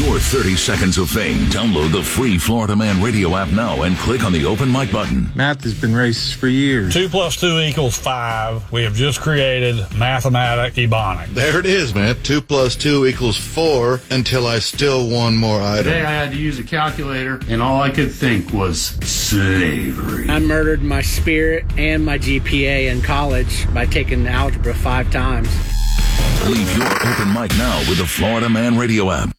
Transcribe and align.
your 0.00 0.18
30 0.18 0.56
seconds 0.56 0.96
of 0.98 1.10
fame. 1.10 1.46
Download 1.46 1.92
the 1.92 2.02
free 2.02 2.38
Florida 2.38 2.74
Man 2.74 3.02
Radio 3.02 3.36
app 3.36 3.48
now 3.48 3.82
and 3.82 3.96
click 3.98 4.24
on 4.24 4.32
the 4.32 4.46
open 4.46 4.72
mic 4.72 4.90
button. 4.90 5.30
Math 5.34 5.62
has 5.64 5.78
been 5.78 5.90
racist 5.90 6.36
for 6.36 6.48
years. 6.48 6.94
Two 6.94 7.08
plus 7.08 7.36
two 7.36 7.58
equals 7.58 7.98
five. 7.98 8.70
We 8.72 8.82
have 8.84 8.94
just 8.94 9.20
created 9.20 9.76
mathematic 9.94 10.74
ebonics. 10.74 11.34
There 11.34 11.58
it 11.58 11.66
is, 11.66 11.94
man. 11.94 12.16
Two 12.22 12.40
plus 12.40 12.76
two 12.76 13.06
equals 13.06 13.36
four 13.36 14.00
until 14.10 14.46
I 14.46 14.60
still 14.60 15.10
one 15.10 15.36
more 15.36 15.60
item. 15.60 15.84
Today 15.84 16.04
I 16.04 16.10
had 16.10 16.32
to 16.32 16.38
use 16.38 16.58
a 16.58 16.64
calculator, 16.64 17.38
and 17.48 17.60
all 17.60 17.82
I 17.82 17.90
could 17.90 18.10
think 18.10 18.52
was 18.52 18.80
slavery. 18.80 20.30
I 20.30 20.38
murdered 20.38 20.82
my 20.82 21.02
spirit 21.02 21.66
and 21.76 22.04
my 22.04 22.16
GPA 22.18 22.90
in 22.90 23.02
college 23.02 23.72
by 23.74 23.84
taking 23.84 24.26
algebra 24.26 24.74
five 24.74 25.10
times. 25.10 25.48
Leave 26.48 26.76
your 26.76 26.86
open 26.86 27.34
mic 27.34 27.50
now 27.58 27.78
with 27.80 27.98
the 27.98 28.06
Florida 28.06 28.48
Man 28.48 28.78
Radio 28.78 29.10
app. 29.10 29.36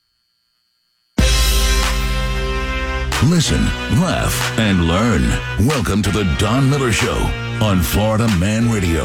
Listen, 3.30 3.64
laugh, 4.02 4.58
and 4.58 4.88
learn. 4.88 5.22
Welcome 5.68 6.02
to 6.02 6.10
the 6.10 6.24
Don 6.40 6.68
Miller 6.68 6.92
Show 6.92 7.18
on 7.62 7.80
Florida 7.80 8.28
Man 8.40 8.72
Radio. 8.72 9.04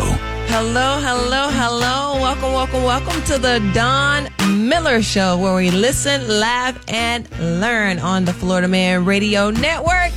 Hello, 0.49 0.99
hello, 1.01 1.51
hello. 1.51 2.19
Welcome, 2.19 2.53
welcome, 2.55 2.83
welcome 2.83 3.23
to 3.25 3.37
the 3.37 3.61
Don 3.75 4.29
Miller 4.67 5.03
Show, 5.03 5.37
where 5.37 5.55
we 5.55 5.71
listen, 5.71 6.27
laugh, 6.41 6.83
and 6.89 7.29
learn 7.61 7.99
on 7.99 8.25
the 8.25 8.33
Florida 8.33 8.69
Man 8.69 9.05
Radio 9.05 9.51
Network. 9.51 10.13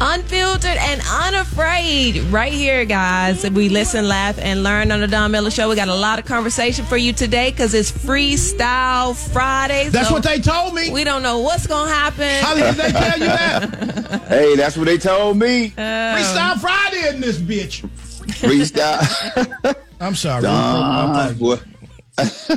Unfiltered 0.00 0.76
and 0.76 1.00
unafraid. 1.08 2.16
Right 2.24 2.52
here, 2.52 2.84
guys. 2.84 3.48
We 3.48 3.68
listen, 3.68 4.06
laugh, 4.08 4.38
and 4.38 4.62
learn 4.62 4.90
on 4.90 5.00
the 5.00 5.06
Don 5.06 5.30
Miller 5.30 5.50
Show. 5.50 5.68
We 5.68 5.76
got 5.76 5.88
a 5.88 5.94
lot 5.94 6.18
of 6.18 6.24
conversation 6.24 6.84
for 6.84 6.96
you 6.96 7.12
today 7.12 7.50
because 7.50 7.72
it's 7.74 7.90
Freestyle 7.90 9.14
Friday. 9.32 9.88
That's 9.88 10.08
so 10.08 10.14
what 10.14 10.22
they 10.24 10.40
told 10.40 10.74
me. 10.74 10.90
We 10.90 11.04
don't 11.04 11.22
know 11.22 11.40
what's 11.40 11.66
going 11.66 11.88
to 11.88 11.94
happen. 11.94 12.44
How 12.44 12.54
did 12.54 12.74
they 12.74 12.90
tell 12.90 13.18
you 13.18 13.26
that? 13.26 14.20
Hey, 14.34 14.56
that's 14.56 14.76
what 14.76 14.86
they 14.86 14.98
told 14.98 15.36
me. 15.38 15.72
Oh. 15.76 15.80
Freestyle 15.80 16.58
Friday 16.58 17.08
in 17.10 17.20
this 17.20 17.38
bitch. 17.38 17.82
Freestyle. 18.40 19.76
I'm 20.00 20.14
sorry. 20.14 20.42
Don, 20.42 21.34
boy. 21.36 21.56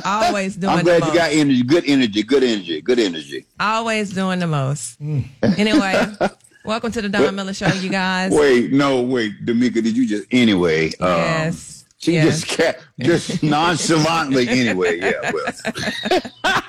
Always 0.04 0.56
doing 0.56 0.70
I'm 0.72 0.78
the 0.78 0.84
glad 0.84 1.00
most. 1.00 1.12
you 1.12 1.18
got 1.18 1.32
energy. 1.32 1.62
Good 1.62 1.84
energy. 1.86 2.22
Good 2.22 2.42
energy. 2.44 2.80
Good 2.80 2.98
energy. 2.98 3.46
Always 3.60 4.10
doing 4.12 4.38
the 4.38 4.46
most. 4.46 5.00
Mm. 5.02 5.24
Anyway, 5.58 6.06
welcome 6.68 6.92
to 6.92 7.00
the 7.00 7.08
Don 7.08 7.34
Miller 7.34 7.54
Show, 7.54 7.66
you 7.68 7.88
guys. 7.88 8.30
Wait, 8.38 8.70
no, 8.72 9.00
wait, 9.00 9.46
Demica, 9.46 9.82
did 9.82 9.96
you 9.96 10.06
just 10.06 10.26
anyway? 10.30 10.88
Um, 11.00 11.08
Yes. 11.08 11.86
She 12.00 12.12
yes. 12.12 12.42
just 12.42 12.46
kept 12.46 12.84
just 13.00 13.42
nonchalantly 13.42 14.46
anyway. 14.48 15.00
Yeah, 15.00 15.32
well, 16.44 16.62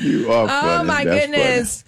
you 0.00 0.30
are 0.30 0.46
funny. 0.48 0.68
Oh 0.80 0.82
my 0.84 1.04
That's 1.04 1.20
goodness. 1.26 1.84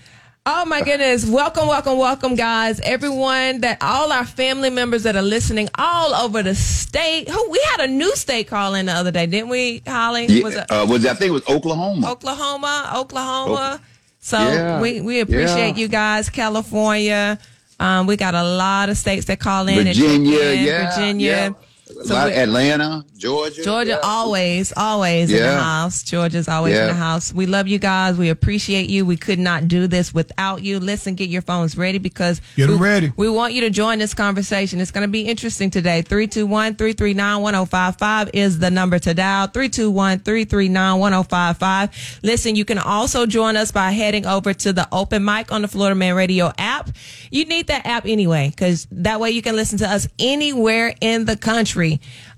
Oh 0.46 0.64
my 0.64 0.80
goodness. 0.80 1.28
Welcome, 1.28 1.66
welcome, 1.66 1.98
welcome, 1.98 2.34
guys. 2.36 2.80
Everyone 2.80 3.60
that 3.60 3.78
all 3.82 4.10
our 4.12 4.24
family 4.24 4.70
members 4.70 5.02
that 5.02 5.14
are 5.14 5.20
listening 5.22 5.68
all 5.74 6.14
over 6.14 6.42
the 6.42 6.54
state. 6.54 7.28
Who 7.28 7.50
we 7.50 7.60
had 7.72 7.80
a 7.80 7.86
new 7.88 8.14
state 8.16 8.46
call 8.48 8.72
in 8.74 8.86
the 8.86 8.92
other 8.92 9.10
day, 9.10 9.26
didn't 9.26 9.50
we, 9.50 9.82
Holly? 9.86 10.26
funny. 10.28 10.42
Was 10.42 10.54
Yeah, 10.54 10.62
it 10.62 10.70
uh, 10.70 10.86
was 10.88 11.04
I 11.04 11.12
think 11.12 11.28
it 11.30 11.32
was 11.32 11.48
Oklahoma. 11.50 12.10
Oklahoma? 12.12 12.92
Oklahoma. 12.96 13.80
So 14.20 14.38
Yeah. 14.38 14.80
we, 14.80 15.00
we 15.00 15.20
appreciate 15.20 15.76
Yeah. 15.76 15.82
you 15.82 15.88
guys. 15.88 16.28
California. 16.30 17.38
Um, 17.78 18.06
we 18.06 18.16
got 18.16 18.34
a 18.34 18.42
lot 18.44 18.90
of 18.90 18.98
states 18.98 19.24
that 19.26 19.40
call 19.40 19.66
in. 19.68 19.78
and 19.78 19.86
Virginia, 19.88 20.38
in. 20.40 20.64
yeah, 20.66 20.94
Virginia. 20.94 21.54
Yeah. 22.00 22.08
So 22.08 22.16
Atlanta, 22.16 23.04
Georgia, 23.16 23.62
Georgia 23.62 23.90
yeah. 23.90 24.00
always, 24.02 24.72
always 24.76 25.30
in 25.30 25.42
the 25.42 25.60
house. 25.60 26.02
Georgia's 26.02 26.48
always 26.48 26.76
in 26.76 26.86
the 26.86 26.94
house. 26.94 27.32
We 27.32 27.46
love 27.46 27.68
you 27.68 27.78
guys. 27.78 28.16
We 28.16 28.30
appreciate 28.30 28.88
you. 28.88 29.04
We 29.04 29.16
could 29.16 29.38
not 29.38 29.68
do 29.68 29.86
this 29.86 30.14
without 30.14 30.62
you. 30.62 30.80
Listen, 30.80 31.14
get 31.14 31.28
your 31.28 31.42
phones 31.42 31.76
ready 31.76 31.98
because 31.98 32.40
Get 32.56 32.70
'em 32.70 32.78
we, 32.78 32.86
ready. 32.86 33.12
We 33.16 33.28
want 33.28 33.52
you 33.52 33.60
to 33.62 33.70
join 33.70 33.98
this 33.98 34.14
conversation. 34.14 34.80
It's 34.80 34.90
going 34.90 35.06
to 35.06 35.08
be 35.08 35.22
interesting 35.22 35.70
today. 35.70 36.02
321-339-1055 36.02 38.30
is 38.32 38.58
the 38.58 38.70
number 38.70 38.98
to 38.98 39.14
dial. 39.14 39.48
321-339-1055. 39.48 42.20
Listen, 42.22 42.56
you 42.56 42.64
can 42.64 42.78
also 42.78 43.26
join 43.26 43.56
us 43.56 43.70
by 43.72 43.90
heading 43.90 44.26
over 44.26 44.54
to 44.54 44.72
the 44.72 44.88
open 44.92 45.24
mic 45.24 45.52
on 45.52 45.62
the 45.62 45.68
Florida 45.68 45.94
Man 45.94 46.14
Radio 46.14 46.52
app. 46.58 46.90
You 47.30 47.44
need 47.44 47.68
that 47.68 47.86
app 47.86 48.06
anyway 48.06 48.50
because 48.50 48.86
that 48.90 49.20
way 49.20 49.30
you 49.30 49.42
can 49.42 49.56
listen 49.56 49.78
to 49.78 49.88
us 49.88 50.08
anywhere 50.18 50.94
in 51.00 51.24
the 51.24 51.36
country. 51.36 51.89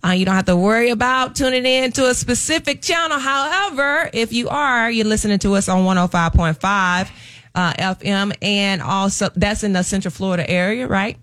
Uh, 0.05 0.11
you 0.11 0.25
don't 0.25 0.35
have 0.35 0.47
to 0.47 0.57
worry 0.57 0.91
about 0.91 1.35
tuning 1.35 1.67
in 1.67 1.93
to 1.93 2.09
a 2.09 2.15
specific 2.15 2.81
channel. 2.81 3.19
However, 3.19 4.09
if 4.13 4.33
you 4.33 4.49
are, 4.49 4.91
you're 4.91 5.07
listening 5.07 5.39
to 5.41 5.55
us 5.55 5.69
on 5.69 5.85
105.5 5.85 7.11
uh, 7.55 7.73
FM, 7.75 8.33
and 8.41 8.81
also 8.81 9.29
that's 9.37 9.63
in 9.65 9.73
the 9.73 9.83
Central 9.83 10.13
Florida 10.13 10.49
area, 10.49 10.87
right? 10.87 11.19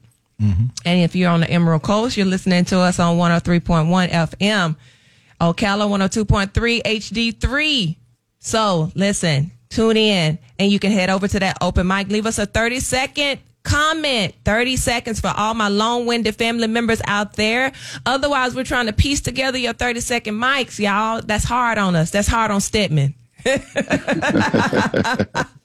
And 0.85 1.03
if 1.03 1.15
you're 1.15 1.29
on 1.29 1.41
the 1.41 1.49
Emerald 1.49 1.83
Coast, 1.83 2.15
you're 2.15 2.25
listening 2.25 2.65
to 2.65 2.79
us 2.79 2.99
on 2.99 3.17
103.1 3.17 4.09
FM. 4.09 4.75
Ocala 5.41 5.87
102.3 5.89 6.81
HD3. 6.83 7.95
So 8.39 8.91
listen, 8.95 9.51
tune 9.69 9.97
in, 9.97 10.39
and 10.57 10.71
you 10.71 10.79
can 10.79 10.91
head 10.91 11.09
over 11.09 11.27
to 11.27 11.39
that 11.39 11.57
open 11.61 11.87
mic. 11.87 12.07
Leave 12.09 12.25
us 12.25 12.39
a 12.39 12.45
30 12.45 12.79
second 12.79 13.39
comment. 13.69 14.33
30 14.45 14.77
seconds 14.77 15.19
for 15.19 15.31
all 15.35 15.53
my 15.53 15.67
long-winded 15.67 16.35
family 16.35 16.67
members 16.67 17.01
out 17.05 17.33
there. 17.33 17.71
Otherwise 18.05 18.55
we're 18.55 18.63
trying 18.63 18.87
to 18.87 18.93
piece 18.93 19.21
together 19.21 19.57
your 19.57 19.73
30 19.73 19.99
second 19.99 20.35
mics 20.35 20.79
y'all. 20.79 21.21
That's 21.21 21.43
hard 21.43 21.77
on 21.77 21.95
us. 21.95 22.11
That's 22.11 22.27
hard 22.27 22.51
on 22.51 22.61
stedman. 22.61 23.15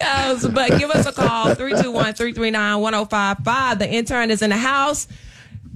Yes, 0.00 0.46
but 0.46 0.78
give 0.78 0.90
us 0.90 1.06
a 1.06 1.12
call. 1.12 1.54
321-339-1055 1.54 3.78
the 3.78 3.90
intern 3.90 4.30
is 4.30 4.40
in 4.42 4.50
the 4.50 4.56
house. 4.56 5.08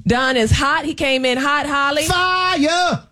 Don 0.06 0.36
is 0.36 0.52
hot. 0.52 0.84
He 0.84 0.94
came 0.94 1.24
in 1.24 1.38
hot 1.38 1.66
holly. 1.66 2.04
Fire. 2.04 3.02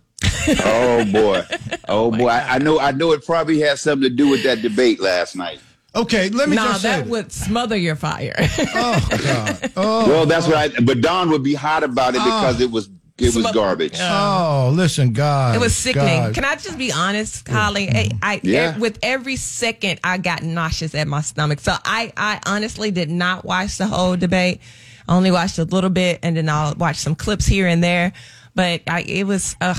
Oh 0.65 1.04
boy, 1.10 1.43
oh, 1.88 2.10
boy. 2.10 2.28
I, 2.28 2.54
I 2.54 2.59
know. 2.59 2.78
I 2.78 2.93
know 2.93 3.12
it 3.12 3.25
probably 3.25 3.60
has 3.60 3.81
something 3.81 4.09
to 4.09 4.15
do 4.15 4.28
with 4.28 4.43
that 4.44 4.62
debate 4.62 5.00
last 5.00 5.37
night. 5.37 5.60
Okay, 5.97 6.28
let 6.31 6.49
me 6.49 6.56
no 6.56 6.65
just 6.65 6.82
say. 6.82 6.88
that 6.88 7.05
this. 7.05 7.10
would 7.10 7.32
smother 7.32 7.77
your 7.77 7.94
fire 7.94 8.34
Oh 8.75 9.09
God. 9.22 9.72
Oh. 9.77 10.09
Well, 10.09 10.27
that's 10.27 10.47
oh. 10.47 10.50
what 10.50 10.59
I. 10.59 10.81
But 10.81 11.00
Don 11.00 11.31
would 11.31 11.43
be 11.43 11.55
hot 11.55 11.84
about 11.84 12.10
it 12.15 12.19
because 12.25 12.60
oh. 12.60 12.65
it 12.65 12.71
was 12.71 12.88
it 13.16 13.34
was 13.37 13.49
garbage. 13.53 13.97
Oh, 14.00 14.72
listen, 14.75 15.12
God. 15.12 15.54
It 15.54 15.60
was 15.60 15.77
sickening. 15.77 16.19
God. 16.19 16.34
Can 16.34 16.44
I 16.44 16.56
just 16.56 16.77
be 16.77 16.91
honest, 16.91 17.47
Holly? 17.47 17.88
I, 17.88 18.10
I 18.22 18.41
Yeah. 18.43 18.77
e- 18.77 18.81
with 18.81 18.99
every 19.04 19.37
second, 19.37 20.00
I 20.03 20.19
got 20.19 20.43
nauseous 20.43 20.97
at 20.97 21.06
my 21.06 21.21
stomach. 21.21 21.60
So 21.60 21.77
I, 21.84 22.12
I 22.16 22.41
honestly 22.44 22.91
did 22.91 23.10
not 23.10 23.44
watch 23.44 23.78
the 23.78 23.87
whole 23.87 24.16
debate. 24.16 24.60
I 25.09 25.15
only 25.15 25.31
watched 25.31 25.59
a 25.59 25.65
little 25.65 25.91
bit, 25.91 26.19
and 26.25 26.37
then 26.37 26.49
I'll 26.49 26.75
watch 26.75 26.97
some 26.97 27.15
clips 27.15 27.47
here 27.47 27.69
and 27.69 27.84
there. 27.84 28.12
But 28.56 28.83
I, 28.88 29.03
it 29.03 29.28
was, 29.28 29.54
ugh, 29.60 29.77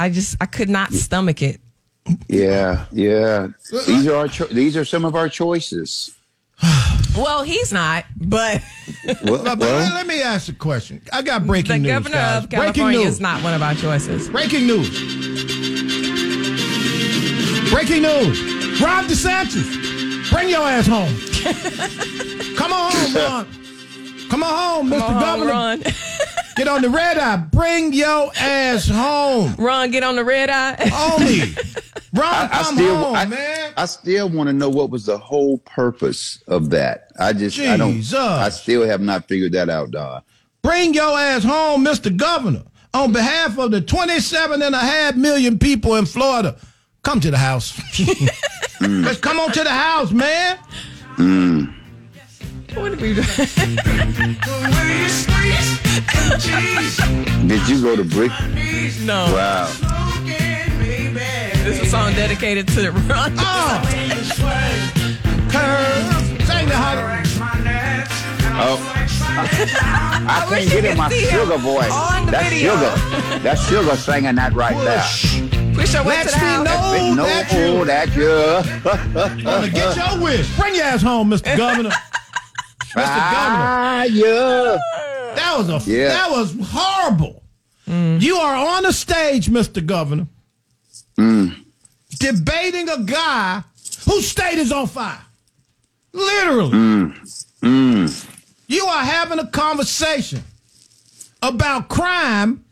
I 0.00 0.08
just, 0.08 0.36
I 0.40 0.46
could 0.46 0.70
not 0.70 0.92
stomach 0.94 1.42
it. 1.42 1.60
Yeah, 2.28 2.86
yeah. 2.92 3.48
Uh, 3.72 3.82
these 3.86 4.06
uh, 4.06 4.12
are 4.12 4.16
our. 4.16 4.28
Cho- 4.28 4.46
these 4.46 4.76
are 4.76 4.84
some 4.84 5.04
of 5.04 5.14
our 5.14 5.28
choices. 5.28 6.14
Well, 7.16 7.42
he's 7.42 7.72
not, 7.72 8.04
but 8.16 8.62
Well, 9.24 9.42
But, 9.42 9.44
but 9.44 9.58
well, 9.58 9.78
let, 9.78 9.94
let 9.94 10.06
me 10.06 10.22
ask 10.22 10.48
a 10.48 10.52
question. 10.52 11.02
I 11.12 11.22
got 11.22 11.46
breaking 11.48 11.82
the 11.82 11.88
news. 11.88 11.92
governor 11.92 12.14
guys. 12.14 12.44
of 12.44 12.50
breaking 12.50 12.72
California 12.74 12.98
news. 13.00 13.08
is 13.14 13.20
not 13.20 13.42
one 13.42 13.54
of 13.54 13.62
our 13.62 13.74
choices. 13.74 14.28
Breaking 14.28 14.66
news. 14.68 14.88
Breaking 17.70 18.02
news. 18.02 18.80
Ron 18.80 19.04
DeSantis, 19.06 20.30
bring 20.30 20.48
your 20.48 20.60
ass 20.62 20.86
home. 20.86 21.12
Come 22.56 22.72
on 22.72 22.92
home, 22.92 23.14
Ron. 23.14 23.46
Come 24.30 24.42
on 24.44 24.54
home, 24.54 24.90
Mr. 24.90 24.98
Come 24.98 25.16
on, 25.16 25.80
Governor. 25.80 25.92
Ron. 26.58 26.66
Get 26.66 26.74
on 26.74 26.82
the 26.82 26.90
red 26.90 27.18
eye. 27.18 27.36
Bring 27.36 27.92
your 27.92 28.30
ass 28.36 28.88
home. 28.88 29.54
Ron, 29.58 29.90
get 29.90 30.02
on 30.02 30.16
the 30.16 30.24
red 30.24 30.50
eye. 30.50 30.76
Only. 30.92 31.40
Ron, 32.12 32.34
I, 32.34 32.48
I 32.50 32.62
come 32.62 32.74
still. 32.74 32.96
home, 32.96 33.14
I, 33.14 33.24
man. 33.26 33.72
I 33.76 33.84
still 33.86 34.28
want 34.28 34.48
to 34.48 34.52
know 34.52 34.68
what 34.68 34.90
was 34.90 35.06
the 35.06 35.18
whole 35.18 35.58
purpose 35.58 36.42
of 36.48 36.70
that. 36.70 37.10
I 37.18 37.32
just. 37.32 37.58
I 37.58 37.76
don't. 37.76 38.02
I 38.14 38.48
still 38.48 38.86
have 38.86 39.00
not 39.00 39.28
figured 39.28 39.52
that 39.52 39.68
out, 39.68 39.90
Don. 39.90 40.22
Bring 40.62 40.94
your 40.94 41.18
ass 41.18 41.44
home, 41.44 41.84
Mr. 41.84 42.14
Governor. 42.14 42.64
On 42.94 43.12
behalf 43.12 43.58
of 43.58 43.70
the 43.70 43.80
27 43.80 44.62
and 44.62 44.74
a 44.74 44.78
half 44.78 45.14
million 45.14 45.58
people 45.58 45.96
in 45.96 46.06
Florida, 46.06 46.58
come 47.02 47.20
to 47.20 47.30
the 47.30 47.38
house. 47.38 47.78
Let's 47.78 48.00
mm. 48.80 49.20
come 49.20 49.38
on 49.38 49.52
to 49.52 49.62
the 49.62 49.70
house, 49.70 50.10
man. 50.10 50.58
Mm. 51.16 51.77
What 52.80 52.92
are 52.92 52.96
we 52.96 53.14
doing? 53.14 53.26
Did 57.48 57.68
you 57.68 57.82
go 57.82 57.96
to 57.96 58.04
brick? 58.04 58.30
No, 59.04 59.26
Wow. 59.32 59.66
this 60.24 61.76
is 61.76 61.80
a 61.80 61.86
song 61.86 62.12
dedicated 62.14 62.68
to 62.68 62.90
Ron. 62.92 63.34
Oh. 63.38 63.80
Sing 66.46 66.68
the 66.68 66.76
Holly. 66.76 67.02
Oh. 68.60 68.94
I, 70.30 70.46
wish 70.50 70.68
can't 70.68 70.82
get 70.82 70.90
in 70.92 70.96
my 70.98 71.08
sugar 71.10 71.56
voice. 71.58 71.90
on 71.92 72.26
That's 72.26 72.48
video. 72.50 72.74
sugar. 72.74 72.92
That's 73.40 73.62
sugar 73.68 73.96
singing 73.96 74.34
that 74.34 74.52
right 74.54 74.76
there. 74.76 75.02
Push 75.74 75.94
your 75.94 76.02
way 76.04 76.16
Let 76.16 76.26
to 76.28 76.32
the 76.32 76.38
me 76.38 76.42
house. 76.42 76.64
know 76.66 77.14
no, 77.14 77.24
that 77.24 77.52
you 77.52 77.84
that 77.84 78.16
you. 79.36 79.44
wanna 79.44 79.68
get 79.70 79.96
your 79.96 80.18
wish. 80.22 80.48
Bring 80.56 80.74
your 80.74 80.84
ass 80.84 81.02
home, 81.02 81.30
Mr. 81.30 81.56
Governor. 81.56 81.92
Mr. 82.94 83.32
Governor. 83.32 84.78
Fire. 84.78 85.34
That 85.36 85.54
was 85.58 85.68
a 85.68 85.90
Yeah. 85.90 86.08
that 86.08 86.30
was 86.30 86.54
horrible. 86.70 87.42
Mm. 87.86 88.20
You 88.20 88.36
are 88.36 88.76
on 88.76 88.82
the 88.82 88.92
stage, 88.92 89.48
Mr. 89.48 89.84
Governor, 89.84 90.26
mm. 91.18 91.54
debating 92.18 92.88
a 92.88 92.98
guy 92.98 93.62
whose 94.04 94.28
state 94.28 94.58
is 94.58 94.72
on 94.72 94.86
fire. 94.86 95.20
Literally. 96.12 96.72
Mm. 97.62 98.26
You 98.66 98.84
are 98.84 99.04
having 99.04 99.38
a 99.38 99.46
conversation 99.46 100.42
about 101.42 101.88
crime 101.88 102.64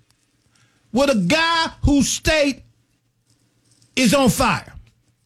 with 0.93 1.11
a 1.11 1.15
guy 1.15 1.71
whose 1.83 2.09
state 2.11 2.63
is 3.95 4.13
on 4.13 4.29
fire. 4.29 4.73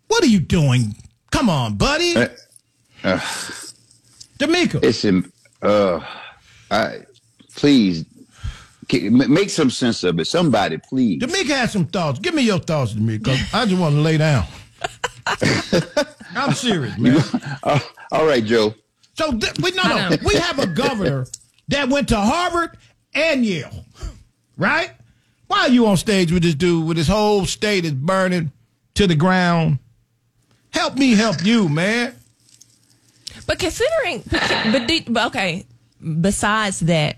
What 0.09 0.23
are 0.23 0.29
you 0.29 0.41
doing? 0.41 0.95
Come 1.31 1.49
on, 1.51 1.77
buddy. 1.77 2.15
Uh, 3.03 3.21
Demica. 4.41 4.83
It's 4.83 5.05
im- 5.05 5.31
uh, 5.63 6.01
I 6.71 7.01
please 7.57 8.05
make 8.91 9.51
some 9.51 9.71
sense 9.71 10.03
of 10.03 10.19
it. 10.19 10.25
Somebody, 10.27 10.79
please. 10.79 11.23
Demica 11.23 11.51
has 11.57 11.73
some 11.73 11.87
thoughts. 11.87 12.19
Give 12.19 12.35
me 12.35 12.43
your 12.43 12.59
thoughts, 12.59 12.95
Demica. 12.95 13.29
I 13.55 13.67
just 13.67 13.81
want 13.81 13.95
to 13.95 14.01
lay 14.01 14.17
down. 14.19 14.47
I'm 16.35 16.55
serious, 16.55 16.97
man. 16.99 17.23
Uh, 17.63 17.79
all 18.11 18.25
right, 18.27 18.43
Joe. 18.43 18.73
So 19.19 19.37
th- 19.39 19.59
we 19.61 19.71
no 19.73 19.83
no 19.83 20.09
know. 20.09 20.17
we 20.25 20.35
have 20.37 20.59
a 20.59 20.67
governor 20.67 21.27
that 21.69 21.91
went 21.91 22.09
to 22.09 22.17
Harvard 22.17 22.79
and 23.13 23.45
Yale, 23.45 23.85
right? 24.57 24.93
Why 25.47 25.61
are 25.61 25.69
you 25.69 25.87
on 25.87 25.99
stage 25.99 26.33
with 26.33 26.43
this 26.43 26.55
dude 26.55 26.87
with 26.87 26.97
his 26.97 27.07
whole 27.09 27.45
state 27.45 27.85
is 27.85 27.93
burning 27.93 28.51
to 28.95 29.07
the 29.07 29.15
ground? 29.15 29.79
Help 30.71 30.97
me 30.97 31.11
help 31.15 31.45
you, 31.45 31.69
man. 31.69 32.15
But 33.51 33.59
considering, 33.59 34.23
but, 34.31 34.87
do, 34.87 35.01
but 35.09 35.27
okay. 35.27 35.67
Besides 36.21 36.79
that, 36.81 37.17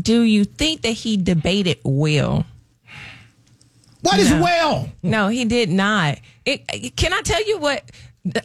do 0.00 0.22
you 0.22 0.44
think 0.44 0.82
that 0.82 0.92
he 0.92 1.16
debated 1.16 1.78
well? 1.82 2.46
What 4.02 4.20
is 4.20 4.30
No. 4.30 4.42
well? 4.42 4.88
No, 5.02 5.26
he 5.26 5.44
did 5.44 5.68
not. 5.68 6.20
It, 6.44 6.94
can 6.94 7.12
I 7.12 7.20
tell 7.22 7.44
you 7.44 7.58
what, 7.58 7.82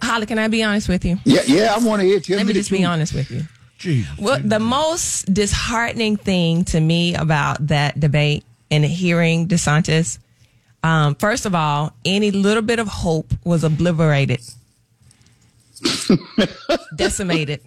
Holly? 0.01 0.25
Can 0.25 0.39
I 0.39 0.47
be 0.47 0.63
honest 0.63 0.89
with 0.89 1.05
you? 1.05 1.19
Yeah, 1.23 1.41
yeah. 1.45 1.75
I 1.75 1.77
want 1.77 2.01
to 2.01 2.07
hear. 2.07 2.19
Tell 2.19 2.37
Let 2.37 2.47
me 2.47 2.53
the 2.53 2.59
just 2.59 2.71
be 2.71 2.83
honest 2.83 3.13
with 3.13 3.29
you. 3.29 3.43
Jesus. 3.77 4.17
Well, 4.17 4.39
the 4.43 4.57
most 4.59 5.31
disheartening 5.31 6.17
thing 6.17 6.65
to 6.65 6.79
me 6.79 7.13
about 7.13 7.67
that 7.67 7.99
debate 7.99 8.45
and 8.71 8.83
hearing 8.83 9.47
DeSantis, 9.47 10.17
um, 10.81 11.13
first 11.13 11.45
of 11.45 11.53
all, 11.53 11.93
any 12.03 12.31
little 12.31 12.63
bit 12.63 12.79
of 12.79 12.87
hope 12.87 13.31
was 13.43 13.63
obliterated, 13.63 14.41
decimated, 16.95 17.61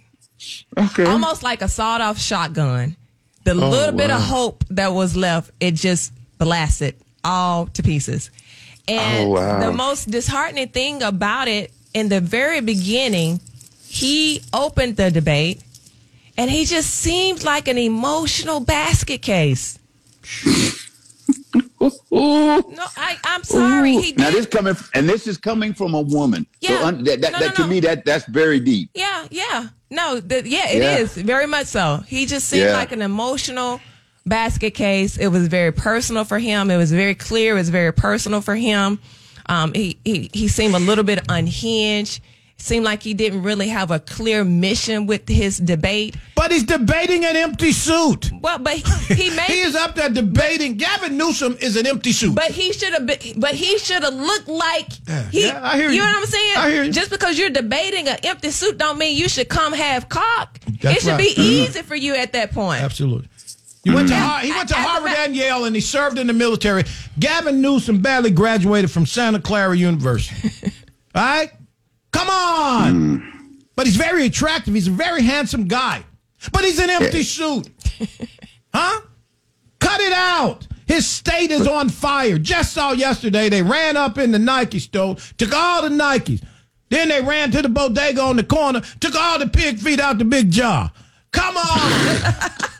Okay. 0.77 1.05
almost 1.05 1.43
like 1.43 1.61
a 1.61 1.67
sawed-off 1.67 2.19
shotgun. 2.19 2.95
The 3.43 3.51
oh, 3.51 3.69
little 3.69 3.95
bit 3.95 4.09
of 4.11 4.21
hope 4.21 4.63
that 4.71 4.93
was 4.93 5.15
left, 5.15 5.51
it 5.59 5.75
just 5.75 6.11
blasted 6.37 6.95
all 7.23 7.67
to 7.67 7.83
pieces. 7.83 8.31
And 8.87 9.27
Oh, 9.27 9.29
wow. 9.31 9.59
the 9.59 9.71
most 9.71 10.09
disheartening 10.09 10.69
thing 10.69 11.01
about 11.03 11.47
it, 11.47 11.71
in 11.93 12.09
the 12.09 12.19
very 12.21 12.59
beginning, 12.61 13.39
he 13.87 14.41
opened 14.53 14.97
the 14.97 15.09
debate 15.11 15.61
and 16.37 16.51
he 16.51 16.65
just 16.65 16.89
seemed 16.93 17.43
like 17.43 17.67
an 17.67 17.77
emotional 17.77 18.59
basket 18.59 19.21
case. 19.21 19.79
No, 22.11 22.63
I, 22.97 23.17
I'm 23.23 23.43
sorry. 23.43 23.95
Ooh. 23.97 24.13
Now 24.17 24.31
this 24.31 24.45
coming, 24.45 24.75
and 24.93 25.07
this 25.09 25.27
is 25.27 25.37
coming 25.37 25.73
from 25.73 25.93
a 25.93 26.01
woman. 26.01 26.45
Yeah. 26.61 26.79
So 26.79 26.85
un- 26.85 27.03
that, 27.03 27.21
that, 27.21 27.31
No, 27.33 27.39
that 27.39 27.47
no, 27.49 27.55
to 27.55 27.61
no. 27.63 27.67
me, 27.67 27.79
that 27.81 28.05
that's 28.05 28.25
very 28.25 28.59
deep. 28.59 28.89
Yeah, 28.93 29.27
yeah. 29.31 29.67
No, 29.89 30.19
the, 30.19 30.47
yeah, 30.47 30.69
it 30.69 30.81
Yeah. 30.81 30.97
is 30.97 31.15
very 31.15 31.47
much 31.47 31.67
so. 31.67 32.03
He 32.07 32.25
just 32.25 32.47
seemed 32.49 32.65
Yeah. 32.65 32.73
like 32.73 32.91
an 32.91 33.01
emotional 33.01 33.79
basket 34.25 34.71
case. 34.71 35.17
It 35.17 35.27
was 35.27 35.47
very 35.47 35.71
personal 35.71 36.23
for 36.25 36.39
him. 36.39 36.71
It 36.71 36.77
was 36.77 36.91
very 36.91 37.15
clear. 37.15 37.53
It 37.53 37.59
was 37.59 37.69
very 37.69 37.93
personal 37.93 38.41
for 38.41 38.55
him. 38.55 38.99
Um, 39.47 39.73
he, 39.73 39.99
he 40.03 40.29
he 40.33 40.47
seemed 40.47 40.73
a 40.75 40.79
little 40.79 41.03
bit 41.03 41.19
unhinged. 41.29 42.21
Seemed 42.57 42.85
like 42.85 43.03
he 43.03 43.13
didn't 43.13 43.43
really 43.43 43.67
have 43.67 43.91
a 43.91 43.99
clear 43.99 44.43
mission 44.43 45.05
with 45.05 45.27
his 45.27 45.57
debate. 45.57 46.15
But 46.35 46.51
he's 46.51 46.63
debating 46.63 47.25
an 47.25 47.35
empty 47.35 47.71
suit. 47.71 48.31
Well, 48.41 48.57
but 48.59 48.73
he 48.73 49.29
made 49.35 49.41
He 49.41 49.59
is 49.59 49.75
up 49.75 49.95
there 49.95 50.09
debating. 50.09 50.77
Gavin 50.77 51.17
Newsom 51.17 51.57
is 51.59 51.75
an 51.75 51.85
empty 51.85 52.11
suit. 52.11 52.33
But 52.33 52.51
he 52.51 52.71
should 52.73 52.93
have 52.93 53.05
been. 53.05 53.19
But 53.39 53.55
he 53.55 53.77
should 53.77 54.03
have 54.03 54.13
looked 54.13 54.47
like 54.47 54.91
he. 55.31 55.47
Yeah, 55.47 55.59
I 55.61 55.75
hear 55.77 55.89
you. 55.89 55.95
You 55.95 56.01
know 56.01 56.07
what 56.07 56.17
I'm 56.17 56.25
saying? 56.25 56.57
I 56.57 56.69
hear 56.71 56.83
you. 56.85 56.91
Just 56.91 57.11
because 57.11 57.37
you're 57.37 57.49
debating 57.49 58.07
an 58.07 58.17
empty 58.23 58.51
suit, 58.51 58.77
don't 58.77 58.97
mean 58.97 59.17
you 59.17 59.29
should 59.29 59.49
come 59.49 59.73
half 59.73 60.09
cock. 60.09 60.59
That's 60.81 60.97
it 60.97 61.01
should 61.01 61.09
right. 61.11 61.35
be 61.35 61.41
easy 61.41 61.81
for 61.81 61.95
you 61.95 62.15
at 62.15 62.33
that 62.33 62.51
point. 62.51 62.81
Absolutely. 62.81 63.27
Mm-hmm. 63.27 63.89
He 63.89 63.95
went 63.95 64.07
to 64.09 64.39
he 64.39 64.51
went 64.51 64.69
to 64.69 64.75
Harvard 64.75 65.11
and 65.11 65.35
Yale, 65.35 65.65
and 65.65 65.75
he 65.75 65.81
served 65.81 66.17
in 66.17 66.25
the 66.27 66.33
military. 66.33 66.83
Gavin 67.19 67.61
Newsom 67.61 68.01
barely 68.01 68.31
graduated 68.31 68.89
from 68.89 69.05
Santa 69.05 69.39
Clara 69.39 69.77
University. 69.77 70.71
All 71.15 71.21
right, 71.21 71.51
come 72.15 72.29
on. 72.29 73.59
But 73.75 73.85
he's 73.87 73.95
very 73.97 74.25
attractive. 74.25 74.73
He's 74.73 74.87
a 74.87 74.91
very 74.91 75.21
handsome 75.23 75.67
guy. 75.67 76.03
But 76.51 76.63
he's 76.63 76.79
an 76.79 76.89
empty 76.89 77.23
suit, 77.23 77.69
huh? 78.73 79.01
Cut 79.79 79.99
it 80.01 80.13
out. 80.13 80.67
His 80.87 81.07
state 81.07 81.49
is 81.51 81.67
on 81.67 81.89
fire. 81.89 82.37
Just 82.37 82.73
saw 82.73 82.91
yesterday 82.91 83.49
they 83.49 83.61
ran 83.63 83.97
up 83.97 84.17
in 84.19 84.31
the 84.31 84.37
Nike 84.39 84.79
store, 84.79 85.15
took 85.37 85.53
all 85.53 85.81
the 85.81 85.89
Nikes. 85.89 86.43
Then 86.89 87.09
they 87.09 87.21
ran 87.21 87.49
to 87.51 87.61
the 87.63 87.69
bodega 87.69 88.21
on 88.21 88.35
the 88.35 88.43
corner, 88.43 88.81
took 88.99 89.15
all 89.15 89.39
the 89.39 89.47
pig 89.47 89.79
feet 89.79 89.99
out 89.99 90.19
the 90.19 90.25
big 90.25 90.51
jar. 90.51 90.91
Come 91.31 91.57
on. 91.57 92.41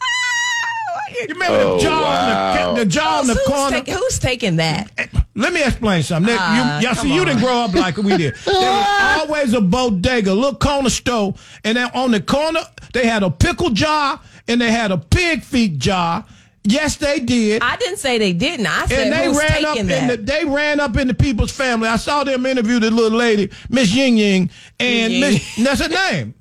You 1.18 1.28
remember 1.30 1.58
Oh, 1.60 1.78
the 1.78 1.82
jar, 1.84 2.02
wow. 2.02 2.70
on 2.70 2.76
the, 2.76 2.84
the 2.84 2.90
jar 2.90 3.20
on 3.20 3.28
the 3.28 3.34
who's, 3.36 3.48
corner? 3.48 3.82
take- 3.82 3.96
who's 3.96 4.20
taking 4.20 4.58
that? 4.58 4.92
Eh, 4.98 5.08
Let 5.38 5.52
me 5.52 5.62
explain 5.64 6.02
something. 6.02 6.34
Ah, 6.38 6.80
you, 6.80 6.86
y'all 6.88 6.96
come 6.96 7.08
see, 7.08 7.14
you 7.14 7.26
didn't 7.26 7.42
grow 7.42 7.58
up 7.58 7.74
like 7.74 7.98
we 7.98 8.16
did. 8.16 8.36
There 8.46 8.54
was 8.54 9.20
always 9.30 9.54
a 9.54 9.62
bodega, 9.62 10.32
a 10.32 10.34
little 10.34 10.56
corner 10.56 10.90
store, 10.90 11.36
and 11.64 11.78
then 11.78 11.92
on 11.94 12.12
the 12.12 12.22
corner 12.22 12.62
they 12.94 13.06
had 13.06 13.22
a 13.24 13.30
pickle 13.30 13.70
jar 13.72 14.20
and 14.48 14.62
they 14.62 14.72
had 14.72 14.92
a 14.92 14.98
pig 14.98 15.44
feet 15.44 15.78
jar. 15.78 16.24
Yes, 16.64 16.96
they 16.96 17.20
did. 17.20 17.62
I 17.62 17.76
didn't 17.76 17.98
say 17.98 18.18
they 18.18 18.34
didn't. 18.34 18.66
I 18.66 18.86
said 18.88 19.08
and 19.08 19.14
they 19.14 19.28
ran 19.38 19.66
up 19.66 19.76
taking 19.76 19.90
in 19.92 20.08
the 20.08 20.18
they 20.18 20.46
ran 20.46 20.80
up 20.80 20.98
in 20.98 21.08
the 21.08 21.14
people's 21.14 21.52
family. 21.52 21.88
I 21.90 21.98
saw 21.98 22.24
them 22.24 22.46
interview 22.46 22.80
the 22.80 22.90
little 22.90 23.18
lady, 23.18 23.52
Miss 23.70 23.94
Ying 23.94 24.18
Ying, 24.18 24.50
and 24.80 25.12
Ying 25.14 25.22
Miss, 25.22 25.56
that's 25.58 25.82
her 25.82 25.90
name. 25.90 26.34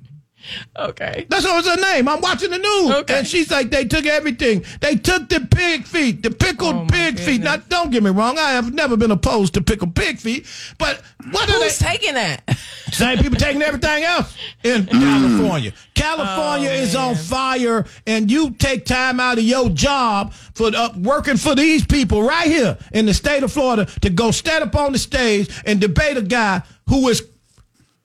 Okay. 0.77 1.25
That's 1.29 1.45
what 1.45 1.55
was 1.55 1.67
her 1.67 1.79
name. 1.81 2.07
I'm 2.07 2.21
watching 2.21 2.51
the 2.51 2.57
news. 2.57 2.91
Okay. 2.91 3.19
And 3.19 3.27
she's 3.27 3.49
like, 3.51 3.69
they 3.71 3.85
took 3.85 4.05
everything. 4.05 4.63
They 4.81 4.95
took 4.95 5.29
the 5.29 5.41
pig 5.41 5.85
feet, 5.85 6.23
the 6.23 6.31
pickled 6.31 6.75
Oh, 6.75 6.85
pig 6.89 7.19
feet. 7.19 7.41
Now, 7.41 7.57
don't 7.57 7.91
get 7.91 8.03
me 8.03 8.09
wrong. 8.11 8.37
I 8.37 8.51
have 8.51 8.73
never 8.73 8.97
been 8.97 9.11
opposed 9.11 9.53
to 9.55 9.61
pickled 9.61 9.95
pig 9.95 10.19
feet. 10.19 10.45
But 10.77 11.01
what 11.31 11.49
are 11.49 11.59
they? 11.59 11.65
Who's 11.65 11.79
taking 11.79 12.13
that? 12.15 12.43
Same 12.91 13.17
people 13.17 13.37
taking 13.37 13.61
everything 13.61 14.03
else 14.03 14.35
in 14.63 14.85
California. 14.85 15.73
California 15.95 16.69
Oh, 16.69 16.73
is 16.73 16.95
on 16.95 17.15
fire, 17.15 17.85
and 18.05 18.29
you 18.31 18.51
take 18.51 18.85
time 18.85 19.19
out 19.19 19.37
of 19.37 19.43
your 19.43 19.69
job 19.69 20.33
for 20.33 20.71
uh, 20.75 20.89
working 20.97 21.35
for 21.37 21.55
these 21.55 21.85
people 21.85 22.21
right 22.23 22.47
here 22.47 22.77
in 22.93 23.05
the 23.05 23.13
state 23.13 23.43
of 23.43 23.51
Florida 23.51 23.85
to 24.01 24.09
go 24.09 24.31
stand 24.31 24.63
up 24.63 24.75
on 24.75 24.91
the 24.93 24.99
stage 24.99 25.49
and 25.65 25.81
debate 25.81 26.17
a 26.17 26.21
guy 26.21 26.61
who 26.87 27.07
is 27.09 27.23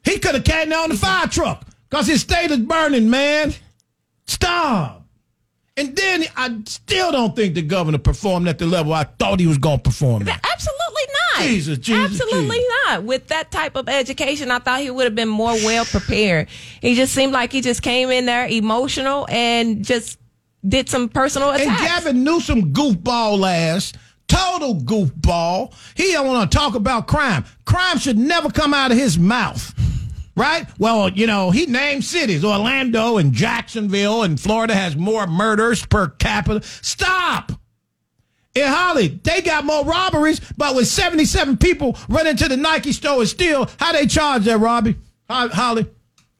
he 0.02 0.18
could 0.18 0.35
have 0.35 0.44
came 0.44 0.70
down 0.70 0.85
on 0.85 0.88
the 0.90 0.97
fire 0.97 1.26
truck 1.26 1.64
because 1.90 2.06
his 2.06 2.20
state 2.20 2.50
is 2.50 2.59
burning, 2.59 3.11
man. 3.11 3.52
Stop. 4.26 5.00
And 5.76 5.97
then 5.97 6.25
I 6.37 6.61
still 6.66 7.11
don't 7.11 7.35
think 7.35 7.54
the 7.54 7.62
governor 7.62 7.99
performed 7.99 8.49
at 8.49 8.59
the 8.59 8.66
level 8.66 8.92
I 8.92 9.04
thought 9.04 9.40
he 9.40 9.47
was 9.47 9.59
going 9.59 9.78
to 9.78 9.82
perform 9.82 10.28
at. 10.28 10.44
Absolutely 10.52 11.02
not. 11.35 11.42
Jesus, 11.42 11.78
Jesus, 11.78 12.20
Absolutely 12.20 12.59
Jesus. 12.59 12.75
not. 12.87 13.04
With 13.04 13.28
that 13.28 13.50
type 13.50 13.76
of 13.76 13.88
education, 13.88 14.50
I 14.50 14.59
thought 14.59 14.80
he 14.80 14.90
would 14.90 15.04
have 15.04 15.14
been 15.14 15.28
more 15.28 15.52
well 15.52 15.85
prepared. 15.85 16.49
He 16.82 16.94
just 16.94 17.14
seemed 17.14 17.32
like 17.32 17.50
he 17.50 17.61
just 17.61 17.82
came 17.82 18.11
in 18.11 18.26
there 18.26 18.47
emotional 18.47 19.26
and 19.30 19.85
just 19.85 20.18
did 20.68 20.88
some 20.88 21.09
personal 21.09 21.50
attacks. 21.50 21.68
And 21.68 21.78
Gavin 21.78 22.25
Newsom 22.25 22.75
goofball 22.75 23.50
ass, 23.50 23.94
total 24.28 24.76
goofball. 24.76 25.73
He 25.94 26.12
don't 26.12 26.26
want 26.26 26.50
to 26.50 26.59
talk 26.59 26.75
about 26.75 27.06
crime. 27.06 27.44
Crime 27.64 27.99
should 27.99 28.18
never 28.18 28.50
come 28.50 28.75
out 28.75 28.92
of 28.92 28.99
his 28.99 29.18
mouth. 29.18 29.73
Right? 30.40 30.66
Well, 30.78 31.11
you 31.11 31.26
know, 31.26 31.50
he 31.50 31.66
named 31.66 32.02
cities. 32.02 32.47
Orlando 32.47 33.18
and 33.18 33.35
Jacksonville 33.35 34.23
and 34.23 34.40
Florida 34.40 34.75
has 34.75 34.97
more 34.97 35.26
murders 35.26 35.85
per 35.85 36.09
capita. 36.09 36.62
Stop. 36.80 37.52
In 38.54 38.66
Holly, 38.66 39.09
they 39.23 39.42
got 39.42 39.66
more 39.66 39.85
robberies, 39.85 40.40
but 40.56 40.75
with 40.75 40.87
77 40.87 41.59
people 41.59 41.99
run 42.09 42.26
into 42.26 42.49
the 42.49 42.56
Nike 42.56 42.92
store 42.92 43.20
and 43.20 43.28
steal, 43.28 43.68
how 43.78 43.92
they 43.92 44.06
charge 44.06 44.44
that, 44.47 44.56
Robbie? 44.56 44.97
Holly? 45.28 45.87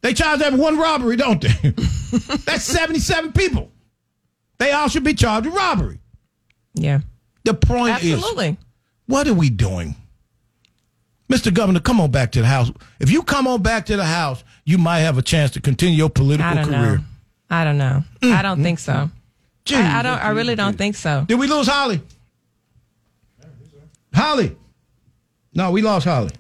They 0.01 0.15
charge 0.15 0.41
that 0.41 0.55
one 0.55 0.79
robbery, 0.79 1.17
don't 1.17 1.43
they? 1.43 1.51
That's 2.47 2.65
77 2.65 3.33
people. 3.33 3.71
They 4.57 4.73
all 4.73 4.89
should 4.89 5.05
be 5.05 5.13
charged 5.13 5.45
with 5.45 5.55
robbery. 5.55 5.99
yeah. 6.73 7.01
The 7.45 7.53
point 7.53 8.03
is, 8.03 8.15
Absolutely. 8.15 8.57
what 9.07 9.29
are 9.29 9.35
we 9.35 9.51
doing? 9.51 9.95
Mr. 11.31 11.55
Governor, 11.55 11.79
come 11.79 12.01
on 12.01 12.11
back 12.11 12.33
to 12.33 12.41
the 12.41 12.47
house. 12.47 12.73
If 12.99 13.11
you 13.11 13.23
come 13.23 13.47
on 13.47 13.63
back 13.63 13.87
to 13.87 13.97
the 13.97 14.05
house, 14.05 14.43
you 14.65 14.79
might 14.79 15.01
have 15.01 15.17
a 15.17 15.23
chance 15.23 15.53
to 15.53 15.61
continue 15.61 15.97
your 15.97 16.11
political 16.11 16.51
I 16.51 16.55
don't 16.55 16.65
career. 16.65 16.99
know. 16.99 17.05
I 17.51 17.65
don't 17.65 17.79
know. 17.79 18.05
I 18.23 18.27
mm, 18.27 18.43
don't 18.43 18.59
mm. 18.59 18.63
think 18.63 18.79
so. 18.81 19.11
Gee, 19.65 19.77
I, 19.77 20.01
I 20.01 20.03
don't. 20.03 20.19
I 20.19 20.31
really 20.31 20.57
don't 20.57 20.77
think 20.77 20.97
so. 20.97 21.25
Did 21.29 21.39
we 21.39 21.47
lose 21.47 21.69
Holly? 21.69 22.01
Holly. 24.13 24.57
No, 25.55 25.71
we 25.71 25.83
lost 25.83 26.05
Holly. 26.05 26.33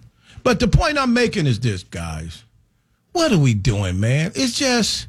But 0.42 0.58
the 0.58 0.68
point 0.68 0.98
I'm 0.98 1.14
making 1.14 1.46
is 1.46 1.60
this, 1.60 1.84
guys. 1.84 2.44
What 3.12 3.32
are 3.32 3.38
we 3.38 3.54
doing, 3.54 4.00
man? 4.00 4.32
It's 4.34 4.58
just, 4.58 5.06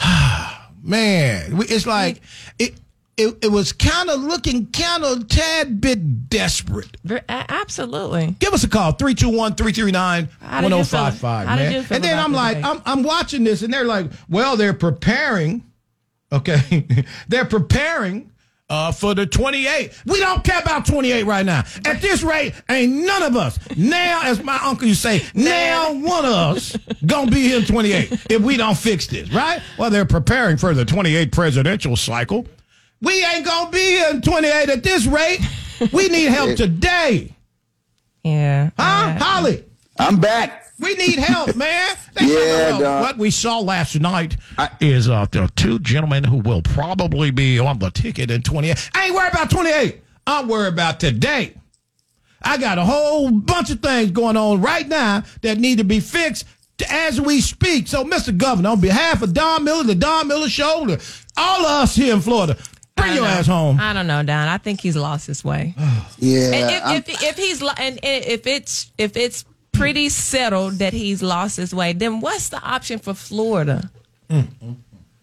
man. 0.82 1.56
It's 1.62 1.86
like 1.86 2.20
it. 2.58 2.74
It, 3.20 3.44
it 3.44 3.48
was 3.52 3.72
kind 3.72 4.08
of 4.08 4.20
looking 4.22 4.66
kind 4.72 5.04
of 5.04 5.28
tad 5.28 5.80
bit 5.80 6.30
desperate. 6.30 6.96
Ver- 7.04 7.20
Absolutely. 7.28 8.34
Give 8.38 8.54
us 8.54 8.64
a 8.64 8.68
call, 8.68 8.92
321 8.92 9.56
339 9.56 10.28
How 10.40 10.60
did 10.62 10.66
you 10.70 10.84
feel- 10.84 11.00
1055, 11.02 11.46
how 11.48 11.56
did 11.56 11.72
you 11.72 11.78
man. 11.80 11.86
And 11.90 12.04
then 12.04 12.18
I'm 12.18 12.32
like. 12.32 12.64
I'm, 12.64 12.80
I'm 12.86 13.02
watching 13.02 13.44
this, 13.44 13.62
and 13.62 13.72
they're 13.72 13.84
like, 13.84 14.10
well, 14.28 14.56
they're 14.56 14.72
preparing, 14.74 15.64
okay? 16.32 16.86
they're 17.28 17.44
preparing 17.44 18.30
uh, 18.70 18.92
for 18.92 19.14
the 19.14 19.26
28. 19.26 19.92
We 20.06 20.20
don't 20.20 20.44
care 20.44 20.60
about 20.60 20.86
28 20.86 21.24
right 21.24 21.44
now. 21.44 21.64
At 21.84 22.00
this 22.00 22.22
rate, 22.22 22.54
ain't 22.70 22.92
none 23.04 23.22
of 23.24 23.36
us, 23.36 23.58
now, 23.76 24.20
as 24.24 24.42
my 24.42 24.58
uncle 24.62 24.86
used 24.88 25.02
to 25.02 25.18
say, 25.18 25.26
now 25.34 25.92
one 25.92 26.24
of 26.24 26.32
us 26.32 26.76
gonna 27.04 27.30
be 27.30 27.52
in 27.52 27.64
28 27.64 28.12
if 28.30 28.40
we 28.40 28.56
don't 28.56 28.78
fix 28.78 29.06
this, 29.08 29.30
right? 29.32 29.60
Well, 29.78 29.90
they're 29.90 30.04
preparing 30.06 30.56
for 30.56 30.72
the 30.72 30.84
28 30.84 31.32
presidential 31.32 31.96
cycle. 31.96 32.46
We 33.02 33.24
ain't 33.24 33.44
gonna 33.46 33.70
be 33.70 33.78
here 33.78 34.10
in 34.10 34.20
28 34.22 34.68
at 34.70 34.82
this 34.82 35.06
rate. 35.06 35.40
We 35.92 36.08
need 36.08 36.26
help 36.30 36.56
today. 36.56 37.34
Yeah. 38.22 38.70
Huh? 38.78 39.16
Uh, 39.16 39.18
Holly, 39.24 39.64
I'm 39.98 40.20
back. 40.20 40.64
we 40.78 40.94
need 40.94 41.18
help, 41.18 41.56
man. 41.56 41.96
They 42.14 42.26
Yeah, 42.26 42.34
said, 42.34 42.70
well, 42.72 42.80
dog. 42.80 43.02
what 43.02 43.18
we 43.18 43.30
saw 43.30 43.58
last 43.60 43.98
night 43.98 44.36
is 44.80 45.08
uh, 45.08 45.26
the 45.30 45.50
two 45.56 45.78
gentlemen 45.78 46.24
who 46.24 46.38
will 46.38 46.62
probably 46.62 47.30
be 47.30 47.58
on 47.58 47.78
the 47.78 47.90
ticket 47.90 48.30
in 48.30 48.42
28. 48.42 48.90
I 48.94 49.06
ain't 49.06 49.14
worried 49.14 49.32
about 49.32 49.50
28. 49.50 50.02
I'm 50.26 50.48
worried 50.48 50.74
about 50.74 51.00
today. 51.00 51.54
I 52.42 52.56
got 52.58 52.78
a 52.78 52.84
whole 52.84 53.30
bunch 53.30 53.70
of 53.70 53.80
things 53.80 54.10
going 54.10 54.36
on 54.36 54.60
right 54.60 54.86
now 54.86 55.22
that 55.42 55.58
need 55.58 55.78
to 55.78 55.84
be 55.84 56.00
fixed 56.00 56.44
as 56.90 57.20
we 57.20 57.40
speak. 57.42 57.86
So, 57.88 58.04
Mr. 58.04 58.36
Governor, 58.36 58.70
on 58.70 58.80
behalf 58.80 59.20
of 59.22 59.34
Don 59.34 59.64
Miller, 59.64 59.84
the 59.84 59.94
Don 59.94 60.28
Miller 60.28 60.48
Show, 60.48 60.96
all 61.36 61.60
of 61.66 61.82
us 61.82 61.94
here 61.96 62.14
in 62.14 62.20
Florida, 62.22 62.56
I 62.58 62.62
bring 63.00 63.14
your 63.14 63.24
know. 63.24 63.30
ass 63.30 63.46
home. 63.46 63.78
I 63.80 63.92
don't 63.92 64.06
know, 64.06 64.22
Don. 64.22 64.48
I 64.48 64.58
think 64.58 64.80
he's 64.80 64.96
lost 64.96 65.26
his 65.26 65.44
way. 65.44 65.74
Yeah. 66.22 66.50
And 66.52 66.96
if, 66.96 67.08
if 67.08 67.22
if 67.22 67.36
he's 67.38 67.62
and 67.62 67.98
and 68.04 68.24
if 68.24 68.46
it's 68.46 68.92
if 68.98 69.16
it's 69.16 69.44
pretty 69.72 70.10
settled 70.10 70.74
that 70.74 70.92
he's 70.92 71.22
lost 71.22 71.56
his 71.56 71.74
way, 71.74 71.94
then 71.94 72.20
what's 72.20 72.50
the 72.50 72.60
option 72.62 72.98
for 72.98 73.14
Florida? 73.14 73.90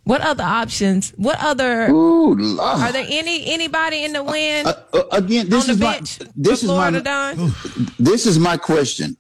What 0.06 0.22
other 0.22 0.44
options? 0.44 1.12
What 1.18 1.38
other 1.44 1.90
Ooh, 1.90 2.34
Lord. 2.34 2.80
are 2.80 2.92
there 2.94 3.06
any 3.08 3.46
anybody 3.54 4.06
in 4.06 4.14
the 4.14 4.24
wind 4.24 4.68
Uh, 4.68 4.74
uh, 4.94 5.04
again, 5.12 5.50
this 5.50 5.64
on 5.64 5.68
the 5.68 5.74
is 5.74 5.80
my 5.80 6.00
this 6.36 6.60
for 6.62 6.66
is 6.66 6.72
Florida, 6.72 6.98
my 6.98 7.36
Don? 7.36 7.54
this 8.00 8.26
is 8.26 8.40
my 8.40 8.58
question. 8.58 9.18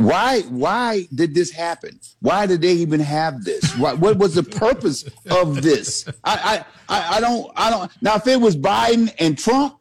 Why 0.00 0.40
why 0.42 1.06
did 1.14 1.34
this 1.34 1.50
happen? 1.50 2.00
Why 2.20 2.46
did 2.46 2.62
they 2.62 2.72
even 2.72 3.00
have 3.00 3.44
this? 3.44 3.76
What, 3.76 3.98
what 3.98 4.16
was 4.16 4.34
the 4.34 4.42
purpose 4.42 5.04
of 5.30 5.62
this? 5.62 6.06
I, 6.24 6.64
I 6.88 6.94
I 6.96 7.16
I 7.16 7.20
don't 7.20 7.50
I 7.54 7.70
don't 7.70 7.92
now 8.02 8.16
if 8.16 8.26
it 8.26 8.40
was 8.40 8.56
Biden 8.56 9.12
and 9.18 9.38
Trump, 9.38 9.76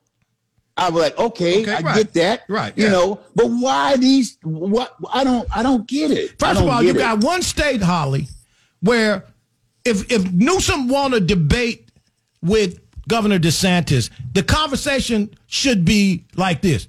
I 0.75 0.89
was 0.89 1.01
like, 1.03 1.17
okay, 1.17 1.61
Okay, 1.61 1.73
I 1.73 1.79
right. 1.79 1.95
get 1.95 2.13
that. 2.13 2.41
Right, 2.49 2.77
You 2.77 2.85
yeah. 2.85 2.91
know, 2.91 3.19
but 3.35 3.47
why 3.47 3.95
these 3.97 4.37
what 4.43 4.95
I 5.13 5.23
don't 5.23 5.47
I 5.55 5.63
don't 5.63 5.87
get 5.87 6.11
it. 6.11 6.37
First 6.39 6.61
of 6.61 6.67
all, 6.67 6.83
you 6.83 6.91
it. 6.91 6.97
got 6.97 7.23
one 7.23 7.41
state, 7.41 7.81
Holly, 7.81 8.27
where 8.81 9.23
if 9.85 10.11
if 10.11 10.29
Newsom 10.33 10.89
want 10.89 11.13
to 11.13 11.21
debate 11.21 11.91
with 12.41 12.79
Governor 13.07 13.39
DeSantis, 13.39 14.09
the 14.33 14.43
conversation 14.43 15.33
should 15.47 15.83
be 15.85 16.25
like 16.35 16.61
this. 16.61 16.87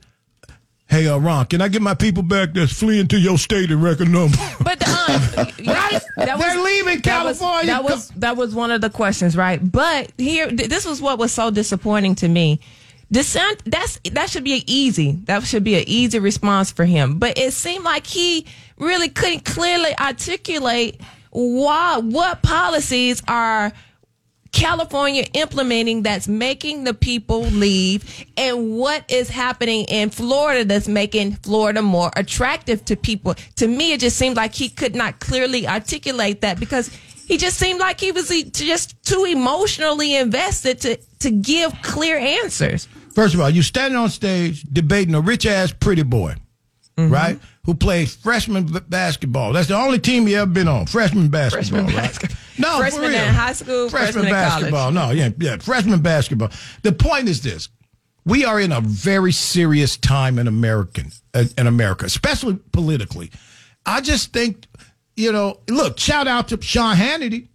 Hey, 0.91 1.07
uh, 1.07 1.19
Ron, 1.19 1.47
can 1.47 1.61
I 1.63 1.69
get 1.69 1.83
my 1.83 1.95
people 1.95 2.25
back 2.25 2.53
that's 2.53 2.73
fleeing 2.73 3.07
to 3.09 3.19
your 3.19 3.39
state 3.39 3.71
and 3.71 3.81
record 3.81 4.09
number? 4.09 4.37
But 4.61 4.81
Don, 4.81 5.09
right? 5.67 6.01
They're 6.17 6.61
leaving 6.63 7.01
that 7.03 7.25
was- 7.25 7.39
California. 7.39 7.67
That 7.67 7.85
was, 7.85 8.09
that 8.17 8.37
was 8.37 8.55
one 8.57 8.73
of 8.73 8.81
the 8.81 8.91
questions, 8.91 9.37
right? 9.37 9.61
But 9.63 10.11
here, 10.19 10.49
th- 10.49 10.69
this 10.69 10.85
was 10.85 11.01
what 11.01 11.19
was 11.19 11.33
so 11.33 11.51
disappointing 11.53 12.17
to 12.17 12.29
me. 12.29 12.59
DeSantis, 13.13 13.61
that's 13.67 13.99
that 14.13 14.31
should 14.31 14.45
be 14.45 14.55
an 14.55 14.63
easy. 14.67 15.13
That 15.25 15.43
should 15.45 15.65
be 15.65 15.75
an 15.77 15.85
easy 15.87 16.19
response 16.21 16.71
for 16.71 16.85
him. 16.85 17.19
But 17.19 17.39
it 17.39 17.53
seemed 17.53 17.85
like 17.85 18.07
he 18.07 18.47
really 18.79 19.09
couldn't 19.09 19.45
clearly 19.45 19.97
articulate 19.99 21.01
why 21.31 21.99
what 21.99 22.43
policies 22.43 23.21
are 23.27 23.73
California 24.53 25.25
implementing 25.35 26.03
that's 26.03 26.27
making 26.29 26.85
the 26.85 26.95
people 26.95 27.43
leave 27.43 28.25
and 28.37 28.77
what 28.77 29.05
is 29.11 29.29
happening 29.29 29.85
in 29.85 30.11
Florida 30.11 30.65
that's 30.65 30.89
making 30.89 31.33
Florida 31.37 31.83
more 31.83 32.11
attractive 32.17 32.85
to 32.87 32.97
people. 32.97 33.35
To 33.57 33.69
me, 33.69 33.93
it 33.93 34.01
just 34.01 34.17
seemed 34.17 34.37
like 34.37 34.55
he 34.55 34.69
could 34.69 34.95
not 34.95 35.21
clearly 35.21 35.67
articulate 35.69 36.41
that 36.41 36.59
because 36.59 36.89
he 37.27 37.37
just 37.37 37.59
seemed 37.59 37.79
like 37.79 38.01
he 38.01 38.11
was 38.11 38.29
just 38.53 39.01
too 39.05 39.25
emotionally 39.25 40.17
invested 40.17 40.81
to, 40.81 40.97
to 41.21 41.31
give 41.31 41.73
clear 41.83 42.19
answers. 42.19 42.89
First 43.15 43.35
of 43.35 43.41
all, 43.41 43.51
you 43.51 43.63
standing 43.63 43.99
on 43.99 44.09
stage 44.09 44.63
debating 44.65 45.15
a 45.15 45.21
rich 45.21 45.47
ass 45.47 45.73
pretty 45.73 46.03
boy, 46.03 46.35
Mm-hmm. 46.97 47.13
right? 47.13 47.39
Who 47.65 47.75
plays 47.75 48.17
freshman 48.17 48.67
basketball. 48.89 49.53
That's 49.53 49.69
the 49.69 49.77
only 49.77 50.01
team 50.01 50.27
he 50.27 50.35
ever 50.35 50.51
been 50.51 50.67
on. 50.69 50.87
Freshman 50.87 51.29
basketball. 51.29 51.85
Freshman 51.85 51.87
right? 51.87 52.05
basketball. 52.05 52.37
No, 52.61 52.77
for 52.77 52.83
Freshman 52.83 53.11
real. 53.11 53.21
in 53.21 53.35
high 53.35 53.53
school, 53.53 53.89
freshman 53.89 54.27
in 54.27 54.31
college. 54.31 54.51
basketball. 54.51 54.91
No, 54.93 55.11
yeah, 55.11 55.31
yeah, 55.39 55.57
freshman 55.59 56.01
basketball. 56.03 56.51
The 56.83 56.93
point 56.93 57.29
is 57.29 57.43
this: 57.43 57.69
we 58.25 58.45
are 58.45 58.61
in 58.61 58.73
a 58.73 58.81
very 58.81 59.33
serious 59.33 59.97
time 59.97 60.39
in 60.39 60.47
American 60.47 61.11
uh, 61.35 61.45
in 61.57 61.67
America, 61.67 62.07
especially 62.07 62.59
politically. 62.73 63.31
I 63.87 64.01
just 64.01 64.33
think, 64.33 64.67
you 65.17 65.33
know, 65.33 65.61
look, 65.69 65.99
shout 65.99 66.29
out 66.29 66.49
to 66.49 66.61
Sean 66.61 66.97
Hannity, 66.97 67.49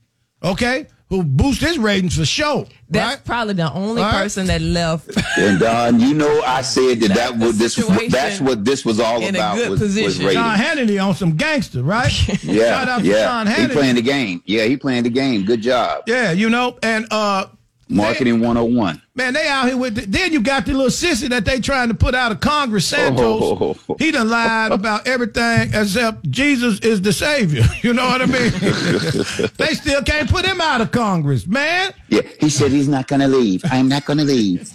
okay, 0.44 0.88
who 1.10 1.24
boost 1.24 1.62
his 1.62 1.78
ratings 1.78 2.18
for 2.18 2.26
show. 2.26 2.68
That's 2.90 3.18
right? 3.18 3.26
probably 3.26 3.54
the 3.54 3.72
only 3.72 4.02
All 4.02 4.12
right. 4.12 4.24
person 4.24 4.48
that 4.48 4.62
left. 4.62 5.10
And 5.38 5.60
Don, 5.60 6.00
you 6.00 6.14
know, 6.14 6.42
I 6.42 6.62
said 6.62 7.00
that 7.02 7.10
that 7.10 7.16
That's 7.16 7.40
the 7.40 7.46
was 7.46 7.58
this. 7.60 8.12
That's 8.12 8.42
what 8.42 8.66
this 8.66 8.84
was 8.86 9.00
all 9.00 9.22
in 9.22 9.36
a 9.36 9.38
about. 9.38 9.56
good 9.58 9.70
was, 9.70 9.82
was 9.82 9.90
position. 9.90 10.26
ratings. 10.26 10.44
Sean 10.44 10.58
Hannity 10.58 11.04
on 11.06 11.14
some 11.16 11.36
gangster, 11.36 11.84
right? 11.84 12.12
Yeah, 12.44 12.70
Shout 12.80 12.90
out 12.90 13.02
to 13.02 13.06
yeah. 13.08 13.44
Sean 13.44 13.48
he 13.48 13.68
playing 13.68 13.96
the 13.96 14.02
game. 14.02 14.42
Yeah, 14.46 14.64
he 14.66 14.78
playing 14.78 15.04
the 15.04 15.10
game. 15.10 15.46
Good 15.46 15.62
job. 15.62 16.04
yeah, 16.08 16.32
you 16.32 16.50
know, 16.50 16.78
and 16.82 17.06
uh, 17.12 17.48
Marketing 17.88 18.40
101. 18.40 19.02
Man, 19.14 19.34
they 19.34 19.48
out 19.48 19.68
here 19.68 19.78
with. 19.78 19.96
The, 19.96 20.06
then 20.08 20.34
you 20.34 20.42
got 20.42 20.66
the 20.66 20.74
little 20.74 20.88
sissy 20.88 21.30
that 21.30 21.46
they 21.46 21.60
trying 21.60 21.90
to 21.90 21.94
put 21.94 22.16
out 22.16 22.32
of 22.32 22.40
Congress, 22.40 22.88
Santos. 22.88 23.78
Oh. 23.88 23.96
He 24.00 24.12
done 24.12 24.30
lied 24.30 24.72
about 24.72 25.08
everything 25.08 25.70
except 25.74 26.30
Jesus 26.30 26.80
is 26.80 27.02
the 27.02 27.14
Savior. 27.14 27.64
You 27.86 27.94
know 27.94 28.06
what 28.08 28.22
I 28.22 28.26
mean? 28.26 28.52
they 29.58 29.76
still 29.76 30.02
can't 30.02 30.28
put 30.28 30.44
him 30.44 30.60
out 30.60 30.82
of 30.82 30.92
Congress, 30.92 31.46
man. 31.46 31.94
Yeah, 32.10 32.22
he 32.40 32.50
said 32.50 32.72
he's 32.72 32.88
not 32.88 33.08
going 33.08 33.20
to 33.20 33.28
leave. 33.28 33.64
I'm 33.70 33.88
not 33.88 34.06
going 34.06 34.18
to 34.18 34.24
leave. 34.24 34.72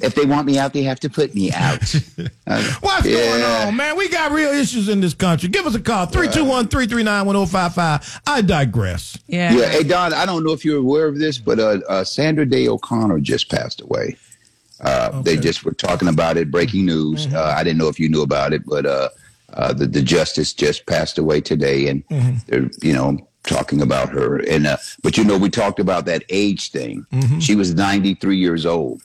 If 0.00 0.14
they 0.14 0.24
want 0.26 0.46
me 0.46 0.58
out, 0.58 0.72
they 0.72 0.82
have 0.82 1.00
to 1.00 1.08
put 1.10 1.34
me 1.34 1.52
out. 1.52 1.82
Uh, 2.46 2.62
What's 2.80 3.06
yeah. 3.06 3.16
going 3.16 3.42
on, 3.42 3.76
man? 3.76 3.96
We 3.96 4.08
got 4.08 4.32
real 4.32 4.50
issues 4.50 4.88
in 4.88 5.00
this 5.00 5.14
country. 5.14 5.48
Give 5.48 5.66
us 5.66 5.74
a 5.74 5.80
call 5.80 6.06
321 6.06 6.68
339 6.68 7.26
1055. 7.26 8.20
I 8.26 8.40
digress. 8.42 9.18
Yeah. 9.26 9.52
Yeah, 9.54 9.68
hey 9.68 9.84
Don, 9.84 10.12
I 10.12 10.26
don't 10.26 10.44
know 10.44 10.52
if 10.52 10.64
you're 10.64 10.78
aware 10.78 11.06
of 11.06 11.18
this, 11.18 11.38
but 11.38 11.58
uh, 11.58 11.80
uh, 11.88 12.04
Sandra 12.04 12.44
Day 12.44 12.68
O'Connor 12.68 13.20
just 13.20 13.50
passed 13.50 13.80
away. 13.80 14.16
Uh, 14.80 15.22
They 15.22 15.36
just 15.36 15.64
were 15.64 15.72
talking 15.72 16.08
about 16.08 16.36
it, 16.36 16.50
breaking 16.50 16.84
news. 16.86 17.32
Uh, 17.32 17.54
I 17.56 17.62
didn't 17.62 17.78
know 17.78 17.88
if 17.88 17.98
you 18.00 18.08
knew 18.08 18.22
about 18.22 18.52
it, 18.52 18.62
but 18.66 18.84
uh, 18.84 19.08
uh, 19.54 19.72
the 19.72 19.86
the 19.86 20.02
justice 20.02 20.52
just 20.52 20.84
passed 20.86 21.16
away 21.18 21.40
today, 21.40 21.86
and 21.88 22.02
they're 22.46 22.68
you 22.82 22.92
know 22.92 23.16
talking 23.44 23.80
about 23.80 24.08
her. 24.10 24.38
And 24.50 24.66
uh, 24.66 24.76
but 25.02 25.16
you 25.16 25.22
know 25.24 25.38
we 25.38 25.48
talked 25.48 25.78
about 25.78 26.04
that 26.06 26.24
age 26.28 26.70
thing. 26.72 27.06
She 27.40 27.54
was 27.54 27.74
93 27.74 28.36
years 28.36 28.66
old, 28.66 29.00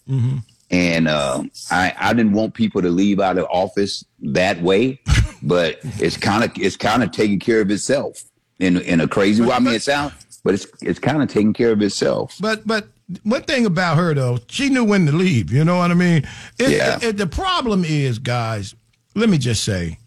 and 0.72 1.08
uh, 1.08 1.44
I 1.72 1.94
I 1.98 2.14
didn't 2.14 2.34
want 2.34 2.54
people 2.54 2.82
to 2.82 2.90
leave 2.90 3.20
out 3.20 3.38
of 3.38 3.46
office 3.50 4.06
that 4.22 4.62
way, 4.62 5.02
but 5.44 5.80
it's 6.00 6.18
kind 6.18 6.44
of 6.44 6.52
it's 6.58 6.78
kind 6.78 7.04
of 7.04 7.12
taking 7.12 7.40
care 7.40 7.62
of 7.62 7.72
itself 7.72 8.24
in 8.60 8.78
in 8.78 9.02
a 9.02 9.08
crazy 9.08 9.44
way. 9.44 9.52
I 9.52 9.60
mean, 9.60 9.74
it 9.76 9.82
sounds, 9.84 10.14
but 10.44 10.54
it's 10.54 10.68
it's 10.82 11.00
kind 11.00 11.22
of 11.24 11.30
taking 11.30 11.54
care 11.54 11.72
of 11.72 11.82
itself. 11.82 12.38
But 12.40 12.66
but 12.68 12.88
one 13.24 13.42
thing 13.44 13.66
about 13.66 13.98
her 13.98 14.14
though, 14.14 14.38
she 14.48 14.70
knew 14.70 14.84
when 14.84 15.06
to 15.08 15.12
leave. 15.12 15.52
You 15.52 15.66
know 15.66 15.78
what 15.78 15.90
I 15.92 15.96
mean? 15.96 16.28
It, 16.60 16.70
Yeah. 16.72 16.98
it- 16.98 17.04
it- 17.04 17.18
the 17.18 17.28
problem 17.28 17.84
is, 17.84 18.20
guys. 18.20 18.76
Let 19.16 19.28
me 19.30 19.40
just 19.40 19.64
say, 19.64 19.98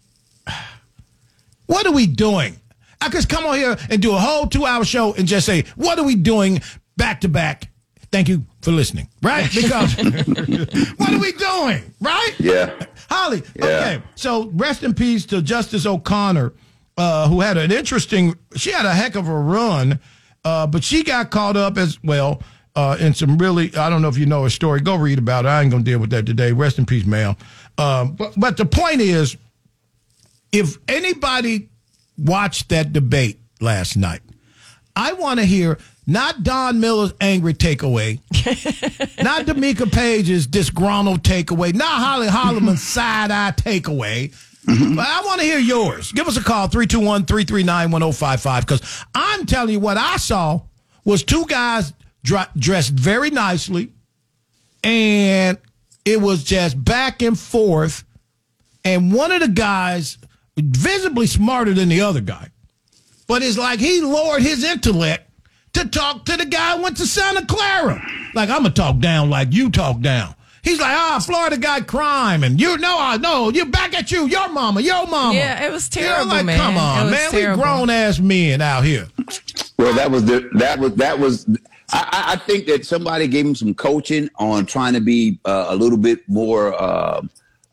what 1.65 1.85
are 1.85 1.91
we 1.91 2.07
doing? 2.07 2.59
I 3.01 3.09
could 3.09 3.27
come 3.27 3.45
on 3.45 3.57
here 3.57 3.77
and 3.89 4.01
do 4.01 4.13
a 4.13 4.17
whole 4.19 4.47
two-hour 4.47 4.85
show 4.85 5.13
and 5.13 5.27
just 5.27 5.45
say, 5.45 5.65
what 5.75 5.99
are 5.99 6.05
we 6.05 6.15
doing 6.15 6.61
back 6.95 7.21
to 7.21 7.27
back? 7.29 7.69
Thank 8.13 8.29
you 8.29 8.45
for 8.61 8.71
listening. 8.71 9.09
Right? 9.23 9.49
Because 9.63 9.95
what 10.97 11.11
are 11.11 11.19
we 11.19 11.31
doing? 11.31 11.95
Right? 11.99 12.31
Yeah. 12.37 12.71
Holly. 13.09 13.41
Yeah. 13.55 13.65
Okay. 13.65 14.03
So 14.13 14.51
rest 14.53 14.83
in 14.83 14.93
peace 14.93 15.25
to 15.27 15.41
Justice 15.41 15.87
O'Connor, 15.87 16.53
uh, 16.95 17.27
who 17.27 17.41
had 17.41 17.57
an 17.57 17.71
interesting. 17.71 18.35
She 18.55 18.71
had 18.71 18.85
a 18.85 18.93
heck 18.93 19.15
of 19.15 19.27
a 19.27 19.35
run, 19.35 19.99
uh, 20.45 20.67
but 20.67 20.83
she 20.83 21.03
got 21.03 21.31
caught 21.31 21.57
up 21.57 21.75
as 21.79 21.97
well 22.03 22.43
uh, 22.75 22.97
in 22.99 23.15
some 23.15 23.39
really. 23.39 23.75
I 23.75 23.89
don't 23.89 24.03
know 24.03 24.09
if 24.09 24.17
you 24.19 24.27
know 24.27 24.43
her 24.43 24.49
story. 24.51 24.79
Go 24.79 24.95
read 24.95 25.17
about 25.17 25.45
it. 25.45 25.47
I 25.47 25.63
ain't 25.63 25.71
gonna 25.71 25.83
deal 25.83 25.97
with 25.97 26.11
that 26.11 26.27
today. 26.27 26.51
Rest 26.51 26.77
in 26.77 26.85
peace, 26.85 27.07
ma'am. 27.07 27.35
Um, 27.79 28.13
but 28.13 28.33
but 28.37 28.57
the 28.57 28.65
point 28.65 29.01
is, 29.01 29.37
if 30.51 30.77
anybody 30.87 31.69
watched 32.15 32.69
that 32.69 32.93
debate 32.93 33.39
last 33.59 33.97
night, 33.97 34.21
I 34.95 35.13
want 35.13 35.39
to 35.39 35.45
hear 35.47 35.79
not 36.05 36.43
Don 36.43 36.79
Miller's 36.79 37.13
angry 37.21 37.53
takeaway, 37.53 38.19
not 39.23 39.45
Demica 39.45 39.91
Paige's 39.91 40.47
disgruntled 40.47 41.23
takeaway, 41.23 41.73
not 41.73 42.01
Holly 42.01 42.27
Holloman's 42.27 42.83
side 42.87 43.31
eye 43.31 43.53
takeaway. 43.55 44.33
Mm-hmm. 44.65 44.95
But 44.95 45.05
I 45.07 45.21
want 45.25 45.41
to 45.41 45.45
hear 45.45 45.59
yours. 45.59 46.11
Give 46.13 46.27
us 46.27 46.37
a 46.37 46.43
call, 46.43 46.67
321 46.67 47.25
339 47.25 47.91
1055. 47.91 48.65
Because 48.65 49.05
I'm 49.13 49.45
telling 49.45 49.73
you, 49.73 49.79
what 49.79 49.97
I 49.97 50.17
saw 50.17 50.61
was 51.03 51.23
two 51.23 51.45
guys 51.45 51.93
dr- 52.23 52.49
dressed 52.57 52.91
very 52.93 53.29
nicely, 53.29 53.91
and 54.83 55.57
it 56.05 56.21
was 56.21 56.43
just 56.43 56.81
back 56.81 57.21
and 57.21 57.37
forth. 57.37 58.03
And 58.85 59.13
one 59.13 59.31
of 59.31 59.41
the 59.41 59.47
guys, 59.49 60.17
visibly 60.57 61.27
smarter 61.27 61.73
than 61.73 61.89
the 61.89 62.01
other 62.01 62.21
guy, 62.21 62.49
but 63.27 63.41
it's 63.41 63.57
like 63.57 63.79
he 63.79 64.01
lowered 64.01 64.41
his 64.41 64.63
intellect 64.63 65.22
to 65.73 65.87
talk 65.89 66.25
to 66.25 66.37
the 66.37 66.45
guy 66.45 66.77
who 66.77 66.83
went 66.83 66.97
to 66.97 67.05
Santa 67.05 67.45
Clara. 67.45 68.01
Like, 68.33 68.49
I'm 68.49 68.61
going 68.61 68.73
to 68.73 68.81
talk 68.81 68.99
down 68.99 69.29
like 69.29 69.53
you 69.53 69.69
talk 69.69 69.99
down. 70.01 70.35
He's 70.63 70.79
like, 70.79 70.95
ah, 70.95 71.19
Florida 71.23 71.57
guy 71.57 71.81
crime, 71.81 72.41
and 72.43 72.59
you 72.61 72.77
know, 72.77 72.95
I 72.97 73.17
know, 73.17 73.49
you 73.49 73.65
back 73.65 73.93
at 73.93 74.11
you, 74.13 74.27
your 74.27 74.47
mama, 74.47 74.79
your 74.79 75.05
mama. 75.07 75.33
Yeah, 75.37 75.65
it 75.65 75.69
was 75.71 75.93
You 75.93 76.03
know, 76.03 76.07
terrible, 76.07 76.29
like, 76.29 76.45
man. 76.45 76.57
come 76.57 76.77
on, 76.77 77.11
man, 77.11 77.31
terrible. 77.31 77.57
we 77.57 77.63
grown 77.63 77.89
ass 77.89 78.19
men 78.19 78.61
out 78.61 78.85
here. 78.85 79.07
Well, 79.77 79.93
that 79.95 80.09
was 80.09 80.23
the 80.23 80.49
that 80.53 80.79
was 80.79 80.95
that 80.95 81.19
was. 81.19 81.45
I, 81.91 82.07
I- 82.11 82.31
I 82.33 82.35
think 82.37 82.65
that 82.67 82.85
somebody 82.85 83.27
gave 83.27 83.45
him 83.45 83.55
some 83.55 83.73
coaching 83.73 84.29
on 84.37 84.65
trying 84.65 84.93
to 84.93 85.01
be 85.01 85.37
uh, 85.43 85.65
a 85.67 85.75
little 85.75 85.97
bit 85.97 86.21
more. 86.29 86.73
Uh, 86.81 87.21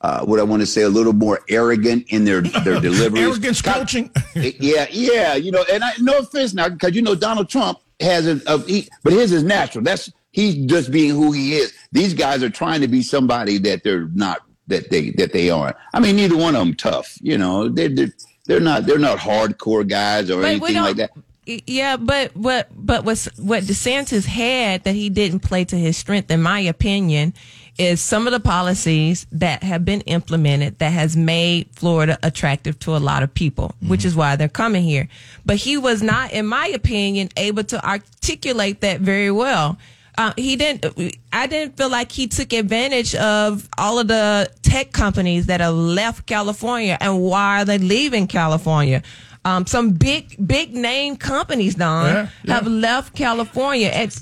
uh, 0.01 0.25
what 0.25 0.41
I 0.41 0.43
want 0.43 0.61
to 0.63 0.67
say, 0.67 0.83
a 0.83 0.89
little 0.89 1.13
more 1.13 1.41
arrogant 1.49 2.07
in 2.09 2.25
their 2.25 2.41
their 2.41 2.81
deliveries. 2.81 3.23
Arrogance 3.23 3.63
coaching. 3.63 4.11
yeah, 4.35 4.87
yeah, 4.91 5.37
you 5.37 5.53
know, 5.53 5.65
and 5.71 5.85
I, 5.85 5.93
no 6.01 6.19
offense 6.19 6.55
now, 6.55 6.69
because 6.71 6.97
you 6.97 7.03
know 7.03 7.15
Donald 7.15 7.49
Trump 7.49 7.79
has 8.01 8.27
a, 8.27 8.41
a 8.47 8.59
he, 8.63 8.89
but 9.03 9.13
his 9.13 9.33
is 9.33 9.43
natural. 9.43 9.85
That's 9.85 10.13
he's 10.33 10.67
just 10.67 10.91
being 10.91 11.11
who 11.11 11.33
he 11.33 11.55
is. 11.55 11.73
These 11.93 12.15
guys 12.15 12.43
are 12.43 12.51
trying 12.51 12.81
to 12.81 12.89
be 12.89 13.03
somebody 13.03 13.59
that 13.59 13.83
they're 13.83 14.09
not 14.15 14.43
that 14.69 14.91
they 14.91 15.11
that 15.13 15.33
they 15.33 15.51
aren't. 15.51 15.77
I 15.93 16.01
mean, 16.01 16.17
neither 16.17 16.37
one 16.37 16.55
of 16.55 16.61
them 16.61 16.75
tough. 16.75 17.19
You 17.21 17.39
know, 17.39 17.69
they're 17.69 17.89
they're, 17.89 18.13
they're 18.47 18.61
not 18.61 18.87
they're 18.87 18.99
not 18.99 19.19
hardcore 19.19 19.87
guys 19.87 20.31
or 20.31 20.41
But 20.41 20.47
anything 20.47 20.77
like 20.77 20.97
that. 20.97 21.11
Yeah, 21.47 21.97
but 21.97 22.35
what 22.37 22.69
but 22.73 23.05
what's 23.05 23.27
what 23.39 23.65
DeSantis 23.65 24.27
had 24.27 24.85
that 24.85 24.95
he 24.95 25.11
didn't 25.11 25.41
play 25.41 25.65
to 25.65 25.77
his 25.77 25.97
strength, 25.97 26.31
in 26.31 26.43
my 26.43 26.61
opinion, 26.61 27.35
is 27.81 28.01
some 28.01 28.27
of 28.27 28.33
the 28.33 28.41
policies 28.41 29.27
that 29.33 29.63
have 29.63 29.85
been 29.85 30.03
implemented 30.03 30.79
that 30.81 30.93
has 30.93 31.17
made 31.17 31.69
Florida 31.75 32.19
attractive 32.23 32.79
to 32.81 32.95
a 32.95 32.99
lot 32.99 33.23
of 33.23 33.33
people, 33.33 33.75
which 33.81 34.05
is 34.05 34.15
why 34.15 34.37
they're 34.37 34.49
coming 34.49 34.83
here. 34.83 35.09
But 35.47 35.57
he 35.57 35.79
was 35.79 36.03
not, 36.03 36.33
in 36.33 36.47
my 36.47 36.67
opinion, 36.69 37.31
able 37.37 37.65
to 37.65 37.79
articulate 37.85 38.83
that 38.83 39.01
very 39.01 39.31
well. 39.31 39.79
Uh, 40.19 40.35
he 40.37 40.57
didn't. 40.57 40.85
I 41.33 41.47
didn't 41.47 41.77
feel 41.79 41.89
like 41.89 42.13
he 42.13 42.27
took 42.27 42.53
advantage 42.53 43.15
of 43.15 43.67
all 43.79 43.99
of 43.99 44.09
the 44.09 44.51
tech 44.63 44.93
companies 44.93 45.47
that 45.47 45.61
have 45.61 45.75
left 45.75 46.27
California 46.27 46.99
and 47.01 47.23
why 47.23 47.63
are 47.63 47.65
they 47.65 47.79
leaving 47.79 48.27
California. 48.27 49.03
Um, 49.43 49.65
some 49.67 49.93
big, 49.93 50.37
big 50.47 50.75
name 50.75 51.17
companies, 51.17 51.75
Don, 51.77 52.07
Yeah, 52.07 52.29
yeah. 52.45 52.55
have 52.55 52.67
left 52.67 53.17
California. 53.17 53.89
And, 53.89 54.13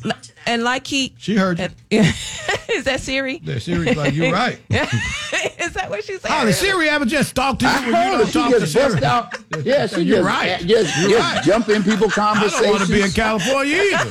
and 0.49 0.63
like 0.65 0.87
he, 0.87 1.15
She 1.19 1.37
heard 1.37 1.59
you. 1.61 1.69
is 2.01 2.85
that 2.85 3.01
Siri? 3.01 3.41
Yeah, 3.45 3.59
Siri's 3.59 3.97
like, 3.97 4.15
you're 4.15 4.33
right. 4.33 4.59
is 4.71 5.73
that 5.75 5.87
what 5.91 6.03
she's 6.05 6.21
saying? 6.21 6.35
Oh, 6.41 6.47
the 6.47 6.53
Siri 6.53 6.89
ever 6.89 7.05
just 7.05 7.35
talk 7.35 7.59
to 7.61 7.67
you 7.67 7.71
I 7.71 7.81
when 7.81 7.87
you 7.89 7.93
heard 7.95 8.19
don't 8.19 8.27
she 8.27 8.33
talk 8.33 8.51
to 8.51 8.67
Siri? 8.67 8.93
bust 9.01 9.03
out. 9.05 9.39
Yeah, 9.65 9.87
she 9.89 10.03
You're 10.03 10.19
just, 10.19 10.27
right. 10.27 10.61
just, 10.61 10.99
You're 10.99 11.11
just 11.11 11.35
right. 11.35 11.45
jump 11.45 11.69
in 11.69 11.83
people 11.83 12.09
conversations. 12.11 12.61
I 12.61 12.63
don't 12.63 12.73
want 12.73 12.87
to 12.87 12.93
be 12.93 13.03
in 13.03 13.11
California 13.11 13.77
either. 13.77 14.11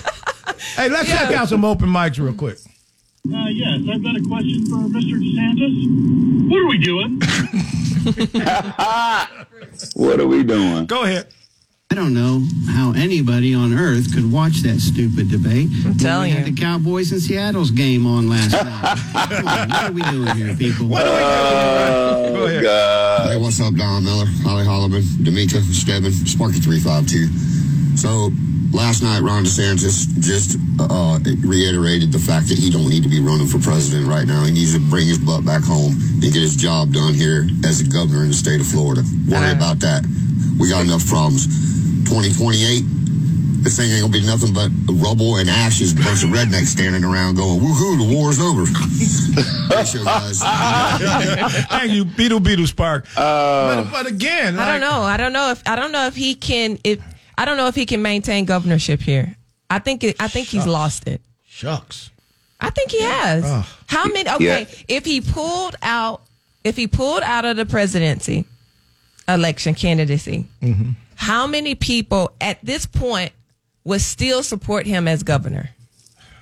hey, 0.75 0.89
let's 0.89 1.09
check 1.09 1.31
out 1.31 1.49
some 1.49 1.65
open 1.65 1.89
mics 1.89 2.19
real 2.23 2.33
quick. 2.33 2.57
Uh, 3.27 3.47
yes, 3.49 3.79
I've 3.91 4.01
got 4.03 4.15
a 4.15 4.21
question 4.27 4.65
for 4.67 4.87
Mr. 4.87 5.17
DeSantis. 5.19 6.49
What 6.49 6.59
are 6.61 6.67
we 6.67 6.77
doing? 6.77 7.19
What 9.95 10.19
are 10.19 10.27
we 10.27 10.43
doing? 10.43 10.85
Go 10.85 11.03
ahead. 11.03 11.27
I 11.89 11.95
don't 11.95 12.13
know 12.13 12.43
how 12.69 12.91
anybody 12.97 13.55
on 13.55 13.73
earth 13.73 14.13
could 14.13 14.29
watch 14.29 14.57
that 14.63 14.81
stupid 14.81 15.31
debate. 15.31 15.69
I'm 15.85 15.95
telling 15.95 16.31
we 16.31 16.37
had 16.37 16.45
the 16.45 16.51
Cowboys 16.53 17.13
and 17.13 17.21
Seattle's 17.21 17.71
game 17.71 18.05
on 18.05 18.27
last 18.27 18.51
night. 18.51 19.29
Come 19.31 19.47
on, 19.47 19.69
what 19.69 19.83
are 19.83 19.91
we 19.93 20.01
doing 20.11 20.35
here, 20.35 20.53
people? 20.57 20.87
What 20.87 21.07
are 21.07 21.15
we 21.15 22.27
doing? 22.27 22.35
Go 22.35 22.45
ahead. 22.47 22.63
God. 22.63 23.29
Hey, 23.31 23.37
what's 23.37 23.61
up, 23.61 23.73
Don 23.75 24.03
Miller, 24.03 24.25
Holly 24.43 24.65
Holloman, 24.65 25.01
Demica, 25.23 25.63
Stebbin, 25.63 26.11
Sparky 26.11 26.59
352. 26.59 27.95
So, 27.95 28.31
last 28.75 29.01
night, 29.01 29.21
Ron 29.21 29.45
DeSantis 29.45 30.11
just 30.19 30.59
uh, 30.81 31.19
reiterated 31.39 32.11
the 32.11 32.19
fact 32.19 32.49
that 32.49 32.57
he 32.59 32.69
don't 32.69 32.89
need 32.89 33.03
to 33.03 33.09
be 33.09 33.21
running 33.21 33.47
for 33.47 33.59
president 33.59 34.07
right 34.09 34.27
now. 34.27 34.43
He 34.43 34.51
needs 34.51 34.73
to 34.73 34.81
bring 34.91 35.07
his 35.07 35.19
butt 35.19 35.45
back 35.45 35.63
home 35.63 35.93
and 35.95 36.21
get 36.21 36.35
his 36.35 36.57
job 36.57 36.91
done 36.91 37.13
here 37.13 37.47
as 37.63 37.79
the 37.81 37.87
governor 37.89 38.23
in 38.23 38.27
the 38.27 38.35
state 38.35 38.59
of 38.59 38.67
Florida. 38.67 39.03
Worry 39.31 39.51
about 39.55 39.79
that. 39.79 40.03
We 40.59 40.69
got 40.69 40.83
enough 40.85 41.05
problems. 41.07 41.45
2028, 42.05 42.83
this 43.63 43.77
thing 43.77 43.91
ain't 43.91 44.01
gonna 44.01 44.13
be 44.13 44.25
nothing 44.25 44.53
but 44.53 44.71
rubble 45.03 45.37
and 45.37 45.49
ashes, 45.49 45.91
a 45.93 45.95
bunch 45.95 46.23
of 46.23 46.29
rednecks 46.29 46.67
standing 46.67 47.03
around 47.03 47.35
going, 47.35 47.59
woohoo, 47.59 47.97
the 48.07 48.15
war's 48.15 48.39
over. 48.39 48.65
Thanks, 48.65 49.93
you 49.93 50.03
guys. 50.03 50.39
Thank 51.69 51.91
you, 51.91 52.05
Beetle 52.05 52.39
Beetle 52.39 52.67
Spark. 52.67 53.05
Uh, 53.15 53.83
but, 53.83 53.91
but 53.91 54.05
again, 54.07 54.57
I 54.57 54.71
don't 54.71 54.81
know. 54.81 55.01
I 55.01 55.17
don't 55.17 55.33
know 55.33 55.51
if 55.51 55.61
I 55.67 55.75
don't 55.75 55.91
know 55.91 56.07
if 56.07 56.15
he 56.15 56.35
can. 56.35 56.79
If 56.83 56.99
I 57.37 57.45
don't 57.45 57.57
know 57.57 57.67
if 57.67 57.75
he 57.75 57.85
can 57.85 58.01
maintain 58.01 58.45
governorship 58.45 59.01
here. 59.01 59.35
I 59.69 59.79
think 59.79 60.03
it, 60.03 60.15
I 60.19 60.27
think 60.29 60.47
he's 60.47 60.65
lost 60.65 61.07
it. 61.07 61.19
Shucks. 61.45 62.09
I 62.59 62.69
think 62.69 62.89
he 62.91 63.01
has. 63.01 63.43
How 63.87 64.05
many? 64.07 64.29
Okay, 64.29 64.61
Yeah. 64.61 64.65
if 64.87 65.05
he 65.05 65.19
pulled 65.21 65.75
out, 65.81 66.21
if 66.63 66.75
he 66.77 66.87
pulled 66.87 67.21
out 67.23 67.43
of 67.45 67.57
the 67.57 67.65
presidency 67.65 68.45
election 69.27 69.73
candidacy, 69.73 70.45
mm-hmm. 70.61 70.91
how 71.15 71.47
many 71.47 71.75
people 71.75 72.31
at 72.39 72.59
this 72.63 72.85
point 72.85 73.31
would 73.83 74.01
still 74.01 74.43
support 74.43 74.85
him 74.85 75.07
as 75.07 75.23
governor? 75.23 75.69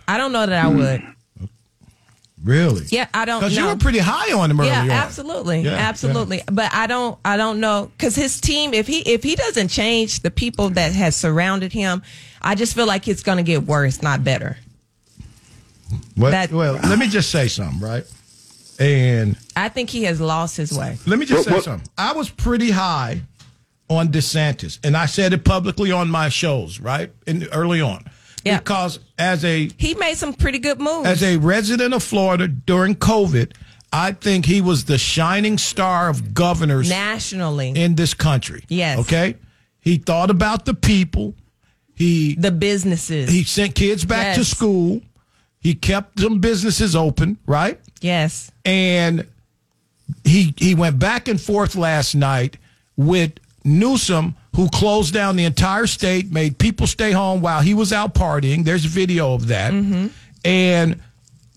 I 0.08 0.18
don't 0.18 0.32
know 0.32 0.46
that 0.46 0.66
I 0.66 0.68
would. 0.68 1.02
Mm. 1.02 1.16
Really? 2.44 2.86
Yeah, 2.90 3.08
I 3.12 3.26
don't 3.26 3.42
know 3.42 3.48
Because 3.48 3.58
you 3.58 3.66
were 3.66 3.76
pretty 3.76 3.98
high 3.98 4.32
on 4.32 4.52
him 4.52 4.60
yeah, 4.60 4.88
absolutely, 4.92 5.62
Yeah, 5.62 5.72
absolutely. 5.72 6.44
But 6.52 6.72
I 6.74 6.86
don't, 6.86 7.18
I 7.26 7.38
don't 7.38 7.60
know 7.60 7.92
because 7.98 8.16
his 8.16 8.40
team, 8.40 8.76
if 8.76 8.86
he 8.86 9.00
if 9.00 9.24
he 9.24 9.36
doesn't 9.36 9.70
change 9.70 10.20
the 10.20 10.30
people 10.30 10.70
that 10.72 10.94
has 10.94 11.16
surrounded 11.16 11.74
him, 11.74 12.04
I 12.42 12.54
just 12.54 12.76
feel 12.76 12.86
like 12.86 13.08
it's 13.08 13.24
going 13.24 13.38
to 13.38 13.44
get 13.44 13.64
worse, 13.64 14.04
not 14.04 14.24
better. 14.24 14.58
Well, 16.16 16.32
that- 16.32 16.52
well, 16.52 16.74
let 16.74 17.00
me 17.00 17.08
just 17.08 17.32
say 17.32 17.48
something, 17.48 17.80
right? 17.80 18.04
And 18.80 19.38
I 19.56 19.70
think 19.70 19.90
he 19.90 20.04
has 20.04 20.20
lost 20.20 20.58
his 20.58 20.78
way. 20.78 20.98
let 21.06 21.20
me 21.20 21.26
just 21.26 21.48
say 21.48 21.60
something. 21.60 21.88
I 21.98 22.14
was 22.14 22.30
pretty 22.30 22.72
high 22.72 23.22
on 23.90 24.10
DeSantis, 24.10 24.80
and 24.84 24.98
I 24.98 25.06
said 25.06 25.32
it 25.34 25.46
publicly 25.46 25.92
on 25.92 26.10
my 26.10 26.30
shows, 26.30 26.80
right? 26.80 27.12
In, 27.28 27.48
early 27.52 27.82
on. 27.82 28.06
Yeah. 28.44 28.60
Because 28.60 29.00
as 29.18 29.44
a 29.46 29.70
He 29.78 29.96
made 29.96 30.18
some 30.18 30.34
pretty 30.34 30.60
good 30.60 30.80
moves. 30.80 31.08
as 31.08 31.24
a 31.24 31.38
resident 31.38 31.94
of 31.94 32.04
Florida 32.04 32.48
during 32.48 32.96
COVID, 32.96 33.54
I 33.92 34.12
think 34.12 34.46
he 34.46 34.62
was 34.62 34.86
the 34.86 34.98
shining 34.98 35.58
star 35.58 36.10
of 36.10 36.34
governors 36.34 36.90
nationally, 36.90 37.70
in 37.70 37.96
this 37.96 38.14
country. 38.14 38.64
Yes. 38.68 39.00
Okay. 39.00 39.36
He 39.80 39.98
thought 39.98 40.30
about 40.30 40.66
the 40.66 40.74
people. 40.74 41.34
He 41.94 42.36
the 42.36 42.52
businesses. 42.52 43.30
he 43.30 43.44
sent 43.44 43.74
kids 43.74 44.04
back 44.04 44.36
to 44.36 44.44
school. 44.44 45.02
He 45.66 45.74
kept 45.74 46.20
some 46.20 46.42
businesses 46.42 46.96
open, 46.96 47.40
right? 47.48 47.80
yes, 48.00 48.52
And 48.64 49.26
he 50.24 50.54
he 50.58 50.76
went 50.76 51.00
back 51.00 51.28
and 51.28 51.42
forth 51.42 51.76
last 51.76 52.14
night 52.14 52.58
with 52.96 53.32
Newsom, 53.64 54.36
who 54.56 54.70
closed 54.70 55.12
down 55.12 55.38
the 55.38 55.44
entire 55.46 55.88
state, 55.88 56.32
made 56.32 56.60
people 56.60 56.86
stay 56.86 57.12
home 57.12 57.42
while 57.42 57.62
he 57.62 57.74
was 57.74 57.92
out 57.92 58.14
partying. 58.14 58.64
There's 58.64 58.86
video 58.86 59.34
of 59.34 59.48
that. 59.48 59.74
Mm-hmm. 59.74 60.08
And 60.44 61.02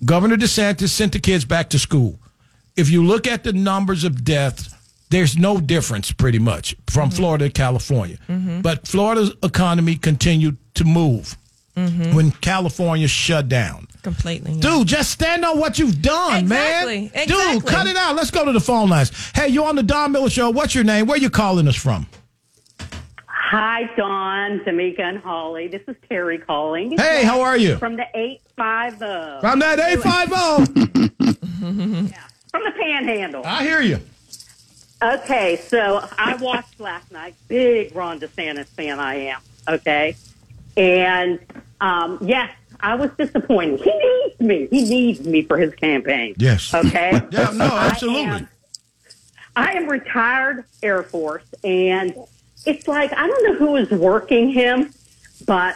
Governor 0.02 0.38
DeSantis 0.38 0.88
sent 0.88 1.12
the 1.12 1.18
kids 1.18 1.44
back 1.44 1.68
to 1.68 1.78
school. 1.78 2.18
If 2.76 2.88
you 2.88 3.04
look 3.04 3.26
at 3.26 3.44
the 3.44 3.52
numbers 3.52 4.04
of 4.04 4.24
deaths, 4.24 4.74
there's 5.10 5.36
no 5.36 5.60
difference 5.60 6.12
pretty 6.12 6.38
much 6.38 6.74
from 6.86 7.10
mm-hmm. 7.10 7.16
Florida 7.18 7.48
to 7.48 7.52
California. 7.52 8.16
Mm-hmm. 8.26 8.62
But 8.62 8.88
Florida's 8.88 9.32
economy 9.42 9.96
continued 9.96 10.56
to 10.76 10.84
move 10.84 11.36
when 12.14 12.30
California 12.32 13.08
shut 13.08 13.48
down. 13.48 13.86
Completely. 14.14 14.52
yeah. 14.52 14.60
Dude, 14.60 14.88
just 14.88 15.10
stand 15.10 15.44
on 15.44 15.58
what 15.58 15.78
you've 15.78 16.00
done, 16.00 16.44
Exactly, 16.44 17.10
man. 17.14 17.26
Dude, 17.28 17.66
cut 17.66 17.86
it 17.86 17.94
out. 17.96 18.16
Let's 18.16 18.30
go 18.30 18.44
to 18.46 18.52
the 18.52 18.60
phone 18.60 18.88
lines. 18.88 19.12
Hey, 19.34 19.48
you 19.48 19.64
on 19.64 19.76
the 19.76 19.82
Don 19.82 20.12
Miller 20.12 20.30
Show. 20.30 20.48
What's 20.48 20.74
your 20.74 20.84
name? 20.84 21.06
Where 21.06 21.18
you 21.18 21.28
calling 21.28 21.68
us 21.68 21.76
from? 21.76 22.06
Hi, 23.26 23.90
Don, 23.96 24.60
Tamika, 24.60 25.00
and 25.00 25.18
Holly. 25.18 25.68
This 25.68 25.82
is 25.88 25.96
Terry 26.08 26.38
calling. 26.38 26.96
Hey, 26.96 27.22
how 27.24 27.42
are 27.42 27.56
you? 27.56 27.76
From 27.76 27.96
the 27.96 28.06
850. 28.14 29.40
From 29.40 29.58
that 29.58 29.78
850. 29.78 30.90
yeah, 32.10 32.18
From 32.50 32.64
the 32.64 32.72
panhandle. 32.78 33.42
I 33.44 33.62
hear 33.62 33.80
you. 33.82 34.00
Okay, 35.02 35.56
so 35.56 36.02
I 36.18 36.34
watched 36.36 36.80
last 36.80 37.12
night. 37.12 37.34
Big 37.46 37.94
Ron 37.94 38.20
DeSantis 38.20 38.66
fan 38.68 38.98
I 39.00 39.14
am. 39.16 39.40
Okay. 39.68 40.16
And, 40.78 41.38
um, 41.80 42.18
yes, 42.22 42.50
I 42.80 42.94
was 42.94 43.10
disappointed. 43.18 43.80
He 43.80 43.92
needs 43.92 44.40
me. 44.40 44.68
He 44.70 44.84
needs 44.88 45.20
me 45.26 45.42
for 45.42 45.58
his 45.58 45.74
campaign. 45.74 46.34
Yes. 46.38 46.72
Okay. 46.72 47.10
Yeah, 47.30 47.50
no, 47.54 47.64
I 47.66 47.88
absolutely. 47.88 48.22
am- 48.24 48.48
I 49.56 49.72
am 49.72 49.88
retired 49.88 50.64
Air 50.84 51.02
Force, 51.02 51.42
and 51.64 52.14
it's 52.64 52.86
like 52.86 53.12
I 53.12 53.26
don't 53.26 53.44
know 53.44 53.54
who 53.54 53.76
is 53.76 53.90
working 53.90 54.50
him, 54.50 54.92
but 55.46 55.74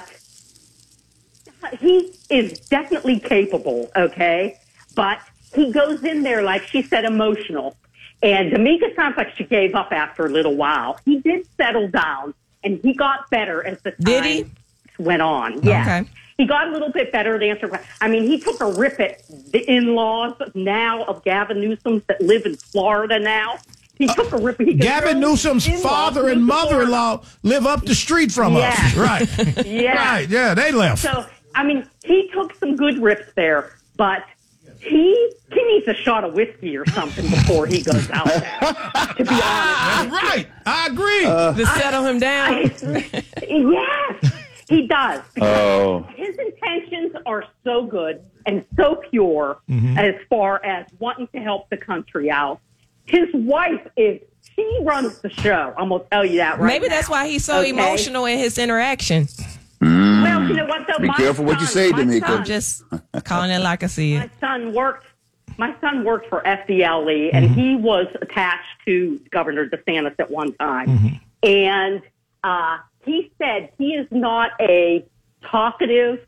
he 1.81 2.15
is 2.31 2.61
definitely 2.61 3.19
capable. 3.19 3.91
Okay, 3.97 4.57
but 4.95 5.19
he 5.55 5.73
goes 5.73 6.03
in 6.05 6.23
there 6.23 6.43
like 6.43 6.67
she 6.69 6.83
said, 6.83 7.05
emotional. 7.05 7.77
And 8.23 8.53
Demica 8.53 8.95
sounds 8.95 9.17
like 9.17 9.35
she 9.35 9.43
gave 9.43 9.75
up 9.75 9.91
after 9.91 10.27
a 10.27 10.29
little 10.29 10.55
while. 10.55 11.01
He 11.05 11.19
did 11.19 11.45
settle 11.57 11.89
down, 11.89 12.35
and 12.63 12.79
he 12.81 12.95
got 12.95 13.29
better 13.31 13.67
as 13.67 13.81
the 13.83 13.91
time 13.91 14.01
Did 14.05 14.25
he? 14.25 14.45
went 14.99 15.23
on. 15.23 15.61
Yeah. 15.65 15.83
Okay. 15.83 16.11
He 16.39 16.47
got 16.47 16.69
a 16.69 16.71
little 16.73 16.91
bit 16.91 17.13
better 17.13 17.37
at 17.37 17.43
answering. 17.43 17.73
que- 17.73 17.81
I 18.01 18.09
mean, 18.09 18.25
he 18.25 18.39
took 18.41 18.61
a 18.61 18.67
rip 18.73 18.99
at 19.01 19.21
the 19.53 19.61
in-laws 19.71 20.35
now 20.55 21.05
of 21.05 21.23
Gavin 21.25 21.61
Newsom's 21.61 22.03
that 22.09 22.21
live 22.21 22.47
in 22.47 22.57
Florida 22.57 23.19
now. 23.19 23.59
He 23.99 24.07
took 24.09 24.33
a 24.33 24.39
rip. 24.39 24.61
He 24.61 24.75
Gavin 24.75 25.21
Newsom's 25.21 25.67
father 25.83 26.29
and 26.29 26.45
mother-in-law 26.45 27.23
live 27.43 27.67
up 27.67 27.85
the 27.85 27.95
street 27.95 28.33
from 28.33 28.55
Yeah. 28.57 28.71
us. 28.71 28.97
Right. 28.97 29.67
Yeah. 29.67 29.93
Right. 29.95 30.29
Yeah, 30.29 30.55
they 30.55 30.73
left. 30.73 31.03
So, 31.03 31.27
I 31.55 31.63
mean, 31.65 31.87
he 32.05 32.29
took 32.33 32.55
some 32.57 32.75
good 32.77 32.99
rips 33.01 33.31
there, 33.37 33.77
but 33.97 34.25
he 34.81 35.31
he 35.53 35.63
needs 35.65 35.87
a 35.87 35.95
shot 35.95 36.25
of 36.25 36.33
whiskey 36.35 36.77
or 36.77 36.85
something 36.87 37.29
before 37.29 37.67
he 37.67 37.83
goes 37.83 38.11
out 38.11 38.25
there. 38.27 38.41
to 39.19 39.25
be 39.25 39.31
honest, 39.31 40.11
right? 40.23 40.47
I 40.67 40.87
agree. 40.91 41.23
to 41.25 41.67
settle 41.79 42.05
him 42.05 42.19
down. 42.19 42.63
yes, 43.49 44.33
he 44.73 44.87
does. 44.87 45.21
Oh. 45.41 46.07
His 46.15 46.37
intentions 46.39 47.13
are 47.27 47.45
so 47.65 47.85
good 47.87 48.23
and 48.47 48.65
so 48.77 48.97
pure 49.11 49.59
Mm-hmm. 49.71 49.99
as 49.99 50.15
far 50.29 50.65
as 50.65 50.87
wanting 50.99 51.29
to 51.35 51.39
help 51.41 51.69
the 51.71 51.77
country 51.77 52.31
out. 52.31 52.61
His 53.07 53.29
wife 53.35 53.87
is 53.97 54.21
she 54.57 54.79
runs 54.83 55.19
the 55.21 55.31
show. 55.31 55.73
I'm 55.79 55.89
gonna 55.91 56.05
tell 56.11 56.25
you 56.27 56.39
that 56.39 56.59
right. 56.59 56.67
Maybe 56.67 56.89
now. 56.89 56.95
that's 56.97 57.09
why 57.09 57.27
he's 57.29 57.45
so 57.45 57.61
Okay? 57.61 57.71
emotional 57.71 58.27
in 58.27 58.39
his 58.39 58.59
interaction. 58.59 59.29
Well, 59.81 60.47
you 60.49 60.55
know 60.55 60.67
what 60.67 60.87
though? 60.87 60.99
Be 61.01 61.09
My 61.09 61.15
careful 61.15 61.45
what 61.45 61.61
you 61.61 61.67
say, 61.67 61.91
my 61.91 61.99
Demica. 62.03 62.21
son- 62.27 62.39
I'm 62.39 62.45
just 62.45 62.85
calling 63.25 63.51
it 63.51 63.61
like 63.61 63.83
I 63.83 63.87
see 63.87 64.15
it. 64.15 64.19
my 64.19 64.31
son 64.41 64.73
worked 64.73 65.07
my 65.59 65.75
son 65.81 66.05
worked 66.05 66.29
for 66.29 66.41
FDLE 66.43 67.31
and 67.33 67.45
he 67.51 67.77
was 67.77 68.07
attached 68.23 68.67
to 68.87 69.21
Governor 69.31 69.69
DeSantis 69.69 70.15
at 70.19 70.31
one 70.31 70.53
time. 70.55 71.21
And 71.43 72.01
uh, 72.45 72.79
he 73.05 73.33
said 73.39 73.71
he 73.79 73.95
is 73.95 74.07
not 74.11 74.53
a 74.61 75.05
talkative 75.43 76.27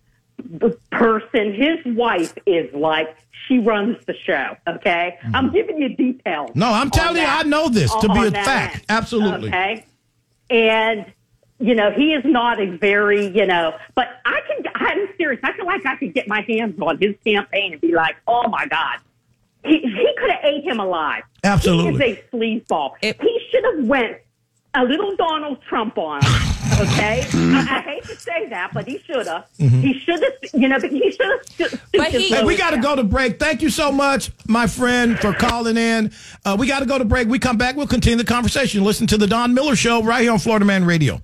person. 0.91 1.55
His 1.55 1.79
wife 1.95 2.35
is 2.47 2.73
like 2.75 3.17
she 3.47 3.59
runs 3.59 3.97
the 4.07 4.15
show. 4.15 4.57
Okay, 4.67 5.19
mm-hmm. 5.23 5.37
I'm 5.37 5.53
giving 5.53 5.79
you 5.79 5.91
details. 5.91 6.51
No, 6.55 6.69
I'm 6.69 6.87
on 6.87 6.91
telling 6.91 7.17
you, 7.17 7.23
that- 7.23 7.45
I 7.45 7.49
know 7.49 7.69
this 7.69 7.95
to 7.95 8.09
be 8.09 8.27
a 8.27 8.31
fact. 8.31 8.75
end. 8.77 8.85
Absolutely. 8.89 9.49
Okay, 9.49 9.87
and 10.51 11.07
you 11.59 11.75
know 11.75 11.91
he 11.93 12.15
is 12.15 12.25
not 12.25 12.61
a 12.61 12.77
very 12.77 13.27
you 13.27 13.47
know, 13.47 13.75
but 13.95 14.09
I 14.25 14.41
can. 14.49 14.65
I'm 14.75 15.09
serious. 15.17 15.41
I 15.43 15.53
feel 15.53 15.67
like 15.67 15.87
I 15.87 15.97
could 15.97 16.15
get 16.15 16.29
my 16.29 16.43
hands 16.43 16.79
on 16.81 16.99
his 16.99 17.15
campaign 17.25 17.73
and 17.73 17.81
be 17.81 17.93
like, 17.95 18.17
oh 18.27 18.49
my 18.49 18.67
god. 18.67 18.99
He, 19.65 19.79
he 19.79 20.15
could 20.19 20.31
have 20.31 20.45
ate 20.45 20.63
him 20.63 20.79
alive. 20.79 21.23
Absolutely. 21.43 22.05
He 22.05 22.13
is 22.13 22.19
a 22.19 22.37
sleazeball. 22.37 22.91
he 23.01 23.41
should 23.51 23.65
have 23.65 23.87
went 23.87 24.19
a 24.75 24.85
little 24.85 25.15
Donald 25.17 25.63
Trump 25.69 25.97
on 25.99 26.23
him. 26.25 26.33
Okay, 26.81 27.25
I, 27.33 27.67
I 27.71 27.81
hate 27.83 28.05
to 28.05 28.17
say 28.17 28.49
that, 28.49 28.71
but 28.75 28.89
he 28.89 28.99
should 29.07 29.27
have. 29.29 29.47
Mhm. 29.61 29.81
He 29.83 29.99
should 30.01 30.21
have. 30.23 30.33
You 30.55 30.69
know, 30.69 30.81
but 30.81 30.91
he 30.91 31.11
should 31.13 31.41
have. 31.61 31.81
Hey, 31.93 32.43
we 32.45 32.57
got 32.57 32.71
to 32.71 32.79
go 32.79 32.97
to 32.97 33.05
break. 33.05 33.39
Thank 33.39 33.63
you 33.63 33.71
so 33.71 33.93
much, 33.93 34.31
my 34.49 34.67
friend, 34.67 35.19
for 35.19 35.33
calling 35.33 35.77
in. 35.77 36.11
Uh, 36.45 36.57
we 36.59 36.67
got 36.67 36.81
to 36.81 36.87
go 36.87 36.99
to 36.99 37.05
break. 37.05 37.29
We 37.29 37.39
come 37.39 37.57
back. 37.59 37.77
We'll 37.77 37.87
continue 37.87 38.17
the 38.17 38.25
conversation. 38.25 38.83
Listen 38.83 39.07
to 39.09 39.17
the 39.19 39.27
Don 39.27 39.55
Miller 39.55 39.77
Show 39.77 40.03
right 40.03 40.23
here 40.23 40.33
on 40.33 40.39
Florida 40.41 40.65
Man 40.65 40.85
Radio. 40.85 41.21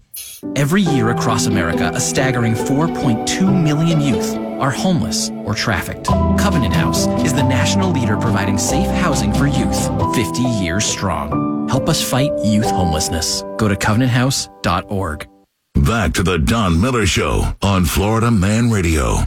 Every 0.55 0.83
year 0.83 1.11
across 1.11 1.47
America, 1.47 1.91
a 1.95 2.01
staggering 2.01 2.55
4.2 2.55 3.63
million 3.65 4.01
youth 4.01 4.37
are 4.61 4.71
homeless 4.71 5.31
or 5.45 5.55
trafficked. 5.55 6.07
Covenant 6.07 6.75
House 6.75 7.07
is 7.25 7.33
the 7.35 7.43
national 7.43 7.91
leader 7.91 8.17
providing 8.17 8.59
safe 8.59 8.87
housing 8.99 9.33
for 9.33 9.47
youth, 9.47 10.15
50 10.15 10.43
years 10.43 10.85
strong. 10.85 11.50
Help 11.71 11.89
us 11.89 12.03
fight 12.03 12.33
youth 12.45 12.69
homelessness. 12.69 13.45
Go 13.57 13.69
to 13.69 13.77
covenanthouse.org. 13.77 15.29
Back 15.75 16.13
to 16.15 16.25
the 16.25 16.37
Don 16.37 16.81
Miller 16.81 17.07
Show 17.07 17.55
on 17.63 17.85
Florida 17.85 18.29
Man 18.29 18.71
Radio. 18.71 19.19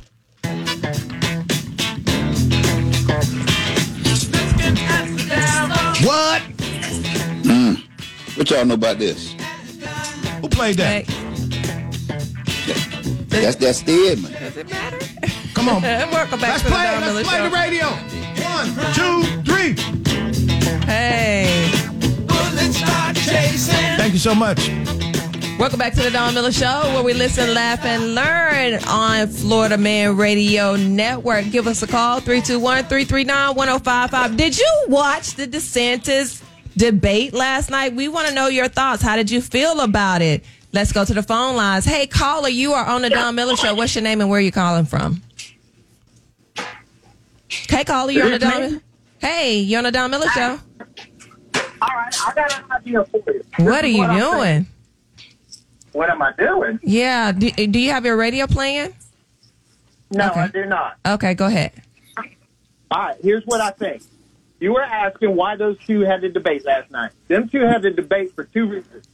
What? 6.04 6.42
Mm. 7.44 7.82
What 8.36 8.50
y'all 8.50 8.66
know 8.66 8.74
about 8.74 9.00
this? 9.00 9.34
Who 10.42 10.50
played 10.50 10.76
that? 10.76 11.06
That's 13.30 13.56
that's 13.56 13.82
dead, 13.84 14.22
man. 14.22 14.34
Does 14.34 14.58
it 14.58 14.70
matter? 14.70 15.00
Come 15.54 15.70
on. 15.70 15.82
Let's 15.82 16.58
to 16.58 16.66
the 16.66 16.70
play 16.72 16.84
it. 16.84 16.92
Don 16.92 17.02
Miller 17.02 17.14
Let's 17.14 17.30
play 17.30 17.38
Show. 17.38 17.50
the 17.50 17.56
radio. 17.56 17.88
One, 18.44 18.68
two, 18.94 19.24
three. 19.44 19.76
Hey. 20.86 21.83
Thank 23.98 24.14
you 24.14 24.20
so 24.20 24.36
much. 24.36 24.70
Welcome 25.60 25.80
back 25.80 25.94
to 25.94 26.02
the 26.02 26.10
Don 26.12 26.34
Miller 26.34 26.52
Show, 26.52 26.82
where 26.94 27.04
we 27.04 27.14
listen, 27.14 27.54
laugh, 27.54 27.86
and 27.86 28.16
learn 28.16 28.84
on 28.88 29.28
Florida 29.28 29.78
Man 29.78 30.18
Radio 30.18 30.76
Network. 30.76 31.52
Give 31.52 31.68
us 31.68 31.84
a 31.84 31.88
call, 31.88 32.20
321-339-1055. 32.22 34.36
Did 34.36 34.58
you 34.58 34.86
watch 34.90 35.36
the 35.36 35.48
DeSantis 35.48 36.44
debate 36.76 37.34
last 37.34 37.70
night? 37.70 37.94
We 37.94 38.08
want 38.08 38.28
to 38.28 38.34
know 38.34 38.48
your 38.48 38.68
thoughts. 38.68 39.02
How 39.02 39.16
did 39.16 39.32
you 39.32 39.42
feel 39.42 39.80
about 39.80 40.22
it? 40.22 40.44
Let's 40.74 40.92
go 40.92 41.06
to 41.06 41.14
the 41.14 41.24
phone 41.24 41.56
lines. 41.56 41.86
Hey, 41.86 42.08
caller, 42.08 42.50
you 42.50 42.74
are 42.74 42.86
on 42.86 43.04
the 43.04 43.10
Don 43.10 43.36
Miller 43.36 43.56
Show. 43.56 43.76
What's 43.76 43.96
your 43.96 44.04
name 44.04 44.22
and 44.22 44.30
where 44.30 44.40
are 44.40 44.42
you 44.42 44.52
calling 44.52 44.86
from? 44.86 45.22
Hey, 47.48 47.84
caller, 47.84 48.12
you're 48.12 48.26
on 48.26 48.32
the 48.32 48.40
Don 48.40 48.82
Hey, 49.20 49.60
you're 49.60 49.78
on 49.78 49.84
the 49.84 49.92
Don 49.92 50.10
Miller 50.12 50.28
Show. 50.30 50.60
All 51.84 51.96
right, 51.98 52.16
I 52.28 52.34
got 52.34 52.60
an 52.60 52.72
idea 52.72 53.04
for 53.06 53.22
you. 53.28 53.44
What 53.58 53.84
are 53.84 53.88
you 53.88 54.04
I'm 54.04 54.18
doing? 54.20 54.68
What 55.92 56.10
am 56.10 56.22
I 56.22 56.32
doing? 56.38 56.80
Yeah. 56.82 57.32
Do, 57.34 57.50
do 57.52 57.80
you 57.80 57.92
have 57.92 58.06
your 58.06 58.16
radio 58.18 58.48
playing? 58.48 58.94
No, 60.12 60.30
Okay. 60.30 60.40
I 60.40 60.48
do 60.48 60.66
not. 60.66 60.98
Okay, 61.06 61.34
go 61.34 61.48
ahead. 61.48 61.74
All 62.18 63.02
right, 63.02 63.18
here's 63.22 63.44
what 63.46 63.60
I 63.62 63.72
think. 63.72 64.02
You 64.60 64.74
were 64.74 64.82
asking 64.84 65.36
why 65.36 65.56
those 65.58 65.78
two 65.86 66.02
had 66.02 66.22
the 66.22 66.30
debate 66.30 66.66
last 66.66 66.90
night. 66.92 67.12
Them 67.28 67.50
two 67.50 67.62
had 67.62 67.82
the 67.82 67.90
debate 67.92 68.34
for 68.34 68.46
two 68.46 68.66
reasons. 68.68 69.06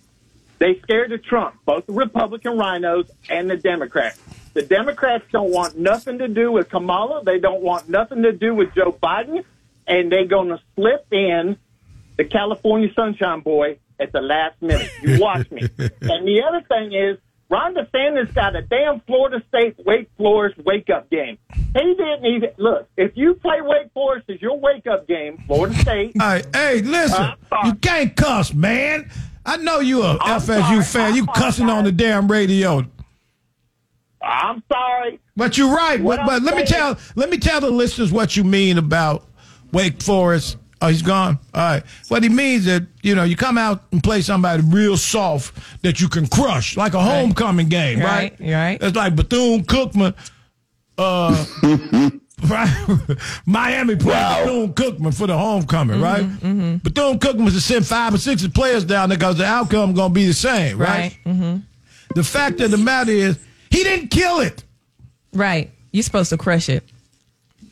They 0.60 0.78
scared 0.82 1.12
of 1.14 1.24
Trump, 1.24 1.56
both 1.66 1.86
the 1.88 1.94
Republican 1.94 2.54
RINOs 2.58 3.10
and 3.30 3.50
the 3.50 3.58
Democrats. 3.58 4.20
The 4.54 4.62
Democrats 4.62 5.24
don't 5.32 5.52
want 5.52 5.78
nothing 5.78 6.18
to 6.20 6.28
do 6.28 6.52
with 6.52 6.70
Kamala. 6.70 7.24
They 7.24 7.40
don't 7.40 7.62
want 7.62 7.88
nothing 7.90 8.24
to 8.24 8.32
do 8.34 8.54
with 8.54 8.76
Joe 8.76 8.92
Biden. 9.02 9.44
And 9.88 10.12
they're 10.12 10.26
going 10.26 10.50
to 10.50 10.60
slip 10.76 11.08
in 11.12 11.58
the 12.20 12.26
California 12.26 12.90
Sunshine 12.94 13.40
Boy 13.40 13.80
at 13.98 14.12
the 14.12 14.20
last 14.20 14.62
minute. 14.62 14.92
You 15.02 15.22
watch 15.22 15.50
me. 15.52 15.62
and 15.80 16.28
the 16.28 16.44
other 16.46 16.62
thing 16.68 16.92
is, 16.92 17.18
Ron 17.50 17.74
DeSantis 17.74 18.36
got 18.36 18.58
a 18.58 18.62
damn 18.62 19.00
Florida 19.08 19.42
State 19.48 19.76
Wake 19.86 20.10
Forest 20.18 20.60
wake 20.66 20.90
up 20.90 21.10
game. 21.10 21.38
He 21.54 21.96
didn't 21.98 22.26
even 22.26 22.50
look. 22.58 22.90
If 22.98 23.14
you 23.16 23.36
play 23.36 23.62
Wake 23.62 23.94
Forest 23.94 24.30
as 24.30 24.42
your 24.42 24.60
wake 24.60 24.86
up 24.86 25.08
game, 25.08 25.42
Florida 25.48 25.74
State. 25.76 26.12
Hey, 26.22 26.44
hey, 26.54 26.82
listen. 26.82 27.32
You 27.64 27.74
can't 27.76 28.14
cuss, 28.18 28.54
man. 28.54 29.10
I 29.46 29.56
know 29.56 29.80
you 29.80 30.04
a 30.04 30.18
FSU 30.18 30.86
fan. 30.92 31.16
You 31.16 31.26
cussing 31.28 31.70
on 31.70 31.86
the 31.86 31.92
damn 31.94 32.30
radio. 32.30 32.86
I'm 34.22 34.62
sorry. 34.70 35.22
But 35.38 35.58
you're 35.58 35.74
right. 35.74 36.02
What 36.02 36.18
But, 36.18 36.26
but 36.26 36.42
let 36.44 36.58
me 36.58 36.66
tell 36.66 36.98
let 37.16 37.30
me 37.30 37.38
tell 37.38 37.62
the 37.62 37.72
listeners 37.72 38.12
what 38.12 38.36
you 38.36 38.44
mean 38.44 38.78
about 38.78 39.26
Wake 39.72 40.04
Forest. 40.04 40.58
Oh, 40.82 40.88
he's 40.88 41.02
gone. 41.02 41.40
All 41.54 41.62
right. 41.62 41.84
What 42.08 42.24
he 42.24 42.30
means 42.30 42.66
that 42.66 42.84
you 43.04 43.16
know 43.16 43.24
you 43.24 43.36
come 43.36 43.58
out 43.58 43.84
and 43.92 44.02
play 44.04 44.22
somebody 44.22 44.64
real 44.66 44.96
soft 44.98 45.58
that 45.82 46.00
you 46.00 46.08
can 46.08 46.28
crush, 46.28 46.78
like 46.78 46.94
a 46.94 47.02
homecoming 47.02 47.68
game, 47.68 48.00
right? 48.00 48.34
Right, 48.40 48.52
right. 48.52 48.78
It's 48.82 48.96
like 48.96 49.16
Bethune 49.16 49.64
Cookman, 49.64 50.16
uh, 50.98 51.46
Miami 53.46 53.96
played 53.96 54.46
Bethune 54.46 54.74
Cookman 54.74 55.18
for 55.18 55.28
the 55.28 55.38
homecoming, 55.38 56.02
right? 56.02 56.24
Mm-hmm. 56.24 56.78
Bethune 56.78 57.20
Cookman 57.20 57.46
was 57.46 57.56
to 57.56 57.62
send 57.62 57.86
five 57.86 58.14
or 58.14 58.18
six 58.18 58.48
players 58.48 58.86
down 58.86 59.10
there 59.10 59.18
because 59.18 59.38
the 59.38 59.46
outcome 59.46 59.94
going 59.94 60.12
to 60.12 60.14
be 60.14 60.26
the 60.26 60.34
same, 60.34 60.78
right? 60.78 61.18
Mm-hmm. 61.26 61.58
The 62.16 62.24
fact 62.24 62.60
of 62.62 62.72
the 62.72 62.78
matter 62.78 63.12
is, 63.12 63.38
he 63.70 63.84
didn't 63.84 64.08
kill 64.10 64.40
it. 64.40 64.64
Right. 65.34 65.72
You're 65.92 66.04
supposed 66.04 66.30
to 66.30 66.38
crush 66.38 66.70
it. 66.70 66.84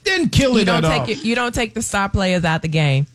Didn't 0.08 0.30
kill 0.30 0.54
You 0.54 0.60
it 0.60 0.66
don't 0.66 0.84
at 0.86 0.90
take 0.92 1.02
all. 1.02 1.10
it, 1.10 1.26
you 1.26 1.36
don't 1.36 1.54
take 1.54 1.74
the 1.74 1.82
star 1.82 2.10
players 2.10 2.44
out 2.46 2.62
the 2.62 2.68
game. 2.68 3.08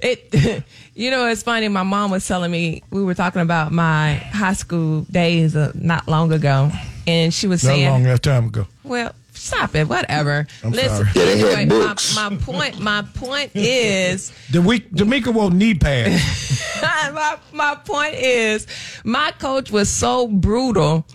It 0.00 0.32
you 0.94 1.10
know 1.10 1.26
it's 1.28 1.42
funny 1.42 1.68
my 1.68 1.82
mom 1.82 2.10
was 2.10 2.26
telling 2.26 2.50
me 2.50 2.82
we 2.90 3.02
were 3.02 3.14
talking 3.14 3.42
about 3.42 3.70
my 3.72 4.14
high 4.14 4.54
school 4.54 5.02
days 5.10 5.54
uh, 5.56 5.72
not 5.74 6.08
long 6.08 6.32
ago 6.32 6.70
and 7.06 7.32
she 7.34 7.46
was 7.46 7.62
Not 7.62 7.70
saying 7.70 7.88
long 7.90 8.02
that 8.04 8.22
time 8.22 8.46
ago. 8.46 8.66
well 8.82 9.14
stop 9.34 9.74
it 9.74 9.88
whatever 9.88 10.46
I'm 10.64 10.70
listen 10.72 11.06
sorry. 11.06 11.08
Yeah, 11.14 11.24
they 11.24 11.38
had 11.38 11.48
anyway, 11.58 11.66
my, 11.78 11.86
books. 11.86 12.14
my 12.16 12.36
point 12.36 12.78
my 12.80 13.02
point 13.14 13.50
is 13.54 14.32
The 14.50 14.62
week, 14.62 14.90
Demica 14.90 15.32
won't 15.34 15.54
knee 15.54 15.74
pads. 15.74 16.62
my, 16.82 17.38
my 17.52 17.74
point 17.76 18.14
is 18.14 18.66
my 19.04 19.32
coach 19.38 19.70
was 19.70 19.88
so 19.90 20.26
brutal 20.28 21.06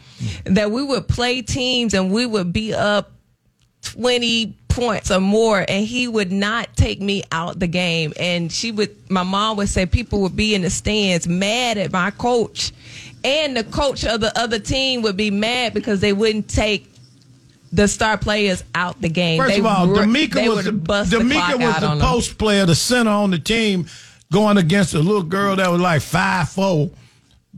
that 0.46 0.70
we 0.72 0.84
would 0.84 1.08
play 1.08 1.42
teams 1.42 1.94
and 1.96 2.12
we 2.12 2.26
would 2.28 2.54
be 2.54 2.72
up 2.74 3.12
20 3.82 4.56
points 4.76 5.10
or 5.10 5.22
more 5.22 5.64
and 5.68 5.86
he 5.86 6.08
would 6.08 6.32
not 6.32 6.68
take 6.76 7.02
me 7.02 7.24
out 7.32 7.60
the 7.60 7.68
game 7.68 8.12
and 8.20 8.52
she 8.52 8.72
would 8.72 8.94
my 9.10 9.24
mom 9.24 9.56
would 9.56 9.70
say 9.70 9.86
people 9.86 10.22
would 10.22 10.36
be 10.36 10.54
in 10.54 10.62
the 10.62 10.70
stands 10.70 11.28
mad 11.28 11.78
at 11.78 11.92
my 11.94 12.12
coach 12.12 12.74
and 13.24 13.56
the 13.56 13.64
coach 13.64 14.06
of 14.06 14.20
the 14.20 14.38
other 14.38 14.60
team 14.60 15.02
would 15.02 15.18
be 15.18 15.32
mad 15.32 15.74
because 15.74 16.02
they 16.02 16.14
wouldn't 16.14 16.50
take 16.50 16.92
the 17.72 17.88
star 17.88 18.18
players 18.18 18.64
out 18.74 19.02
the 19.02 19.10
game. 19.10 19.40
First 19.40 19.54
they 19.54 19.60
of 19.60 19.66
all, 19.66 19.88
Demica 19.88 20.48
was 20.48 20.66
the, 20.66 20.72
would 20.72 20.84
the 20.86 21.18
Demica 21.18 21.56
clock 21.56 21.60
was 21.60 21.80
the 21.82 21.88
on 21.88 21.98
them. 21.98 22.08
post 22.08 22.38
player, 22.38 22.66
the 22.66 22.76
center 22.76 23.12
on 23.12 23.32
the 23.32 23.40
team, 23.40 23.88
going 24.32 24.58
against 24.58 24.94
a 24.94 25.00
little 25.00 25.24
girl 25.24 25.56
that 25.56 25.70
was 25.70 25.82
like 25.82 26.02
five 26.02 26.50
four, 26.50 26.90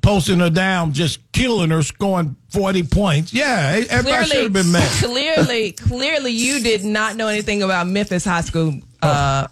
posting 0.08 0.40
her 0.40 0.50
down, 0.50 0.94
just 0.94 1.20
killing 1.34 1.70
her, 1.70 1.84
scoring 1.84 2.38
forty 2.50 2.82
points. 2.82 3.34
Yeah, 3.34 3.84
everybody 3.90 4.26
should 4.26 4.44
have 4.44 4.54
been 4.54 4.72
mad. 4.72 4.90
Clearly, 5.04 5.74
clearly, 5.74 6.32
you 6.32 6.62
did 6.62 6.86
not 6.86 7.18
know 7.18 7.28
anything 7.28 7.62
about 7.62 7.88
Memphis 7.88 8.24
high 8.24 8.42
school 8.42 8.80
uh, 9.02 9.48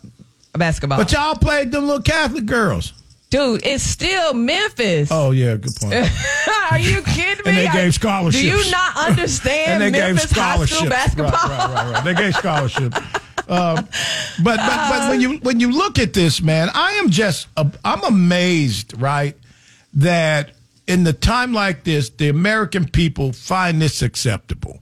basketball. 0.53 0.97
But 0.97 1.11
y'all 1.11 1.35
played 1.35 1.73
them 1.73 1.87
little 1.87 2.01
Catholic 2.01 2.45
girls. 2.45 2.93
Dude, 3.29 3.65
it's 3.65 3.83
still 3.83 4.33
Memphis. 4.33 5.09
Oh 5.11 5.31
yeah, 5.31 5.57
good 5.57 5.75
point. 5.75 5.93
Are 6.71 6.79
you 6.79 7.01
kidding 7.01 7.43
me? 7.45 7.51
And 7.51 7.57
they 7.57 7.67
gave 7.73 7.93
scholarships. 7.93 8.41
Do 8.41 8.47
you 8.47 8.71
not 8.71 8.95
understand 8.95 9.83
and 9.83 9.93
they 9.93 9.99
gave 9.99 10.15
Memphis 10.15 10.31
high 10.31 10.53
scholarships. 10.53 10.77
school 10.79 10.89
basketball? 10.89 11.31
Right, 11.31 11.49
right, 11.49 11.73
right, 11.75 11.93
right. 11.95 12.03
They 12.05 12.13
gave 12.13 12.33
scholarships. 12.33 12.97
Um, 13.49 13.75
but 14.41 14.57
but 14.57 14.89
but 14.89 15.09
when 15.09 15.19
you 15.19 15.37
when 15.39 15.59
you 15.59 15.71
look 15.71 15.99
at 15.99 16.13
this, 16.13 16.41
man, 16.41 16.69
I 16.73 16.93
am 16.93 17.09
just 17.09 17.47
uh, 17.57 17.69
I'm 17.83 18.03
amazed, 18.05 18.99
right, 19.01 19.35
that 19.95 20.51
in 20.87 21.03
the 21.03 21.13
time 21.13 21.53
like 21.53 21.83
this, 21.83 22.09
the 22.09 22.29
American 22.29 22.87
people 22.87 23.33
find 23.33 23.81
this 23.81 24.01
acceptable. 24.01 24.79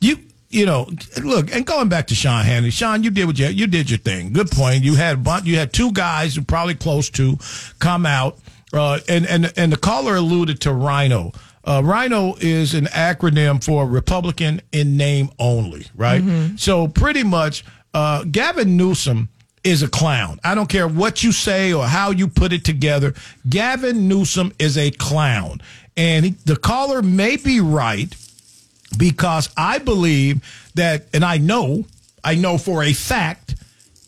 You 0.00 0.18
you 0.50 0.66
know, 0.66 0.90
look, 1.22 1.54
and 1.54 1.64
going 1.64 1.88
back 1.88 2.08
to 2.08 2.14
Sean 2.16 2.44
Hannity, 2.44 2.72
Sean, 2.72 3.04
you 3.04 3.10
did 3.10 3.26
what 3.26 3.38
you 3.38 3.46
you 3.46 3.66
did 3.66 3.88
your 3.88 3.98
thing. 3.98 4.32
Good 4.32 4.50
point. 4.50 4.82
You 4.82 4.96
had 4.96 5.26
you 5.44 5.56
had 5.56 5.72
two 5.72 5.92
guys 5.92 6.34
who 6.34 6.42
probably 6.42 6.74
close 6.74 7.08
to 7.10 7.38
come 7.78 8.04
out, 8.04 8.38
uh, 8.72 8.98
and 9.08 9.26
and 9.26 9.52
and 9.56 9.72
the 9.72 9.76
caller 9.76 10.16
alluded 10.16 10.60
to 10.62 10.72
RINO. 10.72 11.32
Uh, 11.62 11.82
RINO 11.84 12.36
is 12.40 12.74
an 12.74 12.86
acronym 12.86 13.62
for 13.62 13.86
Republican 13.86 14.60
in 14.72 14.96
name 14.96 15.30
only, 15.38 15.86
right? 15.94 16.22
So 16.56 16.88
pretty 16.88 17.22
much, 17.22 17.64
uh, 17.94 18.24
Gavin 18.24 18.76
Newsom 18.76 19.28
is 19.62 19.82
a 19.82 19.88
clown. 19.88 20.40
I 20.42 20.54
don't 20.54 20.68
care 20.68 20.88
what 20.88 21.22
you 21.22 21.32
say 21.32 21.72
or 21.72 21.84
how 21.86 22.10
you 22.10 22.28
put 22.28 22.52
it 22.52 22.64
together. 22.64 23.14
Gavin 23.48 24.08
Newsom 24.08 24.52
is 24.58 24.78
a 24.78 24.90
clown, 24.90 25.60
and 25.96 26.24
he, 26.24 26.30
the 26.44 26.56
caller 26.56 27.02
may 27.02 27.36
be 27.36 27.60
right 27.60 28.14
because 28.96 29.50
I 29.56 29.78
believe 29.78 30.42
that, 30.74 31.06
and 31.12 31.24
I 31.24 31.38
know, 31.38 31.84
I 32.24 32.34
know 32.34 32.58
for 32.58 32.82
a 32.82 32.92
fact 32.92 33.54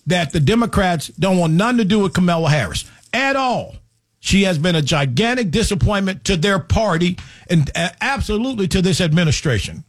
that 0.06 0.32
the 0.32 0.40
Democrats 0.40 1.08
don't 1.08 1.38
want 1.38 1.52
nothing 1.52 1.78
to 1.78 1.84
do 1.84 2.00
with 2.00 2.14
Kamala 2.14 2.50
Harris 2.50 2.84
at 3.12 3.36
all. 3.36 3.76
She 4.20 4.44
has 4.44 4.56
been 4.56 4.76
a 4.76 4.82
gigantic 4.82 5.50
disappointment 5.50 6.24
to 6.24 6.36
their 6.36 6.58
party 6.58 7.18
and 7.50 7.70
absolutely 8.00 8.68
to 8.68 8.80
this 8.80 9.00
administration. 9.00 9.84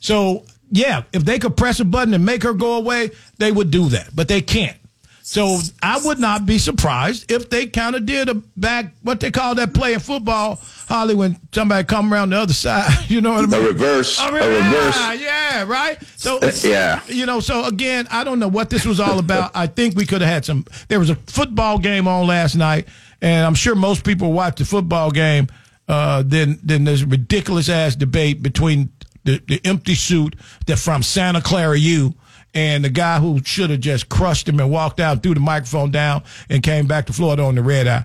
So, 0.00 0.44
yeah, 0.70 1.02
if 1.12 1.24
they 1.24 1.38
could 1.38 1.56
press 1.56 1.80
a 1.80 1.84
button 1.84 2.14
and 2.14 2.24
make 2.24 2.44
her 2.44 2.52
go 2.54 2.76
away, 2.76 3.10
they 3.38 3.50
would 3.50 3.70
do 3.70 3.88
that, 3.88 4.14
but 4.14 4.28
they 4.28 4.40
can't. 4.40 4.76
So 5.24 5.60
I 5.82 6.00
would 6.04 6.18
not 6.18 6.46
be 6.46 6.58
surprised 6.58 7.30
if 7.30 7.48
they 7.48 7.66
kind 7.66 7.94
of 7.94 8.04
did 8.04 8.28
a 8.28 8.34
back 8.34 8.92
what 9.02 9.20
they 9.20 9.30
call 9.30 9.54
that 9.54 9.72
play 9.72 9.94
in 9.94 10.00
football, 10.00 10.60
Holly, 10.88 11.14
when 11.14 11.38
somebody 11.52 11.84
come 11.84 12.12
around 12.12 12.30
the 12.30 12.38
other 12.38 12.52
side. 12.52 12.90
You 13.12 13.20
know 13.20 13.32
what 13.32 13.44
I 13.44 13.46
mean? 13.46 13.64
A 13.64 13.68
reverse. 13.68 14.18
A 14.18 14.24
A 14.24 14.32
reverse. 14.32 15.20
Yeah, 15.20 15.64
right. 15.64 15.98
So 16.16 16.40
yeah. 16.64 17.00
you 17.06 17.26
know. 17.26 17.40
So 17.40 17.66
again, 17.66 18.08
I 18.10 18.24
don't 18.24 18.38
know 18.38 18.48
what 18.48 18.70
this 18.70 18.86
was 18.86 19.00
all 19.00 19.18
about. 19.18 19.50
I 19.54 19.66
think 19.66 19.96
we 19.96 20.06
could 20.06 20.22
have 20.22 20.30
had 20.30 20.44
some. 20.44 20.64
There 20.88 20.98
was 20.98 21.10
a 21.10 21.14
football 21.14 21.78
game 21.78 22.08
on 22.08 22.26
last 22.26 22.56
night, 22.56 22.88
and 23.20 23.44
I'm 23.46 23.54
sure 23.54 23.74
most 23.74 24.04
people 24.04 24.32
watched 24.32 24.58
the 24.58 24.64
football 24.64 25.10
game. 25.10 25.48
Uh, 25.88 26.22
then 26.24 26.58
then 26.62 26.84
there's 26.84 27.02
a 27.02 27.06
ridiculous 27.06 27.68
ass 27.68 27.96
debate 27.96 28.42
between 28.42 28.90
the, 29.24 29.42
the 29.46 29.60
empty 29.64 29.94
suit 29.94 30.36
that 30.66 30.78
from 30.78 31.02
Santa 31.02 31.40
Clara 31.42 31.78
U. 31.78 32.14
And 32.54 32.84
the 32.84 32.90
guy 32.90 33.18
who 33.18 33.40
should 33.44 33.70
have 33.70 33.80
just 33.80 34.08
crushed 34.08 34.48
him 34.48 34.60
and 34.60 34.70
walked 34.70 35.00
out, 35.00 35.22
threw 35.22 35.34
the 35.34 35.40
microphone 35.40 35.90
down, 35.90 36.22
and 36.50 36.62
came 36.62 36.86
back 36.86 37.06
to 37.06 37.12
Florida 37.12 37.42
on 37.42 37.54
the 37.54 37.62
red 37.62 37.88
eye. 37.88 38.04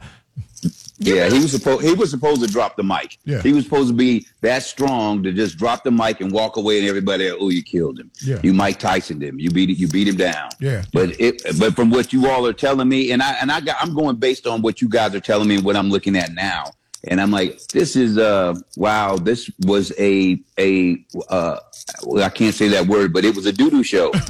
Yeah, 1.00 1.30
he 1.30 1.40
was 1.40 1.52
supposed 1.52 1.86
he 1.86 1.94
was 1.94 2.10
supposed 2.10 2.42
to 2.42 2.48
drop 2.48 2.76
the 2.76 2.84
mic. 2.84 3.20
Yeah. 3.24 3.42
He 3.42 3.54
was 3.54 3.66
supposed 3.66 3.90
to 3.90 3.94
be 3.94 4.26
that 4.42 4.64
strong 4.64 5.22
to 5.24 5.32
just 5.32 5.58
drop 5.58 5.84
the 5.84 5.92
mic 5.92 6.22
and 6.22 6.32
walk 6.32 6.58
away, 6.58 6.80
and 6.80 6.88
everybody, 6.88 7.30
oh, 7.30 7.50
you 7.50 7.62
killed 7.62 8.00
him. 8.00 8.10
Yeah. 8.24 8.40
You 8.42 8.54
Mike 8.54 8.80
Tyson 8.80 9.22
him. 9.22 9.40
You 9.40 9.52
beat 9.52 9.78
you 9.78 9.88
beat 9.88 10.08
him 10.08 10.16
down. 10.16 10.50
Yeah. 10.60 10.86
But 10.94 11.20
it 11.20 11.44
but 11.60 11.76
from 11.76 11.92
what 11.92 12.14
you 12.14 12.28
all 12.28 12.48
are 12.48 12.54
telling 12.54 12.90
me, 12.90 13.12
and 13.12 13.22
I 13.22 13.34
and 13.34 13.52
I 13.52 13.60
got 13.60 13.78
I'm 13.80 13.94
going 13.94 14.16
based 14.16 14.48
on 14.48 14.64
what 14.64 14.82
you 14.82 14.90
guys 14.90 15.14
are 15.14 15.20
telling 15.20 15.48
me 15.48 15.56
and 15.56 15.64
what 15.64 15.76
I'm 15.76 15.92
looking 15.92 16.18
at 16.18 16.34
now. 16.34 16.72
And 17.08 17.22
I'm 17.22 17.32
like, 17.32 17.60
this 17.68 17.96
is 17.96 18.18
uh 18.18 18.56
wow, 18.76 19.18
this 19.18 19.50
was 19.66 19.92
a 19.98 20.40
a 20.60 21.04
uh 21.30 21.60
well, 22.04 22.24
I 22.24 22.30
can't 22.30 22.56
say 22.56 22.68
that 22.70 22.88
word, 22.88 23.14
but 23.14 23.26
it 23.26 23.36
was 23.36 23.46
a 23.46 23.54
doo 23.54 23.70
doo 23.70 23.84
show. 23.84 24.12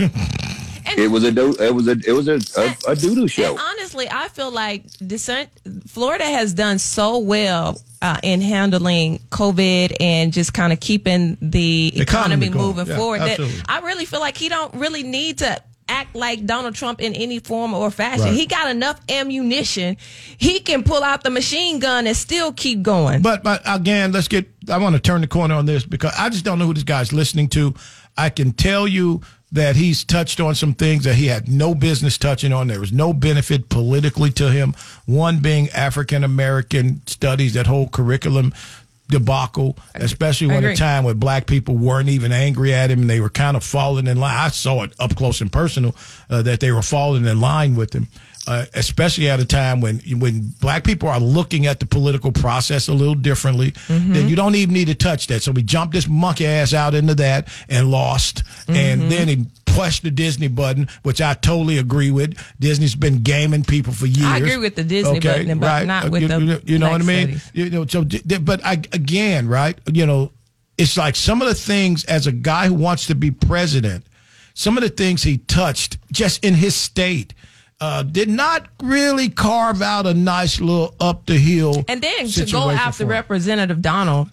it 0.98 1.12
was 1.12 1.24
a 1.24 1.32
do 1.32 1.56
it 1.60 1.74
was 1.74 1.88
a 1.88 1.98
it 2.06 2.13
was 2.13 2.28
a 2.28 2.40
a, 2.60 2.92
a 2.92 2.96
doo 2.96 3.16
doo 3.16 3.28
show. 3.28 3.52
And 3.52 3.60
honestly, 3.60 4.08
I 4.10 4.28
feel 4.30 4.52
like 4.52 4.88
DeSantis, 4.88 5.90
Florida 5.90 6.26
has 6.26 6.54
done 6.54 6.80
so 6.80 7.18
well 7.20 7.80
uh, 8.02 8.20
in 8.24 8.42
handling 8.42 9.20
COVID 9.30 9.96
and 10.00 10.32
just 10.32 10.54
kind 10.54 10.72
of 10.72 10.80
keeping 10.80 11.38
the 11.42 11.94
Economy 11.96 12.02
economy, 12.02 12.50
going. 12.50 12.66
moving 12.66 12.88
Yeah, 12.88 12.98
forward. 12.98 13.22
That. 13.22 13.63
I 13.68 13.80
really 13.82 14.06
feel 14.06 14.20
like 14.20 14.38
he 14.38 14.50
don't 14.50 14.74
really 14.76 15.04
need 15.04 15.40
to 15.40 15.62
act 15.89 16.15
like 16.15 16.45
Donald 16.45 16.76
Trump 16.76 17.02
in 17.02 17.13
any 17.13 17.39
form 17.39 17.73
or 17.73 17.91
fashion. 17.91 18.26
Right. 18.26 18.34
He 18.34 18.45
got 18.45 18.69
enough 18.69 19.00
ammunition. 19.10 19.97
He 20.38 20.60
can 20.60 20.84
pull 20.84 21.04
out 21.04 21.23
the 21.23 21.30
machine 21.30 21.80
gun 21.80 22.08
and 22.08 22.15
still 22.15 22.52
keep 22.54 22.82
going. 22.82 23.21
But 23.21 23.43
but 23.43 23.62
again, 23.65 24.12
let's 24.12 24.28
get. 24.28 24.50
I 24.69 24.78
want 24.78 24.95
to 24.95 25.02
turn 25.02 25.21
the 25.21 25.28
corner 25.28 25.56
on 25.56 25.65
this 25.65 25.86
because 25.86 26.13
I 26.17 26.30
just 26.30 26.43
don't 26.45 26.60
know 26.60 26.65
who 26.65 26.73
this 26.73 26.84
guy's 26.84 27.13
listening 27.13 27.50
to. 27.50 27.73
I 28.17 28.30
can 28.30 28.52
tell 28.52 28.88
you 28.88 29.21
that 29.52 29.76
he's 29.76 30.04
touched 30.04 30.39
on 30.39 30.56
some 30.56 30.73
things 30.73 31.06
that 31.06 31.15
he 31.15 31.28
had 31.28 31.47
no 31.47 31.73
business 31.73 32.17
touching 32.17 32.52
on. 32.52 32.67
There 32.67 32.80
was 32.80 32.91
no 32.91 33.13
benefit 33.13 33.69
politically 33.69 34.30
to 34.32 34.52
him. 34.52 34.76
One 35.06 35.39
being 35.39 35.69
African 35.69 36.23
American 36.23 37.02
studies, 37.08 37.54
that 37.54 37.67
whole 37.67 37.88
curriculum 37.88 38.54
debacle, 39.10 39.78
especially 39.96 40.48
when 40.48 40.63
a 40.65 40.76
time 40.76 41.04
when 41.04 41.17
black 41.17 41.46
people 41.48 41.76
weren't 41.76 42.10
even 42.10 42.32
angry 42.32 42.74
at 42.74 42.91
him 42.91 43.02
and 43.02 43.10
they 43.10 43.20
were 43.20 43.30
kind 43.30 43.56
of 43.56 43.63
falling 43.63 44.08
in 44.08 44.17
line. 44.17 44.36
I 44.36 44.50
saw 44.50 44.84
it 44.84 44.93
up 45.00 45.15
close 45.15 45.41
and 45.41 45.52
personal 45.52 45.96
uh, 46.30 46.41
that 46.41 46.60
they 46.60 46.72
were 46.72 46.82
falling 46.82 47.26
in 47.26 47.39
line 47.39 47.76
with 47.76 47.93
him. 47.93 48.08
Uh, 48.48 48.66
especially 48.76 49.30
at 49.30 49.42
a 49.42 49.46
time 49.46 49.82
when 49.82 50.00
when 50.20 50.54
black 50.62 50.86
people 50.86 51.10
are 51.10 51.20
looking 51.20 51.66
at 51.66 51.82
the 51.82 51.86
political 51.86 52.32
process 52.32 52.88
a 52.88 52.94
little 52.94 53.14
differently, 53.14 53.72
mm-hmm. 53.72 54.14
then 54.14 54.30
you 54.30 54.38
don't 54.38 54.56
even 54.56 54.74
need 54.74 54.88
to 54.88 54.96
touch 54.96 55.28
that. 55.28 55.44
So 55.44 55.52
we 55.52 55.64
jumped 55.64 55.94
this 55.94 56.08
monkey 56.08 56.46
ass 56.46 56.74
out 56.74 56.94
into 56.94 57.14
that 57.16 57.50
and 57.68 57.92
lost, 57.92 58.44
and 58.70 59.02
mm-hmm. 59.02 59.10
then 59.10 59.28
he 59.28 59.46
pushed 59.78 60.04
the 60.04 60.12
Disney 60.12 60.48
button, 60.48 60.88
which 61.04 61.22
I 61.22 61.34
totally 61.34 61.78
agree 61.78 62.12
with. 62.12 62.42
Disney's 62.60 62.96
been 62.96 63.22
gaming 63.22 63.64
people 63.64 63.94
for 63.94 64.06
years. 64.06 64.26
I 64.26 64.38
agree 64.38 64.58
with 64.58 64.76
the 64.76 64.84
Disney 64.84 65.20
button, 65.20 65.60
but 65.60 65.86
not 65.86 66.06
uh, 66.06 66.10
with 66.10 66.22
you, 66.24 66.28
the 66.28 66.62
you- 66.66 66.80
know 66.80 66.90
what 66.90 67.02
I 67.02 67.06
mean? 67.06 67.40
studies. 67.40 67.52
You 67.54 67.70
know, 67.70 67.86
so 67.86 68.06
but 68.42 68.66
I, 68.66 68.74
again, 68.94 69.48
right? 69.48 69.78
You 69.92 70.06
know, 70.06 70.32
it's 70.78 70.98
like 70.98 71.16
some 71.16 71.42
of 71.42 71.48
the 71.48 71.56
things 71.56 72.06
as 72.06 72.28
a 72.28 72.32
guy 72.32 72.68
who 72.68 72.74
wants 72.74 73.08
to 73.08 73.16
be 73.16 73.32
president, 73.32 74.06
some 74.54 74.78
of 74.78 74.84
the 74.84 74.90
things 74.90 75.24
he 75.24 75.38
touched 75.38 75.98
just 76.12 76.44
in 76.44 76.54
his 76.54 76.76
state. 76.76 77.34
Uh, 77.80 78.02
did 78.02 78.28
not 78.28 78.68
really 78.82 79.30
carve 79.30 79.84
out 79.84 80.08
a 80.08 80.13
nice 80.13 80.60
little 80.60 80.96
up 81.00 81.28
the 81.28 81.38
hill. 81.38 81.86
And 81.88 82.02
then 82.02 82.28
to 82.28 82.46
go 82.46 82.70
after. 82.72 83.06
Representative 83.06 83.84
Donald, 83.84 84.30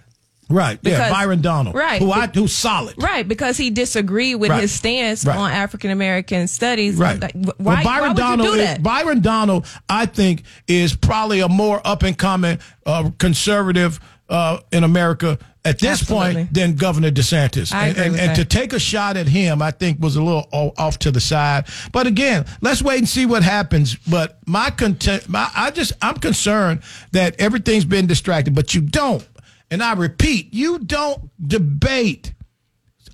Right. 0.49 0.79
yeah. 0.83 1.11
Byron 1.11 1.43
Donald. 1.43 1.75
Right. 1.75 2.01
Who 2.01 2.11
I 2.11 2.27
who's 2.29 2.55
solid. 2.55 2.95
Right, 2.97 3.27
because 3.29 3.59
he 3.59 3.69
disagreed 3.71 4.37
with 4.37 4.51
Right. 4.51 4.63
his 4.63 4.73
stance 4.73 5.27
Right. 5.27 5.37
on 5.37 5.51
African 5.51 5.91
American 5.91 6.49
studies. 6.49 6.97
Right. 6.97 7.21
Like, 7.21 7.33
wh- 7.33 7.49
well, 7.61 7.77
why, 7.77 7.85
Byron 7.85 8.03
why 8.03 8.09
would 8.09 8.17
Donald, 8.17 8.49
you 8.49 8.55
do 8.55 8.61
is- 8.61 8.67
that? 8.67 8.83
Byron 8.83 9.21
Donald, 9.21 9.67
I 9.91 10.07
think, 10.07 10.45
is 10.67 10.97
probably 10.97 11.41
a 11.41 11.49
more 11.49 11.83
up 11.87 12.03
and 12.03 12.17
coming 12.17 12.59
uh, 12.87 13.11
conservative 13.19 14.01
uh, 14.31 14.59
in 14.73 14.85
America 14.85 15.39
at 15.65 15.79
this 15.79 16.03
Absolutely. 16.03 16.35
point 16.35 16.55
than 16.55 16.77
Governor 16.77 17.11
DeSantis. 17.11 17.73
And 17.75 17.97
and, 17.97 18.17
and 18.17 18.37
to 18.37 18.45
take 18.45 18.73
a 18.73 18.79
shot 18.79 19.17
at 19.17 19.27
him, 19.27 19.63
I 19.63 19.71
think, 19.71 20.01
was 20.01 20.17
a 20.17 20.23
little 20.23 20.47
off 20.53 20.99
to 21.01 21.11
the 21.11 21.21
side. 21.21 21.67
But 21.93 22.07
again, 22.07 22.45
let's 22.61 22.83
wait 22.83 22.99
and 22.99 23.09
see 23.09 23.27
what 23.27 23.43
happens. 23.43 23.95
But 23.95 24.39
my 24.47 24.71
content, 24.71 25.29
my, 25.29 25.51
I 25.55 25.71
just, 25.71 25.93
I'm 26.03 26.17
concerned 26.17 26.83
that 27.13 27.41
everything's 27.41 27.85
been 27.85 28.07
distracted. 28.07 28.55
But 28.55 28.75
you 28.75 28.83
don't, 28.83 29.27
and 29.71 29.83
I 29.83 29.95
repeat, 29.95 30.53
you 30.53 30.79
don't 30.79 31.31
debate 31.47 32.35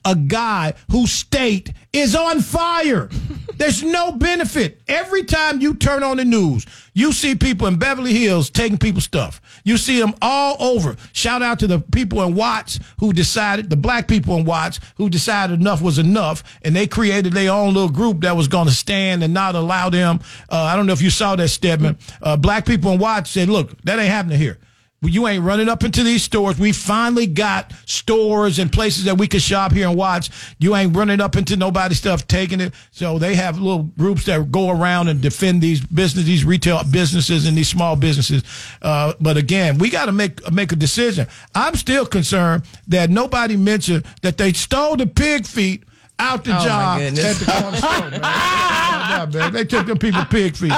a 0.05 0.15
guy 0.15 0.75
whose 0.91 1.11
state 1.11 1.73
is 1.93 2.15
on 2.15 2.41
fire. 2.41 3.09
There's 3.57 3.83
no 3.83 4.13
benefit. 4.13 4.81
Every 4.89 5.25
time 5.25 5.61
you 5.61 5.75
turn 5.75 6.03
on 6.03 6.17
the 6.17 6.25
news, 6.25 6.65
you 6.95 7.13
see 7.13 7.35
people 7.35 7.67
in 7.67 7.79
Beverly 7.79 8.15
Hills 8.15 8.49
taking 8.49 8.79
people's 8.79 9.05
stuff. 9.05 9.41
You 9.65 9.77
see 9.77 10.01
them 10.01 10.15
all 10.23 10.57
over. 10.59 10.97
Shout 11.13 11.43
out 11.43 11.59
to 11.59 11.67
the 11.67 11.79
people 11.79 12.23
in 12.23 12.35
Watts 12.35 12.81
who 13.01 13.13
decided, 13.13 13.69
the 13.69 13.77
black 13.77 14.09
people 14.09 14.37
in 14.37 14.47
Watts 14.47 14.81
who 14.97 15.11
decided 15.11 15.61
enough 15.61 15.83
was 15.83 15.99
enough, 15.99 16.43
and 16.63 16.75
they 16.75 16.87
created 16.87 17.35
their 17.35 17.53
own 17.53 17.75
little 17.75 17.91
group 17.91 18.23
that 18.23 18.35
was 18.35 18.49
going 18.49 18.67
to 18.67 18.73
stand 18.73 19.23
and 19.23 19.35
not 19.35 19.55
allow 19.55 19.91
them. 19.91 20.21
Uh, 20.49 20.63
I 20.63 20.77
don't 20.77 20.87
know 20.87 20.95
if 20.95 21.03
you 21.03 21.11
saw 21.11 21.37
that, 21.37 21.49
Stedman. 21.49 21.99
Uh, 22.23 22.39
black 22.39 22.65
people 22.65 22.93
in 22.93 22.99
Watts 22.99 23.31
said, 23.31 23.51
look, 23.51 23.79
that 23.83 23.99
ain't 23.99 24.09
happening 24.09 24.39
here. 24.39 24.59
You 25.03 25.27
ain't 25.29 25.43
running 25.43 25.71
up 25.71 25.83
into 25.83 26.03
these 26.05 26.23
stores. 26.23 26.59
We 26.59 26.73
finally 26.73 27.27
got 27.27 27.73
stores 27.87 28.59
and 28.59 28.71
places 28.71 29.05
that 29.05 29.17
we 29.17 29.27
can 29.27 29.41
shop 29.41 29.73
here 29.73 29.89
and 29.89 29.97
watch. 29.97 30.29
You 30.59 30.77
ain't 30.77 30.95
running 30.95 31.23
up 31.23 31.37
into 31.37 31.57
nobody's 31.57 31.97
stuff, 31.99 32.29
taking 32.29 32.61
it. 32.61 32.75
So 32.91 33.19
they 33.19 33.35
have 33.35 33.59
little 33.59 33.85
groups 33.85 34.27
that 34.27 34.53
go 34.53 34.69
around 34.69 35.09
and 35.09 35.21
defend 35.23 35.63
these 35.63 35.81
business, 35.81 36.27
these 36.27 36.45
retail 36.45 36.83
businesses 36.85 37.47
and 37.47 37.57
these 37.57 37.69
small 37.69 37.97
businesses. 37.97 38.43
Uh, 38.83 39.15
but 39.21 39.39
again, 39.39 39.79
we 39.79 39.89
got 39.89 40.05
to 40.07 40.13
make 40.13 40.51
make 40.53 40.71
a 40.73 40.77
decision. 40.77 41.27
I'm 41.55 41.77
still 41.77 42.05
concerned 42.05 42.65
that 42.89 43.09
nobody 43.09 43.57
mentioned 43.57 44.05
that 44.21 44.37
they 44.37 44.53
stole 44.53 44.97
the 44.97 45.07
pig 45.07 45.47
feet 45.47 45.85
out 46.19 46.45
the 46.45 46.55
Oh, 46.55 46.63
job 46.63 47.01
at 47.01 47.15
the 47.15 47.45
corner 47.61 47.77
store. 47.79 48.11
Man. 48.21 48.21
Man. 49.33 49.53
They 49.55 49.65
took 49.65 49.87
them 49.87 49.97
people 49.97 50.25
pig 50.27 50.57
feet. 50.57 50.73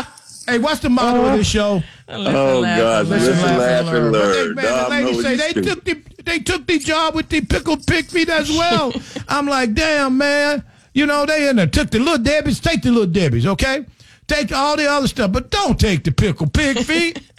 Hey, 0.46 0.58
what's 0.58 0.80
the 0.80 0.90
motto 0.90 1.24
of 1.24 1.38
this 1.38 1.46
show? 1.48 1.82
Oh, 2.12 2.62
God. 2.62 3.06
Listen, 3.08 3.34
laugh, 3.58 3.86
and 3.86 4.12
But 4.12 4.32
they, 4.32 4.42
learn. 4.44 4.54
man, 4.54 4.64
Dom 4.64 4.90
the 4.90 5.12
lady 5.12 5.22
say 5.22 5.36
they 5.36 5.60
took 5.62 5.84
the 5.84 6.02
they 6.24 6.38
took 6.38 6.66
the 6.66 6.78
job 6.78 7.14
with 7.14 7.28
the 7.28 7.40
pickled 7.40 7.86
pig 7.86 8.06
feet 8.06 8.28
as 8.28 8.48
well. 8.50 8.92
I'm 9.28 9.46
like, 9.46 9.74
damn, 9.74 10.18
man. 10.18 10.64
You 10.94 11.06
know, 11.06 11.24
they 11.26 11.48
in 11.48 11.56
there 11.56 11.66
took 11.66 11.90
the 11.90 11.98
little 11.98 12.18
Debbie's, 12.18 12.60
take 12.60 12.82
the 12.82 12.90
little 12.90 13.06
Debbie's, 13.06 13.46
okay? 13.46 13.86
Take 14.28 14.52
all 14.52 14.76
the 14.76 14.86
other 14.88 15.08
stuff, 15.08 15.32
but 15.32 15.50
don't 15.50 15.80
take 15.80 16.04
the 16.04 16.12
pickled 16.12 16.52
pig 16.54 16.78
feet. 16.78 17.20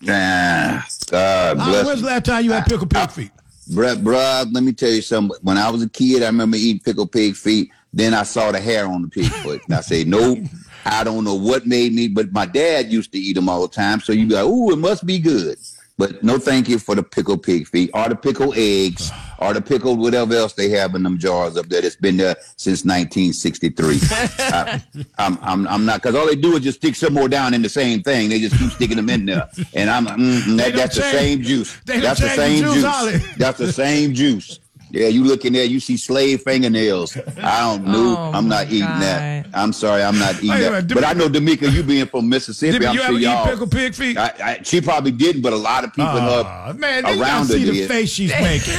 Nah, 0.00 0.80
God 1.10 1.12
Uh, 1.12 1.54
bless. 1.54 1.86
when's 1.86 2.00
the 2.02 2.06
last 2.06 2.24
time 2.24 2.44
you 2.44 2.52
had 2.52 2.64
pickled 2.66 2.88
pig 2.90 3.10
feet? 3.10 3.30
Bruh, 3.70 3.96
bruh, 4.00 4.46
let 4.52 4.62
me 4.62 4.72
tell 4.72 4.90
you 4.90 5.02
something. 5.02 5.36
When 5.42 5.58
I 5.58 5.70
was 5.70 5.82
a 5.82 5.88
kid, 5.88 6.22
I 6.22 6.26
remember 6.26 6.56
eating 6.56 6.80
pickled 6.80 7.10
pig 7.10 7.34
feet. 7.34 7.70
Then 7.92 8.14
I 8.14 8.22
saw 8.22 8.52
the 8.52 8.60
hair 8.60 8.86
on 8.86 9.02
the 9.02 9.08
pig 9.08 9.26
foot. 9.26 9.60
And 9.66 9.74
I 9.74 9.80
say, 9.80 10.04
nope. 10.04 10.38
I 10.84 11.04
don't 11.04 11.24
know 11.24 11.34
what 11.34 11.66
made 11.66 11.92
me, 11.92 12.08
but 12.08 12.32
my 12.32 12.46
dad 12.46 12.90
used 12.90 13.12
to 13.12 13.18
eat 13.18 13.34
them 13.34 13.48
all 13.48 13.62
the 13.62 13.74
time. 13.74 14.00
So 14.00 14.12
you 14.12 14.26
be 14.26 14.34
like, 14.34 14.44
ooh, 14.44 14.72
it 14.72 14.78
must 14.78 15.06
be 15.06 15.18
good. 15.18 15.58
But 15.98 16.22
no 16.24 16.38
thank 16.38 16.68
you 16.68 16.78
for 16.78 16.94
the 16.94 17.02
pickled 17.02 17.42
pig 17.42 17.68
feet 17.68 17.90
or 17.92 18.08
the 18.08 18.16
pickled 18.16 18.56
eggs 18.56 19.12
or 19.38 19.52
the 19.52 19.60
pickled 19.60 19.98
whatever 19.98 20.34
else 20.34 20.54
they 20.54 20.70
have 20.70 20.94
in 20.94 21.02
them 21.02 21.18
jars 21.18 21.56
up 21.56 21.66
there 21.66 21.82
that's 21.82 21.96
been 21.96 22.16
there 22.16 22.34
since 22.56 22.84
1963. 22.84 23.98
I, 24.38 24.82
I'm, 25.18 25.38
I'm, 25.42 25.68
I'm 25.68 25.84
not, 25.84 26.02
because 26.02 26.16
all 26.16 26.26
they 26.26 26.34
do 26.34 26.56
is 26.56 26.60
just 26.62 26.78
stick 26.78 26.94
some 26.94 27.12
more 27.14 27.28
down 27.28 27.52
in 27.52 27.62
the 27.62 27.68
same 27.68 28.02
thing. 28.02 28.30
They 28.30 28.40
just 28.40 28.58
keep 28.58 28.70
sticking 28.72 28.96
them 28.96 29.10
in 29.10 29.26
there. 29.26 29.48
And 29.74 29.90
I'm, 29.90 30.06
mm, 30.06 30.56
that, 30.56 30.68
don't 30.68 30.76
that's 30.76 30.96
the 30.96 31.02
same 31.02 31.42
juice. 31.42 31.78
That's 31.84 32.20
the 32.20 32.28
same 32.30 32.64
juice, 32.64 32.82
juice. 32.82 33.36
That's 33.36 33.58
the 33.58 33.72
same 33.72 34.14
juice. 34.14 34.58
Yeah, 34.92 35.08
you 35.08 35.24
look 35.24 35.44
in 35.46 35.54
there, 35.54 35.64
you 35.64 35.80
see 35.80 35.96
slave 35.96 36.42
fingernails. 36.42 37.16
I 37.42 37.60
don't 37.60 37.86
know. 37.86 38.14
Oh, 38.18 38.30
I'm 38.34 38.46
not 38.46 38.66
my 38.66 38.72
eating 38.72 38.80
that. 39.00 39.46
I'm 39.54 39.72
sorry, 39.72 40.02
I'm 40.02 40.18
not 40.18 40.34
eating 40.36 40.50
Wait 40.50 40.60
that. 40.60 40.70
minute, 40.72 40.94
but 40.94 41.04
I 41.04 41.14
know 41.14 41.28
Demica, 41.28 41.72
you 41.72 41.82
being 41.82 42.04
from 42.06 42.28
Mississippi, 42.28 42.78
Did 42.78 42.86
I'm 42.88 42.94
you 42.94 43.00
sure 43.00 43.08
ever 43.08 43.18
eat 43.18 43.22
y'all. 43.22 43.46
pickled 43.46 43.70
pig 43.72 43.94
feet? 43.94 44.16
I, 44.18 44.32
I, 44.42 44.60
she 44.62 44.80
probably 44.82 45.12
didn't, 45.12 45.40
but 45.42 45.54
a 45.54 45.56
lot 45.56 45.84
of 45.84 45.94
people 45.94 46.16
in 46.18 46.24
Aw, 46.24 46.66
her 46.68 46.74
man, 46.74 47.04
they 47.04 47.10
around 47.12 47.18
gotta 47.20 47.38
her 47.38 47.44
see 47.58 47.64
the 47.64 47.72
did. 47.72 47.88
face 47.88 48.10
she's 48.10 48.30
making. 48.40 48.74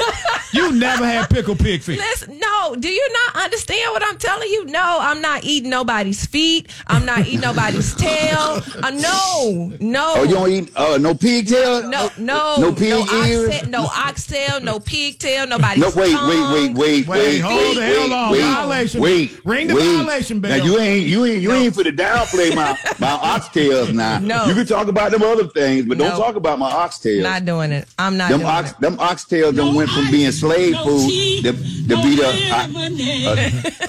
you 0.53 0.71
never 0.73 1.03
had 1.05 1.29
pickle 1.31 1.55
pig 1.55 1.81
feet. 1.81 1.97
Listen, 1.97 2.37
no, 2.39 2.75
do 2.75 2.89
you 2.89 3.09
not 3.33 3.43
understand 3.43 3.91
what 3.91 4.03
I'm 4.05 4.17
telling 4.19 4.49
you? 4.49 4.65
No, 4.65 4.97
I'm 5.01 5.19
not 5.21 5.43
eating 5.43 5.71
nobody's 5.71 6.25
feet. 6.27 6.69
I'm 6.87 7.05
not 7.05 7.21
eating 7.25 7.41
nobody's 7.41 7.95
tail. 8.07 8.61
Uh, 8.83 8.91
no, 8.91 9.73
no. 9.79 10.13
Oh, 10.17 10.23
you 10.23 10.33
don't 10.35 10.51
eat 10.51 10.71
uh, 10.77 10.97
no 10.99 11.15
pigtail? 11.15 11.89
No, 11.89 12.09
no, 12.19 12.57
no 12.59 12.71
pig 12.73 12.91
no 12.91 13.25
ears. 13.25 13.49
oxtail, 13.49 13.69
no 13.69 13.85
oxtail, 13.85 14.59
no 14.61 14.79
pigtail, 14.79 15.47
nobody's 15.47 15.81
No, 15.83 15.89
wait, 16.03 16.15
wait, 16.29 16.51
wait, 16.51 16.75
wait, 16.75 17.07
Wait, 17.07 17.07
wait, 17.07 17.39
hold 17.39 17.57
wait, 17.57 17.75
the 17.75 17.81
hell 17.85 18.01
wait, 18.03 18.11
on. 18.11 18.31
wait, 18.31 18.41
Violation. 18.41 19.01
wait, 19.01 19.45
Ring 19.45 19.67
the 19.67 19.75
wait. 19.75 19.95
violation 19.95 20.39
bell. 20.39 20.57
Now 20.57 20.63
you 20.65 20.79
ain't, 20.79 21.07
you 21.07 21.25
ain't, 21.25 21.41
you 21.41 21.51
ain't 21.51 21.73
for 21.75 21.83
the 21.83 21.91
downplay 21.91 22.55
my 22.55 22.77
my 22.99 23.07
oxtails. 23.37 23.93
Now 23.93 24.19
No. 24.19 24.45
you 24.45 24.53
can 24.53 24.65
talk 24.65 24.87
about 24.87 25.11
them 25.11 25.23
other 25.23 25.47
things, 25.47 25.85
but 25.85 25.97
No. 25.97 26.09
don't 26.09 26.19
talk 26.19 26.35
about 26.35 26.59
my 26.59 26.69
oxtails. 26.71 27.23
Not 27.23 27.45
doing 27.45 27.71
it. 27.71 27.87
I'm 27.97 28.17
not 28.17 28.29
them 28.29 28.39
doing 28.41 28.51
ox, 28.51 28.71
it. 28.71 28.79
them 28.81 28.97
oxtails 28.97 29.55
done 29.55 29.75
went 29.75 29.89
from 29.89 30.09
being 30.11 30.31
slave 30.31 30.75
food 30.77 31.09
to, 31.43 31.51
to 31.53 31.95
be 32.03 32.15
the. 32.15 32.27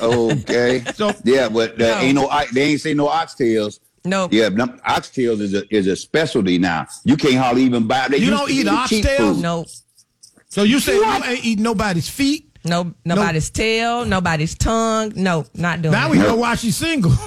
uh, 0.00 0.02
okay. 0.02 0.82
So- 0.94 1.12
yeah, 1.24 1.48
but 1.48 1.78
there 1.78 1.94
No. 1.96 2.00
ain't 2.00 2.14
no. 2.14 2.30
They 2.52 2.62
ain't 2.62 2.80
say 2.80 2.94
no 2.94 3.06
oxtails. 3.08 3.80
Nope. 4.04 4.32
Yeah, 4.34 4.50
oxtails 4.50 5.40
is 5.40 5.54
a 5.54 5.62
is 5.74 5.86
a 5.86 5.96
specialty 5.96 6.58
now. 6.58 6.86
You 7.04 7.16
can't 7.16 7.36
hardly 7.36 7.62
even 7.62 7.86
buy. 7.86 8.08
They 8.08 8.18
You 8.18 8.30
don't 8.30 8.50
eat 8.50 8.66
oxtails? 8.66 9.16
food. 9.16 9.38
Nope. 9.42 9.66
So 10.54 10.62
you 10.62 10.78
say 10.78 10.94
you 10.94 11.04
ain't 11.04 11.44
eat 11.44 11.58
nobody's 11.58 12.08
feet? 12.08 12.48
No, 12.64 12.94
nobody's 13.04 13.50
tail, 13.50 14.04
nobody's 14.04 14.54
tongue. 14.54 15.12
No, 15.16 15.46
not 15.52 15.82
doing 15.82 15.90
Now 15.90 16.06
it. 16.06 16.10
we 16.12 16.18
know 16.18 16.36
why 16.36 16.54
she's 16.54 16.76
single. 16.76 17.10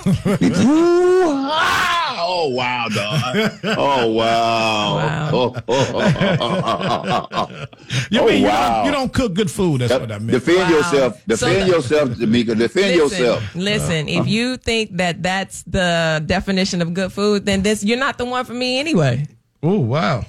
Oh 2.30 2.50
wow, 2.50 2.88
dog! 2.90 3.52
Oh 3.64 4.12
wow! 4.12 5.30
Oh, 5.32 5.56
oh, 5.68 7.28
oh, 7.32 7.66
you 8.10 8.26
mean 8.26 8.42
you, 8.42 8.48
wow. 8.48 8.78
don't, 8.78 8.86
you 8.86 8.92
don't 8.92 9.14
cook 9.14 9.34
good 9.34 9.50
food? 9.52 9.82
That's 9.82 9.94
what 9.94 10.12
I 10.12 10.20
meant. 10.20 10.32
Defend 10.32 10.58
Wow. 10.58 10.70
yourself. 10.70 11.22
Defend 11.26 11.70
So- 11.70 11.76
yourself, 11.76 12.10
Demica. 12.10 12.58
Defend 12.58 12.96
Listen, 12.98 12.98
yourself. 12.98 13.56
listen. 13.56 14.10
If 14.10 14.22
uh-huh. 14.22 14.30
you 14.30 14.58
think 14.58 14.98
that 14.98 15.24
that's 15.24 15.64
the 15.64 16.22
definition 16.26 16.82
of 16.82 16.94
good 16.94 17.12
food, 17.14 17.46
then 17.46 17.62
this 17.62 17.84
you're 17.84 18.00
not 18.00 18.18
the 18.18 18.26
one 18.26 18.44
for 18.46 18.54
me 18.54 18.80
anyway. 18.80 19.26
Oh 19.64 19.80
wow! 19.80 20.26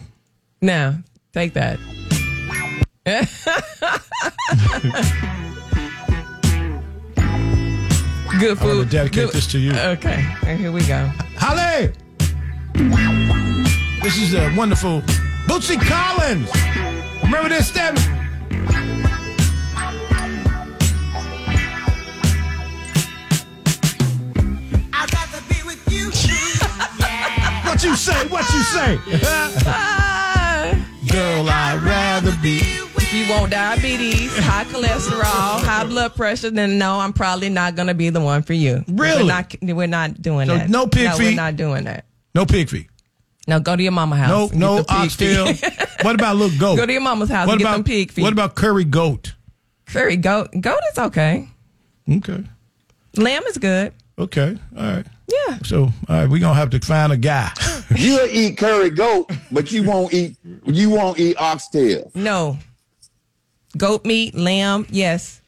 Now, 0.61 0.99
take 1.33 1.55
that. 1.55 1.79
Good 3.09 3.29
food. 8.59 8.69
I'm 8.69 8.77
gonna 8.77 8.85
dedicate 8.85 9.13
Good- 9.13 9.33
this 9.33 9.47
to 9.49 9.59
you. 9.59 9.73
Okay, 9.73 10.27
and 10.47 10.61
here 10.61 10.71
we 10.71 10.85
go. 10.87 11.11
Holly! 11.39 11.91
This 14.03 14.19
is 14.19 14.35
a 14.35 14.53
wonderful 14.55 15.01
Bootsy 15.47 15.81
Collins. 15.81 16.51
Remember 17.23 17.49
this, 17.49 17.69
Stan? 17.69 17.97
What 27.65 27.85
you 27.85 27.95
say? 27.95 28.27
What 28.27 28.51
you 28.53 28.63
say? 28.63 28.97
Girl, 31.13 31.49
I'd 31.49 31.81
rather 31.85 32.35
be. 32.43 32.78
If 33.11 33.15
you 33.15 33.35
want 33.35 33.51
diabetes, 33.51 34.37
high 34.37 34.65
cholesterol, 34.65 35.65
high 35.65 35.85
blood 35.87 36.15
pressure, 36.15 36.51
then 36.51 36.77
no, 36.77 37.01
I'm 37.01 37.15
probably 37.15 37.49
not 37.49 37.75
going 37.75 37.89
to 37.89 37.95
be 37.95 38.11
the 38.11 38.21
one 38.21 38.43
for 38.43 38.53
you. 38.53 38.85
Really? 38.87 39.23
We're 39.23 39.29
not, 39.29 39.55
we're 39.63 39.87
not 39.87 40.21
doing 40.21 40.47
So 40.47 40.59
that. 40.59 40.69
no 40.69 40.87
pig 40.87 41.05
no, 41.05 41.17
feet? 41.17 41.25
We're 41.29 41.35
not 41.37 41.57
doing 41.57 41.85
that. 41.85 42.05
No 42.35 42.45
pig 42.45 42.69
feet. 42.69 42.89
No, 43.47 43.61
go 43.61 43.77
to 43.77 43.83
your 43.83 43.93
mama 43.93 44.15
house. 44.17 44.53
No, 44.53 44.77
no 44.77 44.83
pig 44.83 44.91
oxtail. 44.91 45.55
feet. 45.55 45.89
what 46.03 46.17
about 46.17 46.37
little 46.37 46.59
goat? 46.59 46.77
Go 46.77 46.85
to 46.85 46.93
your 46.93 47.01
mama's 47.01 47.31
house 47.31 47.47
what 47.47 47.55
and 47.55 47.63
get 47.63 47.75
about, 47.77 47.87
pig 47.87 48.13
feet. 48.13 48.21
What 48.21 48.35
about 48.35 48.57
curry 48.57 48.85
goat? 48.85 49.33
Curry 49.87 50.17
goat. 50.17 50.51
Goat 50.61 50.81
is 50.93 50.99
okay. 50.99 51.49
Okay. 52.11 52.45
Lamb 53.17 53.43
is 53.45 53.57
good. 53.57 53.95
Okay. 54.19 54.59
All 54.77 54.83
right. 54.83 55.07
Yeah. 55.29 55.59
So, 55.65 55.85
all 55.85 55.93
right, 56.09 56.29
we're 56.29 56.41
gonna 56.41 56.53
have 56.53 56.69
to 56.71 56.81
find 56.81 57.11
a 57.11 57.17
guy. 57.17 57.53
You'll 57.97 58.27
eat 58.27 58.59
curry 58.59 58.91
goat, 58.91 59.31
but 59.51 59.73
you 59.73 59.83
won't 59.83 60.13
eat. 60.13 60.37
You 60.67 60.91
won't 60.91 61.19
eat 61.19 61.39
oxtail. 61.39 62.11
No. 62.15 62.59
Goat 63.77 64.05
meat, 64.05 64.35
lamb, 64.35 64.87
yes. 64.91 65.41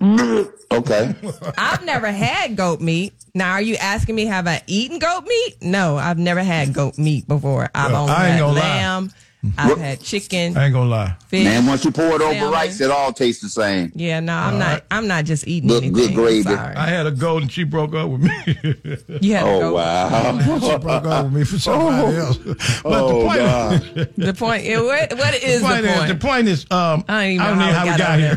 Okay. 0.74 1.14
I've 1.56 1.84
never 1.84 2.10
had 2.10 2.56
goat 2.56 2.80
meat. 2.80 3.12
Now, 3.32 3.52
are 3.52 3.62
you 3.62 3.76
asking 3.76 4.16
me 4.16 4.24
have 4.26 4.48
I 4.48 4.60
eaten 4.66 4.98
goat 4.98 5.24
meat? 5.24 5.56
No, 5.62 5.96
I've 5.96 6.18
never 6.18 6.42
had 6.42 6.72
goat 6.74 6.98
meat 6.98 7.28
before. 7.28 7.70
I've 7.72 7.92
only 7.92 8.12
I 8.12 8.24
ain't 8.26 8.32
had 8.32 8.40
gonna 8.40 8.58
lie. 8.58 9.08
Lamb. 9.44 9.70
I've 9.72 9.78
had 9.78 10.00
chicken. 10.00 10.56
I 10.56 10.64
ain't 10.66 10.74
gonna 10.74 10.88
lie. 10.90 11.16
Fish, 11.28 11.44
Man, 11.44 11.66
once 11.66 11.84
you 11.84 11.90
pour 11.90 12.06
it 12.16 12.20
over 12.22 12.32
salmon. 12.32 12.50
rice, 12.52 12.80
it 12.80 12.90
all 12.90 13.12
tastes 13.12 13.42
the 13.42 13.48
same. 13.48 13.92
Yeah, 13.94 14.20
no, 14.20 14.34
I'm 14.34 14.58
not. 14.58 14.84
I'm 14.90 15.06
not 15.06 15.24
just 15.24 15.46
eating 15.46 15.68
Good- 15.68 15.84
anything. 15.84 15.92
good 16.08 16.14
gravy. 16.14 16.42
Sorry. 16.42 16.74
I 16.76 16.86
had 16.86 17.06
a 17.06 17.10
goat 17.10 17.42
and 17.42 17.52
she 17.52 17.64
broke 17.64 17.94
up 17.94 18.10
with 18.10 18.22
me. 18.22 18.30
You 19.20 19.34
had 19.34 19.44
to 19.44 19.48
Oh, 19.50 19.60
go. 19.60 19.74
wow. 19.74 20.38
she 20.60 20.78
broke 20.78 21.04
up 21.06 21.24
with 21.24 21.32
me 21.34 21.44
for 21.44 21.58
somebody 21.58 22.16
else. 22.16 22.36
But 22.38 22.56
Oh, 22.84 23.08
the 23.20 23.24
point, 23.26 23.38
God. 23.38 24.08
The 24.16 24.34
point. 24.34 24.64
yeah, 24.64 24.80
What, 24.80 25.12
what 25.18 25.34
is 25.34 25.60
the 25.62 25.66
point 25.68 25.82
the 25.82 25.88
is, 25.90 25.96
point? 25.98 26.08
the 26.08 26.14
point 26.26 26.48
is, 26.48 26.66
um, 26.70 27.04
I 27.08 27.22
don't 27.22 27.30
even 27.32 27.40
I 27.40 27.44
know 27.44 27.48
don't 27.50 27.58
know 27.58 27.72
how 27.74 27.84
we 27.84 27.98
got 27.98 28.10
on 28.10 28.18
here. 28.18 28.36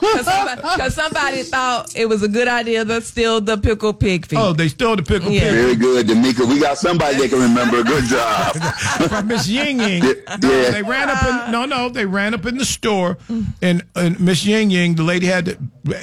Because 0.00 0.24
somebody, 0.26 0.60
'cause 0.62 0.94
somebody 0.94 1.42
thought 1.42 1.96
it 1.96 2.06
was 2.08 2.22
a 2.22 2.28
good 2.28 2.48
idea 2.48 2.84
to 2.84 3.00
steal 3.00 3.40
the 3.40 3.56
pickled 3.58 4.00
pig 4.00 4.26
feet. 4.26 4.38
oh, 4.38 4.52
they 4.52 4.68
stole 4.68 4.96
the 4.96 5.02
pickle 5.02 5.30
Yeah. 5.30 5.40
pig 5.50 5.52
Very 5.52 5.76
good, 5.76 6.06
Demica. 6.06 6.46
We 6.48 6.58
got 6.60 6.78
somebody 6.78 7.16
that 7.18 7.30
can 7.30 7.40
remember. 7.40 7.82
Good 7.82 8.04
job. 8.04 8.54
from 9.08 9.28
Miss 9.28 9.48
Ying 9.48 9.80
Ying. 9.80 10.02
Yeah. 10.42 10.70
They 10.70 10.82
ran 10.82 11.10
up 11.10 11.22
in 11.46 11.52
no, 11.52 11.64
no, 11.64 11.88
they 11.88 12.06
ran 12.06 12.34
up 12.34 12.46
in 12.46 12.56
the 12.56 12.64
store, 12.64 13.18
and, 13.60 13.82
and 13.94 14.20
Miss 14.20 14.44
Ying 14.44 14.70
Ying, 14.70 14.94
the 14.94 15.02
lady 15.02 15.26
had 15.26 15.44
the 15.46 15.58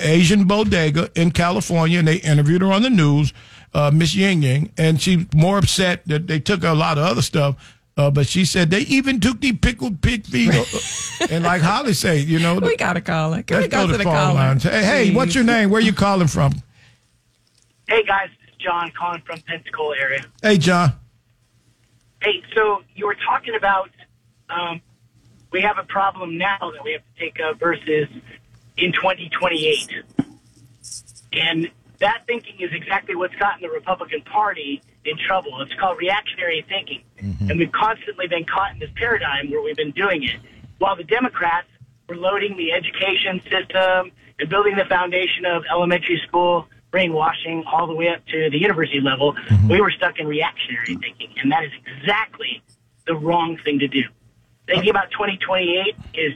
Asian 0.08 0.46
bodega 0.46 1.10
in 1.16 1.32
California, 1.32 2.00
and 2.00 2.08
they 2.08 2.18
interviewed 2.18 2.62
her 2.62 2.72
on 2.72 2.82
the 2.84 2.90
news, 2.90 3.34
uh, 3.74 3.92
Miss 3.94 4.16
Ying 4.16 4.44
Ying, 4.44 4.72
and 4.78 5.02
she's 5.02 5.26
more 5.34 5.58
upset 5.58 6.06
that 6.08 6.28
they 6.28 6.40
took 6.40 6.64
a 6.64 6.74
lot 6.74 6.98
of 6.98 7.06
other 7.06 7.22
stuff. 7.22 7.76
Uh, 7.98 8.10
but 8.10 8.28
she 8.28 8.46
said 8.46 8.70
they 8.70 8.82
even 8.82 9.20
took 9.20 9.42
the 9.42 9.52
pickled 9.54 10.02
pig 10.02 10.26
feet, 10.26 10.54
uh, 11.22 11.28
and 11.30 11.44
like 11.44 11.62
Holly 11.62 11.94
said, 11.94 12.26
you 12.28 12.40
know, 12.40 12.56
we 12.56 12.78
gotta 12.78 13.02
call 13.02 13.34
it. 13.34 13.48
Can 13.48 13.58
we 13.58 13.64
let's 13.64 13.74
go 13.74 13.82
go 13.82 13.88
to 13.88 13.92
to 13.94 13.98
the 13.98 14.04
phone 14.06 14.14
caller? 14.14 14.34
line. 14.36 14.60
Hey, 14.60 14.84
hey, 14.84 15.14
what's 15.14 15.36
your 15.36 15.44
name? 15.44 15.70
Where 15.70 15.80
are 15.82 15.84
you 15.84 15.92
calling 15.94 16.28
from? 16.28 16.54
Hey 17.90 18.04
guys, 18.04 18.30
it's 18.48 18.56
John 18.58 18.92
calling 18.98 19.22
from 19.26 19.40
Pensacola 19.42 19.96
area. 19.98 20.24
Hey, 20.42 20.58
John. 20.58 20.94
Hey, 22.22 22.44
so 22.56 22.84
you 22.96 23.06
were 23.08 23.16
talking 23.26 23.56
about 23.56 23.90
um, 24.50 24.82
we 25.52 25.62
have 25.62 25.78
a 25.78 25.84
problem 25.84 26.38
now 26.38 26.58
that 26.60 26.84
we 26.84 26.94
have 26.94 27.02
to 27.02 27.20
take 27.20 27.40
up 27.40 27.60
versus 27.60 28.08
in 28.78 28.92
2028, 28.94 29.90
and 31.34 31.70
that 32.00 32.24
thinking 32.28 32.56
is 32.60 32.70
exactly 32.74 33.16
what's 33.16 33.36
gotten 33.36 33.62
the 33.62 33.70
Republican 33.70 34.22
Party 34.22 34.82
in 35.06 35.18
trouble. 35.18 35.62
It's 35.62 35.74
called 35.80 35.98
reactionary 36.00 36.66
thinking, 36.68 37.04
and 37.50 37.60
we've 37.60 37.72
constantly 37.72 38.28
been 38.28 38.46
caught 38.46 38.74
in 38.74 38.80
this 38.80 38.92
paradigm 38.96 39.50
where 39.52 39.62
we've 39.62 39.76
been 39.76 39.92
doing 39.92 40.24
it, 40.24 40.40
while 40.78 40.96
the 40.96 41.04
Democrats 41.04 41.68
were 42.08 42.16
loading 42.16 42.58
the 42.58 42.72
education 42.72 43.42
system 43.50 44.12
and 44.40 44.50
building 44.50 44.76
the 44.78 44.86
foundation 44.86 45.46
of 45.46 45.64
elementary 45.72 46.22
school 46.28 46.68
brainwashing 46.92 47.64
all 47.72 47.86
the 47.86 47.94
way 47.94 48.10
up 48.10 48.26
to 48.28 48.50
the 48.50 48.58
university 48.58 49.00
level. 49.00 49.36
We 49.70 49.80
were 49.82 49.92
stuck 49.92 50.20
in 50.20 50.28
reactionary 50.28 50.96
thinking, 50.96 51.30
and 51.42 51.52
that 51.52 51.64
is 51.64 51.72
exactly 51.86 52.64
the 53.06 53.16
wrong 53.16 53.58
thing 53.64 53.80
to 53.80 53.88
do. 53.88 54.04
Thinking 54.70 54.90
about 54.92 55.10
2028 55.12 55.96
is 56.14 56.34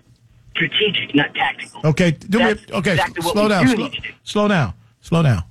strategic, 0.55 1.13
not 1.15 1.33
tactical. 1.35 1.81
Okay, 1.85 2.11
do 2.11 2.39
me, 2.39 2.55
okay, 2.71 2.91
exactly 2.93 3.21
slow 3.21 3.47
down, 3.47 3.65
do 3.65 3.75
slow, 3.75 3.87
do. 3.89 3.99
slow 4.23 4.47
down, 4.47 4.73
slow 5.01 5.23
down. 5.23 5.43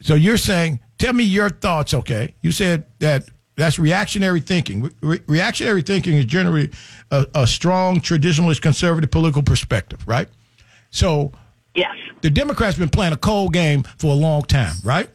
So 0.00 0.14
you're 0.14 0.36
saying, 0.36 0.80
tell 0.98 1.12
me 1.12 1.24
your 1.24 1.50
thoughts, 1.50 1.94
okay? 1.94 2.34
You 2.42 2.52
said 2.52 2.86
that 2.98 3.24
that's 3.56 3.78
reactionary 3.78 4.40
thinking. 4.40 4.90
Re- 5.02 5.20
reactionary 5.26 5.82
thinking 5.82 6.14
is 6.14 6.24
generally 6.24 6.70
a, 7.10 7.26
a 7.34 7.46
strong 7.46 8.00
traditionalist 8.00 8.62
conservative 8.62 9.10
political 9.10 9.42
perspective, 9.42 10.06
right? 10.06 10.28
So 10.90 11.32
Yes, 11.74 11.94
the 12.20 12.30
Democrats 12.30 12.76
been 12.76 12.88
playing 12.90 13.12
a 13.14 13.16
cold 13.16 13.52
game 13.54 13.82
for 13.98 14.08
a 14.08 14.16
long 14.16 14.42
time, 14.42 14.74
right? 14.84 15.08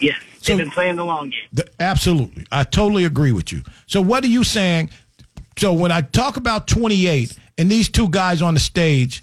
yes. 0.00 0.16
So- 0.42 0.56
They've 0.56 0.64
been 0.64 0.70
playing 0.72 0.96
the 0.96 1.04
long 1.04 1.30
game. 1.30 1.40
The- 1.52 1.68
absolutely. 1.80 2.46
I 2.50 2.64
totally 2.64 3.04
agree 3.04 3.32
with 3.32 3.52
you. 3.52 3.62
So 3.86 4.00
what 4.00 4.24
are 4.24 4.28
you 4.28 4.42
saying? 4.44 4.90
So 5.60 5.74
when 5.74 5.92
I 5.92 6.00
talk 6.00 6.38
about 6.38 6.66
28 6.66 7.36
and 7.58 7.70
these 7.70 7.90
two 7.90 8.08
guys 8.08 8.40
on 8.40 8.54
the 8.54 8.60
stage 8.60 9.22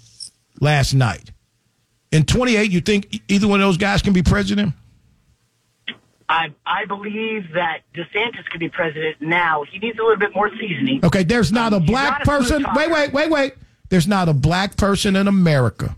last 0.60 0.94
night, 0.94 1.32
in 2.12 2.24
28, 2.24 2.70
you 2.70 2.80
think 2.80 3.20
either 3.26 3.48
one 3.48 3.60
of 3.60 3.66
those 3.66 3.76
guys 3.76 4.02
can 4.02 4.12
be 4.12 4.22
president? 4.22 4.72
I 6.28 6.54
I 6.64 6.84
believe 6.84 7.54
that 7.54 7.80
DeSantis 7.92 8.44
could 8.50 8.60
be 8.60 8.68
president 8.68 9.20
now. 9.20 9.64
He 9.64 9.80
needs 9.80 9.98
a 9.98 10.02
little 10.02 10.16
bit 10.16 10.32
more 10.32 10.48
seasoning. 10.60 11.04
Okay, 11.04 11.24
there's 11.24 11.50
not 11.50 11.72
a 11.72 11.80
black 11.80 12.20
not 12.20 12.22
a 12.22 12.24
person. 12.24 12.66
Wait, 12.72 12.88
wait, 12.88 13.12
wait, 13.12 13.30
wait. 13.30 13.54
There's 13.88 14.06
not 14.06 14.28
a 14.28 14.34
black 14.34 14.76
person 14.76 15.16
in 15.16 15.26
America 15.26 15.96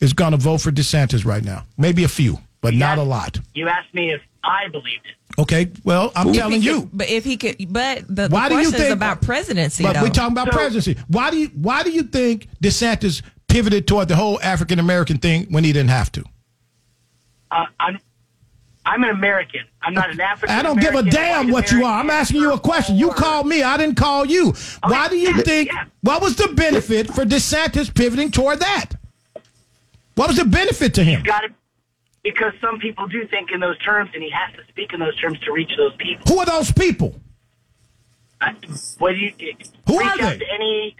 is 0.00 0.12
going 0.12 0.32
to 0.32 0.36
vote 0.36 0.60
for 0.60 0.70
DeSantis 0.70 1.24
right 1.24 1.42
now. 1.42 1.64
Maybe 1.78 2.04
a 2.04 2.08
few, 2.08 2.38
but 2.60 2.74
not 2.74 2.98
a 2.98 3.02
lot. 3.02 3.38
You 3.54 3.68
asked 3.68 3.94
me 3.94 4.12
if 4.12 4.20
I 4.48 4.68
believed 4.68 5.06
it. 5.06 5.40
Okay, 5.40 5.70
well, 5.84 6.10
I'm 6.16 6.28
If 6.28 6.34
he 6.34 6.38
telling 6.40 6.54
could- 6.60 6.64
you. 6.64 6.90
but 6.92 7.08
if 7.08 7.24
he 7.24 7.36
could, 7.36 7.56
but 7.72 8.06
the, 8.08 8.26
the 8.26 8.28
Why 8.28 8.48
do 8.48 8.54
you 8.56 8.62
question 8.62 8.74
is 8.74 8.80
think- 8.88 8.92
about 8.96 9.22
presidency. 9.22 9.84
But 9.84 9.92
though. 9.94 10.02
we're 10.02 10.08
talking 10.10 10.32
about 10.32 10.50
presidency. 10.50 10.96
Why 11.08 11.30
do 11.30 11.36
you 11.38 11.48
why 11.48 11.82
do 11.84 11.90
you 11.90 12.02
think 12.02 12.48
DeSantis 12.62 13.22
pivoted 13.46 13.86
toward 13.86 14.08
the 14.08 14.16
whole 14.16 14.40
African 14.42 14.78
American 14.80 15.18
thing 15.18 15.46
when 15.50 15.62
he 15.64 15.72
didn't 15.72 15.90
have 15.90 16.10
to? 16.12 16.24
Uh, 17.50 17.66
I'm 17.78 17.98
I'm 18.84 19.04
an 19.04 19.10
American. 19.10 19.60
I'm 19.82 19.92
not 19.94 20.10
an 20.10 20.20
African. 20.20 20.48
American. 20.58 20.58
I 20.58 20.62
don't 20.62 20.80
give 20.80 20.94
a 21.06 21.10
damn 21.10 21.50
what 21.50 21.70
you 21.70 21.84
are. 21.84 22.00
I'm 22.00 22.08
asking 22.10 22.40
you 22.40 22.52
a 22.54 22.58
question. 22.58 22.96
You 22.96 23.10
called 23.10 23.46
me. 23.46 23.62
I 23.62 23.76
didn't 23.76 23.96
call 23.96 24.24
you. 24.26 24.54
Why 24.82 25.08
do 25.08 25.16
you 25.16 25.42
think? 25.42 25.70
What 26.00 26.22
was 26.22 26.36
the 26.36 26.48
benefit 26.48 27.06
for 27.12 27.24
DeSantis 27.24 27.94
pivoting 27.94 28.30
toward 28.30 28.60
that? 28.60 28.92
What 30.14 30.28
was 30.28 30.38
the 30.38 30.46
benefit 30.46 30.94
to 30.94 31.04
him? 31.04 31.22
Got 31.22 31.44
it. 31.44 31.52
Because 32.28 32.52
some 32.60 32.78
people 32.78 33.06
do 33.06 33.26
think 33.26 33.50
in 33.52 33.60
those 33.60 33.78
terms, 33.78 34.10
and 34.12 34.22
he 34.22 34.30
has 34.30 34.54
to 34.56 34.62
speak 34.68 34.92
in 34.92 35.00
those 35.00 35.18
terms 35.18 35.38
to 35.40 35.52
reach 35.52 35.70
those 35.78 35.94
people. 35.96 36.24
Who 36.28 36.38
are 36.38 36.46
those 36.46 36.70
people? 36.70 37.18
I, 38.40 38.54
what 38.98 39.12
do 39.12 39.16
you? 39.16 39.32
Who 39.86 39.98
are 39.98 40.16
they? 40.18 40.40
Any 40.54 40.94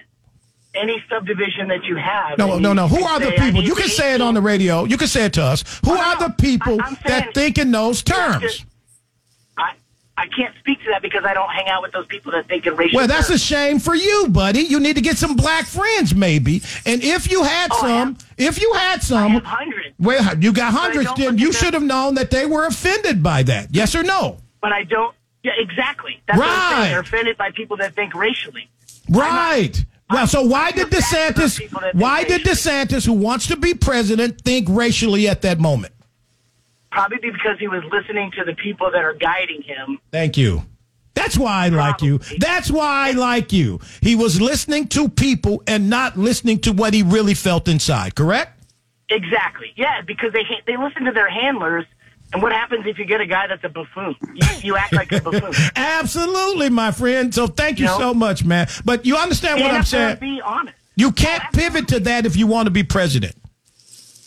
any 0.74 1.05
subdivision 1.11 1.68
that 1.68 1.85
you 1.85 1.97
have. 1.97 2.39
No, 2.39 2.59
no, 2.59 2.72
no. 2.72 2.89
Who 2.89 3.03
are 3.05 3.20
the 3.20 3.33
people? 3.33 3.62
You 3.62 3.74
can 3.74 3.89
say 3.89 4.14
it 4.14 4.22
on 4.22 4.35
the 4.35 4.41
radio. 4.41 4.85
You 4.85 4.97
can 4.97 5.09
say 5.09 5.26
it 5.26 5.35
to 5.35 5.43
us. 5.43 5.64
Who 5.85 5.93
are 5.93 6.16
the 6.16 6.35
people 6.39 6.79
that 7.07 7.35
think 7.35 7.59
in 7.59 7.70
those 7.70 8.03
terms? 8.03 8.64
I 8.64 8.78
I 10.19 10.27
can't 10.27 10.53
speak 10.59 10.81
to 10.81 10.91
that 10.91 11.01
because 11.01 11.25
I 11.25 11.33
don't 11.33 11.49
hang 11.49 11.69
out 11.69 11.81
with 11.81 11.93
those 11.93 12.07
people 12.07 12.33
that 12.33 12.49
think 12.49 12.66
in 12.66 12.75
racial. 12.75 12.97
Well, 12.97 13.07
that's 13.07 13.31
a 13.31 13.39
shame 13.39 13.79
for 13.79 13.95
you, 13.95 14.27
buddy. 14.29 14.62
You 14.62 14.81
need 14.81 14.97
to 14.97 15.01
get 15.01 15.16
some 15.16 15.37
black 15.37 15.66
friends, 15.66 16.12
maybe. 16.12 16.61
And 16.85 17.05
if 17.05 17.31
you 17.31 17.45
had 17.45 17.69
oh, 17.71 17.81
some, 17.81 18.19
if 18.37 18.61
you 18.61 18.73
had 18.73 19.01
some, 19.01 19.37
I 19.37 19.39
hundreds. 19.39 19.95
well, 20.01 20.37
you 20.37 20.53
got 20.53 20.75
hundreds. 20.75 21.14
Then 21.14 21.39
you 21.39 21.53
should 21.53 21.73
have 21.73 21.85
known 21.85 22.16
that 22.16 22.33
they 22.33 22.47
were 22.47 22.66
offended 22.66 23.23
by 23.23 23.45
that. 23.45 23.69
Yes 23.71 23.95
or 23.95 24.03
no? 24.03 24.39
But 24.61 24.73
I 24.73 24.83
don't. 24.83 25.14
Yeah, 25.45 25.53
exactly. 25.57 26.21
That's 26.27 26.41
Right. 26.41 26.89
They're 26.91 26.99
offended 26.99 27.37
by 27.37 27.53
people 27.53 27.77
that 27.77 27.95
think 27.95 28.12
racially. 28.14 28.69
Right. 29.09 29.85
Well, 30.11 30.27
so 30.27 30.43
why 30.43 30.73
did 30.73 30.89
DeSantis? 30.89 31.95
Why 31.95 32.25
did 32.25 32.43
DeSantis, 32.43 33.07
who 33.07 33.12
wants 33.12 33.47
to 33.49 33.57
be 33.57 33.75
president, 33.75 34.41
think 34.41 34.66
racially 34.69 35.29
at 35.29 35.43
that 35.43 35.61
moment? 35.61 35.93
Probably 36.99 37.18
because 37.30 37.59
he 37.61 37.68
was 37.68 37.84
listening 37.92 38.32
to 38.32 38.44
the 38.44 38.55
people 38.55 38.90
that 38.90 39.05
are 39.05 39.14
guiding 39.14 39.62
him. 39.62 40.01
Thank 40.11 40.36
you. 40.36 40.62
That's 41.14 41.38
why 41.38 41.66
I 41.66 41.68
like 41.68 42.03
you. 42.03 42.18
That's 42.38 42.70
why 42.72 43.09
I 43.09 43.12
like 43.12 43.53
you. 43.53 43.80
He 44.01 44.16
was 44.16 44.40
listening 44.40 44.88
to 44.88 45.09
people 45.09 45.62
and 45.66 45.88
not 45.88 46.16
listening 46.16 46.59
to 46.61 46.72
what 46.72 46.94
he 46.94 47.03
really 47.05 47.34
felt 47.34 47.68
inside. 47.68 48.14
Correct? 48.16 48.61
Exactly. 49.11 49.72
Yeah, 49.76 50.03
because 50.03 50.32
they 50.32 50.42
they 50.66 50.76
listen 50.76 51.05
to 51.05 51.12
their 51.12 51.28
handlers. 51.30 51.84
And 52.32 52.42
what 52.42 52.51
happens 52.53 52.84
if 52.84 52.99
you 52.99 53.05
get 53.05 53.20
a 53.20 53.26
guy 53.26 53.46
that's 53.46 53.62
a 53.62 53.68
buffoon? 53.68 54.16
You, 54.34 54.49
you 54.62 54.76
act 54.76 54.92
like 54.92 55.12
a 55.12 55.20
buffoon. 55.24 55.53
Absolutely, 55.76 56.68
my 56.68 56.90
friend. 56.90 57.32
So 57.34 57.46
thank 57.46 57.78
you 57.78 57.84
You 57.86 57.92
know? 57.92 57.99
so 57.99 58.14
much, 58.14 58.44
man. 58.44 58.66
But 58.84 59.07
you 59.07 59.16
understand 59.16 59.61
what 59.61 59.70
I'm 59.70 59.84
saying? 59.84 60.18
Be 60.18 60.40
honest. 60.44 60.74
You 60.96 61.12
can't 61.12 61.44
pivot 61.53 61.88
to 61.88 62.01
that 62.01 62.26
if 62.26 62.36
you 62.36 62.46
want 62.49 62.66
to 62.66 62.70
be 62.70 62.82
president. 62.82 63.36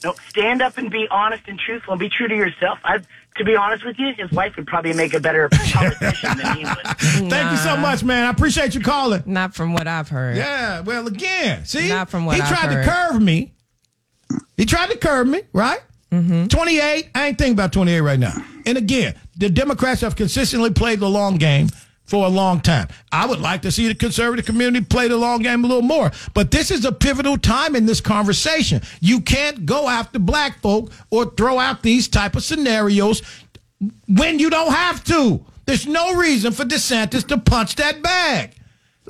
No, 0.03 0.13
stand 0.29 0.61
up 0.61 0.77
and 0.77 0.89
be 0.89 1.07
honest 1.11 1.43
and 1.47 1.59
truthful 1.59 1.93
and 1.93 1.99
be 1.99 2.09
true 2.09 2.27
to 2.27 2.35
yourself. 2.35 2.79
I, 2.83 2.99
to 3.37 3.45
be 3.45 3.55
honest 3.55 3.85
with 3.85 3.97
you, 3.99 4.13
his 4.17 4.31
wife 4.31 4.55
would 4.57 4.67
probably 4.67 4.93
make 4.93 5.13
a 5.13 5.19
better 5.19 5.47
politician 5.49 6.37
than 6.37 6.57
he 6.57 6.65
would. 6.65 6.87
Thank 7.29 7.51
you 7.51 7.57
so 7.57 7.77
much, 7.77 8.03
man. 8.03 8.25
I 8.25 8.29
appreciate 8.29 8.73
you 8.73 8.81
calling. 8.81 9.23
Not 9.25 9.53
from 9.53 9.73
what 9.73 9.87
I've 9.87 10.09
heard. 10.09 10.37
Yeah, 10.37 10.81
well, 10.81 11.07
again, 11.07 11.65
see, 11.65 11.89
Not 11.89 12.09
from 12.09 12.25
what 12.25 12.35
he 12.35 12.41
I've 12.41 12.49
tried 12.49 12.71
heard. 12.73 12.83
to 12.83 12.89
curve 12.91 13.21
me. 13.21 13.53
He 14.57 14.65
tried 14.65 14.89
to 14.89 14.97
curve 14.97 15.27
me, 15.27 15.41
right? 15.53 15.79
Mm-hmm. 16.11 16.47
28. 16.47 17.09
I 17.15 17.27
ain't 17.27 17.37
thinking 17.37 17.53
about 17.53 17.71
28 17.71 18.01
right 18.01 18.19
now. 18.19 18.33
And 18.65 18.77
again, 18.77 19.15
the 19.37 19.49
Democrats 19.49 20.01
have 20.01 20.15
consistently 20.15 20.71
played 20.71 20.99
the 20.99 21.09
long 21.09 21.37
game 21.37 21.69
for 22.11 22.25
a 22.25 22.29
long 22.29 22.59
time. 22.59 22.89
I 23.13 23.25
would 23.25 23.39
like 23.39 23.61
to 23.61 23.71
see 23.71 23.87
the 23.87 23.95
conservative 23.95 24.45
community 24.45 24.83
play 24.83 25.07
the 25.07 25.15
long 25.15 25.41
game 25.41 25.63
a 25.63 25.67
little 25.67 25.81
more. 25.81 26.11
But 26.33 26.51
this 26.51 26.69
is 26.69 26.83
a 26.83 26.91
pivotal 26.91 27.37
time 27.37 27.73
in 27.73 27.85
this 27.85 28.01
conversation. 28.01 28.81
You 28.99 29.21
can't 29.21 29.65
go 29.65 29.87
after 29.87 30.19
black 30.19 30.59
folk 30.59 30.91
or 31.09 31.25
throw 31.25 31.57
out 31.57 31.83
these 31.83 32.09
type 32.09 32.35
of 32.35 32.43
scenarios 32.43 33.21
when 34.09 34.39
you 34.39 34.49
don't 34.49 34.73
have 34.73 35.05
to. 35.05 35.45
There's 35.65 35.87
no 35.87 36.15
reason 36.15 36.51
for 36.51 36.65
DeSantis 36.65 37.25
to 37.27 37.37
punch 37.37 37.77
that 37.77 38.01
bag. 38.03 38.55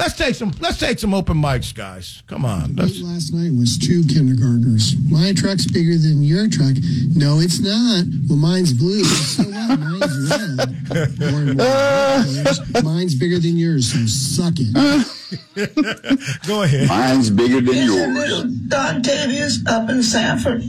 Let's 0.02 0.16
take 0.16 0.34
some. 0.34 0.52
Let's 0.60 0.80
take 0.80 0.98
some 0.98 1.14
open 1.14 1.38
mics, 1.38 1.76
guys. 1.76 2.24
Come 2.26 2.44
on. 2.44 2.76
Let's, 2.76 3.00
Last 3.04 3.34
night 3.36 3.52
was 3.56 3.78
two 3.78 4.04
kindergartners. 4.08 4.96
My 5.12 5.32
truck's 5.32 5.68
bigger 5.68 5.96
than 5.96 6.24
your 6.24 6.48
truck. 6.48 6.74
No, 7.14 7.40
it's 7.40 7.60
not. 7.60 8.06
Well, 8.28 8.40
mine's 8.40 8.74
blue. 8.74 9.04
So 9.04 9.44
what? 9.44 9.80
Mine's 9.80 10.32
red. 10.32 10.78
Or 11.22 11.54
more. 11.54 12.82
Mine's 12.84 13.14
bigger 13.14 13.38
than 13.38 13.58
yours, 13.58 13.94
so 13.94 14.00
suck 14.08 14.56
it. 14.58 14.74
Go 16.48 16.64
ahead. 16.64 16.90
Mine's 16.90 17.30
bigger 17.30 17.62
than 17.62 17.86
yours. 17.86 18.16
this 18.16 18.44
Don 18.70 19.04
Tavius 19.04 19.60
up 19.68 19.88
in 19.88 20.02
Sanford? 20.02 20.64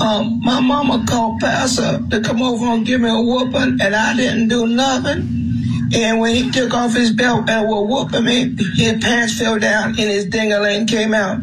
Um, 0.00 0.40
my 0.42 0.58
mama 0.58 1.06
called 1.08 1.38
Pastor 1.38 2.04
to 2.10 2.20
come 2.20 2.42
over 2.42 2.66
and 2.66 2.84
give 2.84 3.00
me 3.00 3.08
a 3.08 3.22
whooping, 3.22 3.78
and 3.80 3.94
I 3.94 4.16
didn't 4.16 4.48
do 4.48 4.66
nothing. 4.66 5.47
And 5.94 6.20
when 6.20 6.34
he 6.34 6.50
took 6.50 6.74
off 6.74 6.94
his 6.94 7.12
belt 7.12 7.48
and 7.48 7.66
was 7.68 7.88
whooping 7.88 8.24
me, 8.24 8.54
his 8.76 9.02
pants 9.02 9.38
fell 9.38 9.58
down 9.58 9.90
and 9.90 9.98
his 9.98 10.26
dingaling 10.26 10.86
came 10.88 11.14
out. 11.14 11.40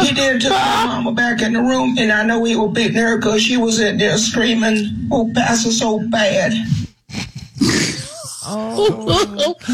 He 0.00 0.14
then 0.14 0.40
took 0.40 0.50
my 0.52 0.84
mama 0.86 1.12
back 1.12 1.42
in 1.42 1.52
the 1.52 1.60
room, 1.60 1.96
and 1.98 2.10
I 2.10 2.24
know 2.24 2.42
he 2.44 2.56
was 2.56 2.72
beating 2.72 2.96
her 2.96 3.18
because 3.18 3.42
she 3.42 3.58
was 3.58 3.78
in 3.78 3.98
there 3.98 4.16
screaming, 4.16 5.08
"Oh, 5.12 5.30
Pastor, 5.34 5.70
so 5.70 5.98
bad." 6.08 6.54
Oh, 8.44 8.90
What 8.96 9.66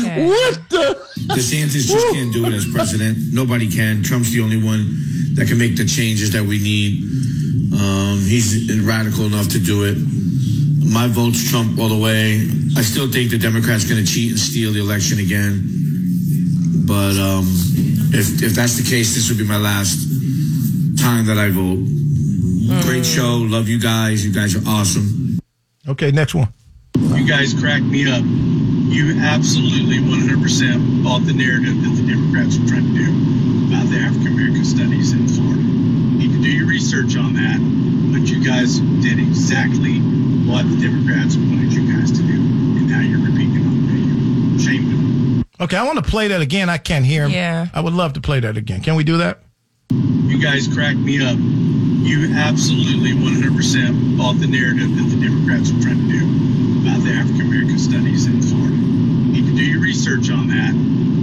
the? 0.70 0.98
DeSantis 1.28 1.86
just 1.86 2.06
can't 2.12 2.32
do 2.32 2.46
it 2.46 2.52
as 2.52 2.66
president. 2.66 3.32
Nobody 3.32 3.70
can. 3.70 4.02
Trump's 4.02 4.30
the 4.32 4.40
only 4.40 4.56
one 4.62 5.34
that 5.34 5.46
can 5.46 5.56
make 5.58 5.76
the 5.76 5.84
changes 5.84 6.32
that 6.32 6.42
we 6.44 6.58
need. 6.58 7.02
Um, 7.72 8.18
he's 8.26 8.80
radical 8.82 9.24
enough 9.26 9.48
to 9.50 9.58
do 9.58 9.84
it. 9.84 9.96
My 10.84 11.08
vote's 11.08 11.50
Trump 11.50 11.78
all 11.78 11.88
the 11.88 11.98
way. 11.98 12.40
I 12.76 12.82
still 12.82 13.10
think 13.10 13.30
the 13.30 13.38
Democrats 13.38 13.84
going 13.88 14.04
to 14.04 14.06
cheat 14.10 14.30
and 14.30 14.38
steal 14.38 14.72
the 14.72 14.80
election 14.80 15.18
again. 15.18 15.64
But 16.86 17.16
um, 17.18 17.44
if 18.14 18.42
if 18.42 18.52
that's 18.54 18.76
the 18.76 18.88
case, 18.88 19.14
this 19.14 19.28
would 19.28 19.38
be 19.38 19.44
my 19.44 19.58
last 19.58 20.08
time 20.98 21.26
that 21.26 21.38
I 21.38 21.50
vote. 21.50 21.84
Great 22.82 23.04
show. 23.04 23.36
Love 23.38 23.68
you 23.68 23.78
guys. 23.80 24.24
You 24.24 24.32
guys 24.32 24.56
are 24.56 24.62
awesome. 24.68 25.38
Okay, 25.86 26.10
next 26.10 26.34
one. 26.34 26.52
You 26.96 27.26
guys 27.26 27.54
crack 27.54 27.82
me 27.82 28.10
up. 28.10 28.22
You 28.24 29.20
absolutely 29.20 29.98
100% 29.98 31.04
bought 31.04 31.24
the 31.24 31.32
narrative 31.32 31.76
that 31.82 31.94
the 31.96 32.06
Democrats 32.08 32.58
were 32.58 32.66
trying 32.66 32.86
to 32.88 32.94
do 32.94 33.08
about 33.68 33.88
the 33.88 33.98
African 33.98 34.32
American 34.32 34.64
studies 34.64 35.12
in 35.12 35.28
Florida. 35.28 35.62
You 36.18 36.26
need 36.26 36.36
to 36.36 36.42
do 36.42 36.50
your 36.50 36.66
research 36.66 37.16
on 37.16 37.34
that, 37.34 37.58
but 38.12 38.28
you 38.28 38.44
guys 38.44 38.80
did 38.80 39.20
exactly 39.20 40.00
what 40.50 40.68
the 40.68 40.76
Democrats 40.76 41.36
wanted 41.36 41.72
you 41.72 41.86
guys 41.94 42.10
to 42.10 42.18
do, 42.18 42.34
and 42.34 42.90
now 42.90 42.98
you're 42.98 43.20
repeating 43.20 43.54
it 43.54 43.62
on 43.62 43.86
the 43.86 43.92
radio. 43.92 44.58
Shame 44.58 44.82
to 44.90 44.96
you. 44.96 45.44
Okay, 45.60 45.76
I 45.76 45.84
want 45.84 46.04
to 46.04 46.10
play 46.10 46.26
that 46.28 46.40
again. 46.40 46.68
I 46.68 46.78
can't 46.78 47.04
hear 47.04 47.22
him. 47.24 47.30
Yeah. 47.30 47.68
I 47.72 47.80
would 47.80 47.92
love 47.94 48.14
to 48.14 48.20
play 48.20 48.40
that 48.40 48.56
again. 48.56 48.80
Can 48.80 48.96
we 48.96 49.04
do 49.04 49.18
that? 49.18 49.42
You 49.90 50.42
guys 50.42 50.66
crack 50.66 50.96
me 50.96 51.24
up. 51.24 51.38
You 51.38 52.34
absolutely 52.34 53.12
100% 53.12 54.18
bought 54.18 54.40
the 54.40 54.48
narrative 54.48 54.96
that 54.96 55.14
the 55.14 55.22
Democrats 55.22 55.70
were 55.70 55.80
trying 55.80 56.02
to 56.02 56.18
do 56.18 56.82
about 56.82 57.04
the 57.04 57.12
African 57.12 57.46
American 57.46 57.78
studies 57.78 58.26
in 58.26 58.42
Florida. 58.42 58.74
You 59.58 59.64
need 59.64 59.70
to 59.72 59.72
do 59.72 59.72
your 59.72 59.80
research 59.80 60.30
on 60.30 60.46
that, 60.48 60.72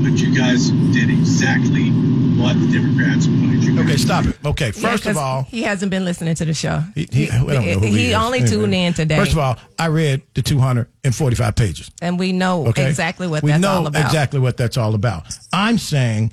but 0.03 0.19
you 0.19 0.35
guys 0.35 0.69
did 0.93 1.09
exactly 1.09 1.89
what 2.37 2.59
the 2.59 2.67
Democrats 2.71 3.27
wanted 3.27 3.63
you 3.63 3.75
guys 3.77 3.85
Okay, 3.85 3.97
stop 3.97 4.25
it. 4.25 4.37
Okay, 4.45 4.71
Yeah, 4.75 4.93
of 5.11 5.17
all, 5.17 5.43
he 5.43 5.63
hasn't 5.63 5.89
been 5.89 6.03
listening 6.03 6.35
to 6.35 6.45
the 6.45 6.53
show. 6.53 6.83
he, 6.95 7.07
he, 7.11 7.29
I 7.29 7.37
don't 7.37 7.47
know 7.47 7.61
who 7.61 7.79
he 7.85 7.91
he 7.91 8.07
is. 8.09 8.15
only 8.15 8.39
Anyway. 8.39 8.55
tuned 8.57 8.73
in 8.75 8.93
today. 8.93 9.15
First 9.17 9.31
of 9.31 9.37
all, 9.37 9.57
I 9.79 9.87
read 9.87 10.21
the 10.33 10.41
245 10.41 11.55
pages. 11.55 11.89
and 12.01 12.19
we 12.19 12.33
know 12.33 12.67
Okay, 12.67 12.87
exactly 12.89 13.27
what 13.27 13.41
we 13.41 13.51
that's 13.51 13.61
know 13.61 13.71
all 13.71 13.87
about. 13.87 14.05
exactly 14.05 14.39
what 14.41 14.57
that's 14.57 14.75
all 14.77 14.95
about. 14.95 15.23
I'm 15.53 15.77
saying, 15.77 16.31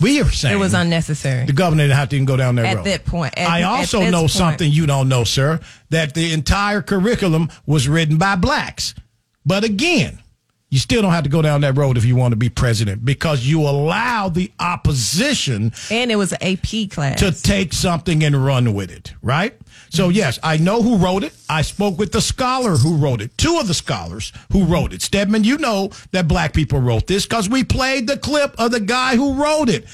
we 0.00 0.20
are 0.22 0.30
saying 0.30 0.56
It 0.56 0.58
was 0.58 0.72
unnecessary. 0.74 1.44
the 1.44 1.52
governor 1.52 1.84
didn't 1.84 1.96
have 1.96 2.08
to 2.10 2.16
even 2.16 2.24
go 2.26 2.36
down 2.38 2.54
that 2.56 2.64
At 2.64 2.76
road. 2.78 2.86
that 2.86 3.04
point. 3.04 3.34
At- 3.36 3.48
I 3.50 3.62
also 3.64 4.08
know 4.10 4.20
point. 4.20 4.30
something 4.30 4.72
you 4.72 4.86
don't 4.86 5.08
know, 5.08 5.24
sir, 5.24 5.60
that 5.90 6.14
the 6.14 6.32
entire 6.32 6.80
curriculum 6.80 7.50
was 7.66 7.88
written 7.88 8.16
by 8.16 8.36
blacks. 8.36 8.94
But 9.44 9.64
again, 9.64 10.18
you 10.72 10.78
still 10.78 11.02
don't 11.02 11.12
have 11.12 11.24
to 11.24 11.28
go 11.28 11.42
down 11.42 11.60
that 11.60 11.76
road 11.76 11.98
if 11.98 12.04
you 12.06 12.16
want 12.16 12.32
to 12.32 12.36
be 12.36 12.48
president 12.48 13.04
because 13.04 13.44
you 13.44 13.60
allow 13.60 14.30
the 14.30 14.50
opposition 14.58 15.70
And 15.90 16.10
it 16.10 16.16
was 16.16 16.32
an 16.32 16.38
AP 16.40 16.88
class. 16.90 17.18
to 17.18 17.30
take 17.30 17.74
something 17.74 18.24
and 18.24 18.42
run 18.42 18.72
with 18.72 18.90
it, 18.90 19.12
right? 19.20 19.54
So 19.90 20.04
mm-hmm. 20.04 20.16
yes, 20.16 20.38
I 20.42 20.56
know 20.56 20.80
who 20.82 20.96
wrote 20.96 21.24
it. 21.24 21.34
I 21.50 21.60
spoke 21.60 21.98
with 21.98 22.12
the 22.12 22.22
scholar 22.22 22.76
who 22.76 22.96
wrote 22.96 23.20
it. 23.20 23.36
Two 23.36 23.58
of 23.58 23.68
the 23.68 23.74
scholars 23.74 24.32
who 24.50 24.64
wrote 24.64 24.94
it. 24.94 25.02
Stedman, 25.02 25.44
you 25.44 25.58
know 25.58 25.90
that 26.12 26.26
black 26.26 26.54
people 26.54 26.80
wrote 26.80 27.06
this 27.06 27.26
because 27.26 27.50
we 27.50 27.64
played 27.64 28.06
the 28.06 28.16
clip 28.16 28.54
of 28.58 28.70
the 28.70 28.80
guy 28.80 29.16
who 29.16 29.34
wrote 29.34 29.68
it. 29.68 29.84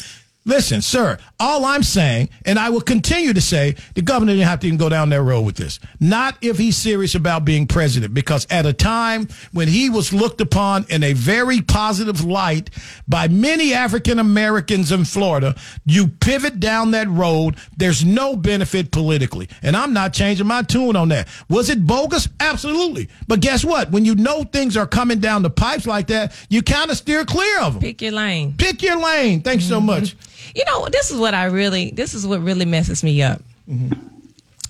Listen, 0.48 0.80
sir, 0.80 1.18
all 1.38 1.66
I'm 1.66 1.82
saying, 1.82 2.30
and 2.46 2.58
I 2.58 2.70
will 2.70 2.80
continue 2.80 3.34
to 3.34 3.40
say, 3.40 3.76
the 3.94 4.00
governor 4.00 4.32
didn't 4.32 4.48
have 4.48 4.60
to 4.60 4.66
even 4.66 4.78
go 4.78 4.88
down 4.88 5.10
that 5.10 5.20
road 5.20 5.42
with 5.42 5.56
this. 5.56 5.78
Not 6.00 6.38
if 6.40 6.56
he's 6.56 6.74
serious 6.74 7.14
about 7.14 7.44
being 7.44 7.66
president, 7.66 8.14
because 8.14 8.46
at 8.48 8.64
a 8.64 8.72
time 8.72 9.28
when 9.52 9.68
he 9.68 9.90
was 9.90 10.10
looked 10.10 10.40
upon 10.40 10.86
in 10.88 11.04
a 11.04 11.12
very 11.12 11.60
positive 11.60 12.24
light 12.24 12.70
by 13.06 13.28
many 13.28 13.74
African 13.74 14.18
Americans 14.18 14.90
in 14.90 15.04
Florida, 15.04 15.54
you 15.84 16.08
pivot 16.08 16.58
down 16.58 16.92
that 16.92 17.08
road. 17.10 17.56
There's 17.76 18.02
no 18.02 18.34
benefit 18.34 18.90
politically. 18.90 19.50
And 19.62 19.76
I'm 19.76 19.92
not 19.92 20.14
changing 20.14 20.46
my 20.46 20.62
tune 20.62 20.96
on 20.96 21.10
that. 21.10 21.28
Was 21.50 21.68
it 21.68 21.86
bogus? 21.86 22.26
Absolutely. 22.40 23.10
But 23.26 23.40
guess 23.40 23.66
what? 23.66 23.90
When 23.90 24.06
you 24.06 24.14
know 24.14 24.44
things 24.44 24.78
are 24.78 24.86
coming 24.86 25.18
down 25.20 25.42
the 25.42 25.50
pipes 25.50 25.86
like 25.86 26.06
that, 26.06 26.32
you 26.48 26.62
kind 26.62 26.90
of 26.90 26.96
steer 26.96 27.26
clear 27.26 27.60
of 27.60 27.74
them. 27.74 27.82
Pick 27.82 28.00
your 28.00 28.12
lane. 28.12 28.54
Pick 28.56 28.82
your 28.82 28.96
lane. 28.96 29.42
Thanks 29.42 29.64
so 29.64 29.76
mm-hmm. 29.76 29.86
much. 29.88 30.16
You 30.54 30.64
know, 30.64 30.88
this 30.90 31.10
is 31.10 31.18
what 31.18 31.34
I 31.34 31.46
really, 31.46 31.90
this 31.90 32.14
is 32.14 32.26
what 32.26 32.42
really 32.42 32.64
messes 32.64 33.02
me 33.02 33.22
up. 33.22 33.42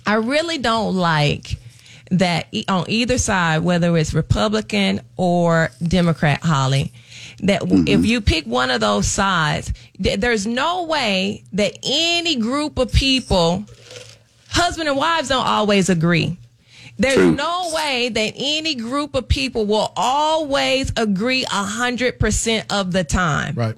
I 0.06 0.14
really 0.14 0.58
don't 0.58 0.96
like 0.96 1.56
that 2.10 2.46
e- 2.52 2.64
on 2.68 2.86
either 2.88 3.18
side, 3.18 3.62
whether 3.62 3.96
it's 3.96 4.14
Republican 4.14 5.00
or 5.16 5.70
Democrat, 5.82 6.40
Holly, 6.42 6.92
that 7.42 7.60
w 7.60 7.84
if 7.86 8.04
you 8.06 8.20
pick 8.20 8.46
one 8.46 8.70
of 8.70 8.80
those 8.80 9.06
sides, 9.06 9.72
th- 10.02 10.18
there's 10.18 10.46
no 10.46 10.84
way 10.84 11.44
that 11.52 11.78
any 11.84 12.36
group 12.36 12.78
of 12.78 12.90
people, 12.92 13.64
husband 14.48 14.88
and 14.88 14.96
wives 14.96 15.28
don't 15.28 15.46
always 15.46 15.88
agree. 15.90 16.36
There's 16.98 17.14
True. 17.14 17.34
no 17.34 17.70
way 17.72 18.08
that 18.08 18.32
any 18.36 18.74
group 18.74 19.14
of 19.14 19.28
people 19.28 19.66
will 19.66 19.92
always 19.94 20.92
agree 20.96 21.44
a 21.44 21.62
hundred 21.62 22.18
percent 22.18 22.72
of 22.72 22.90
the 22.90 23.04
time. 23.04 23.54
Right. 23.54 23.76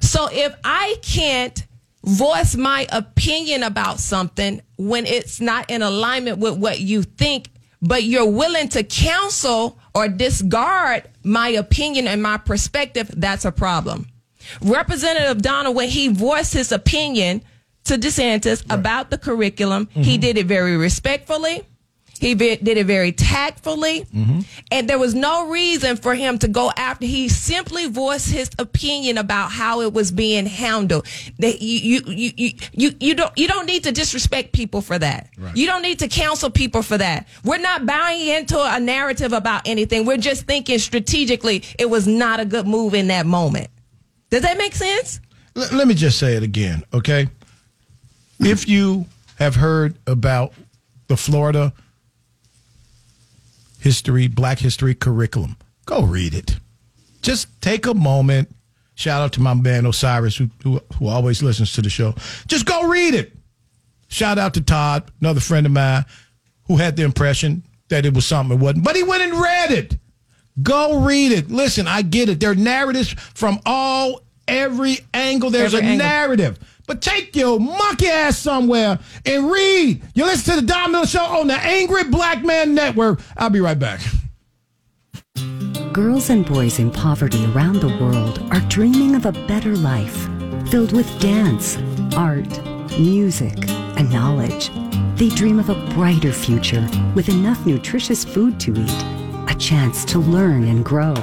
So 0.00 0.28
if 0.30 0.54
I 0.64 0.96
can't 1.02 1.66
voice 2.04 2.56
my 2.56 2.86
opinion 2.90 3.62
about 3.62 4.00
something 4.00 4.62
when 4.78 5.06
it's 5.06 5.40
not 5.40 5.70
in 5.70 5.82
alignment 5.82 6.38
with 6.38 6.56
what 6.56 6.80
you 6.80 7.02
think, 7.02 7.50
but 7.82 8.04
you're 8.04 8.30
willing 8.30 8.68
to 8.70 8.82
counsel 8.82 9.78
or 9.94 10.08
discard 10.08 11.08
my 11.24 11.48
opinion 11.48 12.06
and 12.06 12.22
my 12.22 12.36
perspective, 12.36 13.10
that's 13.16 13.44
a 13.44 13.52
problem. 13.52 14.06
Representative 14.62 15.42
Donalds, 15.42 15.76
when 15.76 15.88
he 15.88 16.08
voiced 16.08 16.52
his 16.52 16.72
opinion 16.72 17.42
to 17.84 17.94
DeSantis 17.94 18.64
about 18.70 19.10
the 19.10 19.18
curriculum, 19.18 19.88
he 19.92 20.12
mm-hmm. 20.12 20.20
did 20.20 20.38
it 20.38 20.46
very 20.46 20.76
respectfully. 20.76 21.62
He 22.20 22.34
ve- 22.34 22.56
did 22.56 22.76
it 22.76 22.86
very 22.86 23.12
tactfully. 23.12 24.02
Mm-hmm. 24.14 24.40
And 24.70 24.88
there 24.88 24.98
was 24.98 25.14
no 25.14 25.48
reason 25.48 25.96
for 25.96 26.14
him 26.14 26.38
to 26.40 26.48
go 26.48 26.70
after. 26.76 27.06
He 27.06 27.30
simply 27.30 27.86
voiced 27.86 28.30
his 28.30 28.50
opinion 28.58 29.16
about 29.16 29.50
how 29.50 29.80
it 29.80 29.94
was 29.94 30.12
being 30.12 30.44
handled. 30.44 31.06
That 31.38 31.62
you, 31.62 31.78
you, 31.78 32.02
you, 32.06 32.32
you, 32.36 32.52
you, 32.72 32.90
you 33.00 33.14
don't, 33.14 33.36
you 33.38 33.48
don't 33.48 33.64
need 33.64 33.84
to 33.84 33.92
disrespect 33.92 34.52
people 34.52 34.82
for 34.82 34.98
that. 34.98 35.30
You 35.54 35.66
don't 35.66 35.80
need 35.80 36.00
to 36.00 36.08
counsel 36.08 36.50
people 36.50 36.82
for 36.82 36.98
that. 36.98 37.26
We're 37.42 37.58
not 37.58 37.86
buying 37.86 38.28
into 38.28 38.60
a 38.62 38.78
narrative 38.78 39.32
about 39.32 39.66
anything. 39.66 40.04
We're 40.04 40.18
just 40.18 40.46
thinking 40.46 40.78
strategically 40.78 41.64
it 41.78 41.88
was 41.88 42.06
not 42.06 42.38
a 42.38 42.44
good 42.44 42.66
move 42.66 42.92
in 42.92 43.08
that 43.08 43.24
moment. 43.24 43.68
Does 44.28 44.42
that 44.42 44.58
make 44.58 44.74
sense? 44.74 45.20
L- 45.56 45.68
let 45.72 45.88
me 45.88 45.94
just 45.94 46.18
say 46.18 46.34
it 46.34 46.42
again, 46.42 46.82
okay? 46.92 47.28
If 48.40 48.68
you 48.68 49.06
have 49.36 49.54
heard 49.54 49.96
about 50.06 50.52
the 51.08 51.16
Florida 51.16 51.72
history, 53.80 54.28
black 54.28 54.58
history 54.58 54.94
curriculum, 54.94 55.56
go 55.86 56.02
read 56.02 56.34
it. 56.34 56.56
Just 57.22 57.60
take 57.60 57.86
a 57.86 57.94
moment. 57.94 58.54
Shout 58.94 59.22
out 59.22 59.32
to 59.34 59.40
my 59.40 59.54
man 59.54 59.86
Osiris, 59.86 60.36
who, 60.36 60.50
who, 60.62 60.80
who 60.98 61.08
always 61.08 61.42
listens 61.42 61.72
to 61.72 61.82
the 61.82 61.90
show. 61.90 62.14
Just 62.46 62.66
go 62.66 62.88
read 62.88 63.14
it. 63.14 63.32
Shout 64.08 64.38
out 64.38 64.54
to 64.54 64.60
Todd, 64.60 65.10
another 65.20 65.40
friend 65.40 65.66
of 65.66 65.72
mine, 65.72 66.04
who 66.66 66.76
had 66.76 66.96
the 66.96 67.04
impression 67.04 67.62
that 67.88 68.04
it 68.04 68.14
was 68.14 68.26
something 68.26 68.58
it 68.58 68.62
wasn't, 68.62 68.84
but 68.84 68.96
he 68.96 69.02
went 69.02 69.22
and 69.22 69.40
read 69.40 69.70
it. 69.70 69.96
Go 70.62 71.00
read 71.00 71.32
it. 71.32 71.50
Listen, 71.50 71.86
I 71.86 72.02
get 72.02 72.28
it. 72.28 72.40
There 72.40 72.50
are 72.50 72.56
narratives 72.56 73.12
from 73.34 73.60
all 73.64 74.22
every 74.50 74.98
angle. 75.14 75.50
There's 75.50 75.74
Every 75.74 75.86
a 75.86 75.90
angle. 75.90 76.06
narrative. 76.06 76.58
But 76.86 77.00
take 77.02 77.36
your 77.36 77.60
monkey 77.60 78.08
ass 78.08 78.38
somewhere 78.38 78.98
and 79.24 79.50
read. 79.50 80.02
You 80.14 80.24
listen 80.24 80.54
to 80.56 80.60
the 80.60 80.66
Don 80.66 80.90
Miller 80.92 81.06
Show 81.06 81.22
on 81.24 81.46
the 81.46 81.54
Angry 81.54 82.04
Black 82.04 82.44
Man 82.44 82.74
Network. 82.74 83.20
I'll 83.36 83.50
be 83.50 83.60
right 83.60 83.78
back. 83.78 84.00
Girls 85.92 86.30
and 86.30 86.44
boys 86.46 86.78
in 86.78 86.90
poverty 86.90 87.44
around 87.52 87.80
the 87.80 87.96
world 88.00 88.40
are 88.52 88.60
dreaming 88.68 89.14
of 89.14 89.26
a 89.26 89.32
better 89.46 89.76
life 89.76 90.28
filled 90.70 90.92
with 90.92 91.08
dance, 91.20 91.76
art, 92.16 92.48
music, 92.98 93.68
and 93.68 94.10
knowledge. 94.12 94.70
They 95.16 95.28
dream 95.28 95.58
of 95.58 95.68
a 95.68 95.74
brighter 95.94 96.32
future 96.32 96.88
with 97.14 97.28
enough 97.28 97.66
nutritious 97.66 98.24
food 98.24 98.58
to 98.60 98.72
eat, 98.72 99.04
a 99.50 99.54
chance 99.58 100.04
to 100.06 100.18
learn 100.18 100.64
and 100.68 100.84
grow, 100.84 101.14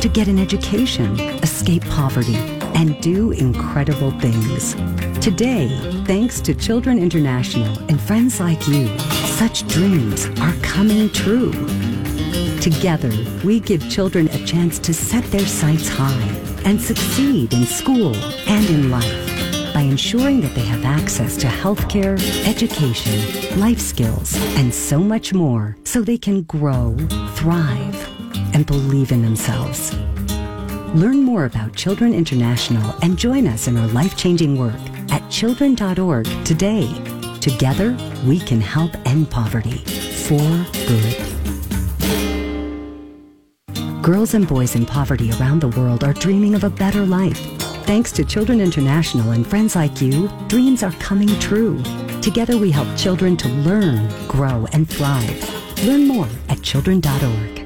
to 0.00 0.08
get 0.08 0.28
an 0.28 0.38
education, 0.38 1.18
escape 1.42 1.84
poverty, 1.86 2.36
and 2.74 3.00
do 3.00 3.30
incredible 3.32 4.10
things. 4.20 4.74
Today, 5.20 5.68
thanks 6.04 6.40
to 6.40 6.54
Children 6.54 6.98
International 6.98 7.78
and 7.88 8.00
friends 8.00 8.40
like 8.40 8.66
you, 8.68 8.86
such 9.38 9.66
dreams 9.68 10.26
are 10.40 10.54
coming 10.62 11.10
true. 11.10 11.52
Together, 12.60 13.12
we 13.44 13.60
give 13.60 13.88
children 13.88 14.28
a 14.28 14.44
chance 14.46 14.78
to 14.78 14.92
set 14.92 15.24
their 15.30 15.46
sights 15.46 15.88
high 15.88 16.28
and 16.64 16.80
succeed 16.80 17.52
in 17.52 17.64
school 17.64 18.14
and 18.46 18.66
in 18.68 18.90
life 18.90 19.72
by 19.72 19.82
ensuring 19.82 20.40
that 20.40 20.54
they 20.54 20.64
have 20.64 20.84
access 20.84 21.36
to 21.36 21.46
healthcare, 21.46 22.18
education, 22.46 23.60
life 23.60 23.78
skills, 23.78 24.34
and 24.56 24.74
so 24.74 24.98
much 24.98 25.32
more 25.32 25.76
so 25.84 26.02
they 26.02 26.18
can 26.18 26.42
grow, 26.42 26.96
thrive, 27.34 28.08
and 28.54 28.66
believe 28.66 29.12
in 29.12 29.22
themselves. 29.22 29.94
Learn 30.94 31.22
more 31.22 31.44
about 31.44 31.76
Children 31.76 32.14
International 32.14 32.94
and 33.02 33.18
join 33.18 33.46
us 33.46 33.68
in 33.68 33.76
our 33.76 33.86
life 33.88 34.16
changing 34.16 34.58
work 34.58 34.80
at 35.10 35.28
children.org 35.30 36.24
today. 36.46 36.88
Together, 37.40 37.94
we 38.24 38.40
can 38.40 38.58
help 38.60 38.92
end 39.06 39.30
poverty 39.30 39.78
for 40.26 40.40
good. 40.86 41.16
Girls 44.02 44.32
and 44.32 44.48
boys 44.48 44.76
in 44.76 44.86
poverty 44.86 45.30
around 45.32 45.60
the 45.60 45.68
world 45.78 46.04
are 46.04 46.14
dreaming 46.14 46.54
of 46.54 46.64
a 46.64 46.70
better 46.70 47.04
life. 47.04 47.38
Thanks 47.84 48.10
to 48.12 48.24
Children 48.24 48.62
International 48.62 49.32
and 49.32 49.46
friends 49.46 49.76
like 49.76 50.00
you, 50.00 50.30
dreams 50.48 50.82
are 50.82 50.92
coming 50.92 51.28
true. 51.38 51.82
Together 52.22 52.56
we 52.56 52.70
help 52.70 52.88
children 52.96 53.36
to 53.36 53.48
learn, 53.48 54.08
grow, 54.26 54.66
and 54.72 54.88
thrive. 54.88 55.84
Learn 55.84 56.08
more 56.08 56.28
at 56.48 56.62
children.org. 56.62 57.57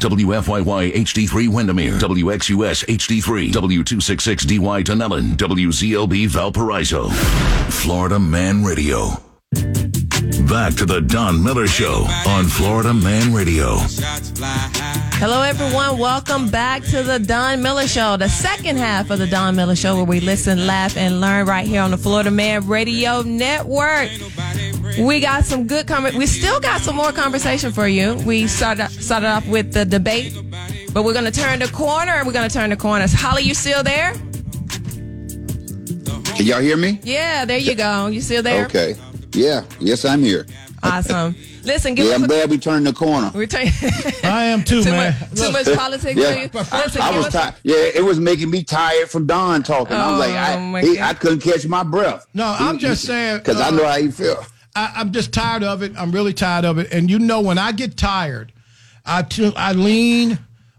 WFYY 0.00 0.94
HD3 0.94 1.48
Windermere, 1.48 1.98
WXUS 1.98 2.86
HD3, 2.86 3.52
W266DY 3.52 4.84
Tunellen, 4.84 5.36
WZLB 5.36 6.26
Valparaiso, 6.26 7.08
Florida 7.68 8.18
Man 8.18 8.64
Radio. 8.64 9.10
Back 10.48 10.74
to 10.74 10.86
the 10.86 11.00
Don 11.06 11.42
Miller 11.44 11.66
Show 11.66 12.06
on 12.26 12.46
Florida 12.46 12.94
Man 12.94 13.34
Radio. 13.34 13.76
Hello, 15.20 15.42
everyone. 15.42 15.98
Welcome 15.98 16.48
back 16.48 16.82
to 16.84 17.02
the 17.02 17.18
Don 17.18 17.62
Miller 17.62 17.86
Show, 17.86 18.16
the 18.16 18.28
second 18.28 18.78
half 18.78 19.10
of 19.10 19.18
the 19.18 19.26
Don 19.26 19.54
Miller 19.54 19.76
Show, 19.76 19.96
where 19.96 20.04
we 20.04 20.20
listen, 20.20 20.66
laugh, 20.66 20.96
and 20.96 21.20
learn 21.20 21.46
right 21.46 21.66
here 21.66 21.82
on 21.82 21.90
the 21.90 21.98
Florida 21.98 22.30
Man 22.30 22.66
Radio 22.66 23.22
Network. 23.22 24.08
We 24.98 25.20
got 25.20 25.44
some 25.44 25.66
good 25.66 25.86
comment. 25.86 26.14
We 26.16 26.26
still 26.26 26.60
got 26.60 26.80
some 26.80 26.96
more 26.96 27.12
conversation 27.12 27.72
for 27.72 27.86
you. 27.86 28.14
We 28.26 28.46
started 28.46 28.88
started 28.90 29.28
off 29.28 29.46
with 29.46 29.72
the 29.72 29.84
debate, 29.84 30.34
but 30.92 31.04
we're 31.04 31.12
going 31.12 31.24
to 31.24 31.30
turn 31.30 31.58
the 31.60 31.68
corner. 31.68 32.22
We're 32.24 32.32
going 32.32 32.48
to 32.48 32.52
turn 32.52 32.70
the 32.70 32.76
corner. 32.76 33.06
Holly, 33.08 33.42
you 33.42 33.54
still 33.54 33.82
there? 33.82 34.14
Can 36.36 36.46
y'all 36.46 36.60
hear 36.60 36.76
me? 36.76 36.98
Yeah, 37.02 37.44
there 37.44 37.58
you 37.58 37.74
go. 37.74 38.06
You 38.06 38.20
still 38.20 38.42
there? 38.42 38.64
Okay. 38.66 38.94
Yeah. 39.32 39.64
Yes, 39.78 40.04
I'm 40.04 40.22
here. 40.22 40.46
Awesome. 40.82 41.36
Listen, 41.62 41.94
give 41.94 42.06
Yeah, 42.06 42.12
us 42.12 42.18
I'm 42.18 42.24
a- 42.24 42.28
glad 42.28 42.50
we 42.50 42.56
turned 42.56 42.86
the 42.86 42.92
corner. 42.94 43.30
We're. 43.34 43.46
I 44.24 44.44
am 44.44 44.64
too, 44.64 44.82
too 44.82 44.90
man. 44.90 45.14
Much, 45.20 45.38
too 45.38 45.52
much 45.52 45.66
politics 45.76 46.18
Yeah. 46.18 46.32
for 46.32 46.38
you. 46.38 46.50
Listen, 46.82 47.02
I 47.02 47.16
was 47.18 47.28
tired. 47.28 47.54
Yeah, 47.62 47.76
it 47.94 48.02
was 48.02 48.18
making 48.18 48.50
me 48.50 48.64
tired 48.64 49.10
from 49.10 49.26
Don 49.26 49.62
talking. 49.62 49.94
I 49.94 50.10
was 50.10 50.20
like, 50.20 50.30
Oh, 50.30 50.60
my 50.60 50.78
I, 50.78 50.82
he, 50.82 50.96
God. 50.96 51.10
I 51.10 51.14
couldn't 51.14 51.40
catch 51.40 51.66
my 51.66 51.82
breath. 51.82 52.26
No, 52.32 52.56
I'm 52.58 52.78
just 52.78 53.04
saying 53.04 53.38
because 53.38 53.60
I 53.60 53.68
uh, 53.68 53.70
know 53.72 53.86
how 53.86 53.96
you 53.96 54.10
feel. 54.10 54.42
I, 54.74 54.92
I'm 54.96 55.12
just 55.12 55.32
tired 55.32 55.62
of 55.62 55.82
it. 55.82 55.92
I'm 55.96 56.12
really 56.12 56.32
tired 56.32 56.64
of 56.64 56.78
it. 56.78 56.92
And 56.92 57.10
you 57.10 57.18
know, 57.18 57.40
when 57.40 57.58
I 57.58 57.72
get 57.72 57.96
tired, 57.96 58.52
I 59.04 59.22
t- 59.22 59.52
I 59.56 59.72
lean 59.72 60.38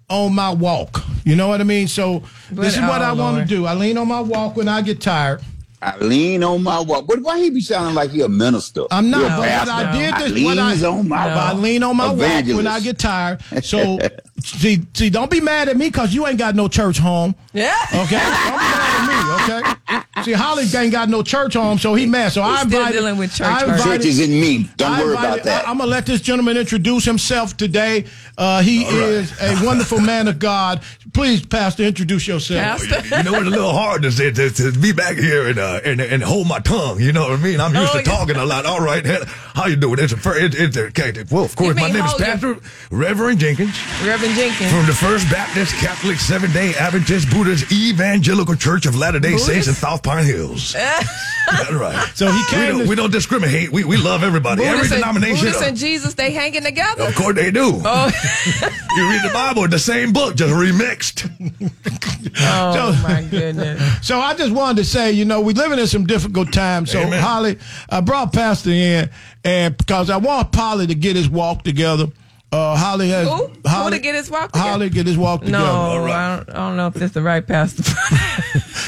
on 0.09 0.33
my 0.33 0.51
walk. 0.53 1.03
You 1.23 1.35
know 1.35 1.47
what 1.47 1.61
I 1.61 1.63
mean? 1.63 1.87
So 1.87 2.23
But- 2.51 2.61
this 2.61 2.75
is 2.75 2.81
what 2.81 3.01
oh, 3.01 3.05
I 3.05 3.11
want 3.13 3.37
to 3.37 3.45
do. 3.45 3.65
I 3.65 3.73
lean 3.73 3.97
on 3.97 4.07
my 4.07 4.21
walk 4.21 4.55
when 4.55 4.67
I 4.67 4.81
get 4.81 5.01
tired. 5.01 5.41
I 5.83 5.97
lean 5.97 6.43
on 6.43 6.61
my 6.61 6.79
walk. 6.79 7.07
But 7.07 7.21
why 7.21 7.39
he 7.39 7.49
be 7.49 7.59
sounding 7.59 7.95
like 7.95 8.11
he 8.11 8.21
a 8.21 8.29
minister? 8.29 8.83
I'm 8.91 9.09
not. 9.09 9.23
a 9.23 9.27
but 9.41 9.47
pastor. 9.47 9.71
I 9.71 9.91
did 9.91 10.13
this. 10.15 10.41
I 10.41 10.45
what 10.45 10.59
I, 10.59 10.69
leans 10.69 10.83
on 10.83 11.07
my 11.07 11.23
but 11.23 11.37
I 11.37 11.53
lean 11.53 11.81
on 11.81 11.97
my 11.97 12.11
walk 12.11 12.45
when 12.45 12.67
I 12.67 12.79
get 12.79 12.99
tired. 12.99 13.41
So 13.63 13.97
see, 14.43 14.81
see, 14.93 15.09
don't 15.09 15.29
be 15.31 15.39
mad 15.41 15.69
at 15.69 15.77
me 15.77 15.87
because 15.87 16.13
you 16.13 16.27
ain't 16.27 16.37
got 16.39 16.55
no 16.55 16.67
church 16.67 16.97
home. 16.97 17.35
Yeah. 17.53 17.75
Okay. 17.93 18.17
Don't 18.17 18.51
be 18.51 18.57
mad 18.57 19.09
at 19.49 19.57
me. 19.61 19.65
Okay. 19.95 20.23
See, 20.23 20.33
Holly 20.33 20.65
ain't 20.75 20.91
got 20.91 21.09
no 21.09 21.23
church 21.23 21.53
home, 21.55 21.77
so 21.79 21.95
he 21.95 22.05
mad. 22.05 22.31
So 22.31 22.41
I 22.43 22.59
He's 22.59 22.67
still 22.67 22.91
dealing 22.91 23.17
with 23.17 23.33
church 23.33 23.47
I 23.47 23.61
invited- 23.63 23.83
Church 23.83 24.05
is 24.05 24.19
in 24.19 24.29
me. 24.29 24.69
Don't 24.77 24.91
I 24.91 25.03
worry 25.03 25.13
about 25.15 25.43
that. 25.43 25.67
I, 25.67 25.71
am 25.71 25.77
gonna 25.79 25.89
let 25.89 26.05
this 26.05 26.21
gentleman 26.21 26.57
introduce 26.57 27.05
himself 27.05 27.57
today. 27.57 28.05
Uh, 28.37 28.61
he 28.61 28.83
is 28.83 29.31
a 29.41 29.65
wonderful 29.65 29.99
man 29.99 30.27
of 30.27 30.37
God. 30.39 30.81
Please, 31.13 31.45
Pastor, 31.45 31.83
introduce 31.83 32.27
yourself. 32.27 32.81
You 32.83 32.89
know, 33.23 33.33
it's 33.35 33.47
a 33.47 33.49
little 33.49 33.71
hard 33.73 34.03
to, 34.03 34.11
say, 34.11 34.31
to, 34.31 34.49
to 34.49 34.71
be 34.71 34.91
back 34.93 35.15
here 35.17 35.47
and, 35.47 35.59
uh, 35.59 35.79
and 35.83 35.99
and 35.99 36.23
hold 36.23 36.47
my 36.47 36.59
tongue. 36.59 36.99
You 37.01 37.11
know 37.13 37.29
what 37.29 37.39
I 37.39 37.43
mean? 37.43 37.59
I'm 37.59 37.73
used 37.75 37.89
Oh, 37.93 38.01
to 38.01 38.09
yeah. 38.09 38.15
talking 38.17 38.35
a 38.37 38.45
lot. 38.45 38.65
All 38.65 38.79
right, 38.79 39.05
how 39.53 39.65
you 39.67 39.75
doing? 39.75 39.99
It's 39.99 40.13
a 40.13 40.17
fir- 40.17 40.37
it, 40.37 40.55
it's 40.55 40.77
a, 40.77 40.85
okay, 40.87 41.11
well, 41.31 41.43
of 41.43 41.55
course, 41.55 41.75
my 41.75 41.87
name 41.91 41.97
is 41.97 42.11
hold 42.11 42.19
your- 42.19 42.27
Pastor 42.29 42.57
Reverend 42.91 43.39
Jenkins 43.39 43.77
Reverend 44.05 44.30
Jenkins. 44.33 44.71
from 44.71 44.85
the 44.85 44.93
First 44.93 45.29
Baptist 45.29 45.75
Catholic 45.75 46.17
Seventh 46.17 46.53
Day 46.53 46.73
Adventist 46.75 47.29
Buddhist 47.29 47.71
Evangelical 47.71 48.55
Church 48.55 48.85
of 48.85 48.95
Latter 48.95 49.19
Day 49.19 49.37
Saints 49.37 49.67
in 49.67 49.73
South 49.73 50.03
Pine 50.03 50.25
Hills. 50.25 50.73
That's 51.51 51.71
right. 51.71 52.09
So 52.15 52.31
he 52.31 52.37
We 52.51 52.67
don't, 52.67 52.79
to- 52.83 52.89
we 52.89 52.95
don't 52.95 53.11
discriminate. 53.11 53.71
We 53.71 53.83
we 53.83 53.97
love 53.97 54.23
everybody. 54.23 54.63
Every 54.63 54.81
and, 54.81 54.89
denomination. 54.89 55.45
Buddhists 55.45 55.61
and 55.61 55.75
Jesus, 55.77 56.13
they 56.13 56.31
hanging 56.31 56.63
together. 56.63 57.03
Of 57.05 57.15
course 57.15 57.35
they 57.35 57.51
do. 57.51 57.81
Oh, 57.83 58.11
You 58.97 59.09
read 59.09 59.23
the 59.23 59.33
Bible, 59.33 59.67
the 59.67 59.79
same 59.79 60.13
book, 60.13 60.35
just 60.35 60.53
remixed. 60.53 61.29
oh 62.39 62.99
my 63.03 63.23
goodness. 63.29 64.05
So 64.05 64.19
I 64.19 64.33
just 64.35 64.51
wanted 64.53 64.77
to 64.77 64.85
say, 64.85 65.11
you 65.11 65.25
know, 65.25 65.41
we're 65.41 65.55
living 65.55 65.79
in 65.79 65.87
some 65.87 66.05
difficult 66.05 66.53
times. 66.53 66.91
So 66.91 66.99
Amen. 66.99 67.21
Holly, 67.21 67.57
I 67.89 68.01
brought 68.01 68.33
Pastor 68.33 68.69
in, 68.69 69.09
and 69.43 69.77
because 69.77 70.09
I 70.09 70.17
want 70.17 70.51
Polly 70.51 70.87
to 70.87 70.95
get 70.95 71.15
his 71.15 71.29
walk 71.29 71.63
together. 71.63 72.07
Uh, 72.51 72.75
Holly 72.75 73.09
has 73.09 73.27
Who? 73.27 73.49
Holly 73.65 73.83
Who 73.85 73.89
to 73.91 73.99
get 73.99 74.15
his 74.15 74.29
walk 74.29 74.51
together? 74.51 74.69
Holly 74.69 74.89
get 74.89 75.07
his 75.07 75.17
walk 75.17 75.41
together. 75.41 75.63
No. 75.63 76.05
I, 76.05 76.35
don't, 76.35 76.49
I 76.49 76.53
don't 76.53 76.75
know 76.75 76.87
if 76.87 76.93
this 76.95 77.11
the 77.11 77.21
right 77.21 77.45
pastor. 77.45 77.83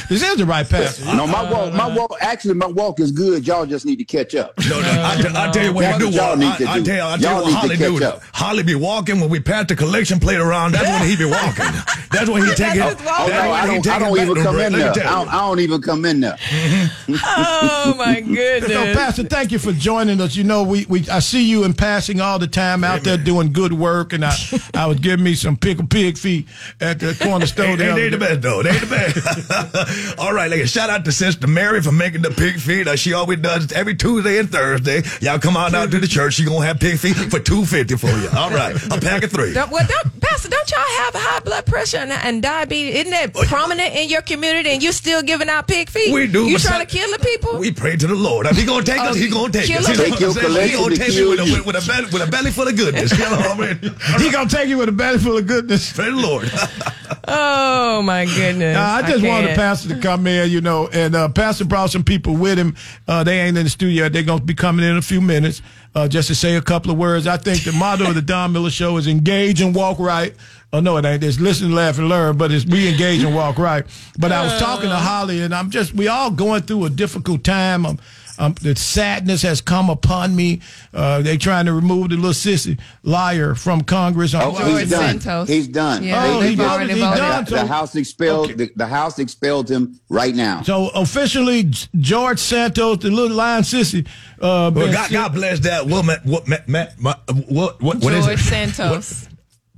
This 0.10 0.24
is 0.24 0.38
the 0.38 0.46
right 0.46 0.68
pastor. 0.68 1.06
No, 1.06 1.26
my 1.28 1.40
uh, 1.40 1.52
walk, 1.52 1.74
my 1.74 1.96
walk. 1.96 2.16
Actually, 2.22 2.56
my 2.56 2.68
walk 2.68 3.00
is 3.00 3.12
good. 3.12 3.46
Y'all 3.48 3.66
just 3.66 3.86
need 3.86 3.98
to 3.98 4.04
catch 4.06 4.36
up. 4.36 4.54
No, 4.70 4.82
no, 4.82 4.88
I, 4.88 5.16
t- 5.22 5.28
I 5.34 5.52
tell 5.52 5.66
you 5.66 5.74
what 5.74 5.82
That's 5.82 5.94
he 5.98 6.00
do. 6.00 6.06
what 6.06 6.14
y'all 6.16 6.32
I, 6.32 6.36
need 6.36 6.58
to 6.58 6.66
I, 6.66 6.72
I 6.74 6.80
do. 6.80 6.86
tell 6.86 6.96
you, 6.96 7.02
I 7.04 7.18
tell 7.18 7.20
Y'all 7.20 7.42
you 7.42 7.48
need 7.48 7.54
what 7.54 7.62
to 7.62 7.68
Holly 7.68 7.78
catch 7.78 8.00
do. 8.00 8.06
up. 8.06 8.22
Holly 8.34 8.64
be 8.64 8.76
walking 8.76 9.20
when 9.20 9.30
we 9.30 9.40
pass 9.40 9.66
the 9.68 9.76
collection 9.76 10.20
plate 10.20 10.38
around. 10.40 10.74
That's 10.74 10.88
when 10.90 11.10
he 11.10 11.16
be 11.16 11.26
walking. 11.26 11.66
That's 12.12 12.30
when 12.30 12.44
he 12.46 12.54
take 12.56 12.76
it. 12.76 12.80
That's. 12.80 13.02
Oh 13.02 13.28
no, 13.28 13.34
when 13.34 13.52
I 13.52 13.68
he 13.76 13.82
don't. 13.82 13.88
I 13.88 14.00
don't 14.00 14.20
even 14.20 14.36
come 14.44 14.60
in 14.60 14.74
Let 14.74 14.96
there. 14.96 15.08
I 15.08 15.12
don't, 15.12 15.28
I 15.34 15.38
don't 15.48 15.60
even 15.60 15.82
come 15.82 16.06
in 16.06 16.20
there. 16.22 16.38
oh 17.10 17.96
my 17.98 18.22
goodness. 18.26 18.72
So, 18.72 18.94
Pastor, 18.94 19.24
thank 19.24 19.52
you 19.52 19.60
for 19.60 19.72
joining 19.74 20.22
us. 20.22 20.36
You 20.36 20.44
know, 20.44 20.64
we, 20.64 20.86
we 20.86 21.08
I 21.10 21.20
see 21.20 21.44
you 21.44 21.64
in 21.64 21.74
passing 21.74 22.22
all 22.22 22.40
the 22.40 22.48
time 22.48 22.84
out 22.84 23.02
there 23.04 23.18
doing 23.18 23.52
good 23.54 23.74
work, 23.74 24.14
and 24.14 24.24
I 24.26 24.36
I 24.74 24.86
was 24.88 25.00
giving 25.00 25.24
me 25.24 25.36
some 25.36 25.58
pickle 25.58 25.88
pig 25.88 26.18
feet 26.18 26.48
at 26.80 27.00
the 27.00 27.16
corner 27.22 27.46
store. 27.46 27.66
They, 27.66 27.76
the 27.76 27.84
they, 27.84 27.90
other 27.92 28.02
they 28.02 28.10
the 28.10 28.18
best 28.18 28.42
though. 28.42 28.64
They 28.64 28.70
ain't 28.72 28.82
the 28.82 28.88
best. 28.88 29.83
All 30.18 30.34
right, 30.34 30.50
like 30.50 30.66
shout 30.68 30.90
out 30.90 31.06
to 31.06 31.12
Sister 31.12 31.48
Mary 31.48 31.82
for 31.82 31.92
making 31.92 32.22
the 32.22 32.32
pig 32.32 32.60
feet. 32.60 32.88
Uh, 32.88 32.96
she 32.96 33.14
always 33.14 33.40
does 33.40 33.66
it 33.66 33.72
every 33.74 33.96
Tuesday 33.96 34.38
and 34.40 34.50
Thursday. 34.50 35.04
Y'all 35.22 35.40
come 35.40 35.58
on 35.58 35.74
out 35.76 35.92
to 35.92 36.00
the 36.00 36.08
church. 36.08 36.36
She 36.36 36.46
gonna 36.46 36.66
have 36.66 36.80
pig 36.80 36.98
feet 37.00 37.16
for 37.16 37.40
two 37.40 37.66
fifty 37.66 37.96
for 37.96 38.08
you. 38.10 38.30
All 38.36 38.50
right, 38.52 38.76
a 38.92 39.00
pack 39.00 39.24
of 39.24 39.32
three. 39.32 39.54
Don't, 39.54 39.72
well, 39.72 39.86
don't, 39.88 40.20
Pastor, 40.22 40.50
don't 40.50 40.70
y'all 40.72 40.80
have 40.80 41.14
high 41.16 41.40
blood 41.40 41.66
pressure 41.66 41.98
and, 41.98 42.12
and 42.12 42.42
diabetes? 42.42 42.96
Isn't 42.96 43.12
that 43.12 43.34
prominent 43.48 43.96
in 43.96 44.10
your 44.10 44.22
community 44.22 44.70
and 44.72 44.84
you're 44.84 44.92
still 44.94 45.22
giving 45.22 45.50
out 45.50 45.68
pig 45.68 45.90
feet? 45.90 46.14
We 46.14 46.28
do, 46.28 46.46
You 46.46 46.58
trying 46.60 46.80
some- 46.80 46.88
to 46.88 46.98
kill 46.98 47.10
the 47.12 47.20
people? 47.20 47.60
We 47.60 47.72
pray 47.72 47.96
to 47.96 48.08
the 48.08 48.16
Lord. 48.16 48.48
If 48.48 48.58
he 48.58 48.66
gonna 48.66 48.84
take 48.84 49.00
us, 49.00 49.16
he 49.16 49.30
gonna 49.30 49.52
take 49.52 49.64
us. 49.64 49.70
him. 49.70 49.82
You 49.84 49.88
know 49.88 50.04
Take 50.04 50.12
what 50.12 50.20
your 50.20 50.30
I'm 50.30 50.36
saying? 50.36 50.70
He 50.70 50.76
gonna 50.76 50.96
take 50.96 51.16
me 51.16 51.26
with 51.28 51.40
a, 51.40 51.46
you. 51.46 51.54
with, 51.58 51.66
with 51.68 51.84
a 51.84 51.88
belly 51.88 52.06
with 52.12 52.28
a 52.28 52.32
belly 52.32 52.52
full 52.52 52.68
of 52.68 52.76
goodness. 52.76 53.12
You 53.12 53.24
know 53.26 53.38
what 53.38 53.60
I 53.60 53.74
mean? 53.82 53.96
He 54.20 54.32
gonna 54.32 54.50
take 54.50 54.68
you 54.70 54.78
with 54.78 54.90
a 54.90 54.92
belly 54.94 55.18
full 55.20 55.38
of 55.38 55.48
goodness. 55.48 55.92
Pray 55.94 56.06
the 56.10 56.16
Lord. 56.16 56.52
oh 57.28 58.02
my 58.02 58.26
goodness. 58.26 58.76
Uh, 58.78 58.82
I 58.82 59.02
just 59.10 59.24
wanted 59.24 59.44
the 59.44 59.48
can't. 59.48 59.56
Pastor 59.74 59.96
to 59.96 60.02
come 60.02 60.28
in, 60.28 60.52
you 60.52 60.62
know, 60.62 60.88
and 60.94 61.16
uh, 61.16 61.28
pastor 61.30 61.66
brought 61.66 61.90
some 61.90 62.04
people 62.04 62.36
with 62.36 62.60
him. 62.60 62.76
Uh, 63.08 63.24
they 63.24 63.40
ain't 63.40 63.58
in 63.58 63.64
the 63.64 63.70
studio; 63.70 64.08
they're 64.08 64.22
gonna 64.22 64.44
be 64.44 64.54
coming 64.54 64.86
in 64.86 64.98
a 64.98 65.02
few 65.02 65.20
minutes, 65.20 65.64
uh, 65.96 66.08
just 66.08 66.28
to 66.28 66.36
say 66.36 66.56
a 66.56 66.62
couple 66.62 66.92
of 66.92 66.98
words. 66.98 67.26
I 67.26 67.38
think 67.38 67.64
the 67.64 67.72
motto 67.72 68.08
of 68.08 68.16
the 68.16 68.22
Don 68.22 68.54
Miller 68.54 68.70
Show 68.70 68.98
is 68.98 69.08
engage 69.08 69.62
and 69.62 69.74
walk 69.74 69.98
right. 69.98 70.36
Oh 70.72 70.80
no, 70.80 70.98
it 70.98 71.06
ain't. 71.06 71.24
It's 71.24 71.40
listen, 71.40 71.74
laugh, 71.74 71.98
and 71.98 72.08
learn, 72.08 72.38
but 72.38 72.52
it's 72.52 72.66
we 72.66 72.88
engage 72.88 73.24
and 73.24 73.36
walk 73.36 73.58
right. 73.58 73.84
But 74.20 74.32
I 74.32 74.44
was 74.44 74.60
talking 74.60 74.90
to 74.90 74.96
Holly, 74.96 75.42
and 75.42 75.56
I'm 75.56 75.72
just 75.72 75.94
we 75.96 76.08
all 76.08 76.30
going 76.30 76.62
through 76.62 76.86
a 76.86 76.90
difficult 76.92 77.44
time. 77.44 77.86
I'm 77.86 78.00
Um, 78.40 78.54
the 78.62 78.76
sadness 78.76 79.42
has 79.44 79.62
come 79.62 79.90
upon 79.90 80.36
me. 80.36 80.62
Uh, 80.94 81.22
they 81.22 81.38
trying 81.38 81.66
to 81.66 81.74
remove 81.74 82.10
the 82.10 82.16
little 82.16 82.32
sissy 82.32 82.80
liar 83.04 83.56
from 83.56 83.82
Congress. 83.82 84.34
Oh, 84.36 84.52
he's 84.78 84.90
done. 84.90 85.48
He's 85.48 85.68
done. 85.68 86.04
Yeah, 86.04 86.40
They- 86.40 86.50
he 86.50 86.56
they- 86.56 86.64
voted- 86.64 86.98
done. 86.98 87.46
The, 87.46 87.52
the 87.52 87.66
House 87.68 87.96
expelled. 87.96 88.58
The, 88.58 88.72
the 88.76 88.88
House 88.88 89.20
expelled 89.20 89.70
him 89.70 90.00
right 90.10 90.34
now. 90.36 90.62
So 90.64 90.90
officially, 90.90 91.72
George 92.00 92.40
Santos, 92.40 93.00
the 93.00 93.10
little 93.12 93.36
lion 93.38 93.64
sissy. 93.64 94.08
Uh, 94.42 94.72
Well, 94.74 94.92
God, 94.92 95.12
God 95.12 95.34
bless 95.34 95.60
that 95.62 95.86
woman. 95.88 96.18
What, 96.24 96.48
what, 96.48 97.82
what, 97.82 97.82
what 97.82 98.14
is 98.14 98.26
George 98.26 98.40
it? 98.40 98.44
Santos. 98.44 99.28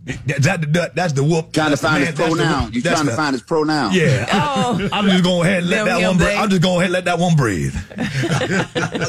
That, 0.05 0.43
that, 0.43 0.73
that- 0.73 0.95
that's 0.95 1.13
the 1.13 1.23
whoop. 1.23 1.51
Trying 1.51 1.71
to 1.75 1.77
that's 1.77 1.81
the 1.81 1.87
find 1.87 2.03
man- 2.03 2.15
his 2.15 2.19
pronoun. 2.27 2.63
whoop- 2.65 2.73
You're 2.75 2.83
that's 2.83 2.95
trying 3.01 3.09
to 3.09 3.15
find 3.15 3.33
his 3.33 3.41
pronoun. 3.41 3.93
Yeah. 3.93 4.27
Oh. 4.31 4.89
I'm 4.93 5.09
just 5.09 5.23
going 5.23 5.47
ahead 5.47 5.59
and 5.63 5.69
let 5.69 5.85
that 5.85 6.01
one. 6.07 6.17
Breathe. 6.17 6.37
I'm 6.37 6.49
just 6.49 6.61
going 6.61 6.75
ahead 6.77 6.85
and 6.85 6.93
let 6.93 7.05
that 7.05 7.19
one 7.19 7.35
breathe. 7.35 7.75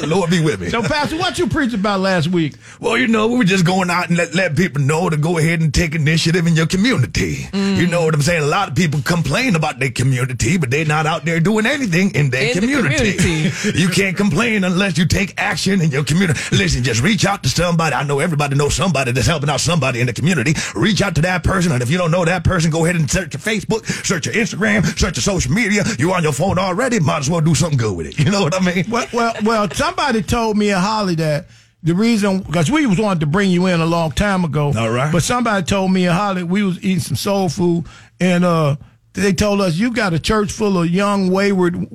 Lord 0.07 0.29
be 0.29 0.41
with 0.43 0.59
me. 0.59 0.69
So, 0.69 0.81
Pastor, 0.81 1.17
what 1.17 1.37
you 1.37 1.47
preached 1.47 1.73
about 1.75 1.99
last 1.99 2.27
week? 2.29 2.55
Well, 2.79 2.97
you 2.97 3.07
know, 3.07 3.27
we 3.27 3.37
were 3.37 3.43
just 3.43 3.65
going 3.65 3.89
out 3.89 4.07
and 4.09 4.17
let, 4.17 4.33
let 4.33 4.55
people 4.55 4.81
know 4.81 5.09
to 5.09 5.17
go 5.17 5.37
ahead 5.37 5.61
and 5.61 5.73
take 5.73 5.95
initiative 5.95 6.47
in 6.47 6.55
your 6.55 6.65
community. 6.67 7.43
Mm. 7.51 7.77
You 7.77 7.87
know 7.87 8.05
what 8.05 8.13
I'm 8.13 8.21
saying? 8.21 8.43
A 8.43 8.47
lot 8.47 8.69
of 8.69 8.75
people 8.75 9.01
complain 9.01 9.55
about 9.55 9.79
their 9.79 9.91
community, 9.91 10.57
but 10.57 10.71
they're 10.71 10.85
not 10.85 11.05
out 11.05 11.25
there 11.25 11.39
doing 11.39 11.65
anything 11.65 12.11
in 12.15 12.29
their 12.29 12.47
In 12.49 12.53
the 12.55 12.59
community. 12.61 13.13
community. 13.17 13.71
you 13.79 13.89
can't 13.89 14.15
complain 14.17 14.63
unless 14.63 14.97
you 14.97 15.05
take 15.05 15.33
action 15.37 15.81
in 15.81 15.91
your 15.91 16.03
community. 16.03 16.39
Listen, 16.55 16.83
just 16.83 17.01
reach 17.01 17.25
out 17.25 17.43
to 17.43 17.49
somebody. 17.49 17.95
I 17.95 18.03
know 18.03 18.19
everybody 18.19 18.55
knows 18.55 18.73
somebody 18.75 19.11
that's 19.11 19.27
helping 19.27 19.49
out 19.49 19.59
somebody 19.59 19.99
in 19.99 20.07
the 20.07 20.13
community. 20.13 20.53
Reach 20.75 20.86
out 21.01 21.15
to 21.15 21.21
that 21.21 21.43
person, 21.43 21.71
and 21.71 21.81
if 21.81 21.89
you 21.89 21.97
don't 21.97 22.11
know 22.11 22.25
that 22.25 22.43
person, 22.43 22.71
go 22.71 22.85
ahead 22.85 22.95
and 22.95 23.09
search 23.09 23.33
your 23.33 23.41
Facebook, 23.41 23.85
search 24.05 24.25
your 24.25 24.35
Instagram, 24.35 24.85
search 24.97 25.17
your 25.17 25.21
social 25.21 25.51
media. 25.51 25.83
You're 25.97 26.15
on 26.15 26.23
your 26.23 26.33
phone 26.33 26.57
already? 26.57 26.99
Might 26.99 27.19
as 27.19 27.29
well 27.29 27.41
do 27.41 27.55
something 27.55 27.77
good 27.77 27.95
with 27.95 28.07
it. 28.07 28.17
You 28.27 28.31
know 28.33 28.41
what 28.41 28.55
I 28.55 28.59
mean? 28.59 28.83
Well, 28.89 29.07
well, 29.13 29.33
well. 29.43 29.71
Somebody 29.71 30.21
told 30.21 30.57
me 30.57 30.71
at 30.71 30.81
Holly 30.81 31.15
that 31.15 31.45
the 31.81 31.95
reason 31.95 32.39
because 32.39 32.69
we 32.69 32.85
was 32.85 32.99
wanting 32.99 33.21
to 33.21 33.25
bring 33.25 33.49
you 33.49 33.67
in 33.67 33.79
a 33.79 33.85
long 33.85 34.11
time 34.11 34.43
ago. 34.43 34.73
All 34.77 34.89
right. 34.89 35.11
But 35.11 35.23
somebody 35.23 35.65
told 35.65 35.91
me 35.91 36.07
at 36.07 36.13
Holly 36.13 36.43
we 36.43 36.63
was 36.63 36.77
eating 36.79 36.99
some 36.99 37.15
soul 37.15 37.47
food, 37.47 37.85
and 38.19 38.43
uh, 38.43 38.75
they 39.13 39.31
told 39.31 39.61
us 39.61 39.75
you 39.75 39.93
got 39.93 40.13
a 40.13 40.19
church 40.19 40.51
full 40.51 40.81
of 40.81 40.89
young 40.89 41.31
wayward 41.31 41.87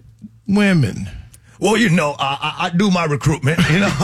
women. 0.47 1.11
Well, 1.62 1.76
you 1.76 1.90
know, 1.90 2.16
I, 2.18 2.56
I, 2.58 2.66
I 2.66 2.70
do 2.70 2.90
my 2.90 3.04
recruitment. 3.04 3.56
You 3.70 3.78
know, 3.78 3.86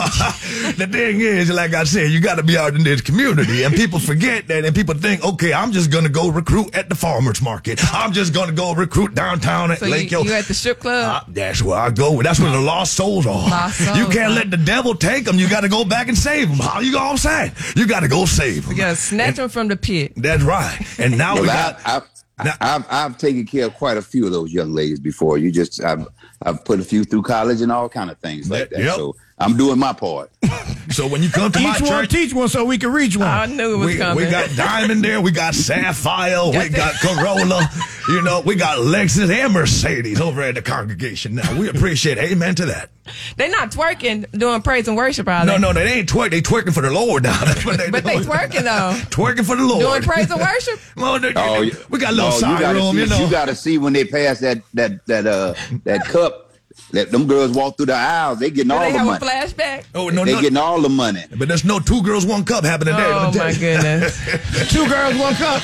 the 0.77 0.87
thing 0.89 1.19
is, 1.19 1.51
like 1.51 1.73
I 1.73 1.83
said, 1.83 2.09
you 2.09 2.21
got 2.21 2.35
to 2.35 2.43
be 2.43 2.57
out 2.57 2.73
in 2.73 2.83
this 2.85 3.01
community, 3.01 3.63
and 3.63 3.75
people 3.75 3.99
forget 3.99 4.47
that, 4.47 4.63
and 4.63 4.73
people 4.73 4.95
think, 4.95 5.25
okay, 5.25 5.51
I'm 5.51 5.73
just 5.73 5.91
gonna 5.91 6.07
go 6.07 6.29
recruit 6.29 6.73
at 6.73 6.87
the 6.87 6.95
farmers 6.95 7.41
market. 7.41 7.81
I'm 7.93 8.13
just 8.13 8.33
gonna 8.33 8.53
go 8.53 8.73
recruit 8.73 9.13
downtown 9.13 9.71
at 9.71 9.79
So 9.79 9.87
Lake 9.87 10.09
you, 10.09 10.19
Yo. 10.19 10.23
you 10.23 10.33
at 10.33 10.45
the 10.45 10.53
strip 10.53 10.79
club? 10.79 11.23
Uh, 11.23 11.25
that's 11.27 11.61
where 11.61 11.77
I 11.77 11.89
go. 11.89 12.21
That's 12.21 12.39
where 12.39 12.49
the 12.51 12.61
lost 12.61 12.93
souls 12.93 13.27
are. 13.27 13.49
Lost 13.49 13.79
souls, 13.85 13.97
you 13.97 14.05
can't 14.05 14.31
huh? 14.31 14.39
let 14.39 14.51
the 14.51 14.57
devil 14.57 14.95
take 14.95 15.25
them. 15.25 15.37
You 15.37 15.49
got 15.49 15.61
to 15.61 15.69
go 15.69 15.83
back 15.83 16.07
and 16.07 16.17
save 16.17 16.47
them. 16.47 16.59
How 16.59 16.79
you 16.79 16.93
gonna 16.93 17.17
say? 17.17 17.51
You 17.75 17.85
got 17.87 17.99
to 18.01 18.07
go 18.07 18.23
save 18.23 18.63
them. 18.67 18.71
you 18.71 18.77
gotta 18.77 18.95
snatch 18.95 19.35
them 19.35 19.49
from 19.49 19.67
the 19.67 19.75
pit. 19.75 20.13
That's 20.15 20.43
right. 20.43 20.79
And 20.97 21.17
now 21.17 21.35
we 21.35 21.41
Well, 21.41 21.73
got. 21.73 21.81
I, 21.85 22.01
I, 22.39 22.55
I've 22.61 22.85
I've 22.89 23.17
taken 23.17 23.45
care 23.45 23.67
of 23.67 23.73
quite 23.75 23.97
a 23.97 24.01
few 24.01 24.25
of 24.25 24.31
those 24.31 24.51
young 24.51 24.73
ladies 24.73 24.99
before. 24.99 25.37
You 25.37 25.51
just 25.51 25.83
I've 25.83 26.07
I've 26.41 26.63
put 26.63 26.79
a 26.79 26.83
few 26.83 27.03
through 27.03 27.23
college 27.23 27.61
and 27.61 27.71
all 27.71 27.89
kind 27.89 28.09
of 28.09 28.17
things 28.19 28.49
like 28.49 28.69
that. 28.69 28.79
Yep. 28.79 28.95
So 28.95 29.15
I'm 29.39 29.57
doing 29.57 29.79
my 29.79 29.93
part. 29.93 30.31
So 30.91 31.05
when 31.07 31.21
you 31.21 31.29
come 31.29 31.51
to 31.51 31.59
my 31.59 31.75
Each 31.75 31.81
one 31.81 31.89
church, 31.91 32.09
teach 32.09 32.33
one 32.33 32.49
so 32.49 32.65
we 32.65 32.79
can 32.79 32.91
reach 32.91 33.15
one. 33.15 33.27
I 33.27 33.45
knew 33.45 33.75
it 33.75 33.77
was 33.77 33.87
we, 33.89 33.97
coming. 33.97 34.25
we 34.25 34.31
got 34.31 34.49
Diamond 34.55 35.03
there, 35.03 35.21
we 35.21 35.29
got 35.29 35.53
Sapphire, 35.53 36.49
we 36.49 36.67
got 36.69 36.95
Corolla, 36.95 37.69
you 38.09 38.23
know, 38.23 38.41
we 38.41 38.55
got 38.55 38.79
Lexus 38.79 39.29
and 39.29 39.53
Mercedes 39.53 40.19
over 40.19 40.41
at 40.41 40.55
the 40.55 40.63
congregation 40.63 41.35
now. 41.35 41.59
We 41.59 41.69
appreciate 41.69 42.17
it. 42.17 42.31
Amen 42.31 42.55
to 42.55 42.65
that. 42.65 42.89
They 43.37 43.49
not 43.49 43.69
twerking 43.71 44.29
doing 44.31 44.63
praise 44.63 44.87
and 44.87 44.97
worship, 44.97 45.27
are 45.27 45.45
No, 45.45 45.53
they? 45.53 45.59
no, 45.59 45.73
they 45.73 45.93
ain't 45.93 46.09
twerking. 46.09 46.31
They 46.31 46.41
twerking 46.41 46.73
for 46.73 46.81
the 46.81 46.91
Lord 46.91 47.21
now. 47.21 47.39
That's 47.45 47.63
what 47.63 47.77
they 47.77 47.91
But 47.91 48.03
they 48.03 48.15
twerking 48.17 48.63
though. 48.63 48.99
Twerking 49.11 49.45
for 49.45 49.55
the 49.55 49.63
Lord. 49.63 49.81
Doing 49.81 50.01
praise 50.01 50.31
and 50.31 50.41
worship. 50.41 50.79
Well, 50.97 51.19
they- 51.19 51.33
Oh, 51.35 51.61
you- 51.61 51.77
we 51.91 51.99
got 51.99 52.13
a 52.13 52.15
little 52.15 52.31
oh, 52.33 52.39
side 52.39 52.59
gotta 52.61 52.79
room, 52.79 52.95
see, 52.95 53.01
you 53.01 53.05
know. 53.07 53.19
You 53.23 53.29
got 53.29 53.45
to 53.45 53.53
see 53.55 53.77
when 53.77 53.93
they 53.93 54.05
pass 54.05 54.39
that 54.39 54.63
that 54.73 55.05
that 55.05 55.27
uh 55.27 55.53
that 55.83 56.05
cup. 56.05 56.48
That 56.91 57.11
them 57.11 57.27
girls 57.27 57.51
walk 57.51 57.77
through 57.77 57.85
the 57.87 57.93
aisles, 57.93 58.39
they 58.39 58.49
getting 58.49 58.69
Do 58.69 58.73
all 58.73 58.79
they 58.81 58.91
the 58.91 58.97
have 58.97 59.07
a 59.07 59.11
money. 59.11 59.25
flashback? 59.25 59.85
oh, 59.93 60.09
no, 60.09 60.25
they 60.25 60.33
no. 60.33 60.41
getting 60.41 60.57
all 60.57 60.81
the 60.81 60.89
money. 60.89 61.23
But 61.37 61.47
there's 61.47 61.63
no 61.63 61.79
two 61.79 62.01
girls, 62.01 62.25
one 62.25 62.43
cup 62.45 62.63
happening 62.63 62.95
there. 62.95 63.13
Oh 63.13 63.17
let 63.17 63.27
me 63.27 63.39
tell 63.39 63.45
my 63.45 63.53
goodness. 63.53 64.71
Two 64.71 64.87
girls, 64.89 65.15
one 65.19 65.35
cup. 65.35 65.61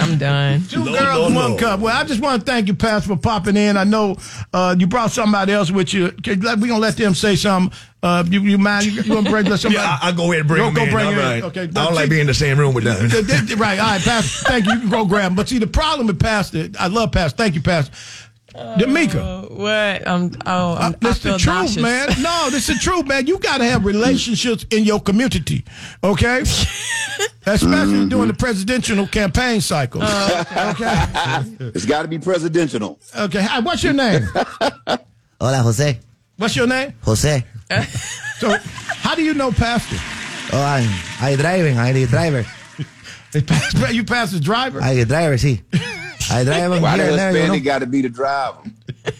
I'm 0.00 0.18
done. 0.18 0.62
Two 0.68 0.84
Lord, 0.84 0.98
girls, 0.98 1.18
Lord, 1.18 1.34
one 1.34 1.48
Lord. 1.52 1.60
cup. 1.60 1.80
Well, 1.80 1.96
I 1.96 2.04
just 2.04 2.20
want 2.20 2.44
to 2.44 2.50
thank 2.52 2.68
you, 2.68 2.74
Pastor, 2.74 3.08
for 3.08 3.16
popping 3.20 3.56
in. 3.56 3.76
I 3.76 3.84
know 3.84 4.16
uh, 4.52 4.76
you 4.78 4.86
brought 4.86 5.10
somebody 5.12 5.52
else 5.52 5.70
with 5.70 5.92
you. 5.94 6.12
We're 6.26 6.36
going 6.36 6.66
to 6.68 6.78
let 6.78 6.96
them 6.96 7.14
say 7.14 7.34
something. 7.34 7.76
Uh, 8.02 8.22
you, 8.28 8.40
you 8.42 8.58
mind? 8.58 8.84
You, 8.86 9.02
you 9.02 9.14
want 9.14 9.26
to 9.26 9.32
bring 9.32 9.46
somebody? 9.56 9.74
Yeah, 9.74 9.98
I, 10.00 10.10
I 10.10 10.12
go 10.12 10.24
ahead 10.24 10.40
and 10.40 10.48
bring 10.48 10.60
Go- 10.60 10.66
them 10.66 10.74
go 10.74 10.82
in. 10.84 10.90
bring 10.90 11.06
all 11.06 11.10
them 11.12 11.20
in. 11.20 11.26
right. 11.26 11.42
Okay, 11.44 11.62
I 11.62 11.66
don't 11.66 11.94
like 11.94 12.08
being 12.10 12.20
in 12.20 12.26
the 12.28 12.34
same 12.34 12.58
room 12.58 12.74
with 12.74 12.84
them. 12.84 13.08
Th- 13.10 13.26
th- 13.26 13.58
right. 13.58 13.78
All 13.80 13.86
right, 13.86 14.00
Pastor. 14.00 14.44
Thank 14.44 14.66
you. 14.66 14.72
You 14.74 14.80
can 14.80 14.88
go 14.90 15.04
grab 15.04 15.24
'em. 15.32 15.34
But 15.34 15.48
see, 15.48 15.58
the 15.58 15.66
problem 15.66 16.06
with 16.06 16.20
Pastor, 16.20 16.68
I 16.78 16.86
love 16.86 17.10
Pastor. 17.12 17.36
Thank 17.36 17.54
you, 17.56 17.62
Pastor. 17.62 17.92
Demica. 18.78 19.16
Uh, 19.16 19.54
what? 19.54 20.08
I'm. 20.08 20.32
Oh, 20.46 20.74
I'm, 20.74 20.94
I 20.94 20.96
This 21.00 21.18
the 21.20 21.30
truth, 21.38 21.46
nauseous. 21.46 21.82
man. 21.82 22.08
No, 22.20 22.48
this 22.50 22.68
is 22.68 22.76
the 22.76 22.82
truth, 22.82 23.06
man. 23.06 23.26
You 23.26 23.38
got 23.38 23.58
to 23.58 23.64
have 23.64 23.84
relationships 23.84 24.64
in 24.70 24.84
your 24.84 25.00
community, 25.00 25.64
okay? 26.02 26.40
Especially 27.46 28.06
during 28.08 28.28
the 28.28 28.34
presidential 28.38 29.06
campaign 29.06 29.60
cycle. 29.60 30.02
okay. 30.02 31.04
It's 31.74 31.86
got 31.86 32.02
to 32.02 32.08
be 32.08 32.18
presidential. 32.18 32.98
Okay. 33.16 33.42
Hi, 33.42 33.60
what's 33.60 33.82
your 33.82 33.94
name? 33.94 34.22
Hola, 35.40 35.58
Jose. 35.58 35.98
What's 36.36 36.54
your 36.56 36.66
name? 36.66 36.94
Jose. 37.02 37.44
So, 38.38 38.56
how 39.02 39.14
do 39.14 39.22
you 39.22 39.34
know 39.34 39.50
Pastor? 39.50 39.96
Oh, 40.52 40.62
I'm, 40.62 40.88
I 41.20 41.36
driving. 41.36 41.78
I 41.78 41.92
the 41.92 42.06
driver. 42.06 42.44
You 43.92 44.04
Pastor's 44.04 44.40
driver? 44.40 44.80
I 44.82 44.94
the 44.94 45.04
driver, 45.04 45.34
sí. 45.36 45.60
I 46.30 46.44
drive 46.44 46.72
him 46.72 46.82
Why 46.82 46.96
the 46.96 47.02
here 47.02 47.10
and 47.12 47.18
there, 47.18 47.42
you 47.42 47.48
know. 47.48 47.60
got 47.60 47.78
to 47.80 47.86
be 47.86 48.02
the 48.02 48.08
driver? 48.08 48.58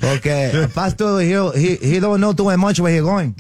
Okay, 0.03 0.67
Pastor, 0.75 1.21
he, 1.21 1.33
he, 1.61 1.77
he 1.77 2.01
don't 2.01 2.21
know 2.21 2.33
too 2.33 2.55
much 2.57 2.81
where 2.81 2.93
he 2.93 3.01
going. 3.01 3.35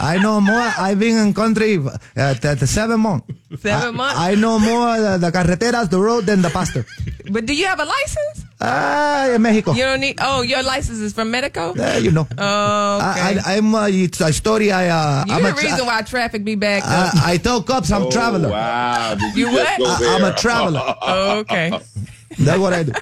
I 0.00 0.18
know 0.18 0.40
more. 0.40 0.56
I've 0.56 0.98
been 0.98 1.16
in 1.18 1.34
country 1.34 1.78
uh, 2.16 2.34
t- 2.34 2.54
t- 2.56 2.66
seven 2.66 2.98
months. 3.00 3.28
Seven 3.60 3.94
months. 3.94 4.18
I 4.18 4.34
know 4.34 4.58
more 4.58 4.98
the, 4.98 5.18
the 5.18 5.30
carreteras, 5.30 5.90
the 5.90 6.00
road, 6.00 6.26
than 6.26 6.42
the 6.42 6.50
pastor. 6.50 6.84
But 7.30 7.46
do 7.46 7.54
you 7.54 7.66
have 7.66 7.78
a 7.78 7.84
license? 7.84 8.44
Ah, 8.60 9.28
in 9.30 9.42
Mexico. 9.42 9.72
You 9.72 9.82
don't 9.84 10.00
need. 10.00 10.18
Oh, 10.20 10.42
your 10.42 10.62
license 10.64 10.98
is 10.98 11.12
from 11.12 11.30
Medico. 11.30 11.74
Uh, 11.78 11.98
you 12.02 12.10
know. 12.10 12.26
Oh, 12.36 12.96
okay. 12.96 13.20
I, 13.20 13.40
I, 13.46 13.56
I'm. 13.58 13.72
Uh, 13.74 13.86
it's 13.90 14.20
a 14.20 14.32
story. 14.32 14.72
I. 14.72 14.88
Uh, 14.88 15.24
You're 15.26 15.36
I'm 15.36 15.42
the 15.44 15.48
a 15.50 15.52
tra- 15.52 15.62
reason 15.70 15.86
why 15.86 16.02
traffic 16.02 16.42
be 16.44 16.54
back. 16.56 16.82
I, 16.84 17.06
up. 17.06 17.14
I 17.24 17.36
tell 17.36 17.62
cops 17.62 17.92
I'm 17.92 18.04
Oh, 18.04 18.10
traveler. 18.10 18.48
Wow. 18.50 19.14
Did 19.14 19.36
You 19.36 19.52
what? 19.52 19.68
I, 19.80 20.16
I'm 20.16 20.24
a 20.24 20.34
traveler. 20.36 20.82
oh, 21.02 21.38
okay. 21.40 21.78
That's 22.38 22.58
what 22.58 22.72
I 22.72 22.82
do. 22.84 22.92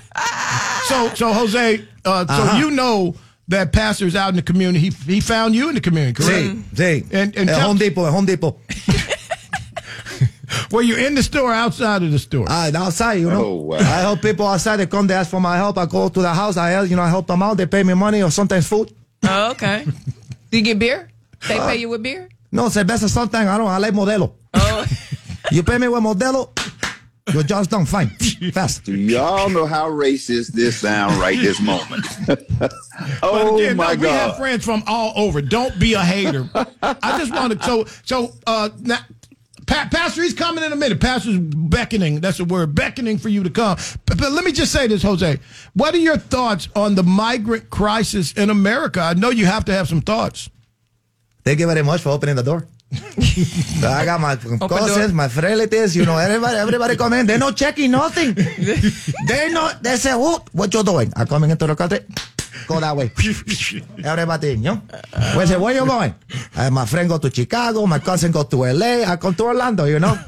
So, 0.88 1.08
so 1.14 1.32
Jose, 1.32 1.84
uh, 2.04 2.26
so 2.26 2.32
Uh-huh. 2.32 2.58
you 2.58 2.70
know 2.70 3.14
that 3.48 3.72
pastor's 3.72 4.14
out 4.16 4.30
in 4.30 4.36
the 4.36 4.42
community. 4.42 4.78
He, 4.90 5.14
he 5.14 5.20
found 5.20 5.54
you 5.54 5.68
in 5.68 5.74
the 5.74 5.80
community, 5.80 6.12
correct? 6.14 6.46
Sí, 6.46 6.62
sí. 6.74 7.02
And- 7.12 7.36
and 7.36 7.48
Eh, 7.50 7.52
tell- 7.56 7.68
Home 7.68 7.78
Depot, 7.78 8.06
at 8.06 8.12
Home 8.12 8.26
Depot. 8.26 8.56
Were 10.72 10.82
you 10.82 10.96
in 10.96 11.14
the 11.14 11.22
store 11.22 11.50
or 11.50 11.54
outside 11.54 12.02
of 12.02 12.10
the 12.10 12.18
store? 12.18 12.46
Uh, 12.48 12.70
outside, 12.74 13.14
you 13.14 13.28
know. 13.30 13.44
Oh, 13.44 13.54
wow. 13.54 13.76
I 13.78 14.00
help 14.02 14.20
people 14.22 14.46
outside. 14.46 14.76
They 14.78 14.86
come, 14.86 15.06
they 15.06 15.14
ask 15.14 15.30
for 15.30 15.40
my 15.40 15.56
help. 15.56 15.78
I 15.78 15.86
go 15.86 16.08
to 16.08 16.20
the 16.22 16.32
house. 16.34 16.56
I 16.56 16.70
help, 16.70 16.88
you 16.90 16.96
know, 16.96 17.02
I 17.02 17.08
help 17.08 17.26
them 17.28 17.42
out. 17.42 17.56
They 17.56 17.66
pay 17.66 17.82
me 17.84 17.94
money 17.94 18.22
or 18.22 18.30
sometimes 18.30 18.66
food. 18.66 18.92
Oh, 19.24 19.50
okay. 19.52 19.84
Do 20.50 20.56
you 20.58 20.62
get 20.64 20.78
beer? 20.78 21.08
They 21.48 21.58
Uh, 21.58 21.66
pay 21.68 21.76
you 21.76 21.88
with 21.88 22.02
beer? 22.02 22.28
No, 22.52 22.64
cerveza 22.68 23.08
sometimes. 23.08 23.48
I 23.48 23.58
don't. 23.58 23.68
I 23.68 23.78
like 23.78 23.94
Modelo. 23.94 24.32
Oh, 24.54 24.84
You 25.52 25.62
pay 25.62 25.78
me 25.78 25.88
with 25.88 26.02
Modelo, 26.02 26.50
your 27.32 27.42
job's 27.42 27.68
done. 27.68 27.86
Fine, 27.86 28.10
fast. 28.52 28.84
Do 28.84 28.94
y'all 28.94 29.48
know 29.48 29.66
how 29.66 29.90
racist 29.90 30.52
this 30.52 30.78
sound 30.78 31.16
right 31.20 31.38
this 31.38 31.60
moment? 31.60 32.06
oh 32.28 32.38
But 33.20 33.54
again, 33.54 33.76
my 33.76 33.94
no, 33.94 34.00
we 34.00 34.08
have 34.08 34.36
friends 34.36 34.64
from 34.64 34.82
all 34.86 35.12
over. 35.16 35.40
Don't 35.42 35.78
be 35.78 35.94
a 35.94 36.00
hater. 36.00 36.48
I 36.82 37.18
just 37.18 37.32
wanted 37.32 37.62
so 37.62 37.84
so 38.04 38.32
uh 38.46 38.70
now, 38.80 38.98
pa- 39.66 39.88
Pastor, 39.90 40.22
he's 40.22 40.34
coming 40.34 40.64
in 40.64 40.72
a 40.72 40.76
minute. 40.76 41.00
Pastor's 41.00 41.38
beckoning. 41.38 42.20
That's 42.20 42.38
the 42.38 42.44
word, 42.44 42.74
beckoning 42.74 43.18
for 43.18 43.28
you 43.28 43.42
to 43.42 43.50
come. 43.50 43.78
But, 44.06 44.18
but 44.18 44.32
let 44.32 44.44
me 44.44 44.52
just 44.52 44.72
say 44.72 44.86
this, 44.86 45.02
Jose. 45.02 45.38
What 45.74 45.94
are 45.94 45.98
your 45.98 46.18
thoughts 46.18 46.68
on 46.74 46.94
the 46.94 47.02
migrant 47.02 47.70
crisis 47.70 48.32
in 48.32 48.50
America? 48.50 49.00
I 49.00 49.14
know 49.14 49.30
you 49.30 49.46
have 49.46 49.64
to 49.66 49.72
have 49.72 49.88
some 49.88 50.00
thoughts. 50.00 50.50
Thank 51.44 51.60
you 51.60 51.66
very 51.66 51.82
much 51.82 52.02
for 52.02 52.10
opening 52.10 52.36
the 52.36 52.42
door. 52.42 52.66
I 52.92 54.04
got 54.04 54.20
my 54.20 54.34
cousins, 54.36 55.12
my 55.12 55.28
relatives, 55.28 55.94
you 55.94 56.04
know, 56.04 56.18
everybody, 56.18 56.56
everybody 56.56 56.96
come 56.96 57.12
in. 57.12 57.26
They're 57.26 57.38
not 57.38 57.56
checking 57.56 57.92
nothing. 57.92 58.34
they 58.34 59.50
not, 59.52 59.82
they 59.82 59.96
say, 59.96 60.10
oh, 60.14 60.42
what 60.52 60.74
you 60.74 60.82
doing? 60.82 61.12
I'm 61.14 61.26
coming 61.26 61.50
into 61.50 61.66
the 61.66 61.76
country. 61.76 62.00
Go 62.66 62.80
that 62.80 62.96
way. 62.96 63.10
everybody, 64.04 64.50
you 64.50 64.56
know. 64.56 64.82
We 65.38 65.46
say, 65.46 65.56
where 65.56 65.74
you 65.74 65.86
going? 65.86 66.14
Uh, 66.56 66.70
my 66.70 66.84
friend 66.84 67.08
go 67.08 67.18
to 67.18 67.30
Chicago, 67.32 67.86
my 67.86 68.00
cousin 68.00 68.32
go 68.32 68.42
to 68.42 68.56
LA, 68.56 69.04
I 69.06 69.16
come 69.16 69.34
to 69.34 69.44
Orlando, 69.44 69.84
you 69.84 70.00
know. 70.00 70.18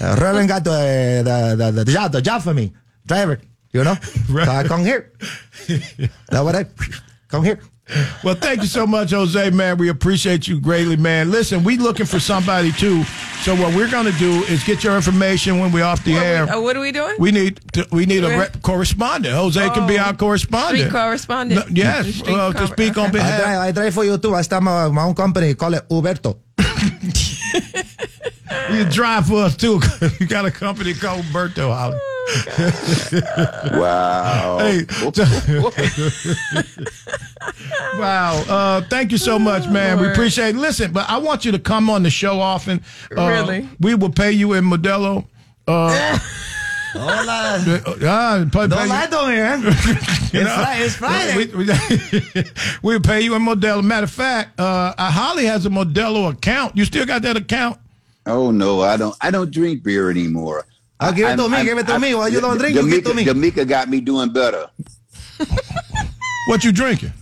uh, 0.00 0.16
Reverend 0.20 0.48
got 0.48 0.64
the, 0.64 1.22
the, 1.24 1.56
the, 1.56 1.84
the, 1.84 1.92
job, 1.92 2.12
the 2.12 2.20
job 2.20 2.42
for 2.42 2.52
me, 2.52 2.72
driver, 3.06 3.40
you 3.72 3.84
know. 3.84 3.96
So 4.28 4.50
I 4.52 4.64
come 4.64 4.84
here. 4.84 5.12
That's 6.28 6.44
what 6.44 6.54
I, 6.56 6.66
come 7.28 7.44
here. 7.44 7.58
Well, 8.22 8.34
thank 8.34 8.60
you 8.60 8.66
so 8.68 8.86
much, 8.86 9.10
Jose, 9.10 9.50
man. 9.50 9.76
We 9.78 9.88
appreciate 9.88 10.46
you 10.48 10.60
greatly, 10.60 10.96
man. 10.96 11.30
Listen, 11.30 11.64
we 11.64 11.76
looking 11.76 12.06
for 12.06 12.20
somebody 12.20 12.72
too. 12.72 13.04
So 13.42 13.54
what 13.56 13.74
we're 13.74 13.90
going 13.90 14.06
to 14.06 14.18
do 14.18 14.42
is 14.44 14.62
get 14.64 14.84
your 14.84 14.94
information 14.96 15.58
when 15.58 15.72
we're 15.72 15.84
off 15.84 16.04
the 16.04 16.14
air. 16.14 16.44
Uh, 16.44 16.60
what 16.60 16.76
are 16.76 16.80
we 16.80 16.92
doing? 16.92 17.16
We 17.18 17.30
need 17.32 17.60
to, 17.72 17.86
we 17.90 18.04
need 18.06 18.22
a 18.24 18.28
rep- 18.28 18.60
correspondent. 18.62 19.34
Jose 19.34 19.60
can 19.70 19.86
be 19.88 19.98
Oh, 19.98 20.02
our 20.02 20.14
correspondent. 20.14 20.78
Street 20.78 20.92
correspondent. 20.92 21.68
No, 21.70 21.74
yes, 21.74 22.06
Street 22.16 22.34
uh, 22.36 22.52
to 22.52 22.58
corre- 22.58 22.66
speak 22.68 22.98
on 22.98 23.08
okay. 23.08 23.18
I 23.18 23.22
behalf. 23.22 23.60
I 23.60 23.72
try 23.72 23.90
for 23.90 24.04
you 24.04 24.18
too. 24.18 24.34
I 24.34 24.42
start 24.42 24.62
my, 24.62 24.88
my 24.88 25.02
own 25.04 25.14
company, 25.14 25.54
call 25.54 25.74
it 25.74 25.88
Uberto. 25.88 26.36
You 28.72 28.84
drive 28.84 29.26
for 29.26 29.44
us 29.44 29.56
too. 29.56 29.80
you 30.18 30.26
got 30.26 30.44
a 30.44 30.50
company 30.50 30.92
called 30.94 31.24
Berto 31.26 31.72
Holly. 31.72 31.98
Wow. 33.80 34.58
Hey, 34.60 34.84
wow. 37.98 38.42
Uh, 38.48 38.80
thank 38.88 39.12
you 39.12 39.18
so 39.18 39.38
much, 39.38 39.68
man. 39.68 40.00
We 40.00 40.08
appreciate 40.10 40.54
it. 40.54 40.58
Listen, 40.58 40.92
but 40.92 41.08
I 41.08 41.18
want 41.18 41.44
you 41.44 41.52
to 41.52 41.58
come 41.58 41.90
on 41.90 42.02
the 42.02 42.10
show 42.10 42.40
often. 42.40 42.82
Uh, 43.16 43.26
Really? 43.28 43.68
We 43.80 43.94
will 43.94 44.10
pay 44.12 44.32
you 44.32 44.52
in 44.54 44.64
Modelo. 44.64 45.26
Uh, 45.66 46.18
Hola. 46.92 47.58
uh, 47.58 48.44
pay- 48.44 48.50
pay 48.50 48.66
Don't 48.66 48.82
you- 48.82 48.88
lie 48.88 49.06
to 49.06 49.26
me, 49.26 49.36
man. 49.36 49.62
It's, 50.32 50.34
know, 50.34 50.64
Fri- 50.64 50.84
it's 50.84 50.94
Friday. 50.94 51.36
We, 51.54 51.64
we, 51.64 52.44
we'll 52.82 53.00
pay 53.00 53.20
you 53.22 53.34
in 53.34 53.42
Modelo. 53.42 53.82
Matter 53.82 54.04
of 54.04 54.10
fact, 54.10 54.60
uh, 54.60 54.94
uh, 54.96 55.10
Holly 55.10 55.46
has 55.46 55.66
a 55.66 55.70
Modelo 55.70 56.30
account. 56.32 56.76
You 56.76 56.84
still 56.84 57.04
got 57.06 57.22
that 57.22 57.36
account? 57.36 57.78
Oh 58.26 58.50
no, 58.50 58.80
I 58.82 58.96
don't. 58.96 59.14
I 59.20 59.30
don't 59.30 59.50
drink 59.50 59.82
beer 59.82 60.10
anymore. 60.10 60.66
Oh, 61.00 61.12
give 61.12 61.28
it 61.28 61.36
to 61.36 61.42
I'm- 61.42 61.50
me, 61.50 61.56
I'm- 61.56 61.66
give 61.66 61.78
it 61.78 61.86
to 61.86 61.92
I'm- 61.92 62.00
me. 62.02 62.14
Why 62.14 62.28
you 62.28 62.40
don't 62.40 62.58
drink, 62.58 62.76
you 62.76 62.82
give 62.88 62.98
it 62.98 63.04
to 63.06 63.14
me. 63.14 63.24
Jamaica 63.24 63.64
got 63.64 63.88
me 63.88 64.00
doing 64.00 64.30
better. 64.32 64.66
What 66.48 66.64
you 66.64 66.72
drinking? 66.72 67.12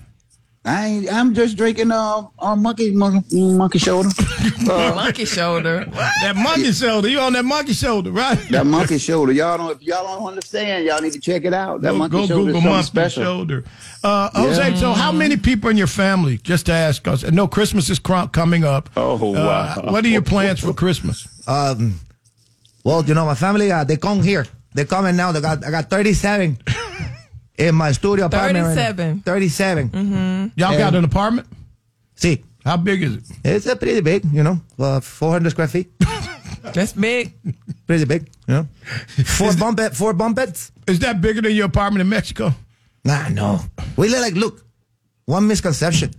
I 0.69 0.87
ain't, 0.87 1.12
I'm 1.12 1.35
just 1.35 1.57
drinking 1.57 1.91
uh, 1.91 2.27
uh 2.39 2.55
monkey 2.57 2.93
monkey, 2.95 3.43
monkey 3.43 3.79
shoulder. 3.79 4.11
Uh, 4.69 4.93
Monkey 4.95 5.25
shoulder. 5.25 5.87
That 6.21 6.35
monkey 6.37 6.73
shoulder. 6.73 7.09
You 7.09 7.21
on 7.21 7.33
that 7.35 7.45
monkey 7.45 7.73
shoulder, 7.73 8.11
right? 8.11 8.37
that 8.51 8.66
monkey 8.77 8.99
shoulder. 8.99 9.33
Y'all 9.33 9.57
don't. 9.57 9.71
If 9.71 9.83
y'all 9.83 10.05
don't 10.05 10.27
understand, 10.29 10.85
y'all 10.85 11.01
need 11.01 11.12
to 11.14 11.21
check 11.21 11.45
it 11.47 11.55
out. 11.55 11.81
That 11.81 11.93
Go, 11.93 11.97
monkey 11.99 12.16
go 12.16 12.27
shoulder 12.27 12.53
Google 12.53 12.59
is 12.59 12.64
monkey 12.64 12.83
special. 12.87 13.23
shoulder. 13.23 13.64
Uh, 14.05 14.29
Jose, 14.35 14.77
so 14.77 14.93
how 14.93 15.11
many 15.12 15.37
people 15.39 15.71
in 15.71 15.77
your 15.79 15.87
family? 15.87 16.39
Just 16.39 16.66
to 16.66 16.73
ask 16.73 17.07
us. 17.09 17.25
I 17.25 17.31
know 17.31 17.47
Christmas 17.49 17.89
is 17.89 17.99
cr- 17.99 18.27
coming 18.33 18.64
up. 18.64 18.91
Oh 18.97 19.14
Uh, 19.14 19.33
wow. 19.33 19.91
what 19.93 20.05
are 20.05 20.09
your 20.09 20.23
plans 20.23 20.61
for 20.61 20.75
Christmas? 20.75 21.27
Um, 21.49 22.01
well, 22.85 23.03
you 23.05 23.14
know, 23.14 23.25
my 23.25 23.37
family, 23.37 23.71
uh, 23.73 23.85
they 23.85 23.97
come 23.97 24.23
here. 24.23 24.45
They 24.75 24.85
coming 24.85 25.16
now. 25.16 25.33
They 25.33 25.41
got, 25.41 25.64
I 25.64 25.71
got 25.71 25.89
37 25.89 26.59
in 27.59 27.75
my 27.75 27.93
studio 27.93 28.27
apartment. 28.27 28.65
right 28.67 28.75
37. 28.75 29.21
37. 29.23 29.89
Mm-hmm. 29.91 30.61
Y'all 30.61 30.79
got 30.79 30.95
an 30.95 31.05
apartment? 31.05 31.47
See, 32.15 32.45
How 32.65 32.77
big 32.77 33.03
is 33.03 33.17
it? 33.17 33.25
it's 33.45 33.67
a 33.67 33.77
pretty 33.77 34.01
big, 34.01 34.25
you 34.33 34.43
know, 34.43 34.61
uh, 34.79 35.01
400 35.01 35.51
square 35.51 35.69
feet. 35.69 35.91
That's 36.63 36.93
big. 36.93 37.35
Pretty 37.87 38.05
big, 38.05 38.29
you 38.47 38.55
know. 38.55 38.69
Four 39.25 39.55
bunk 39.57 39.77
bed, 39.77 39.97
four 39.97 40.13
bunk 40.13 40.37
beds. 40.37 40.73
Is 40.87 40.99
that 41.01 41.21
bigger 41.21 41.41
than 41.41 41.53
your 41.55 41.67
apartment 41.67 42.01
in 42.01 42.09
Mexico? 42.09 42.53
Nah, 43.05 43.29
no. 43.29 43.61
We 43.97 44.09
live 44.09 44.21
like, 44.21 44.35
look, 44.35 44.65
one 45.25 45.47
misconception. 45.47 46.11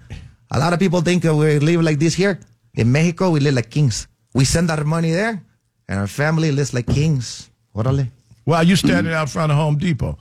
A 0.52 0.58
lot 0.60 0.74
of 0.74 0.80
people 0.80 1.02
think 1.02 1.24
that 1.24 1.36
we 1.36 1.60
live 1.60 1.82
like 1.84 2.00
this 2.00 2.16
here. 2.16 2.40
In 2.76 2.92
Mexico, 2.92 3.30
we 3.30 3.40
live 3.42 3.54
like 3.54 3.70
kings. 3.70 4.08
We 4.34 4.46
send 4.46 4.72
our 4.72 4.84
money 4.84 5.12
there, 5.12 5.44
and 5.88 6.00
our 6.00 6.08
family 6.08 6.52
lives 6.52 6.74
like 6.74 6.88
kings. 6.88 7.50
Orale. 7.76 8.08
Well, 8.46 8.64
you 8.64 8.76
standing 8.76 9.14
out 9.14 9.30
front 9.30 9.52
of 9.52 9.58
Home 9.58 9.78
Depot. 9.78 10.18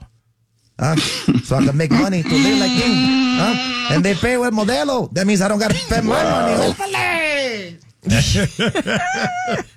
Huh? 0.79 0.95
so 1.43 1.57
I 1.57 1.65
can 1.65 1.75
make 1.75 1.91
money 1.91 2.23
to 2.23 2.29
live 2.29 2.59
like 2.59 2.71
king. 2.71 2.95
Huh? 3.37 3.93
And 3.93 4.03
they 4.03 4.13
pay 4.15 4.37
with 4.37 4.53
Modelo. 4.53 5.11
That 5.13 5.27
means 5.27 5.41
I 5.41 5.47
don't 5.49 5.59
got 5.59 5.71
to 5.71 5.77
spend 5.77 6.07
my 6.07 6.23
money. 6.23 7.75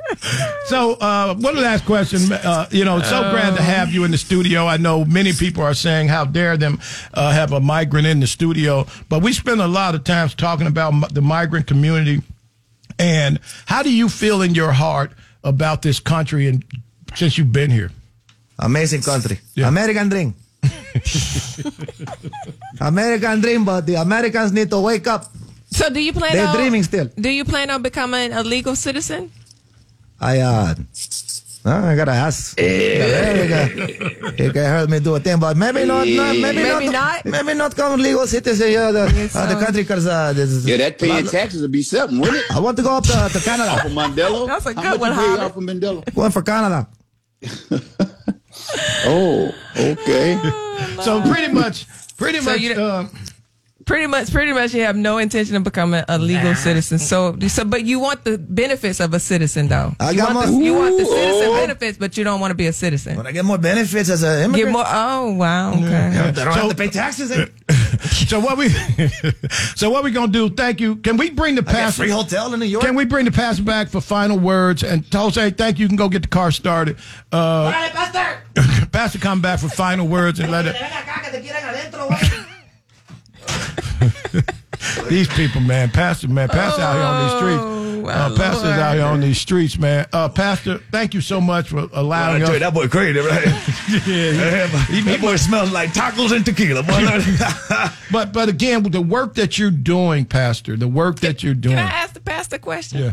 So, 0.66 0.94
uh, 0.94 1.34
one 1.34 1.56
last 1.56 1.84
question. 1.84 2.32
Uh, 2.32 2.66
you 2.70 2.84
know, 2.84 2.98
it's 2.98 3.08
so 3.08 3.20
glad 3.20 3.56
to 3.56 3.62
have 3.62 3.92
you 3.92 4.04
in 4.04 4.10
the 4.10 4.18
studio. 4.18 4.66
I 4.66 4.76
know 4.76 5.04
many 5.04 5.32
people 5.32 5.62
are 5.62 5.74
saying, 5.74 6.08
how 6.08 6.24
dare 6.24 6.56
them 6.56 6.80
uh, 7.12 7.32
have 7.32 7.52
a 7.52 7.60
migrant 7.60 8.06
in 8.06 8.20
the 8.20 8.26
studio. 8.26 8.86
But 9.08 9.22
we 9.22 9.32
spend 9.32 9.60
a 9.60 9.66
lot 9.66 9.94
of 9.94 10.04
times 10.04 10.34
talking 10.34 10.66
about 10.66 11.12
the 11.12 11.20
migrant 11.20 11.66
community. 11.66 12.22
And 12.98 13.40
how 13.66 13.82
do 13.82 13.92
you 13.92 14.08
feel 14.08 14.40
in 14.42 14.54
your 14.54 14.72
heart 14.72 15.12
about 15.44 15.82
this 15.82 16.00
country 16.00 16.46
and 16.46 16.64
since 17.14 17.36
you've 17.36 17.52
been 17.52 17.70
here? 17.70 17.90
Amazing 18.58 19.02
country. 19.02 19.40
American 19.62 20.08
dream. 20.08 20.34
American 22.80 23.40
dream, 23.40 23.64
but 23.64 23.86
the 23.86 23.94
Americans 23.94 24.52
need 24.52 24.70
to 24.70 24.80
wake 24.80 25.06
up. 25.06 25.26
So 25.70 25.88
do 25.90 26.00
you 26.00 26.12
plan 26.12 26.32
They're 26.32 26.46
on 26.48 26.56
dreaming 26.56 26.82
still. 26.82 27.08
Do 27.16 27.30
you 27.30 27.44
plan 27.44 27.70
on 27.70 27.82
becoming 27.82 28.32
a 28.32 28.42
legal 28.42 28.76
citizen? 28.76 29.30
I 30.20 30.38
uh, 30.40 30.74
I 31.64 31.94
gotta 31.96 32.12
ask. 32.12 32.58
He 32.58 34.50
can 34.50 34.54
help 34.54 34.90
me 34.90 35.00
do 35.00 35.14
a 35.14 35.20
thing, 35.20 35.38
but 35.38 35.56
maybe 35.56 35.84
not. 35.84 36.06
not 36.08 36.36
maybe, 36.36 36.42
Maybe 36.42 36.86
not, 36.86 36.92
not? 36.92 37.24
Maybe 37.24 37.54
not 37.54 37.76
come 37.76 38.00
legal 38.00 38.26
citizen. 38.26 38.70
Yeah, 38.72 38.90
the, 38.90 39.04
uh, 39.34 39.46
the 39.46 39.64
country 39.64 39.82
because 39.82 40.06
uh, 40.06 40.32
this, 40.32 40.64
Yeah, 40.66 40.76
that 40.78 40.98
paying 40.98 41.26
taxes 41.26 41.62
would 41.62 41.72
be 41.72 41.82
something, 41.82 42.18
wouldn't 42.18 42.38
it? 42.38 42.44
I 42.50 42.58
want 42.60 42.76
to 42.78 42.82
go 42.82 42.96
up 42.96 43.04
to, 43.04 43.28
to 43.32 43.40
Canada. 43.44 43.70
Off 43.70 43.84
of 43.84 43.92
Mandela. 43.92 44.46
That's 44.46 44.66
a 44.66 44.74
How 44.74 44.82
good 44.82 45.00
much 45.00 45.00
one, 45.00 45.10
you 45.10 45.16
pay 45.16 45.26
Howard. 45.26 45.40
off 45.40 45.56
of 45.56 45.62
Mandela? 45.62 46.14
Going 46.14 46.30
for 46.32 46.42
Canada. 46.42 46.88
Oh, 49.04 49.54
okay. 49.76 50.38
So 51.02 51.20
pretty 51.22 51.52
much, 51.52 51.86
pretty 52.16 52.40
So 52.40 52.50
much. 52.52 52.60
you- 52.60 52.74
uh, 52.74 53.06
Pretty 53.84 54.06
much, 54.06 54.32
pretty 54.32 54.52
much, 54.52 54.74
you 54.74 54.82
have 54.82 54.96
no 54.96 55.18
intention 55.18 55.56
of 55.56 55.64
becoming 55.64 56.04
a 56.08 56.18
legal 56.18 56.54
citizen. 56.54 56.98
So, 56.98 57.36
so, 57.48 57.64
but 57.64 57.84
you 57.84 57.98
want 57.98 58.24
the 58.24 58.38
benefits 58.38 59.00
of 59.00 59.12
a 59.14 59.20
citizen, 59.20 59.68
though. 59.68 59.94
I 59.98 60.10
you, 60.12 60.18
got 60.18 60.34
want 60.34 60.46
the, 60.46 60.52
my- 60.52 60.64
you 60.64 60.74
want 60.74 60.98
the 60.98 61.04
citizen 61.04 61.48
oh. 61.48 61.54
benefits, 61.60 61.98
but 61.98 62.16
you 62.16 62.24
don't 62.24 62.40
want 62.40 62.50
to 62.52 62.54
be 62.54 62.66
a 62.66 62.72
citizen. 62.72 63.16
When 63.16 63.26
I 63.26 63.32
get 63.32 63.44
more 63.44 63.58
benefits 63.58 64.08
as 64.08 64.22
an 64.22 64.44
immigrant, 64.44 64.66
Get 64.66 64.72
more. 64.72 64.84
Oh 64.86 65.32
wow. 65.32 65.74
Okay. 65.74 65.84
I 66.18 66.30
don't 66.30 66.34
So- 66.36 66.52
have 66.52 66.70
to 66.70 66.76
pay 66.76 66.88
taxes. 66.88 67.30
so 68.28 68.40
what 68.40 68.56
we, 68.56 68.68
so 69.74 69.90
what 69.90 70.04
we 70.04 70.10
gonna 70.10 70.30
do? 70.30 70.48
Thank 70.50 70.80
you. 70.80 70.96
Can 70.96 71.16
we 71.16 71.30
bring 71.30 71.54
the 71.56 71.62
I 71.62 71.64
get 71.64 71.74
pastor? 71.74 72.02
free 72.02 72.10
hotel 72.10 72.52
in 72.54 72.60
New 72.60 72.66
York. 72.66 72.84
Can 72.84 72.94
we 72.94 73.04
bring 73.04 73.24
the 73.24 73.32
pastor 73.32 73.64
back 73.64 73.88
for 73.88 74.00
final 74.00 74.38
words? 74.38 74.82
And 74.82 75.04
Jose, 75.12 75.50
thank 75.50 75.78
you. 75.78 75.84
You 75.84 75.88
can 75.88 75.96
go 75.96 76.08
get 76.08 76.22
the 76.22 76.28
car 76.28 76.50
started. 76.52 76.96
Uh, 77.30 77.72
pastor, 77.72 78.42
Pastor 78.92 79.18
come 79.18 79.40
back 79.40 79.60
for 79.60 79.68
final 79.68 80.06
words 80.06 80.38
and 80.38 80.50
let 80.50 80.66
it. 80.66 80.76
These 85.08 85.28
people, 85.28 85.60
man, 85.60 85.90
Pastor, 85.90 86.28
man, 86.28 86.48
Pastor 86.48 86.82
out 86.82 86.94
here 86.94 87.02
on 87.04 87.22
these 87.22 87.36
streets. 87.36 88.02
my 88.04 88.12
Uh, 88.12 88.36
Pastor's 88.36 88.64
Lord. 88.64 88.78
out 88.80 88.94
here 88.94 89.04
on 89.04 89.20
these 89.20 89.38
streets, 89.38 89.78
man. 89.78 90.06
Uh, 90.12 90.28
Pastor, 90.28 90.78
thank 90.90 91.14
you 91.14 91.20
so 91.20 91.40
much 91.40 91.68
for 91.68 91.80
I 91.82 91.88
allowing 91.92 92.40
tell 92.40 92.50
you, 92.50 92.56
us. 92.56 92.60
that 92.62 92.74
boy 92.74 92.88
crazy, 92.88 93.20
right? 93.20 93.44
yeah, 94.06 94.66
he- 94.86 95.02
that 95.02 95.18
boy 95.20 95.36
smells 95.36 95.70
like 95.70 95.90
tacos 95.92 96.32
and 96.34 96.44
tequila. 96.44 96.82
Boy. 96.82 97.88
but 98.10 98.32
but 98.32 98.48
again, 98.48 98.82
with 98.82 98.92
the 98.92 99.00
work 99.02 99.34
that 99.34 99.56
you're 99.58 99.70
doing, 99.70 100.24
Pastor, 100.24 100.76
the 100.76 100.88
work 100.88 101.20
that 101.20 101.42
you're 101.44 101.54
doing. 101.54 101.76
Can 101.76 101.86
I 101.86 101.90
ask 101.90 102.14
the 102.14 102.20
pastor 102.20 102.56
a 102.56 102.58
question? 102.58 102.98
Yeah. 103.02 103.12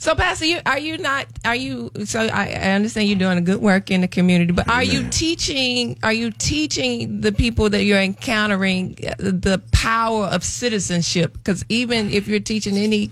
So, 0.00 0.14
Pastor, 0.14 0.44
you 0.44 0.60
are 0.64 0.78
you 0.78 0.96
not? 0.96 1.26
Are 1.44 1.56
you? 1.56 1.90
So, 2.04 2.20
I, 2.20 2.50
I 2.50 2.70
understand 2.70 3.08
you're 3.08 3.18
doing 3.18 3.36
a 3.36 3.40
good 3.40 3.60
work 3.60 3.90
in 3.90 4.00
the 4.00 4.08
community, 4.08 4.52
but 4.52 4.68
are 4.68 4.84
you 4.84 5.08
teaching? 5.08 5.98
Are 6.04 6.12
you 6.12 6.30
teaching 6.30 7.20
the 7.20 7.32
people 7.32 7.68
that 7.70 7.82
you're 7.82 8.00
encountering 8.00 8.96
uh, 9.04 9.14
the 9.18 9.60
power 9.72 10.26
of 10.26 10.44
citizenship? 10.44 11.32
Because 11.32 11.64
even 11.68 12.10
if 12.10 12.28
you're 12.28 12.38
teaching 12.38 12.76
any 12.76 13.10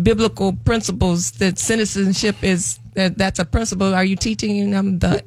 biblical 0.00 0.52
principles, 0.52 1.30
that 1.32 1.58
citizenship 1.58 2.36
is 2.42 2.78
that 2.94 3.16
that's 3.16 3.38
a 3.38 3.46
principle. 3.46 3.94
Are 3.94 4.04
you 4.04 4.16
teaching 4.16 4.70
them 4.70 4.98
the? 4.98 5.24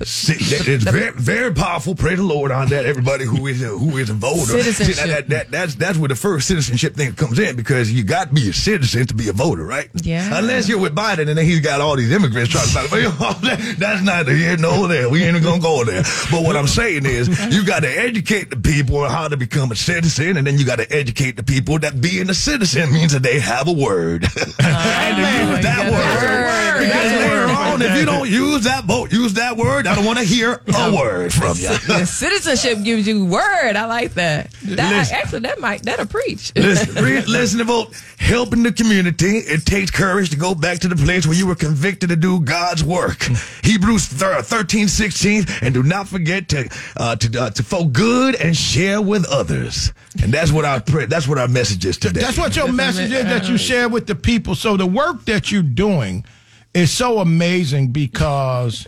It's 0.00 0.82
very, 0.84 1.12
very 1.12 1.54
powerful. 1.54 1.94
Pray 1.94 2.16
the 2.16 2.22
Lord 2.24 2.50
on 2.50 2.68
that. 2.70 2.84
Everybody 2.84 3.24
who 3.24 3.46
is 3.46 3.62
a, 3.62 3.66
who 3.68 3.96
is 3.98 4.10
a 4.10 4.14
voter. 4.14 4.40
Citizenship. 4.40 4.94
See, 4.96 5.08
that, 5.08 5.28
that, 5.28 5.28
that, 5.28 5.50
that's 5.52 5.74
that's 5.76 5.98
where 5.98 6.08
the 6.08 6.16
first 6.16 6.48
citizenship 6.48 6.94
thing 6.96 7.12
comes 7.12 7.38
in 7.38 7.54
because 7.54 7.92
you 7.92 8.02
got 8.02 8.28
to 8.28 8.34
be 8.34 8.48
a 8.50 8.52
citizen 8.52 9.06
to 9.06 9.14
be 9.14 9.28
a 9.28 9.32
voter, 9.32 9.64
right? 9.64 9.88
Yeah. 10.02 10.36
Unless 10.36 10.68
you're 10.68 10.80
with 10.80 10.96
Biden 10.96 11.28
and 11.28 11.38
then 11.38 11.44
he's 11.44 11.60
got 11.60 11.80
all 11.80 11.94
these 11.96 12.10
immigrants 12.10 12.50
trying 12.50 12.66
to. 12.88 12.92
Well, 13.20 13.34
that- 13.42 13.76
that's 13.78 14.02
neither 14.02 14.34
here 14.34 14.56
nor 14.56 14.88
there. 14.88 15.08
We 15.08 15.22
ain't 15.22 15.40
gonna 15.44 15.60
go 15.62 15.84
there. 15.84 16.02
But 16.30 16.42
what 16.42 16.56
I'm 16.56 16.66
saying 16.66 17.06
is, 17.06 17.28
you 17.54 17.64
got 17.64 17.80
to 17.84 17.88
educate 17.88 18.50
the 18.50 18.56
people 18.56 18.98
on 18.98 19.10
how 19.10 19.28
to 19.28 19.36
become 19.36 19.70
a 19.70 19.76
citizen, 19.76 20.36
and 20.36 20.46
then 20.46 20.58
you 20.58 20.64
got 20.66 20.76
to 20.76 20.92
educate 20.92 21.36
the 21.36 21.42
people 21.44 21.78
that 21.80 22.00
being 22.00 22.28
a 22.30 22.34
citizen 22.34 22.92
means 22.92 23.12
that 23.12 23.22
they 23.22 23.38
have 23.38 23.68
a 23.68 23.72
word. 23.72 24.24
and 24.36 25.16
to 25.16 25.22
use 25.54 25.62
that 25.64 25.82
Oh, 25.86 25.92
word. 25.92 26.80
word. 26.80 26.86
Because 26.86 27.12
later 27.12 27.46
on, 27.52 27.82
if 27.82 27.96
you 27.98 28.04
don't 28.06 28.28
use 28.28 28.64
that 28.64 28.84
vote, 28.84 29.12
use 29.12 29.34
that 29.34 29.56
word, 29.56 29.83
word. 29.84 29.90
I 29.90 29.94
don't 29.94 30.04
want 30.04 30.18
to 30.18 30.24
hear 30.24 30.60
a 30.74 30.94
word 30.94 31.32
from 31.32 31.56
you. 31.56 32.04
Citizenship 32.06 32.84
gives 32.84 33.06
you 33.06 33.24
word. 33.24 33.76
I 33.76 33.86
like 33.86 34.14
that. 34.14 34.50
That 34.64 34.92
Listen. 34.92 35.16
actually 35.16 35.40
that 35.40 35.60
might 35.60 35.82
that'll 35.82 36.06
preach. 36.06 36.52
Listen, 36.56 37.04
re- 37.04 37.22
listen 37.26 37.60
about 37.60 37.94
helping 38.18 38.62
the 38.62 38.72
community. 38.72 39.38
It 39.38 39.64
takes 39.66 39.90
courage 39.90 40.30
to 40.30 40.36
go 40.36 40.54
back 40.54 40.78
to 40.80 40.88
the 40.88 40.96
place 40.96 41.26
where 41.26 41.36
you 41.36 41.46
were 41.46 41.54
convicted 41.54 42.08
to 42.10 42.16
do 42.16 42.40
God's 42.40 42.82
work. 42.82 43.22
Hebrews 43.62 44.06
thir- 44.06 44.42
13, 44.42 44.88
16, 44.88 45.44
and 45.62 45.74
do 45.74 45.82
not 45.82 46.08
forget 46.08 46.48
to 46.50 46.68
uh, 46.96 47.16
to 47.16 47.40
uh, 47.42 47.50
to 47.50 47.62
for 47.62 47.88
good 47.88 48.34
and 48.36 48.56
share 48.56 49.00
with 49.00 49.26
others. 49.26 49.92
And 50.22 50.32
that's 50.32 50.52
what 50.52 50.64
our 50.64 50.80
pray- 50.80 51.06
that's 51.06 51.28
what 51.28 51.38
our 51.38 51.48
message 51.48 51.84
is 51.84 51.98
today. 51.98 52.20
That's 52.20 52.38
what 52.38 52.56
your 52.56 52.72
message 52.72 53.12
is 53.12 53.24
that 53.24 53.48
you 53.48 53.58
share 53.58 53.88
with 53.88 54.06
the 54.06 54.14
people. 54.14 54.54
So 54.54 54.76
the 54.76 54.86
work 54.86 55.24
that 55.26 55.50
you're 55.52 55.62
doing 55.62 56.24
is 56.72 56.90
so 56.90 57.18
amazing 57.18 57.92
because. 57.92 58.86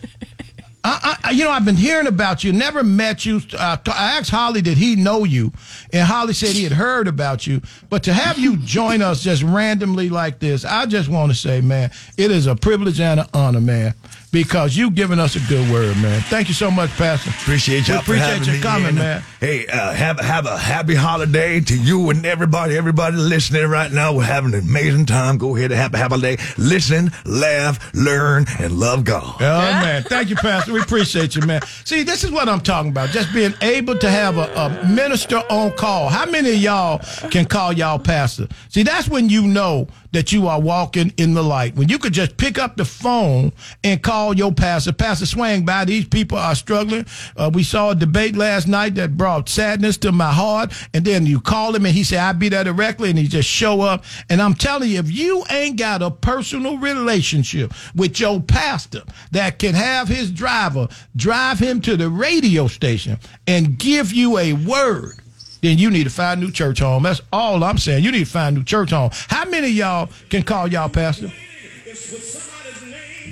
I, 0.87 1.17
I, 1.23 1.31
you 1.31 1.43
know, 1.43 1.51
I've 1.51 1.65
been 1.65 1.75
hearing 1.75 2.07
about 2.07 2.43
you. 2.43 2.53
Never 2.53 2.83
met 2.83 3.25
you. 3.25 3.41
Uh, 3.57 3.77
I 3.87 4.17
asked 4.17 4.29
Holly, 4.29 4.61
did 4.61 4.77
he 4.77 4.95
know 4.95 5.23
you? 5.23 5.51
And 5.91 6.07
Holly 6.07 6.33
said 6.33 6.49
he 6.49 6.63
had 6.63 6.71
heard 6.71 7.07
about 7.07 7.45
you. 7.45 7.61
But 7.89 8.03
to 8.03 8.13
have 8.13 8.37
you 8.39 8.57
join 8.57 9.01
us 9.01 9.21
just 9.21 9.43
randomly 9.43 10.09
like 10.09 10.39
this, 10.39 10.65
I 10.65 10.85
just 10.85 11.09
want 11.09 11.31
to 11.31 11.37
say, 11.37 11.61
man, 11.61 11.91
it 12.17 12.31
is 12.31 12.47
a 12.47 12.55
privilege 12.55 12.99
and 12.99 13.19
an 13.19 13.27
honor, 13.33 13.61
man, 13.61 13.95
because 14.31 14.77
you've 14.77 14.95
given 14.95 15.19
us 15.19 15.35
a 15.35 15.39
good 15.49 15.69
word, 15.71 15.97
man. 15.97 16.21
Thank 16.21 16.47
you 16.47 16.53
so 16.53 16.71
much, 16.71 16.89
Pastor. 16.91 17.29
Appreciate 17.31 17.85
for 17.85 17.93
appreciate 17.95 18.27
having 18.27 18.47
you 18.47 18.53
me 18.53 18.61
coming, 18.61 18.89
in. 18.89 18.95
man. 18.95 19.23
Hey, 19.39 19.67
uh, 19.67 19.93
have 19.93 20.19
have 20.19 20.47
a 20.47 20.57
happy 20.57 20.95
holiday 20.95 21.59
to 21.59 21.77
you 21.77 22.09
and 22.09 22.25
everybody. 22.25 22.75
Everybody 22.75 23.17
listening 23.17 23.67
right 23.67 23.91
now, 23.91 24.15
we're 24.15 24.23
having 24.23 24.55
an 24.55 24.61
amazing 24.61 25.05
time. 25.05 25.37
Go 25.37 25.55
ahead 25.55 25.71
and 25.71 25.79
have 25.79 25.93
a 25.93 25.97
happy 25.97 26.09
holiday. 26.09 26.37
Listen, 26.57 27.11
laugh, 27.23 27.93
learn, 27.93 28.47
and 28.59 28.79
love 28.79 29.03
God. 29.03 29.35
Oh 29.39 29.39
man, 29.39 30.01
thank 30.01 30.31
you, 30.31 30.35
Pastor. 30.37 30.73
We 30.73 30.81
appreciate 30.81 31.35
you, 31.35 31.43
man. 31.43 31.61
See, 31.85 32.01
this 32.01 32.23
is 32.23 32.31
what 32.31 32.49
I'm 32.49 32.61
talking 32.61 32.89
about. 32.89 33.09
Just 33.09 33.31
being 33.31 33.53
able 33.61 33.95
to 33.99 34.09
have 34.09 34.37
a, 34.37 34.51
a 34.55 34.87
minister 34.87 35.43
on 35.51 35.71
call. 35.73 36.09
How 36.09 36.25
many 36.25 36.49
of 36.53 36.57
y'all 36.57 36.97
can 37.29 37.45
call 37.45 37.73
y'all 37.73 37.99
pastor? 37.99 38.47
See, 38.69 38.81
that's 38.81 39.07
when 39.07 39.29
you 39.29 39.43
know 39.43 39.87
that 40.13 40.31
you 40.31 40.47
are 40.47 40.59
walking 40.59 41.13
in 41.17 41.35
the 41.35 41.43
light. 41.43 41.75
When 41.75 41.89
you 41.89 41.99
could 41.99 42.13
just 42.13 42.37
pick 42.37 42.57
up 42.57 42.75
the 42.75 42.85
phone 42.85 43.51
and 43.83 44.01
call 44.01 44.33
your 44.33 44.51
pastor. 44.51 44.93
Pastor 44.93 45.27
Swang 45.27 45.63
by. 45.63 45.85
These 45.85 46.07
people 46.07 46.39
are 46.39 46.55
struggling. 46.55 47.05
Uh, 47.35 47.51
we 47.53 47.61
saw 47.61 47.91
a 47.91 47.95
debate 47.95 48.35
last 48.35 48.67
night 48.67 48.95
that 48.95 49.15
brought 49.15 49.26
sadness 49.45 49.97
to 49.97 50.11
my 50.11 50.31
heart. 50.31 50.73
And 50.93 51.05
then 51.05 51.25
you 51.25 51.39
call 51.39 51.75
him 51.75 51.85
and 51.85 51.95
he 51.95 52.03
said, 52.03 52.19
I'll 52.19 52.33
be 52.33 52.49
there 52.49 52.63
directly. 52.63 53.09
And 53.09 53.19
he 53.19 53.27
just 53.27 53.49
show 53.49 53.81
up. 53.81 54.03
And 54.29 54.41
I'm 54.41 54.53
telling 54.53 54.89
you, 54.89 54.99
if 54.99 55.11
you 55.11 55.43
ain't 55.49 55.77
got 55.77 56.01
a 56.01 56.11
personal 56.11 56.77
relationship 56.77 57.73
with 57.95 58.19
your 58.19 58.41
pastor 58.41 59.03
that 59.31 59.59
can 59.59 59.75
have 59.75 60.07
his 60.07 60.31
driver 60.31 60.87
drive 61.15 61.59
him 61.59 61.81
to 61.81 61.97
the 61.97 62.09
radio 62.09 62.67
station 62.67 63.19
and 63.45 63.77
give 63.77 64.11
you 64.11 64.37
a 64.37 64.53
word, 64.53 65.13
then 65.61 65.77
you 65.77 65.89
need 65.89 66.03
to 66.03 66.09
find 66.09 66.41
a 66.41 66.45
new 66.45 66.51
church 66.51 66.79
home. 66.79 67.03
That's 67.03 67.21
all 67.33 67.63
I'm 67.63 67.77
saying. 67.77 68.03
You 68.03 68.11
need 68.11 68.25
to 68.25 68.31
find 68.31 68.55
a 68.55 68.59
new 68.59 68.65
church 68.65 68.91
home. 68.91 69.09
How 69.27 69.45
many 69.45 69.69
y'all 69.69 70.09
can 70.29 70.43
call 70.43 70.67
y'all 70.67 70.89
pastor? 70.89 71.31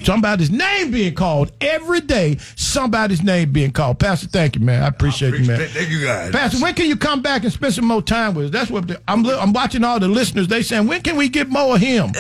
Somebody's 0.06 0.52
name 0.52 0.92
being 0.92 1.16
called 1.16 1.52
every 1.62 2.02
day. 2.02 2.38
Somebody's 2.56 3.24
name 3.24 3.52
being 3.52 3.72
called. 3.72 4.00
Pastor, 4.00 4.28
thank 4.28 4.56
you, 4.56 4.62
man. 4.62 4.84
I 4.84 4.88
appreciate, 4.88 5.34
you, 5.34 5.46
man. 5.46 5.68
Thank 5.68 5.90
you 5.90 6.04
guys. 6.06 6.32
Pastor, 6.32 6.60
when 6.62 6.74
can 6.76 6.86
you 6.88 6.96
come 6.96 7.22
back 7.22 7.44
and 7.44 7.52
spend 7.52 7.74
some 7.74 7.86
more 7.86 8.02
time 8.02 8.36
with 8.36 8.46
us? 8.46 8.52
That's 8.52 8.70
what 8.72 8.88
the, 8.88 9.02
I'm. 9.08 9.24
li- 9.24 9.34
I'm 9.40 9.52
watching 9.54 9.84
all 9.84 10.00
the 10.00 10.08
listeners. 10.08 10.48
They 10.48 10.62
saying, 10.62 10.88
when 10.88 11.02
can 11.02 11.16
we 11.18 11.28
get 11.30 11.50
more 11.50 11.76
of 11.76 11.82
him? 11.82 12.12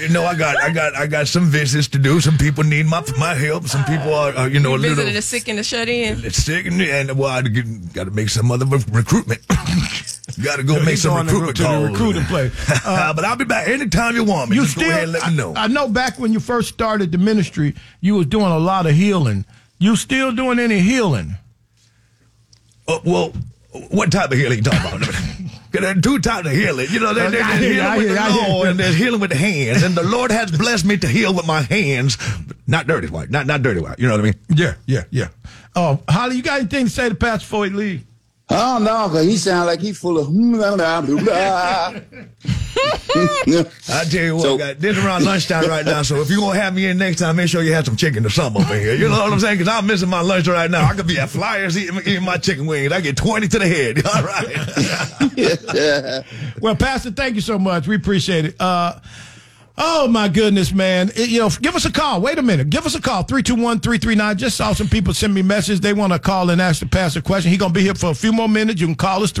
You 0.00 0.08
know, 0.10 0.24
I 0.24 0.34
got, 0.36 0.56
I 0.62 0.70
got, 0.70 0.94
I 0.94 1.06
got 1.06 1.28
some 1.28 1.46
visits 1.46 1.88
to 1.88 1.98
do. 1.98 2.20
Some 2.20 2.36
people 2.38 2.64
need 2.64 2.86
my 2.86 3.02
my 3.18 3.34
help. 3.34 3.66
Some 3.66 3.84
people 3.84 4.12
are, 4.14 4.34
are 4.36 4.48
you 4.48 4.60
know, 4.60 4.70
a 4.74 4.76
You 4.76 4.82
visited 4.82 4.96
little 4.98 5.12
the 5.14 5.22
sick 5.22 5.48
and 5.48 5.58
the 5.58 5.64
shut 5.64 5.88
in. 5.88 6.24
it's 6.24 6.36
sick, 6.42 6.66
and, 6.66 6.80
and 6.82 7.18
well, 7.18 7.30
I 7.30 7.42
got 7.42 8.04
to 8.04 8.10
make 8.10 8.28
some 8.28 8.50
other 8.52 8.66
re- 8.66 8.78
recruitment. 10.38 10.44
got 10.44 10.56
to 10.56 10.62
go 10.62 10.84
make 10.84 10.96
some 10.98 11.26
recruitment 11.26 11.56
to 11.58 11.62
calls. 11.64 11.90
recruiting 11.90 12.24
place. 12.24 12.52
Uh, 12.84 13.12
but 13.12 13.24
I'll 13.24 13.36
be 13.36 13.44
back 13.44 13.68
anytime 13.68 14.14
you 14.14 14.24
want 14.24 14.50
me. 14.50 14.56
You 14.56 14.62
Just 14.62 14.76
still, 14.76 14.88
go 14.88 14.90
ahead 14.90 15.02
and 15.04 15.12
let 15.12 15.30
me 15.30 15.36
know. 15.36 15.54
I, 15.54 15.64
I 15.64 15.66
know 15.66 15.88
back 15.88 16.18
when 16.18 16.32
you 16.32 16.40
first 16.40 16.68
started 16.70 17.12
the 17.12 17.18
ministry, 17.18 17.74
you 18.00 18.14
was 18.14 18.26
doing 18.26 18.46
a 18.46 18.58
lot 18.58 18.86
of 18.86 18.94
healing. 18.94 19.44
You 19.78 19.96
still 19.96 20.32
doing 20.32 20.58
any 20.58 20.80
healing? 20.80 21.36
Uh, 22.88 22.98
well, 23.04 23.32
what 23.90 24.10
type 24.10 24.30
of 24.32 24.38
healing 24.38 24.58
you 24.58 24.64
talking 24.64 25.02
about? 25.02 25.14
there 25.72 25.84
are 25.86 25.94
two 26.00 26.18
types 26.18 26.46
of 26.48 26.52
healing. 26.54 26.86
You 26.90 27.00
know, 27.00 27.14
there, 27.14 27.26
I 27.26 27.58
there's 27.58 27.76
you, 27.76 27.82
I 27.82 27.98
healing 27.98 27.98
with 27.98 28.06
hear 28.06 28.14
you, 28.14 28.20
I 28.20 28.28
the 28.28 28.32
hear. 28.34 28.48
Lord 28.48 28.68
and 28.68 28.78
there's 28.80 28.96
healing 28.96 29.20
with 29.20 29.30
the 29.30 29.36
hands. 29.36 29.82
And 29.82 29.94
the 29.94 30.02
Lord 30.16 30.30
has 30.30 30.50
blessed 30.50 30.84
me 30.84 30.96
to 30.98 31.06
heal 31.08 31.34
with 31.34 31.46
my 31.46 31.62
hands, 31.62 32.18
not 32.66 32.86
dirty 32.86 33.08
white, 33.08 33.30
not 33.30 33.46
not 33.46 33.62
dirty 33.62 33.80
white. 33.80 33.98
You 33.98 34.08
know 34.08 34.14
what 34.14 34.20
I 34.20 34.24
mean? 34.24 34.34
Yeah, 34.48 34.74
yeah, 34.86 35.04
yeah. 35.10 35.28
Oh, 35.76 36.00
Holly, 36.08 36.36
you 36.36 36.42
got 36.42 36.60
anything 36.60 36.86
to 36.86 36.90
say 36.90 37.08
to 37.08 37.14
Pastor 37.14 37.44
before 37.44 37.64
he 37.66 37.70
leave? 37.70 38.04
Oh 38.52 38.78
no, 38.82 39.08
cause 39.08 39.26
he 39.26 39.36
sound 39.36 39.66
like 39.66 39.80
he 39.80 39.92
full 39.92 40.18
of. 40.18 40.28
I 43.92 44.04
tell 44.04 44.24
you 44.24 44.36
what, 44.36 44.42
So- 44.42 44.56
guys, 44.58 44.76
this 44.78 44.96
is 44.96 45.04
around 45.04 45.24
lunchtime 45.24 45.68
right 45.68 45.84
now. 45.84 46.02
So 46.02 46.16
if 46.20 46.30
you're 46.30 46.38
gonna 46.40 46.58
have 46.58 46.74
me 46.74 46.86
in 46.86 46.98
next 46.98 47.18
time, 47.20 47.36
make 47.36 47.48
sure 47.48 47.62
you 47.62 47.72
have 47.74 47.84
some 47.84 47.96
chicken 47.96 48.24
or 48.24 48.30
something 48.30 48.62
in 48.62 48.68
here. 48.68 48.94
You 48.94 49.08
know 49.08 49.20
what 49.22 49.32
I'm 49.32 49.40
saying? 49.40 49.58
Because 49.58 49.72
I'm 49.72 49.86
missing 49.86 50.08
my 50.08 50.20
lunch 50.20 50.46
right 50.48 50.70
now. 50.70 50.84
I 50.84 50.94
could 50.94 51.06
be 51.06 51.18
at 51.18 51.28
Flyers 51.30 51.76
eating, 51.78 51.96
eating 51.98 52.24
my 52.24 52.36
chicken 52.38 52.66
wings. 52.66 52.92
I 52.92 53.00
get 53.00 53.16
20 53.16 53.48
to 53.48 53.58
the 53.58 53.66
head. 53.68 54.06
All 54.14 54.22
right. 54.22 56.24
Well, 56.60 56.76
Pastor, 56.76 57.10
thank 57.10 57.34
you 57.36 57.40
so 57.40 57.58
much. 57.58 57.88
We 57.88 57.96
appreciate 57.96 58.44
it. 58.44 58.60
Uh, 58.60 59.00
oh, 59.78 60.08
my 60.08 60.28
goodness, 60.28 60.72
man. 60.72 61.10
It- 61.16 61.30
you 61.30 61.38
know, 61.40 61.48
give 61.60 61.74
us 61.76 61.84
a 61.84 61.92
call. 61.92 62.20
Wait 62.20 62.38
a 62.38 62.42
minute. 62.42 62.70
Give 62.70 62.84
us 62.86 62.94
a 62.94 63.00
call. 63.00 63.24
321-339. 63.24 64.36
Just 64.36 64.56
saw 64.56 64.72
some 64.72 64.88
people 64.88 65.14
send 65.14 65.32
me 65.34 65.42
messages. 65.42 65.80
They 65.80 65.92
want 65.92 66.12
to 66.12 66.18
call 66.18 66.50
and 66.50 66.60
ask 66.60 66.80
the 66.80 66.86
pastor 66.86 67.20
a 67.20 67.22
question. 67.22 67.50
He's 67.50 67.58
going 67.60 67.72
to 67.72 67.78
be 67.78 67.82
here 67.84 67.94
for 67.94 68.10
a 68.10 68.14
few 68.14 68.32
more 68.32 68.48
minutes. 68.48 68.80
You 68.80 68.86
can 68.88 68.96
call 68.96 69.22
us, 69.22 69.32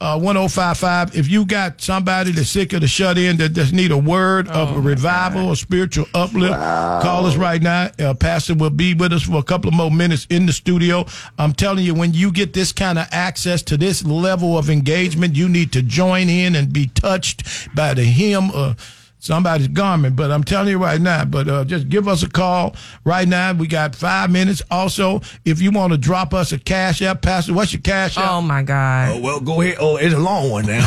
321-339-1055. 0.00 1.14
If 1.14 1.28
you 1.28 1.44
got 1.44 1.80
somebody 1.80 2.32
that's 2.32 2.48
sick 2.50 2.72
of 2.72 2.80
the 2.80 2.88
shut-in 2.88 3.36
that 3.38 3.50
just 3.50 3.72
need 3.72 3.90
a 3.90 3.98
word 3.98 4.48
of 4.48 4.76
a 4.76 4.80
revival 4.80 5.48
or 5.48 5.56
spiritual 5.56 6.06
uplift, 6.14 6.54
call 6.54 7.26
us 7.26 7.36
right 7.36 7.60
now. 7.62 7.90
Uh, 7.98 8.14
pastor 8.14 8.54
will 8.54 8.70
be 8.70 8.94
with 8.94 9.12
us 9.12 9.22
for 9.24 9.36
a 9.38 9.42
couple 9.42 9.68
of 9.68 9.74
more 9.74 9.90
minutes 9.90 10.26
in 10.30 10.46
the 10.46 10.52
studio. 10.52 11.04
I'm 11.38 11.52
telling 11.52 11.84
you, 11.84 11.94
when 11.94 12.12
you 12.14 12.32
get 12.32 12.52
this 12.52 12.72
kind 12.72 12.98
of 12.98 13.06
access 13.10 13.62
to 13.62 13.76
this 13.76 14.04
level 14.04 14.56
of 14.58 14.70
engagement, 14.70 15.36
you 15.36 15.48
need 15.48 15.72
to 15.72 15.82
join 15.82 16.28
in 16.28 16.54
and 16.56 16.72
be 16.72 16.86
touched 16.88 17.42
by 17.74 17.94
the 17.94 18.04
hymn 18.04 18.50
of 18.52 18.79
somebody's 19.20 19.68
garment. 19.68 20.16
But 20.16 20.30
I'm 20.32 20.42
telling 20.42 20.68
you 20.70 20.78
right 20.78 21.00
now, 21.00 21.24
but 21.24 21.48
uh, 21.48 21.64
just 21.64 21.88
give 21.88 22.08
us 22.08 22.22
a 22.24 22.28
call 22.28 22.74
right 23.04 23.28
now. 23.28 23.52
We 23.52 23.68
got 23.68 23.94
five 23.94 24.30
minutes. 24.30 24.62
Also, 24.70 25.20
if 25.44 25.62
you 25.62 25.70
want 25.70 25.92
to 25.92 25.98
drop 25.98 26.34
us 26.34 26.50
a 26.50 26.58
cash 26.58 27.00
app, 27.02 27.22
Pastor, 27.22 27.54
what's 27.54 27.72
your 27.72 27.82
cash 27.82 28.16
app? 28.18 28.28
Oh 28.30 28.40
my 28.42 28.62
God. 28.62 29.12
Oh, 29.16 29.20
well, 29.20 29.40
go 29.40 29.60
ahead. 29.60 29.76
Oh, 29.78 29.96
it's 29.96 30.14
a 30.14 30.18
long 30.18 30.50
one 30.50 30.66
now. 30.66 30.84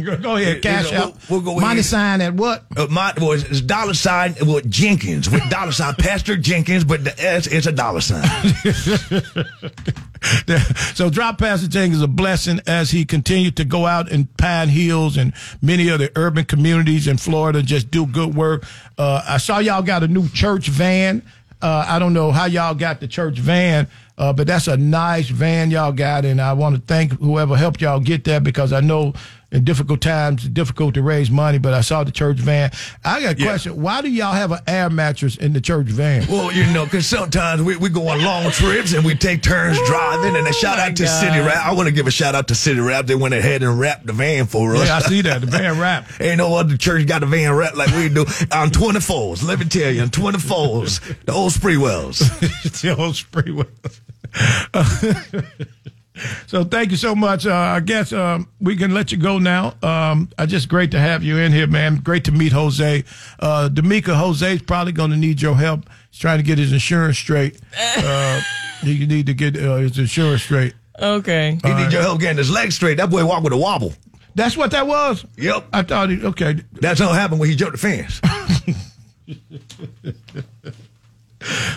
go 0.22 0.36
ahead, 0.36 0.60
cash 0.62 0.90
We'll- 0.90 1.16
we'll 1.30 1.40
go 1.40 1.54
Money 1.54 1.66
ahead. 1.80 1.84
sign 1.84 2.20
at 2.20 2.34
what? 2.34 2.64
Uh, 2.76 2.86
my 2.90 3.12
well, 3.18 3.32
it's 3.32 3.44
it's 3.44 3.60
dollar 3.62 3.94
sign 3.94 4.34
well, 4.44 4.60
Jenkins 4.68 5.30
with 5.30 5.48
dollar 5.48 5.72
sign 5.72 5.94
Pastor 5.94 6.36
Jenkins, 6.36 6.84
but 6.84 7.04
the 7.04 7.18
S 7.22 7.46
is 7.46 7.66
a 7.66 7.72
dollar 7.72 8.00
sign. 8.00 8.22
so 10.94 11.10
drop 11.10 11.38
Pastor 11.38 11.68
Jenkins 11.68 11.96
is 11.96 12.02
a 12.02 12.08
blessing 12.08 12.60
as 12.66 12.90
he 12.90 13.04
continued 13.04 13.56
to 13.56 13.64
go 13.64 13.86
out 13.86 14.10
in 14.10 14.26
Pine 14.26 14.68
Hills 14.68 15.16
and 15.16 15.32
many 15.62 15.90
other 15.90 16.10
urban 16.16 16.44
communities 16.44 17.06
in 17.06 17.16
Florida 17.16 17.60
and 17.60 17.68
just 17.68 17.90
do 17.90 18.06
good 18.06 18.34
work. 18.34 18.66
Uh, 18.98 19.22
I 19.26 19.38
saw 19.38 19.58
y'all 19.58 19.82
got 19.82 20.02
a 20.02 20.08
new 20.08 20.28
church 20.28 20.68
van. 20.68 21.22
Uh, 21.62 21.84
I 21.86 21.98
don't 21.98 22.14
know 22.14 22.32
how 22.32 22.46
y'all 22.46 22.74
got 22.74 23.00
the 23.00 23.08
church 23.08 23.38
van, 23.38 23.86
uh, 24.16 24.32
but 24.32 24.46
that's 24.46 24.66
a 24.66 24.76
nice 24.76 25.28
van 25.28 25.70
y'all 25.70 25.92
got, 25.92 26.24
and 26.24 26.40
I 26.40 26.54
want 26.54 26.76
to 26.76 26.80
thank 26.80 27.12
whoever 27.20 27.54
helped 27.54 27.82
y'all 27.82 28.00
get 28.00 28.24
that 28.24 28.42
because 28.42 28.72
I 28.72 28.80
know 28.80 29.12
in 29.52 29.64
difficult 29.64 30.00
times 30.00 30.48
difficult 30.48 30.94
to 30.94 31.02
raise 31.02 31.30
money. 31.30 31.58
But 31.58 31.74
I 31.74 31.80
saw 31.80 32.04
the 32.04 32.12
church 32.12 32.38
van. 32.38 32.70
I 33.04 33.20
got 33.20 33.40
a 33.40 33.42
question: 33.42 33.80
Why 33.80 34.02
do 34.02 34.10
y'all 34.10 34.32
have 34.32 34.52
an 34.52 34.60
air 34.66 34.90
mattress 34.90 35.36
in 35.36 35.52
the 35.52 35.60
church 35.60 35.86
van? 35.86 36.26
Well, 36.28 36.52
you 36.52 36.66
know, 36.72 36.84
because 36.84 37.06
sometimes 37.06 37.62
we, 37.62 37.76
we 37.76 37.88
go 37.88 38.08
on 38.08 38.22
long 38.22 38.50
trips 38.50 38.92
and 38.92 39.04
we 39.04 39.14
take 39.14 39.42
turns 39.42 39.78
driving. 39.86 40.36
And 40.36 40.46
a 40.46 40.52
shout 40.52 40.78
out 40.78 40.96
to 40.96 41.04
God. 41.04 41.20
City 41.20 41.40
Rap. 41.40 41.66
I 41.66 41.72
want 41.74 41.88
to 41.88 41.94
give 41.94 42.06
a 42.06 42.10
shout 42.10 42.34
out 42.34 42.48
to 42.48 42.54
City 42.54 42.80
Rap. 42.80 43.06
They 43.06 43.14
went 43.14 43.34
ahead 43.34 43.62
and 43.62 43.78
wrapped 43.78 44.06
the 44.06 44.12
van 44.12 44.46
for 44.46 44.76
us. 44.76 44.86
Yeah, 44.86 44.96
I 44.96 45.00
see 45.00 45.22
that 45.22 45.40
the 45.40 45.46
van 45.46 45.78
wrap. 45.78 46.08
Ain't 46.20 46.38
no 46.38 46.54
other 46.54 46.76
church 46.76 47.06
got 47.06 47.22
a 47.22 47.26
van 47.26 47.52
wrapped 47.54 47.76
like 47.76 47.94
we 47.94 48.08
do 48.08 48.22
on 48.52 48.70
24s. 48.70 49.42
Let 49.42 49.58
me 49.58 49.66
tell 49.66 49.90
you, 49.90 50.02
on 50.02 50.08
24s, 50.08 51.24
the 51.24 51.32
old 51.32 51.52
Sprewells. 51.52 52.18
the 52.80 52.96
old 52.96 53.14
Sprewell. 53.14 53.66
so 56.46 56.64
thank 56.64 56.90
you 56.90 56.96
so 56.96 57.14
much. 57.14 57.46
Uh, 57.46 57.54
I 57.54 57.80
guess 57.80 58.12
um, 58.12 58.48
we 58.60 58.76
can 58.76 58.94
let 58.94 59.12
you 59.12 59.18
go 59.18 59.38
now. 59.38 59.74
Um, 59.82 60.28
uh, 60.38 60.46
just 60.46 60.68
great 60.68 60.90
to 60.92 60.98
have 60.98 61.22
you 61.22 61.38
in 61.38 61.52
here, 61.52 61.66
man. 61.66 61.96
Great 61.96 62.24
to 62.24 62.32
meet 62.32 62.52
Jose. 62.52 63.04
Uh, 63.38 63.68
Demica, 63.72 64.14
Jose's 64.14 64.62
probably 64.62 64.92
going 64.92 65.10
to 65.10 65.16
need 65.16 65.40
your 65.40 65.56
help. 65.56 65.88
He's 66.10 66.20
trying 66.20 66.38
to 66.38 66.44
get 66.44 66.58
his 66.58 66.72
insurance 66.72 67.18
straight. 67.18 67.58
Uh, 67.96 68.40
he 68.82 69.04
need 69.04 69.26
to 69.26 69.34
get 69.34 69.56
uh, 69.56 69.76
his 69.76 69.98
insurance 69.98 70.42
straight. 70.42 70.72
Okay. 70.98 71.58
He 71.62 71.74
need 71.74 71.92
your 71.92 72.02
help 72.02 72.20
getting 72.20 72.38
his 72.38 72.50
legs 72.50 72.74
straight. 72.74 72.96
That 72.96 73.10
boy 73.10 73.24
walk 73.26 73.42
with 73.42 73.52
a 73.52 73.56
wobble. 73.56 73.92
That's 74.34 74.56
what 74.56 74.70
that 74.70 74.86
was. 74.86 75.24
Yep. 75.36 75.66
I 75.72 75.82
thought. 75.82 76.10
He, 76.10 76.24
okay. 76.24 76.60
That's 76.72 77.00
what 77.00 77.14
happened 77.14 77.40
when 77.40 77.50
he 77.50 77.56
jumped 77.56 77.78
the 77.78 77.78
fence. 77.78 78.20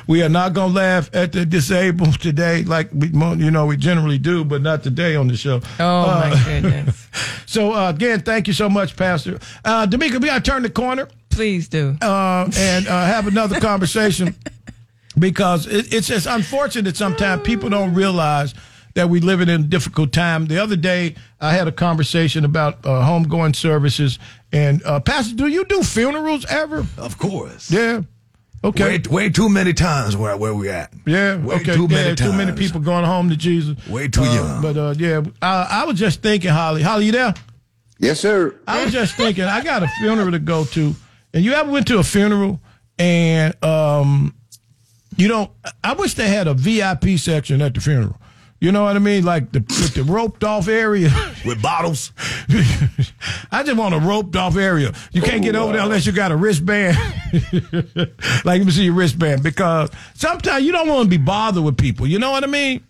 We 0.07 0.21
are 0.23 0.29
not 0.29 0.53
going 0.53 0.71
to 0.73 0.75
laugh 0.75 1.09
at 1.13 1.31
the 1.31 1.45
disabled 1.45 2.19
today, 2.19 2.63
like 2.63 2.89
we, 2.93 3.07
you 3.07 3.49
know, 3.51 3.65
we 3.65 3.77
generally 3.77 4.17
do, 4.17 4.43
but 4.43 4.61
not 4.61 4.83
today 4.83 5.15
on 5.15 5.27
the 5.27 5.37
show. 5.37 5.61
Oh, 5.79 6.01
Uh, 6.01 6.29
my 6.29 6.43
goodness. 6.45 7.07
So 7.45 7.71
uh, 7.71 7.91
again, 7.91 8.21
thank 8.21 8.47
you 8.47 8.53
so 8.53 8.67
much, 8.67 8.95
Pastor. 8.95 9.37
Uh, 9.63 9.85
Demica, 9.85 10.19
we 10.19 10.25
got 10.27 10.43
to 10.43 10.51
turn 10.51 10.63
the 10.63 10.71
corner. 10.71 11.07
Please 11.29 11.67
do. 11.67 11.95
Uh, 12.01 12.49
and 12.57 12.87
uh, 12.87 13.05
have 13.05 13.27
another 13.27 13.59
conversation 13.59 14.35
because 15.19 15.67
it, 15.67 15.93
it's 15.93 16.07
just 16.07 16.25
unfortunate 16.25 16.97
sometimes 16.97 17.43
people 17.43 17.69
don't 17.69 17.93
realize 17.93 18.55
that 18.95 19.07
we 19.09 19.19
live 19.19 19.41
in 19.41 19.49
a 19.49 19.57
difficult 19.59 20.11
time. 20.11 20.47
The 20.47 20.57
other 20.57 20.75
day, 20.75 21.13
I 21.39 21.53
had 21.53 21.67
a 21.67 21.71
conversation 21.71 22.43
about 22.45 22.85
uh, 22.85 22.89
homegoing 23.07 23.55
services. 23.55 24.17
And 24.51 24.81
uh, 24.83 24.99
Pastor, 24.99 25.35
do 25.35 25.47
you 25.47 25.65
do 25.65 25.83
funerals 25.83 26.45
ever? 26.45 26.85
Of 26.97 27.17
course. 27.19 27.69
Yeah. 27.71 28.01
Okay. 28.63 28.83
Way, 28.83 29.01
way 29.09 29.29
too 29.29 29.49
many 29.49 29.73
times 29.73 30.15
where 30.15 30.37
where 30.37 30.53
we 30.53 30.69
at. 30.69 30.93
Yeah. 31.05 31.35
Way 31.37 31.55
okay. 31.55 31.75
too 31.75 31.87
many 31.87 32.09
yeah, 32.09 32.15
too 32.15 32.31
many 32.31 32.53
people 32.53 32.79
going 32.79 33.03
home 33.03 33.29
to 33.29 33.35
Jesus. 33.35 33.75
Way 33.87 34.07
too 34.07 34.21
Uh, 34.21 34.33
young. 34.33 34.61
But 34.61 34.77
uh, 34.77 34.93
yeah, 34.97 35.21
I, 35.41 35.81
I 35.81 35.85
was 35.85 35.99
just 35.99 36.21
thinking, 36.21 36.49
Holly. 36.49 36.81
Holly, 36.81 37.05
you 37.07 37.11
there? 37.11 37.33
Yes, 37.99 38.19
sir. 38.19 38.55
I 38.67 38.83
was 38.83 38.93
just 38.93 39.15
thinking, 39.15 39.43
I 39.43 39.63
got 39.63 39.83
a 39.83 39.87
funeral 39.99 40.31
to 40.31 40.39
go 40.39 40.65
to, 40.65 40.95
and 41.33 41.43
you 41.43 41.53
ever 41.53 41.69
went 41.71 41.87
to 41.87 41.99
a 41.99 42.03
funeral 42.03 42.59
and 42.99 43.61
um, 43.63 44.33
you 45.17 45.27
don't? 45.27 45.51
I 45.83 45.93
wish 45.93 46.13
they 46.15 46.27
had 46.29 46.47
a 46.47 46.53
VIP 46.53 47.17
section 47.17 47.61
at 47.61 47.73
the 47.73 47.81
funeral. 47.81 48.17
You 48.63 48.71
know 48.71 48.85
what 48.85 48.95
I 48.95 48.99
mean? 48.99 49.25
Like 49.25 49.51
the 49.51 49.59
with 49.59 49.93
the 49.93 50.05
roped 50.05 50.41
off 50.45 50.69
area 50.69 51.09
with 51.45 51.61
bottles. 51.61 52.13
I 53.51 53.61
just 53.61 53.75
want 53.75 53.93
a 53.93 53.99
roped 53.99 54.37
off 54.37 54.55
area. 54.55 54.93
You 55.11 55.21
can't 55.21 55.43
get 55.43 55.53
over 55.57 55.73
there 55.73 55.81
unless 55.81 56.05
you 56.05 56.13
got 56.13 56.31
a 56.31 56.37
wristband. 56.37 56.95
like 57.93 58.45
let 58.45 58.65
me 58.65 58.71
see 58.71 58.85
your 58.85 58.93
wristband 58.93 59.43
because 59.43 59.91
sometimes 60.13 60.63
you 60.63 60.71
don't 60.71 60.87
want 60.87 61.03
to 61.03 61.09
be 61.09 61.21
bothered 61.21 61.61
with 61.61 61.77
people. 61.77 62.07
You 62.07 62.19
know 62.19 62.31
what 62.31 62.45
I 62.45 62.47
mean? 62.47 62.85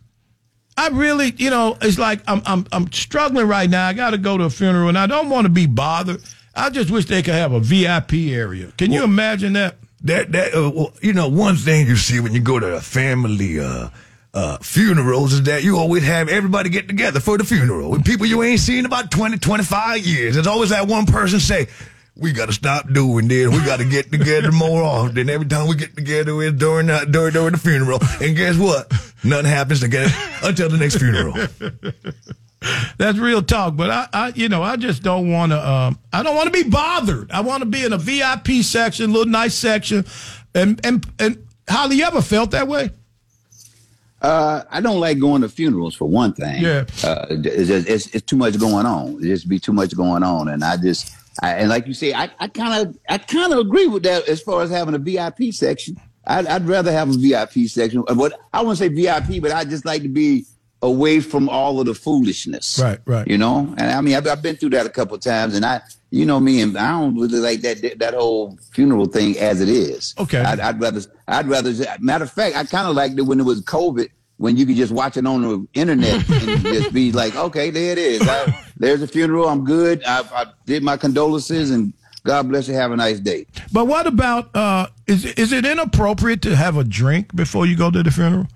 I 0.77 0.89
really, 0.89 1.33
you 1.37 1.49
know, 1.49 1.75
it's 1.81 1.97
like 1.97 2.21
I'm 2.27 2.43
I'm 2.45 2.67
I'm 2.71 2.91
struggling 2.91 3.47
right 3.47 3.67
now. 3.67 3.87
I 3.87 3.93
got 3.93 4.11
to 4.11 4.19
go 4.19 4.37
to 4.37 4.43
a 4.43 4.51
funeral 4.51 4.89
and 4.89 4.97
I 4.97 5.07
don't 5.07 5.31
want 5.31 5.45
to 5.45 5.49
be 5.49 5.65
bothered. 5.65 6.21
I 6.53 6.69
just 6.69 6.91
wish 6.91 7.07
they 7.07 7.23
could 7.23 7.33
have 7.33 7.51
a 7.51 7.59
VIP 7.59 8.13
area. 8.29 8.71
Can 8.77 8.91
you 8.91 9.03
imagine 9.03 9.53
that? 9.53 9.77
That 10.01 10.33
that 10.33 10.53
uh, 10.53 10.69
well, 10.69 10.93
you 11.01 11.13
know 11.13 11.29
one 11.29 11.55
thing 11.55 11.87
you 11.87 11.95
see 11.95 12.19
when 12.19 12.35
you 12.35 12.41
go 12.41 12.59
to 12.59 12.75
a 12.75 12.81
family 12.81 13.59
uh 13.59 13.89
uh 14.33 14.57
funerals 14.57 15.33
is 15.33 15.43
that 15.43 15.63
you 15.63 15.77
always 15.77 16.03
have 16.03 16.27
everybody 16.27 16.69
get 16.69 16.87
together 16.87 17.19
for 17.19 17.37
the 17.37 17.43
funeral 17.43 17.91
with 17.91 18.03
people 18.03 18.25
you 18.25 18.41
ain't 18.41 18.59
seen 18.59 18.85
about 18.85 19.11
20 19.11 19.37
25 19.37 19.99
years 19.99 20.33
there's 20.33 20.47
always 20.47 20.71
that 20.71 20.87
one 20.87 21.05
person 21.05 21.39
say 21.39 21.67
we 22.15 22.31
got 22.31 22.45
to 22.45 22.53
stop 22.53 22.91
doing 22.91 23.27
this. 23.27 23.49
We 23.49 23.65
got 23.65 23.79
to 23.79 23.85
get 23.85 24.11
together 24.11 24.51
more 24.51 24.83
often. 24.83 25.29
Every 25.29 25.47
time 25.47 25.67
we 25.67 25.75
get 25.75 25.95
together 25.95 26.41
is 26.43 26.53
during 26.53 26.87
the, 26.87 27.07
during, 27.09 27.33
during 27.33 27.53
the 27.53 27.57
funeral. 27.57 27.99
And 28.21 28.35
guess 28.35 28.57
what? 28.57 28.91
Nothing 29.23 29.45
happens 29.45 29.83
again 29.83 30.09
until 30.43 30.69
the 30.69 30.77
next 30.77 30.97
funeral. 30.97 31.33
That's 32.97 33.17
real 33.17 33.41
talk, 33.41 33.75
but 33.75 33.89
I, 33.89 34.07
I 34.13 34.27
you 34.35 34.47
know, 34.47 34.63
I 34.63 34.77
just 34.77 35.03
don't 35.03 35.29
want 35.29 35.51
to. 35.51 35.69
Um, 35.69 35.99
I 36.13 36.23
don't 36.23 36.35
want 36.35 36.53
to 36.53 36.63
be 36.63 36.69
bothered. 36.69 37.29
I 37.29 37.41
want 37.41 37.61
to 37.61 37.65
be 37.65 37.83
in 37.83 37.91
a 37.91 37.97
VIP 37.97 38.63
section, 38.63 39.11
little 39.11 39.29
nice 39.29 39.53
section, 39.53 40.05
and 40.55 40.79
and 40.85 41.05
and. 41.19 41.45
Holly, 41.69 41.97
you 41.97 42.03
ever 42.03 42.21
felt 42.21 42.51
that 42.51 42.67
way? 42.67 42.89
Uh, 44.23 44.63
I 44.69 44.79
don't 44.79 45.01
like 45.01 45.19
going 45.19 45.41
to 45.41 45.49
funerals 45.49 45.95
for 45.95 46.07
one 46.07 46.33
thing. 46.33 46.63
Yeah. 46.63 46.85
Uh, 47.03 47.25
it's, 47.29 47.67
just, 47.67 47.89
it's, 47.89 48.07
it's 48.15 48.25
too 48.25 48.37
much 48.37 48.57
going 48.57 48.85
on. 48.85 49.17
It 49.17 49.27
just 49.27 49.49
be 49.49 49.59
too 49.59 49.73
much 49.73 49.95
going 49.95 50.23
on. 50.23 50.47
And 50.47 50.63
I 50.63 50.77
just, 50.77 51.13
I, 51.41 51.55
and 51.55 51.69
like 51.69 51.87
you 51.87 51.93
say, 51.93 52.13
I, 52.13 52.29
I 52.39 52.47
kind 52.47 52.87
of, 52.87 52.97
I 53.09 53.17
kind 53.17 53.51
of 53.51 53.59
agree 53.59 53.87
with 53.87 54.03
that 54.03 54.29
as 54.29 54.41
far 54.41 54.61
as 54.61 54.69
having 54.69 54.95
a 54.95 54.97
VIP 54.97 55.53
section. 55.53 55.99
I'd, 56.25 56.47
I'd 56.47 56.65
rather 56.65 56.91
have 56.91 57.09
a 57.09 57.17
VIP 57.17 57.67
section. 57.67 58.03
But 58.15 58.39
I 58.53 58.61
wouldn't 58.61 58.77
say 58.77 58.87
VIP, 58.87 59.41
but 59.41 59.51
I 59.51 59.65
just 59.65 59.83
like 59.83 60.03
to 60.03 60.09
be 60.09 60.45
away 60.83 61.21
from 61.21 61.47
all 61.47 61.79
of 61.79 61.85
the 61.87 61.95
foolishness. 61.95 62.77
Right, 62.77 62.99
right. 63.05 63.25
You 63.27 63.37
know, 63.37 63.73
and 63.77 63.89
I 63.89 64.01
mean, 64.01 64.15
I've, 64.15 64.27
I've 64.27 64.41
been 64.41 64.57
through 64.57 64.71
that 64.71 64.85
a 64.85 64.89
couple 64.89 65.15
of 65.15 65.21
times, 65.21 65.55
and 65.55 65.65
I, 65.65 65.81
you 66.11 66.25
know, 66.25 66.39
me, 66.39 66.61
and 66.61 66.77
I 66.77 66.91
don't 66.91 67.15
really 67.15 67.39
like 67.39 67.61
that 67.61 67.99
that 67.99 68.13
whole 68.13 68.59
funeral 68.73 69.05
thing 69.05 69.39
as 69.39 69.61
it 69.61 69.69
is. 69.69 70.13
Okay. 70.19 70.41
I'd, 70.41 70.59
I'd 70.59 70.79
rather, 70.79 71.01
I'd 71.27 71.47
rather. 71.47 71.73
Matter 71.99 72.25
of 72.25 72.31
fact, 72.31 72.55
I 72.55 72.65
kind 72.65 72.87
of 72.87 72.95
liked 72.95 73.17
it 73.17 73.23
when 73.23 73.39
it 73.39 73.43
was 73.43 73.61
COVID, 73.61 74.09
when 74.37 74.57
you 74.57 74.65
could 74.65 74.75
just 74.75 74.91
watch 74.91 75.15
it 75.15 75.25
on 75.25 75.41
the 75.41 75.67
internet 75.73 76.29
and 76.29 76.61
just 76.61 76.93
be 76.93 77.11
like, 77.13 77.35
okay, 77.35 77.69
there 77.69 77.93
it 77.93 77.97
is. 77.97 78.21
I, 78.21 78.53
there's 78.77 79.01
a 79.01 79.07
funeral. 79.07 79.47
I'm 79.47 79.63
good. 79.63 80.03
I, 80.03 80.19
I 80.33 80.45
did 80.65 80.83
my 80.83 80.97
condolences, 80.97 81.71
and 81.71 81.93
God 82.25 82.49
bless 82.49 82.67
you. 82.67 82.73
Have 82.73 82.91
a 82.91 82.97
nice 82.97 83.21
day. 83.21 83.47
But 83.71 83.87
what 83.87 84.05
about? 84.05 84.53
Uh, 84.53 84.87
is 85.07 85.23
is 85.23 85.53
it 85.53 85.65
inappropriate 85.65 86.41
to 86.41 86.57
have 86.57 86.75
a 86.75 86.83
drink 86.83 87.33
before 87.33 87.65
you 87.65 87.77
go 87.77 87.89
to 87.89 88.03
the 88.03 88.11
funeral? 88.11 88.47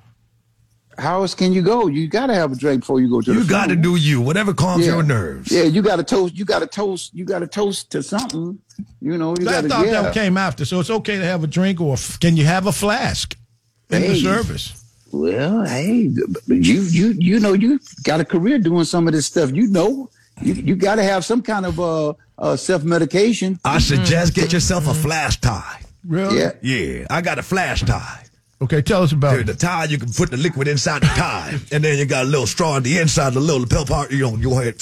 How 0.97 1.21
else 1.21 1.35
can 1.35 1.53
you 1.53 1.61
go? 1.61 1.87
You 1.87 2.07
got 2.07 2.27
to 2.27 2.33
have 2.33 2.51
a 2.51 2.55
drink 2.55 2.81
before 2.81 2.99
you 2.99 3.09
go 3.09 3.21
to 3.21 3.31
the 3.33 3.39
You 3.39 3.47
got 3.47 3.69
to 3.69 3.75
do 3.75 3.95
you, 3.95 4.19
whatever 4.19 4.53
calms 4.53 4.85
Yeah. 4.85 4.93
your 4.93 5.03
nerves. 5.03 5.51
Yeah, 5.51 5.63
you 5.63 5.81
got 5.83 5.97
to 5.97 6.03
toast. 6.03 6.35
You 6.35 6.43
got 6.43 6.59
to 6.59 6.67
toast. 6.67 7.13
You 7.13 7.23
got 7.23 7.39
to 7.39 7.47
toast 7.47 7.91
to 7.91 8.01
something. 8.01 8.57
You 8.99 9.17
know, 9.17 9.35
you 9.39 9.47
I 9.47 9.61
got 9.61 9.65
thought 9.65 9.83
to. 9.83 9.87
Yeah. 9.91 10.01
that 10.01 10.13
came 10.13 10.37
after, 10.37 10.65
so 10.65 10.79
it's 10.79 10.89
okay 10.89 11.17
to 11.17 11.25
have 11.25 11.43
a 11.43 11.47
drink, 11.47 11.79
or 11.79 11.93
f- 11.93 12.19
can 12.19 12.35
you 12.35 12.45
have 12.45 12.65
a 12.65 12.71
flask 12.71 13.37
in 13.89 14.01
the 14.01 14.15
service? 14.19 14.83
Well, 15.11 15.65
hey, 15.65 16.09
you 16.47 16.81
you 16.81 17.15
you 17.17 17.39
know 17.39 17.53
you 17.53 17.79
got 18.03 18.19
a 18.19 18.25
career 18.25 18.59
doing 18.59 18.83
some 18.83 19.07
of 19.07 19.13
this 19.13 19.25
stuff. 19.27 19.51
You 19.53 19.67
know, 19.67 20.09
you 20.41 20.53
you 20.53 20.75
got 20.75 20.95
to 20.95 21.03
have 21.03 21.23
some 21.23 21.41
kind 21.41 21.65
of 21.65 21.79
uh, 21.79 22.13
uh 22.37 22.55
self 22.57 22.83
medication. 22.83 23.59
I 23.63 23.79
suggest 23.79 24.33
get 24.33 24.51
yourself 24.51 24.87
a 24.87 24.93
flash 24.93 25.39
tie. 25.39 25.81
Really? 26.05 26.39
Yeah. 26.39 26.51
Yeah, 26.61 27.05
I 27.09 27.21
got 27.21 27.39
a 27.39 27.43
flash 27.43 27.83
tie. 27.83 28.23
Okay, 28.61 28.81
tell 28.81 29.03
us 29.03 29.11
about 29.11 29.37
The, 29.37 29.43
the 29.43 29.53
tie, 29.53 29.85
you 29.85 29.97
can 29.99 30.11
put 30.11 30.31
the 30.31 30.37
liquid 30.37 30.67
inside 30.67 31.03
the 31.03 31.07
tie, 31.07 31.57
and 31.71 31.83
then 31.83 31.97
you 31.99 32.05
got 32.05 32.25
a 32.25 32.27
little 32.27 32.47
straw 32.47 32.71
on 32.71 32.83
the 32.83 32.97
inside, 32.97 33.33
the 33.33 33.39
little 33.39 33.61
lapel 33.61 33.85
part. 33.85 34.11
You 34.11 34.19
know, 34.19 34.35
you 34.35 34.49
go 34.49 34.59
ahead. 34.59 34.75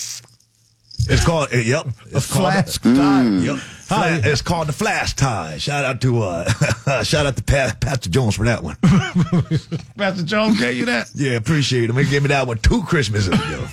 It's 1.07 1.23
called, 1.25 1.49
uh, 1.53 1.57
yep. 1.57 1.85
It's 2.07 2.31
called 2.31 2.53
flask 2.53 2.81
tie. 2.81 3.27
Yep. 3.27 3.57
Fla- 3.57 4.21
it's 4.23 4.41
called 4.41 4.67
the 4.67 4.73
flash 4.73 5.13
tie. 5.13 5.57
Shout 5.57 5.85
out 5.85 6.01
to 6.01 6.23
uh, 6.23 6.49
shout 7.03 7.25
out 7.27 7.35
to 7.37 7.43
pa- 7.43 7.75
Pastor 7.79 8.09
Jones 8.09 8.35
for 8.35 8.45
that 8.45 8.63
one. 8.63 8.75
Pastor 9.97 10.23
Jones 10.23 10.57
gave 10.59 10.77
you 10.77 10.85
that. 10.85 11.11
Yeah, 11.13 11.33
appreciate 11.33 11.89
him. 11.89 11.97
He 11.97 12.05
gave 12.05 12.23
me 12.23 12.29
that 12.29 12.47
one 12.47 12.57
two 12.59 12.81
Christmases 12.83 13.27
ago. 13.27 13.67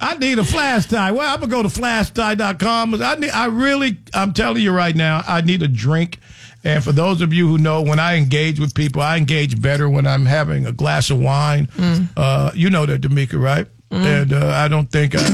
I 0.00 0.16
need 0.18 0.38
a 0.38 0.44
flash 0.44 0.86
tie. 0.86 1.12
Well, 1.12 1.32
I'm 1.32 1.40
gonna 1.40 1.50
go 1.50 1.62
to 1.62 1.68
flashtie.com. 1.68 3.02
I 3.02 3.14
need. 3.16 3.30
I 3.30 3.46
really. 3.46 3.98
I'm 4.14 4.32
telling 4.32 4.62
you 4.62 4.72
right 4.72 4.94
now. 4.94 5.22
I 5.26 5.40
need 5.40 5.62
a 5.62 5.68
drink. 5.68 6.18
And 6.62 6.84
for 6.84 6.92
those 6.92 7.22
of 7.22 7.32
you 7.32 7.48
who 7.48 7.56
know, 7.58 7.80
when 7.82 7.98
I 7.98 8.16
engage 8.16 8.60
with 8.60 8.74
people, 8.74 9.00
I 9.00 9.16
engage 9.16 9.60
better 9.62 9.88
when 9.88 10.06
I'm 10.06 10.26
having 10.26 10.66
a 10.66 10.72
glass 10.72 11.08
of 11.10 11.18
wine. 11.18 11.68
Uh, 12.16 12.50
you 12.54 12.68
know 12.68 12.84
that, 12.86 13.00
Demica, 13.00 13.40
right? 13.40 13.66
And 13.90 14.32
uh, 14.32 14.48
I 14.48 14.68
don't 14.68 14.90
think 14.90 15.14
I. 15.16 15.26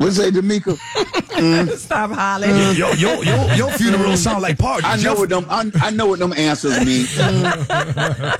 What's 0.00 0.16
say, 0.16 0.30
Demica? 0.30 0.78
Stop 1.78 2.10
hollering. 2.12 2.56
Yo, 2.74 2.92
yo, 2.92 3.20
yo, 3.20 3.54
your 3.54 3.70
funeral 3.72 4.16
sound 4.16 4.40
like 4.42 4.56
party. 4.58 4.86
I 4.86 4.96
know 4.96 5.02
Your- 5.12 5.16
what 5.18 5.28
them. 5.28 5.46
I, 5.50 5.70
I 5.82 5.90
know 5.90 6.06
what 6.06 6.18
them 6.18 6.32
answers 6.32 6.78
mean. 6.86 7.04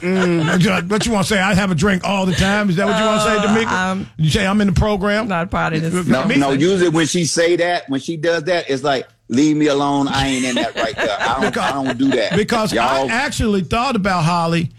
Mm, 0.01 0.91
what 0.91 1.05
you 1.07 1.13
want 1.13 1.27
to 1.27 1.35
say? 1.35 1.39
I 1.41 1.55
have 1.55 1.71
a 1.71 1.75
drink 1.75 2.03
all 2.05 2.27
the 2.27 2.33
time. 2.35 2.71
Is 2.71 2.77
that 2.77 2.87
what 2.87 2.99
you 2.99 3.05
want 3.05 3.21
to 3.23 3.27
say, 3.27 3.65
Demica? 3.65 3.73
um, 3.73 4.07
you 4.17 4.31
say 4.31 4.47
I'm 4.47 4.61
in 4.61 4.69
the 4.69 4.73
program. 4.73 5.29
Not 5.29 5.51
part 5.51 5.75
of 5.75 5.83
this. 5.83 6.07
No, 6.07 6.25
no. 6.27 6.51
Usually 6.53 6.89
when 6.89 7.07
she 7.07 7.25
say 7.25 7.57
that, 7.57 7.89
when 7.89 8.01
she 8.01 8.17
does 8.17 8.45
that, 8.45 8.71
it's 8.71 8.83
like 8.83 9.07
leave 9.29 9.57
me 9.57 9.67
alone. 9.67 10.09
I 10.09 10.29
ain't 10.29 10.45
in 10.45 10.55
that 10.57 10.75
right 10.77 10.97
there. 10.97 11.17
I 11.21 11.41
don't. 11.43 11.57
I 11.59 11.73
don't 11.73 11.99
do 11.99 12.09
that 12.11 12.37
Because 12.37 12.73
I 12.77 13.03
y'all. 13.03 13.11
actually 13.11 13.63
thought 13.63 13.97
about 13.97 14.25
Holly, 14.25 14.71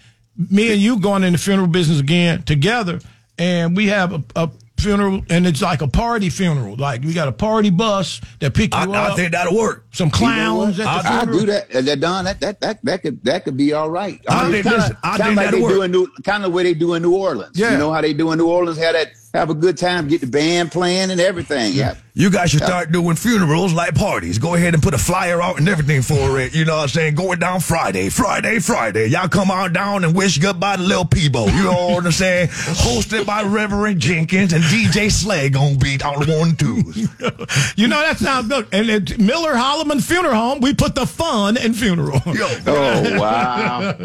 me 0.49 0.71
and 0.71 0.81
you 0.81 0.99
going 0.99 1.23
in 1.23 1.33
the 1.33 1.39
funeral 1.39 1.67
business 1.67 1.99
again 1.99 2.43
together, 2.43 2.99
and 3.37 3.75
we 3.77 3.87
have 3.87 4.13
a, 4.13 4.23
a 4.35 4.49
funeral, 4.81 5.21
and 5.29 5.45
it's 5.47 5.61
like 5.61 5.81
a 5.81 5.87
party 5.87 6.29
funeral. 6.29 6.75
Like 6.75 7.03
we 7.03 7.13
got 7.13 7.27
a 7.27 7.31
party 7.31 7.69
bus 7.69 8.19
that 8.39 8.53
pick 8.53 8.73
you 8.73 8.79
I, 8.79 8.83
up. 8.83 9.13
I 9.13 9.15
think 9.15 9.31
that'll 9.31 9.55
work. 9.55 9.85
some 9.91 10.09
clowns 10.09 10.79
at 10.79 10.83
the 10.83 11.09
I, 11.09 11.21
I 11.21 11.25
do 11.25 11.45
that. 11.45 11.75
Uh, 11.75 11.81
That 11.81 11.99
done. 11.99 12.25
That 12.25 12.39
that 12.41 12.61
that 12.61 12.79
that 12.83 13.01
could 13.01 13.23
that 13.23 13.43
could 13.45 13.57
be 13.57 13.73
all 13.73 13.89
right. 13.89 14.19
I 14.27 14.49
think- 14.51 14.65
kind 14.65 14.77
listen, 14.77 14.97
I 15.03 15.15
of 15.15 15.21
think 15.21 15.37
like 15.37 15.45
that'll 15.47 15.59
they 15.59 15.63
work. 15.63 15.73
do 15.73 15.81
in 15.83 15.91
New, 15.91 16.07
kind 16.23 16.43
of 16.45 16.51
way 16.53 16.63
they 16.63 16.73
do 16.73 16.93
in 16.95 17.01
New 17.03 17.15
Orleans. 17.15 17.57
Yeah. 17.57 17.71
You 17.71 17.77
know 17.77 17.91
how 17.93 18.01
they 18.01 18.13
do 18.13 18.31
in 18.31 18.37
New 18.39 18.47
Orleans. 18.47 18.77
Have 18.77 18.93
that 18.93 19.09
have 19.33 19.49
a 19.49 19.53
good 19.53 19.77
time, 19.77 20.07
get 20.07 20.21
the 20.21 20.27
band 20.27 20.71
playing 20.71 21.09
and 21.11 21.19
everything. 21.21 21.73
Yeah. 21.73 21.95
You 22.13 22.29
guys 22.29 22.51
should 22.51 22.63
start 22.63 22.91
doing 22.91 23.15
funerals 23.15 23.71
like 23.71 23.95
parties. 23.95 24.37
Go 24.37 24.55
ahead 24.55 24.73
and 24.73 24.83
put 24.83 24.93
a 24.93 24.97
flyer 24.97 25.41
out 25.41 25.57
and 25.59 25.69
everything 25.69 26.01
for 26.01 26.37
it. 26.41 26.53
You 26.53 26.65
know 26.65 26.75
what 26.75 26.81
I'm 26.83 26.87
saying? 26.89 27.15
Going 27.15 27.39
down 27.39 27.61
Friday, 27.61 28.09
Friday, 28.09 28.59
Friday. 28.59 29.07
Y'all 29.07 29.29
come 29.29 29.49
on 29.49 29.71
down 29.71 30.03
and 30.03 30.13
wish 30.13 30.37
goodbye 30.37 30.75
to 30.75 30.81
Lil 30.81 31.05
Peebo. 31.05 31.47
You 31.55 31.63
know 31.63 31.95
what 31.95 32.05
I'm 32.05 32.11
saying? 32.11 32.47
Hosted 32.49 33.25
by 33.25 33.43
Reverend 33.43 34.01
Jenkins 34.01 34.51
and 34.51 34.61
DJ 34.65 35.09
Slay 35.09 35.49
gonna 35.49 35.77
be 35.77 35.97
on 36.01 36.25
the 36.25 36.37
one 36.37 36.49
and 36.49 36.59
twos. 36.59 37.07
You 37.77 37.87
know 37.87 38.01
that 38.01 38.17
sounds 38.17 38.49
good. 38.49 38.67
And 38.73 38.89
at 38.89 39.17
Miller 39.17 39.53
Holloman 39.53 40.01
Funeral 40.03 40.35
Home, 40.35 40.59
we 40.59 40.73
put 40.73 40.95
the 40.95 41.05
fun 41.05 41.55
in 41.55 41.73
funeral. 41.73 42.21
Yo, 42.25 42.47
Oh 42.67 43.19
wow. 43.19 43.95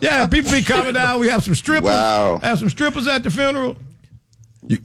yeah, 0.00 0.26
people 0.26 0.50
be 0.50 0.62
coming 0.62 0.94
down. 0.94 1.20
We 1.20 1.28
have 1.28 1.44
some 1.44 1.54
strippers. 1.54 1.90
Wow. 1.90 2.38
Have 2.38 2.58
some 2.58 2.70
strippers 2.70 3.06
at 3.06 3.22
the 3.22 3.30
funeral. 3.30 3.76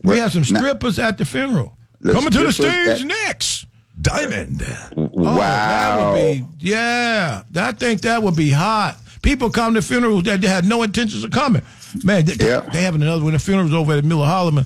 We 0.04 0.18
have 0.18 0.32
some 0.32 0.42
Now- 0.50 0.60
strippers 0.60 1.00
at 1.00 1.18
the 1.18 1.26
funeral. 1.26 1.78
The 2.02 2.14
Coming 2.14 2.32
to 2.32 2.40
the 2.46 2.54
stage 2.54 3.02
at- 3.02 3.06
next. 3.06 3.66
Diamond. 4.02 4.62
Oh, 4.96 5.02
that 5.08 5.12
Wow. 5.14 6.14
would 6.14 6.22
be, 6.22 6.46
yeah. 6.60 7.42
I 7.58 7.72
think 7.74 8.02
that 8.02 8.24
would 8.24 8.36
be 8.38 8.50
hot. 8.50 8.96
People 9.22 9.50
come 9.50 9.74
to 9.74 9.82
funerals 9.82 10.24
that 10.24 10.40
they 10.40 10.48
had 10.48 10.64
no 10.64 10.84
intentions 10.84 11.26
of 11.26 11.32
coming. 11.32 11.62
Man, 12.06 12.24
they, 12.24 12.36
they 12.36 12.82
having 12.82 13.02
another 13.02 13.22
one 13.24 13.34
the 13.34 13.40
funerals 13.40 13.74
over 13.74 13.94
at 13.98 14.06
Miller 14.06 14.26
Holloman. 14.26 14.66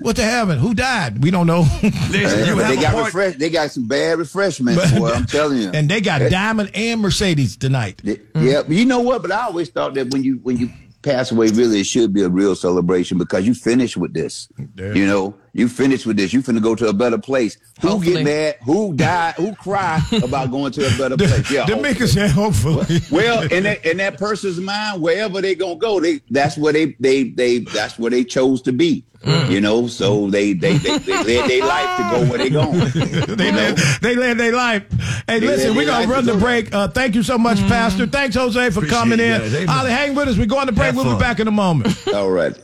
What 0.00 0.16
they 0.16 0.24
having? 0.24 0.58
Who 0.58 0.74
died? 0.74 1.22
We 1.22 1.30
don't 1.30 1.46
know. 1.46 1.62
Yeah, 1.82 2.54
but 2.54 2.68
they 2.68 2.76
got 2.76 3.02
refresh, 3.06 3.36
they 3.36 3.48
got 3.48 3.70
some 3.70 3.88
bad 3.88 4.18
refreshments, 4.18 4.92
boy. 4.92 5.10
I'm 5.10 5.24
telling 5.24 5.56
you. 5.62 5.70
And 5.72 5.88
they 5.88 6.02
got 6.02 6.18
That- 6.18 6.30
Diamond 6.30 6.70
and 6.74 7.00
Mercedes 7.00 7.56
tonight. 7.56 8.02
Yeah, 8.04 8.16
but 8.34 8.68
you 8.68 8.84
know 8.84 9.00
what? 9.00 9.22
But 9.22 9.32
I 9.32 9.44
always 9.44 9.70
thought 9.70 9.94
that 9.94 10.10
when 10.12 10.22
you 10.22 10.38
when 10.42 10.58
you 10.58 10.68
pass 11.06 11.30
away, 11.30 11.48
really 11.48 11.80
it 11.80 11.86
should 11.86 12.12
be 12.12 12.22
a 12.22 12.28
real 12.28 12.56
celebration 12.56 13.16
because 13.16 13.46
you 13.46 13.54
finish 13.54 13.96
with 13.96 14.12
this. 14.12 14.48
You 14.76 15.06
know, 15.06 15.34
you 15.56 15.68
finish 15.68 16.04
with 16.06 16.16
this. 16.16 16.32
You 16.32 16.42
finna 16.42 16.62
go 16.62 16.74
to 16.74 16.88
a 16.88 16.92
better 16.92 17.18
place. 17.18 17.56
Who 17.80 17.88
Hopefully. 17.88 18.14
get 18.16 18.24
mad? 18.24 18.56
Who 18.64 18.94
die? 18.94 19.32
Who 19.36 19.54
cry 19.54 20.00
about 20.22 20.50
going 20.50 20.72
to 20.72 20.86
a 20.86 20.96
better 20.98 21.16
place? 21.18 21.50
Yeah. 21.50 21.64
Demica 21.66 22.06
said, 22.06 22.30
hopefully. 22.30 23.00
Well, 23.10 23.42
in 23.50 23.64
that 23.64 23.84
in 23.84 23.96
that 23.98 24.18
person's 24.18 24.58
mind, 24.60 25.00
wherever 25.02 25.40
they 25.40 25.54
gonna 25.54 25.76
go, 25.76 25.98
they 26.00 26.20
that's 26.30 26.56
where 26.56 26.72
they 26.72 26.96
they 27.00 27.24
they 27.30 27.58
that's 27.60 27.98
where 27.98 28.10
they 28.10 28.24
chose 28.24 28.62
to 28.62 28.72
be. 28.72 29.04
Mm. 29.24 29.50
You 29.50 29.60
know, 29.62 29.86
so 29.88 30.28
they 30.30 30.52
they 30.52 30.76
they, 30.76 30.98
they 30.98 31.22
led 31.24 31.48
their 31.50 31.64
life 31.64 31.96
to 31.96 32.02
go 32.12 32.28
where 32.30 32.38
they 32.38 32.50
going. 32.50 32.78
they 33.36 33.50
live, 33.50 33.98
they 34.02 34.14
live 34.14 34.36
their 34.38 34.52
life. 34.52 34.84
Hey, 35.26 35.40
They 35.40 35.46
listen, 35.46 35.74
we're 35.74 35.86
gonna 35.86 36.06
run 36.06 36.24
to 36.24 36.32
the 36.32 36.38
go. 36.38 36.44
break. 36.44 36.72
Uh, 36.72 36.88
thank 36.88 37.14
you 37.14 37.22
so 37.22 37.38
much, 37.38 37.58
Pastor. 37.60 38.06
Thanks, 38.06 38.36
Jose, 38.36 38.70
for 38.70 38.80
Appreciate 38.80 38.98
coming 38.98 39.18
in. 39.20 39.38
guys. 39.40 39.54
Amen. 39.54 39.68
Ollie, 39.70 39.90
hang 39.90 40.14
with 40.14 40.28
us. 40.28 40.36
We're 40.36 40.46
going 40.46 40.66
to 40.66 40.72
break. 40.72 40.86
Have 40.94 40.96
we'll 40.96 41.14
be 41.16 41.18
back 41.20 41.40
in 41.40 41.48
a 41.48 41.50
moment. 41.50 41.96
All 42.14 42.30
right. 42.30 42.54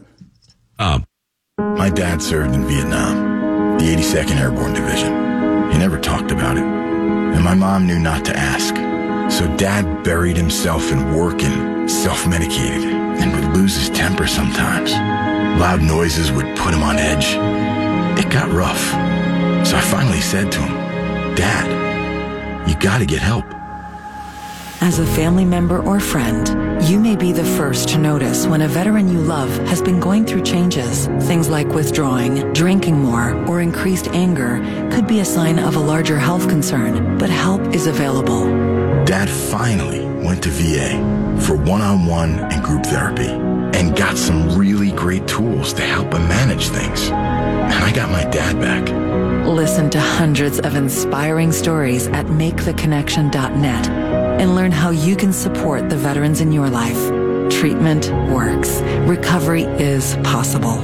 Um, 0.79 1.05
my 1.63 1.89
dad 1.89 2.21
served 2.21 2.55
in 2.55 2.67
Vietnam, 2.67 3.79
the 3.79 3.85
82nd 3.85 4.37
Airborne 4.41 4.75
Division. 4.75 5.71
He 5.71 5.79
never 5.79 5.99
talked 5.99 6.31
about 6.31 6.57
it, 6.57 6.65
and 6.65 7.43
my 7.43 7.55
mom 7.55 7.87
knew 7.87 7.99
not 7.99 8.25
to 8.27 8.37
ask. 8.37 8.75
So 9.33 9.47
dad 9.57 10.03
buried 10.05 10.37
himself 10.37 10.91
in 10.93 11.15
work 11.15 11.43
and 11.43 11.91
self-medicated, 11.91 12.85
and 12.85 13.33
would 13.33 13.57
lose 13.57 13.77
his 13.77 13.91
temper 13.91 14.27
sometimes. 14.27 14.93
Loud 15.61 15.83
noises 15.83 16.33
would 16.33 16.57
put 16.57 16.75
him 16.75 16.83
on 16.83 16.97
edge. 16.99 17.37
It 18.19 18.31
got 18.31 18.51
rough. 18.53 18.83
So 19.67 19.77
I 19.77 19.81
finally 19.81 20.21
said 20.21 20.51
to 20.53 20.61
him, 20.61 21.35
Dad, 21.35 22.69
you 22.69 22.77
gotta 22.77 23.07
get 23.07 23.21
help. 23.21 23.45
As 24.83 24.99
a 24.99 25.07
family 25.07 25.45
member 25.45 25.81
or 25.81 26.01
friend, 26.01 26.83
you 26.89 26.99
may 26.99 27.15
be 27.15 27.31
the 27.31 27.45
first 27.45 27.89
to 27.91 27.99
notice 27.99 28.49
when 28.49 28.63
a 28.63 28.67
veteran 28.67 29.09
you 29.09 29.21
love 29.21 29.49
has 29.69 29.81
been 29.81 30.01
going 30.01 30.27
through 30.27 30.43
changes. 30.43 31.07
Things 31.29 31.49
like 31.49 31.69
withdrawing, 31.69 32.53
drinking 32.53 32.99
more, 32.99 33.33
or 33.47 33.61
increased 33.61 34.09
anger 34.09 34.59
could 34.91 35.07
be 35.07 35.21
a 35.21 35.25
sign 35.25 35.61
of 35.61 35.77
a 35.77 35.79
larger 35.79 36.19
health 36.19 36.49
concern, 36.49 37.17
but 37.17 37.31
help 37.31 37.61
is 37.73 37.87
available. 37.87 38.45
Dad 39.05 39.31
finally 39.31 40.05
went 40.27 40.43
to 40.43 40.49
VA 40.51 40.99
for 41.41 41.55
one-on-one 41.55 42.41
and 42.41 42.65
group 42.65 42.85
therapy 42.85 43.29
and 43.79 43.97
got 43.97 44.19
some 44.19 44.59
really 44.59 44.91
great 44.91 45.29
tools 45.29 45.73
to 45.75 45.83
help 45.83 46.13
him 46.13 46.27
manage 46.27 46.71
things. 46.71 47.09
And 47.09 47.85
I 47.85 47.93
got 47.93 48.11
my 48.11 48.25
dad 48.31 48.61
back. 48.61 48.89
Listen 49.47 49.91
to 49.91 50.01
hundreds 50.01 50.59
of 50.59 50.75
inspiring 50.75 51.53
stories 51.53 52.09
at 52.09 52.27
maketheconnection.net 52.27 54.22
and 54.43 54.57
learn 54.57 54.73
how 54.73 54.91
you 54.91 55.15
can 55.15 55.33
support 55.33 55.89
the 55.89 55.97
veterans 55.97 56.41
in 56.41 56.51
your 56.51 56.69
life. 56.69 57.01
Treatment 57.49 58.11
works. 58.29 58.81
Recovery 59.07 59.63
is 59.63 60.17
possible. 60.25 60.83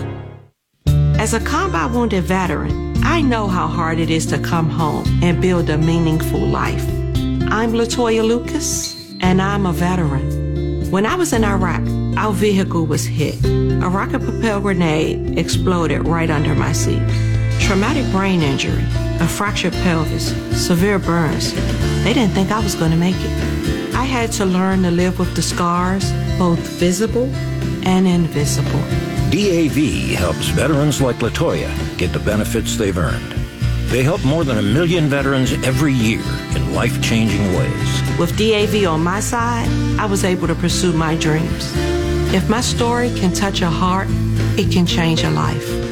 As 1.18 1.34
a 1.34 1.40
combat 1.40 1.90
wounded 1.90 2.22
veteran, 2.22 2.94
I 3.02 3.20
know 3.20 3.48
how 3.48 3.66
hard 3.66 3.98
it 3.98 4.10
is 4.10 4.26
to 4.26 4.38
come 4.38 4.70
home 4.70 5.04
and 5.24 5.42
build 5.42 5.68
a 5.70 5.76
meaningful 5.76 6.38
life. 6.38 6.86
I'm 7.50 7.72
Latoya 7.72 8.24
Lucas, 8.24 8.94
and 9.20 9.42
I'm 9.42 9.66
a 9.66 9.72
veteran. 9.72 10.88
When 10.92 11.04
I 11.04 11.16
was 11.16 11.32
in 11.32 11.42
Iraq, 11.44 11.82
our 12.16 12.32
vehicle 12.32 12.86
was 12.86 13.04
hit. 13.04 13.44
A 13.44 13.88
rocket 13.88 14.20
propelled 14.20 14.62
grenade 14.62 15.36
exploded 15.36 16.06
right 16.06 16.30
under 16.30 16.54
my 16.54 16.70
seat. 16.70 17.02
Traumatic 17.58 18.08
brain 18.12 18.40
injury, 18.40 18.84
a 19.20 19.26
fractured 19.26 19.72
pelvis, 19.84 20.28
severe 20.56 20.98
burns. 20.98 21.52
They 22.04 22.12
didn't 22.14 22.34
think 22.34 22.50
I 22.50 22.60
was 22.60 22.74
going 22.74 22.92
to 22.92 22.96
make 22.96 23.16
it. 23.18 23.94
I 23.94 24.04
had 24.04 24.30
to 24.32 24.46
learn 24.46 24.82
to 24.82 24.90
live 24.90 25.18
with 25.18 25.34
the 25.34 25.42
scars, 25.42 26.12
both 26.38 26.58
visible 26.58 27.28
and 27.84 28.06
invisible. 28.06 28.80
DAV 29.30 30.16
helps 30.16 30.48
veterans 30.48 31.00
like 31.00 31.16
Latoya 31.16 31.70
get 31.98 32.12
the 32.12 32.18
benefits 32.20 32.76
they've 32.76 32.96
earned. 32.96 33.32
They 33.90 34.02
help 34.02 34.24
more 34.24 34.44
than 34.44 34.58
a 34.58 34.62
million 34.62 35.08
veterans 35.08 35.52
every 35.64 35.92
year 35.92 36.22
in 36.54 36.74
life 36.74 37.02
changing 37.02 37.42
ways. 37.54 38.18
With 38.18 38.36
DAV 38.36 38.86
on 38.86 39.02
my 39.02 39.20
side, 39.20 39.68
I 39.98 40.06
was 40.06 40.24
able 40.24 40.46
to 40.46 40.54
pursue 40.54 40.92
my 40.92 41.16
dreams. 41.16 41.72
If 42.34 42.48
my 42.48 42.60
story 42.60 43.10
can 43.14 43.32
touch 43.32 43.62
a 43.62 43.70
heart, 43.70 44.08
it 44.58 44.70
can 44.70 44.86
change 44.86 45.22
a 45.22 45.30
life. 45.30 45.87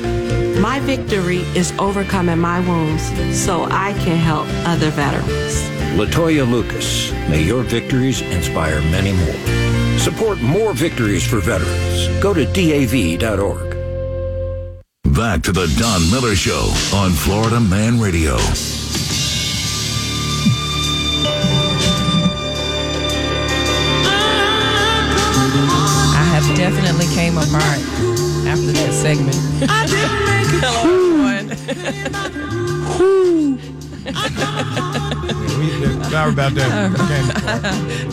My 0.61 0.81
victory 0.81 1.41
is 1.55 1.73
overcoming 1.79 2.39
my 2.39 2.61
wounds 2.61 3.05
so 3.39 3.65
I 3.65 3.93
can 4.05 4.17
help 4.17 4.47
other 4.67 4.91
veterans. 4.91 5.63
Latoya 5.99 6.51
Lucas, 6.51 7.13
may 7.29 7.43
your 7.43 7.63
victories 7.63 8.23
inspire 8.23 8.81
many 8.91 9.13
more. 9.13 9.99
Support 9.99 10.41
more 10.41 10.73
victories 10.73 11.27
for 11.27 11.41
veterans. 11.41 12.09
Go 12.23 12.33
to 12.33 12.47
DAV.org. 12.47 13.77
Back 15.15 15.43
to 15.43 15.53
the 15.53 15.67
Don 15.79 16.11
Miller 16.11 16.35
Show 16.35 16.73
on 16.95 17.11
Florida 17.13 17.61
Man 17.61 18.01
Radio. 18.01 18.37
I 26.15 26.25
have 26.33 26.57
definitely 26.57 27.07
came 27.15 27.37
apart 27.37 28.16
after 28.47 28.73
that 28.73 28.93
segment. 28.93 29.35
Hello, 30.63 30.83
everyone. 30.83 31.57
Sorry 36.11 36.33
about 36.33 36.55
that. 36.55 36.71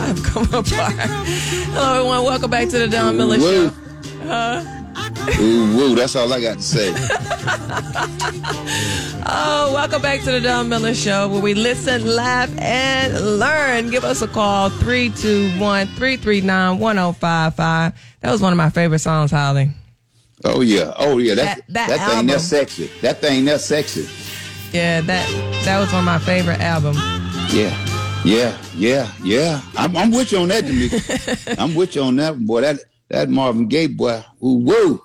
I've 0.00 0.22
come 0.24 0.44
apart. 0.52 0.92
Hello, 0.94 1.94
everyone. 1.94 2.24
Welcome 2.24 2.50
back 2.50 2.68
to 2.70 2.78
the 2.78 2.88
Don 2.88 3.16
Miller 3.16 3.38
Show. 3.38 3.70
Huh? 4.24 4.64
Ooh, 5.40 5.76
woo, 5.76 5.94
that's 5.94 6.16
all 6.16 6.32
I 6.32 6.40
got 6.40 6.56
to 6.58 6.62
say. 6.62 6.92
Oh, 9.26 9.72
welcome 9.72 10.02
back 10.02 10.20
to 10.20 10.30
the 10.32 10.40
Don 10.40 10.68
Miller 10.68 10.92
Show 10.94 11.28
where 11.30 11.40
we 11.40 11.54
listen, 11.54 12.04
laugh, 12.06 12.50
and 12.58 13.38
learn. 13.38 13.88
Give 13.90 14.04
us 14.04 14.20
a 14.20 14.28
call 14.28 14.68
321 14.68 15.86
339 15.86 16.78
1055. 16.78 17.94
That 18.20 18.30
was 18.30 18.42
one 18.42 18.52
of 18.52 18.58
my 18.58 18.68
favorite 18.68 18.98
songs, 18.98 19.30
Holly. 19.30 19.70
Oh 20.44 20.60
yeah, 20.60 20.92
oh 20.98 21.18
yeah, 21.18 21.34
that 21.36 21.56
That- 21.58 21.66
that 21.68 21.88
that, 21.88 21.98
thing 22.06 22.16
album. 22.16 22.26
that's 22.26 22.44
sexy. 22.44 22.90
That 23.00 23.20
thing 23.20 23.44
that's 23.46 23.64
sexy. 23.64 24.06
Yeah, 24.72 25.00
that 25.02 25.28
that 25.64 25.78
was 25.80 25.90
one 25.92 26.00
of 26.00 26.04
my 26.04 26.18
favorite 26.18 26.60
albums. 26.60 26.98
Yeah, 27.52 27.72
yeah, 28.24 28.56
yeah, 28.76 29.08
yeah. 29.22 29.60
I'm, 29.76 29.96
I'm 29.96 30.10
with 30.10 30.32
you 30.32 30.38
on 30.38 30.48
that, 30.48 30.64
Demica. 30.64 31.56
I'm 31.58 31.74
with 31.74 31.94
you 31.96 32.02
on 32.02 32.16
that, 32.16 32.38
boy. 32.44 32.60
That 32.62 32.80
that 33.08 33.28
Marvin 33.30 33.68
Gaye 33.68 33.86
boy. 33.86 34.22
Ooh, 34.42 34.58
woo. 34.58 35.02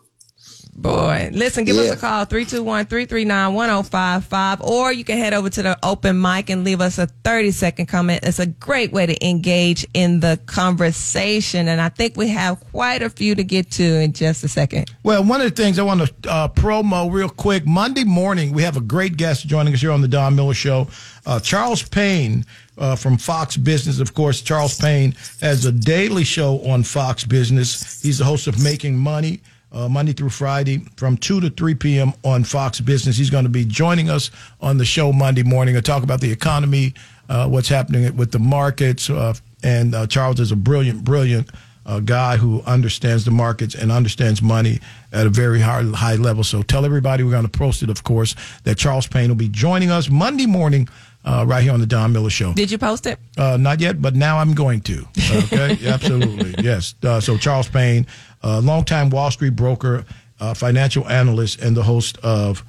Boy, 0.81 1.29
listen, 1.33 1.65
give 1.65 1.75
Yeah. 1.75 1.81
us 1.83 1.91
a 1.91 1.97
call 1.97 2.25
321-339-1055 2.25 4.61
or 4.61 4.93
you 4.93 5.03
can 5.03 5.17
head 5.17 5.33
over 5.33 5.49
to 5.49 5.61
the 5.61 5.77
open 5.83 6.21
mic 6.21 6.49
and 6.49 6.63
leave 6.63 6.79
us 6.79 6.97
a 6.97 7.07
30 7.25 7.51
second 7.51 7.87
comment. 7.87 8.21
It's 8.23 8.39
a 8.39 8.45
great 8.45 8.93
way 8.93 9.05
to 9.05 9.27
engage 9.27 9.85
in 9.93 10.21
the 10.21 10.39
conversation 10.45 11.67
and 11.67 11.81
I 11.81 11.89
think 11.89 12.15
we 12.15 12.29
have 12.29 12.61
quite 12.71 13.01
a 13.01 13.09
few 13.09 13.35
to 13.35 13.43
get 13.43 13.71
to 13.71 13.83
in 13.83 14.13
just 14.13 14.43
a 14.45 14.47
second. 14.47 14.89
Well, 15.03 15.21
one 15.23 15.41
of 15.41 15.53
the 15.53 15.61
things 15.61 15.79
I 15.79 15.83
want 15.83 15.99
to 16.23 16.31
uh, 16.31 16.47
promo 16.47 17.11
real 17.11 17.27
quick 17.29 17.67
Monday 17.67 18.05
morning, 18.05 18.53
we 18.53 18.63
have 18.63 18.77
a 18.77 18.81
great 18.81 19.17
guest 19.17 19.47
joining 19.47 19.73
us 19.73 19.81
here 19.81 19.91
on 19.91 19.99
the 20.01 20.07
Don 20.07 20.33
Miller 20.35 20.53
Show. 20.53 20.87
Uh, 21.25 21.39
Charles 21.41 21.83
Payne 21.83 22.45
uh, 22.77 22.95
from 22.95 23.17
Fox 23.17 23.57
Business. 23.57 23.99
Of 23.99 24.13
course, 24.13 24.39
Charles 24.41 24.77
Payne 24.77 25.13
has 25.41 25.65
a 25.65 25.73
daily 25.73 26.23
show 26.23 26.61
on 26.65 26.83
Fox 26.83 27.25
Business. 27.25 28.01
He's 28.01 28.19
the 28.19 28.25
host 28.25 28.47
of 28.47 28.63
Making 28.63 28.97
Money. 28.97 29.41
Uh, 29.71 29.87
Monday 29.87 30.13
through 30.13 30.29
Friday 30.29 30.79
from 30.95 31.15
2 31.15 31.41
to 31.41 31.49
3 31.51 31.75
p.m. 31.75 32.13
on 32.23 32.43
Fox 32.43 32.81
Business. 32.81 33.17
He's 33.17 33.29
going 33.29 33.43
to 33.43 33.51
be 33.51 33.65
joining 33.65 34.09
us 34.09 34.31
on 34.61 34.77
the 34.77 34.85
show 34.85 35.13
Monday 35.13 35.43
morning 35.43 35.75
to 35.75 35.81
talk 35.81 36.01
about 36.01 36.21
the 36.21 36.31
economy, 36.31 36.95
uh, 37.29 37.47
what's 37.47 37.69
happening 37.69 38.15
with 38.17 38.31
the 38.31 38.39
markets. 38.39 39.11
Uh, 39.11 39.35
and 39.61 39.93
uh, 39.93 40.07
Charles 40.07 40.39
is 40.39 40.51
a 40.51 40.55
brilliant, 40.55 41.03
brilliant 41.03 41.49
a 41.89 41.99
guy 42.01 42.37
who 42.37 42.61
understands 42.67 43.25
the 43.25 43.31
markets 43.31 43.73
and 43.73 43.91
understands 43.91 44.41
money 44.41 44.79
at 45.11 45.25
a 45.25 45.29
very 45.29 45.59
high, 45.59 45.81
high 45.83 46.15
level. 46.15 46.43
So 46.43 46.61
tell 46.61 46.85
everybody 46.85 47.23
we're 47.23 47.31
going 47.31 47.47
to 47.47 47.49
post 47.49 47.81
it, 47.81 47.89
of 47.89 48.03
course, 48.03 48.35
that 48.63 48.77
Charles 48.77 49.07
Payne 49.07 49.29
will 49.29 49.35
be 49.35 49.49
joining 49.49 49.89
us 49.89 50.07
Monday 50.09 50.45
morning 50.45 50.87
uh, 51.25 51.45
right 51.47 51.63
here 51.63 51.73
on 51.73 51.79
the 51.79 51.87
Don 51.87 52.13
Miller 52.13 52.29
Show. 52.29 52.53
Did 52.53 52.69
you 52.69 52.77
post 52.77 53.07
it? 53.07 53.17
Uh, 53.37 53.57
not 53.57 53.79
yet, 53.79 54.01
but 54.01 54.15
now 54.15 54.37
I'm 54.37 54.53
going 54.53 54.81
to. 54.81 55.05
Okay, 55.31 55.77
absolutely, 55.87 56.63
yes. 56.63 56.93
Uh, 57.03 57.19
so 57.19 57.37
Charles 57.37 57.67
Payne, 57.67 58.05
uh, 58.43 58.59
longtime 58.61 59.09
Wall 59.09 59.31
Street 59.31 59.55
broker, 59.55 60.05
uh, 60.39 60.53
financial 60.53 61.07
analyst, 61.09 61.61
and 61.61 61.75
the 61.75 61.83
host 61.83 62.17
of 62.23 62.63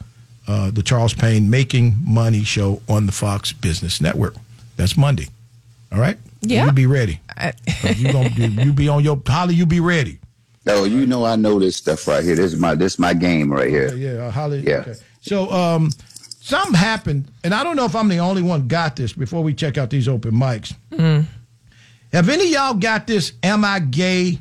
uh, 0.49 0.71
the 0.71 0.83
Charles 0.83 1.15
Payne 1.15 1.49
Making 1.51 1.97
Money 2.05 2.43
Show 2.45 2.83
on 2.89 3.07
the 3.07 3.13
Fox 3.13 3.53
Business 3.53 4.01
Network. 4.01 4.35
That's 4.77 4.97
Monday. 4.97 5.29
All 5.93 5.99
right. 6.01 6.19
Yeah. 6.41 6.67
You 6.67 6.73
be 6.73 6.87
ready. 6.87 7.21
you 7.97 8.13
gonna 8.13 8.29
you, 8.31 8.47
you 8.47 8.73
be 8.73 8.89
on 8.89 9.05
your 9.05 9.21
Holly. 9.27 9.55
You 9.55 9.67
be 9.67 9.81
ready. 9.81 10.19
Oh, 10.67 10.85
you 10.85 11.07
know 11.07 11.25
I 11.25 11.37
know 11.37 11.59
this 11.59 11.77
stuff 11.77 12.07
right 12.07 12.23
here. 12.23 12.37
This 12.37 12.53
is 12.53 12.59
my 12.61 12.75
this 12.75 12.95
is 12.95 12.99
my 12.99 13.15
game 13.15 13.53
right 13.53 13.69
here. 13.69 13.95
Yeah, 13.95 14.13
yeah, 14.15 14.27
uh, 14.27 14.31
Holly. 14.31 14.61
Yeah. 14.61 14.77
Okay. 14.77 14.95
So, 15.23 15.51
um, 15.51 15.91
something 16.41 16.75
happened, 16.75 17.31
and 17.45 17.53
I 17.55 17.63
don't 17.63 17.77
know 17.77 17.85
if 17.85 17.95
I'm 17.95 18.09
the 18.09 18.19
only 18.19 18.43
one 18.43 18.69
got 18.69 18.97
this. 18.97 19.13
Before 19.13 19.43
we 19.43 19.53
check 19.55 19.77
out 19.79 19.91
these 19.91 20.09
open 20.09 20.33
mics, 20.33 20.75
Mm. 20.93 21.27
have 22.13 22.29
any 22.29 22.45
of 22.45 22.51
y'all 22.51 22.75
got 22.75 23.07
this? 23.07 23.33
Am 23.43 23.65
I 23.65 23.81
gay? 23.81 24.39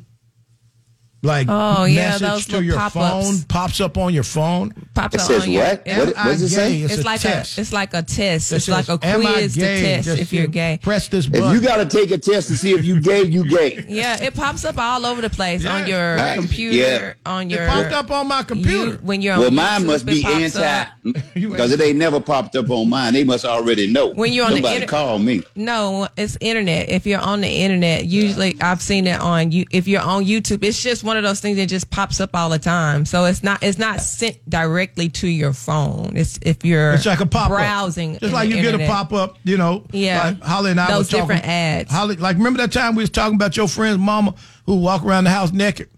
Like 1.22 1.48
Oh, 1.50 1.84
yeah, 1.84 2.12
message 2.12 2.22
those 2.22 2.46
to 2.48 2.64
your 2.64 2.78
pop-ups. 2.78 3.28
phone 3.28 3.42
pops 3.50 3.82
up 3.82 3.98
on 3.98 4.14
your 4.14 4.24
phone. 4.24 4.74
Pops 4.94 5.16
It 5.16 5.22
up 5.22 5.28
says 5.28 5.44
on 5.44 5.52
your- 5.52 5.64
what? 5.66 5.84
yeah. 5.86 5.98
What- 6.00 6.08
what 6.16 6.24
does 6.24 6.42
it 6.44 6.50
say? 6.50 6.82
It's, 6.82 6.94
It's, 6.94 7.02
a 7.04 7.06
like 7.06 7.20
test. 7.22 7.58
a 7.58 7.62
it's 7.62 7.74
like 7.74 7.94
a 7.94 8.02
test. 8.04 8.52
It 8.52 8.56
It's 8.56 8.68
like 8.70 8.86
a 8.88 8.98
says, 9.02 9.16
"Am 9.16 9.28
I 9.28 9.32
quiz 9.34 9.54
to 9.56 9.60
test 9.60 10.06
Just 10.08 10.22
if 10.22 10.32
you're 10.32 10.48
gay. 10.48 10.80
Press 10.82 11.10
this 11.10 11.26
Button. 11.26 11.40
If 11.44 11.44
button. 11.50 11.62
you 11.62 11.68
got 11.68 11.90
to 11.90 11.98
take 11.98 12.12
a 12.12 12.18
test 12.18 12.48
to 12.48 12.58
see 12.58 12.72
if 12.72 12.86
you 12.86 13.02
gay, 13.02 13.24
you 13.24 13.44
gay. 13.50 13.84
Yeah, 13.90 14.24
it 14.24 14.34
pops 14.34 14.64
up 14.64 14.78
all 14.78 15.06
over 15.06 15.22
the 15.22 15.30
place 15.30 15.66
on 15.66 15.88
your 15.88 16.16
Right. 16.16 16.36
computer, 16.38 16.78
Yeah. 16.78 17.14
on 17.32 17.52
It 17.52 17.56
your. 17.56 17.68
popped 17.68 17.92
up 17.92 18.12
on 18.12 18.28
my 18.30 18.44
computer. 18.44 18.92
You, 18.92 19.00
when 19.02 19.22
you're 19.22 19.34
on 19.34 19.40
Well, 19.42 19.52
mine 19.52 19.82
YouTube, 19.82 19.86
must 19.88 20.06
be 20.06 20.24
anti 20.24 20.86
because 21.34 21.72
it 21.74 21.82
ain't 21.82 21.98
never 21.98 22.20
popped 22.22 22.56
up 22.56 22.70
on 22.70 22.90
mine. 22.90 23.14
They 23.14 23.24
must 23.26 23.44
already 23.44 23.88
know. 23.88 24.08
When 24.14 24.32
you're 24.32 24.46
on 24.46 24.52
the 24.52 24.62
Somebody 24.62 24.86
call 24.86 25.20
me. 25.20 25.44
No, 25.56 26.08
it's 26.18 26.38
internet. 26.40 26.90
If 26.90 27.06
you're 27.06 27.20
on 27.20 27.42
the 27.42 27.50
internet, 27.50 28.06
usually 28.06 28.56
I've 28.62 28.82
seen 28.82 29.06
it 29.08 29.20
on 29.20 29.52
you. 29.52 29.66
If 29.72 29.88
you're 29.88 30.02
on 30.02 30.26
YouTube, 30.26 30.64
it's 30.64 30.82
just 30.82 31.04
one 31.10 31.18
of 31.18 31.24
those 31.24 31.40
things 31.40 31.58
that 31.58 31.66
just 31.68 31.90
pops 31.90 32.22
up 32.22 32.36
all 32.36 32.50
the 32.50 32.60
time. 32.60 33.04
So 33.06 33.26
it's 33.26 33.44
not 33.44 33.64
it's 33.64 33.78
not 33.80 34.00
sent 34.00 34.38
directly 34.50 35.10
to 35.10 35.28
your 35.28 35.52
phone. 35.54 36.14
It's 36.16 36.38
if 36.44 36.64
you're 36.64 36.94
It's 36.94 37.06
like 37.06 37.20
a 37.20 37.26
pop 37.26 37.50
browsing, 37.50 38.14
Just 38.14 38.24
in 38.26 38.32
like 38.32 38.50
the 38.50 38.56
you 38.56 38.62
get 38.62 38.76
a 38.80 38.86
pop 38.88 39.12
up, 39.12 39.38
you 39.44 39.58
know. 39.58 39.84
Yeah. 39.92 40.24
Like 40.24 40.42
Holly 40.42 40.72
and 40.72 40.80
I 40.80 40.88
Those 40.92 41.12
were 41.12 41.20
talking, 41.20 41.36
different 41.36 41.46
ads. 41.48 41.92
Holly, 41.92 42.16
like 42.16 42.38
remember 42.38 42.58
that 42.60 42.72
time 42.72 42.96
we 42.96 43.04
was 43.04 43.10
talking 43.10 43.36
about 43.36 43.58
your 43.58 43.68
friend's 43.68 43.98
mama 44.00 44.36
who 44.66 44.76
walk 44.78 45.04
around 45.04 45.24
the 45.24 45.32
house 45.32 45.52
naked, 45.52 45.90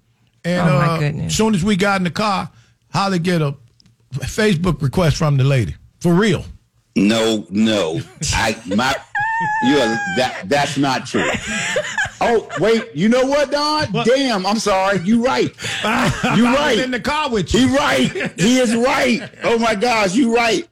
and 0.45 0.61
Oh, 0.69 0.77
my 0.79 0.85
uh, 0.87 0.99
goodness. 0.99 1.25
as 1.27 1.35
soon 1.35 1.53
as 1.53 1.63
we 1.63 1.75
got 1.75 1.99
in 1.99 2.05
the 2.05 2.09
car, 2.11 2.49
Holly 2.93 3.19
get 3.19 3.41
a 3.41 3.55
Facebook 4.13 4.81
request 4.81 5.17
from 5.17 5.37
the 5.37 5.43
lady 5.43 5.75
for 5.99 6.13
real. 6.13 6.43
No, 6.95 7.45
no. 7.49 8.01
I 8.33 8.55
my 8.65 8.95
you 9.63 9.75
are 9.75 9.99
that 10.17 10.43
that's 10.47 10.77
not 10.77 11.05
true. 11.05 11.29
Oh 12.23 12.47
wait, 12.59 12.93
you 12.93 13.09
know 13.09 13.25
what, 13.25 13.49
Don? 13.51 13.91
Damn, 14.05 14.45
I'm 14.45 14.59
sorry. 14.59 14.99
You 14.99 15.25
right. 15.25 15.49
You 16.37 16.45
I 16.47 16.53
right. 16.55 16.79
in 16.79 16.91
the 16.91 16.99
car 16.99 17.29
with 17.29 17.53
you. 17.53 17.67
He 17.67 17.75
right. 17.75 18.39
He 18.39 18.59
is 18.59 18.75
right. 18.75 19.27
Oh 19.43 19.57
my 19.57 19.73
gosh, 19.75 20.13
you 20.15 20.33
right. 20.35 20.67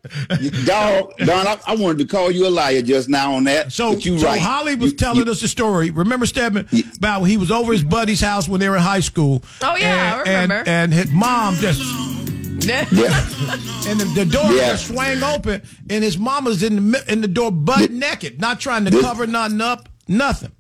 Dog, 0.65 1.17
Don, 1.17 1.47
I, 1.47 1.59
I 1.67 1.75
wanted 1.75 1.97
to 1.99 2.05
call 2.05 2.29
you 2.31 2.47
a 2.47 2.49
liar 2.49 2.81
just 2.81 3.09
now 3.09 3.33
on 3.33 3.43
that. 3.45 3.71
So, 3.71 3.93
but 3.93 4.05
you 4.05 4.19
so 4.19 4.27
right. 4.27 4.39
Holly 4.39 4.75
was 4.75 4.91
You- 4.91 4.97
telling 4.97 5.25
you- 5.25 5.31
us 5.31 5.41
a 5.43 5.47
story. 5.47 5.89
Remember, 5.89 6.25
Stedman, 6.25 6.67
about 6.97 7.23
he 7.23 7.37
was 7.37 7.51
over 7.51 7.73
his 7.73 7.83
buddy's 7.83 8.21
house 8.21 8.47
when 8.47 8.59
they 8.59 8.69
were 8.69 8.75
in 8.77 8.81
high 8.83 8.99
school. 8.99 9.43
Oh, 9.61 9.75
yeah, 9.75 10.21
I 10.25 10.29
and, 10.29 10.49
remember. 10.51 10.55
And, 10.59 10.67
and 10.69 10.93
his 10.93 11.11
mom 11.11 11.55
just 11.55 11.81
Yeah. 12.67 12.85
and 13.87 13.99
the, 13.99 14.11
the 14.15 14.25
door 14.25 14.51
Yeah. 14.51 14.71
just 14.71 14.87
swang 14.87 15.23
open, 15.23 15.61
and 15.89 16.03
his 16.03 16.17
mama's 16.17 16.61
in 16.63 16.91
the 16.91 17.03
in 17.11 17.21
the 17.21 17.27
door 17.27 17.51
butt 17.51 17.91
naked, 17.91 18.39
not 18.39 18.59
trying 18.59 18.85
to 18.85 18.91
This- 18.91 19.01
cover 19.01 19.25
nothing 19.27 19.61
up, 19.61 19.89
nothing. 20.07 20.51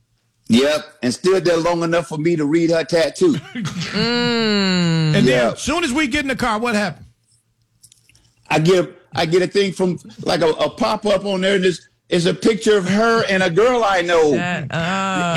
Yep, 0.51 0.85
and 1.03 1.13
stood 1.13 1.45
there 1.45 1.57
long 1.57 1.83
enough 1.83 2.07
for 2.07 2.17
me 2.17 2.35
to 2.35 2.45
read 2.45 2.71
her 2.71 2.83
tattoo. 2.83 3.33
Mm. 3.93 5.15
And 5.15 5.25
Yeah. 5.25 5.43
then, 5.45 5.53
as 5.53 5.61
soon 5.61 5.83
as 5.83 5.91
we 5.91 6.07
get 6.07 6.21
in 6.21 6.27
the 6.27 6.35
car, 6.35 6.59
what 6.59 6.75
happened? 6.75 7.05
I 8.49 8.59
get 8.59 8.89
I 9.15 9.25
get 9.25 9.41
a 9.41 9.47
thing 9.47 9.71
from 9.73 9.97
like 10.23 10.41
a, 10.41 10.49
a 10.49 10.69
pop 10.69 11.05
up 11.07 11.25
on 11.25 11.41
there. 11.41 11.55
And 11.55 11.65
it's, 11.65 11.87
it's 12.09 12.25
a 12.25 12.33
picture 12.33 12.77
of 12.77 12.87
her 12.87 13.23
and 13.27 13.41
a 13.41 13.49
girl 13.49 13.83
I 13.83 14.01
know, 14.01 14.31
That- 14.31 14.71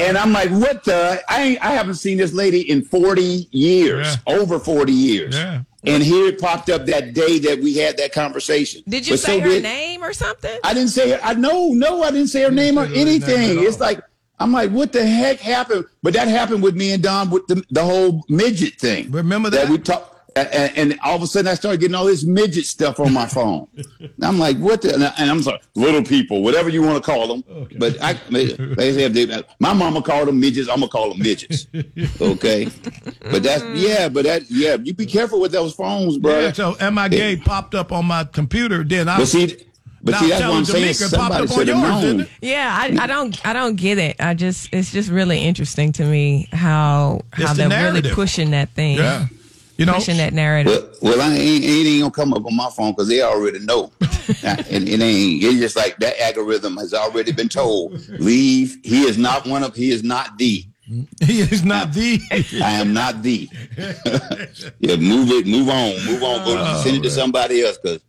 and 0.03 0.17
I'm 0.19 0.33
like, 0.33 0.51
what 0.51 0.85
the? 0.85 1.23
I 1.29 1.43
ain't, 1.43 1.65
I 1.65 1.71
haven't 1.73 1.95
seen 1.97 2.19
this 2.19 2.33
lady 2.35 2.71
in 2.71 2.83
40 2.83 3.49
years, 3.51 4.17
over 4.27 4.59
40 4.59 4.93
years. 4.93 5.35
Yeah. 5.35 5.63
And 5.85 6.03
here 6.03 6.27
it 6.29 6.39
popped 6.41 6.69
up 6.71 6.85
that 6.87 7.13
day 7.15 7.39
that 7.41 7.61
we 7.61 7.77
had 7.79 7.97
that 7.97 8.13
conversation. 8.13 8.83
Did 8.89 9.07
you 9.07 9.15
But 9.15 9.21
say 9.21 9.39
so 9.39 9.41
her 9.41 9.49
did- 9.49 9.63
name 9.63 10.03
or 10.05 10.13
something? 10.13 10.59
I 10.63 10.75
didn't 10.75 10.91
say 10.91 11.11
her. 11.13 11.21
I 11.23 11.35
no, 11.35 11.69
no, 11.73 12.03
I 12.03 12.11
didn't 12.11 12.29
say 12.29 12.43
her 12.43 12.51
name 12.51 12.79
or 12.79 12.87
say 12.87 12.93
name 12.95 13.07
anything. 13.09 13.63
It's 13.65 13.81
like 13.81 14.01
I'm 14.43 14.51
like, 14.53 14.71
what 14.73 14.93
the 14.93 15.07
heck 15.07 15.39
happened? 15.39 15.85
But 16.03 16.15
that 16.15 16.27
happened 16.27 16.63
with 16.65 16.75
me 16.75 16.91
and 16.93 17.03
Don 17.03 17.31
with 17.31 17.47
the, 17.47 17.63
the 17.71 17.85
whole 17.85 18.25
midget 18.29 18.75
thing. 18.75 19.11
Remember 19.13 19.51
that? 19.51 19.69
we 19.69 19.79
talked. 19.79 20.09
And, 20.35 20.73
and 20.79 21.01
all 21.05 21.15
of 21.15 21.23
a 21.23 21.27
sudden, 21.27 21.47
I 21.47 21.55
started 21.55 21.79
getting 21.79 21.95
all 21.95 22.07
this 22.07 22.25
midget 22.25 22.65
stuff 22.65 22.99
on 22.99 23.13
my 23.13 23.27
phone. 23.27 23.69
And 24.01 24.11
I'm 24.25 24.39
like, 24.39 24.57
what 24.57 24.81
the? 24.81 24.95
And 24.95 25.05
I- 25.05 25.13
and 25.19 25.31
I'm 25.31 25.43
sorry, 25.43 25.61
little 25.75 26.03
people, 26.03 26.43
whatever 26.43 26.71
you 26.71 26.83
want 26.83 26.97
to 26.97 27.09
call 27.09 27.29
them. 27.29 27.69
But 27.79 28.03
I, 28.03 28.15
they 28.31 29.03
have 29.03 29.45
my 29.61 29.75
mama 29.75 30.01
called 30.01 30.29
them 30.29 30.41
midgets. 30.41 30.71
I'm 30.71 30.77
gonna 30.81 30.89
call 30.89 31.11
them 31.11 31.19
midgets. 31.19 31.67
Okay. 32.21 32.69
But 33.31 33.43
that's 33.43 33.63
mm. 33.63 33.75
yeah. 33.81 34.09
But 34.09 34.25
that 34.25 34.51
yeah. 34.51 34.77
You 34.83 34.95
be 34.95 35.05
careful 35.07 35.39
with 35.39 35.53
those 35.53 35.75
phones, 35.75 36.17
bro. 36.19 36.41
Yeah, 36.41 36.53
so 36.53 36.77
am 36.81 36.97
I 36.99 37.09
gay 37.11 37.37
popped 37.37 37.75
up 37.75 37.93
on 37.93 38.07
my 38.07 38.25
computer? 38.25 38.83
Then 38.85 39.09
I 39.09 39.19
But 39.19 39.29
see, 39.29 39.67
but 40.03 40.13
Now 40.13 40.21
see, 40.21 40.29
that's 40.29 40.41
what 40.41 40.47
telling 40.47 40.59
I'm 40.59 40.65
saying. 40.65 40.85
Demica, 40.95 40.95
it 40.95 41.01
popped 41.01 41.11
Somebody 41.11 41.45
up 41.45 41.51
on 41.51 41.57
should 41.59 41.69
have 41.69 42.03
yours, 42.03 42.17
known. 42.17 42.29
Yeah, 42.41 42.77
I, 42.77 43.05
I 43.05 43.07
don't 43.07 43.47
I 43.47 43.53
don't 43.53 43.77
get 43.77 43.99
it. 43.99 44.17
I 44.21 44.35
just 44.35 44.69
it's 44.73 44.91
just 44.93 45.11
really 45.11 45.39
interesting 45.41 45.93
to 45.93 46.05
me 46.05 46.49
how 46.53 47.21
how 47.33 47.53
the 47.55 47.69
they're 47.69 47.93
really 47.93 48.11
pushing 48.11 48.51
that 48.51 48.71
thing. 48.71 48.97
Yeah. 48.99 49.27
You 49.79 49.87
know, 49.87 49.95
pushing 49.95 50.19
that 50.19 50.33
narrative. 50.35 50.97
Well, 51.01 51.17
well, 51.17 51.21
I 51.23 51.35
ain't, 51.35 51.65
it 51.65 51.69
ain't 51.69 52.01
gonna 52.03 52.11
come 52.13 52.35
up 52.35 52.45
on 52.45 52.55
my 52.55 52.69
phone 52.71 52.93
because 52.93 53.09
they 53.09 53.23
already 53.23 53.59
know. 53.61 53.91
and 54.43 54.89
it 54.89 55.01
ain't. 55.01 55.43
It's 55.43 55.59
just 55.59 55.77
like 55.77 55.97
that 55.97 56.21
algorithm 56.21 56.77
has 56.77 56.93
already 56.95 57.33
been 57.33 57.49
told. 57.49 57.93
Leave. 58.21 58.77
He 58.85 59.03
is 59.05 59.17
not 59.19 59.47
one 59.47 59.65
of. 59.65 59.75
He 59.75 59.91
is 59.91 60.03
not 60.05 60.37
the. 60.37 60.65
he 61.23 61.41
is 61.41 61.65
not 61.65 61.93
the. 61.95 62.21
I 62.63 62.73
am 62.73 62.93
not 62.93 63.23
the. 63.23 63.49
yeah, 64.79 64.97
move 64.97 65.31
it. 65.31 65.47
Move 65.47 65.69
on. 65.71 65.95
Move 66.05 66.23
on. 66.23 66.45
Go 66.45 66.55
Oh, 66.59 66.83
send 66.85 66.99
it 66.99 67.03
to 67.05 67.11
somebody 67.11 67.63
else 67.63 67.79
because 67.79 68.01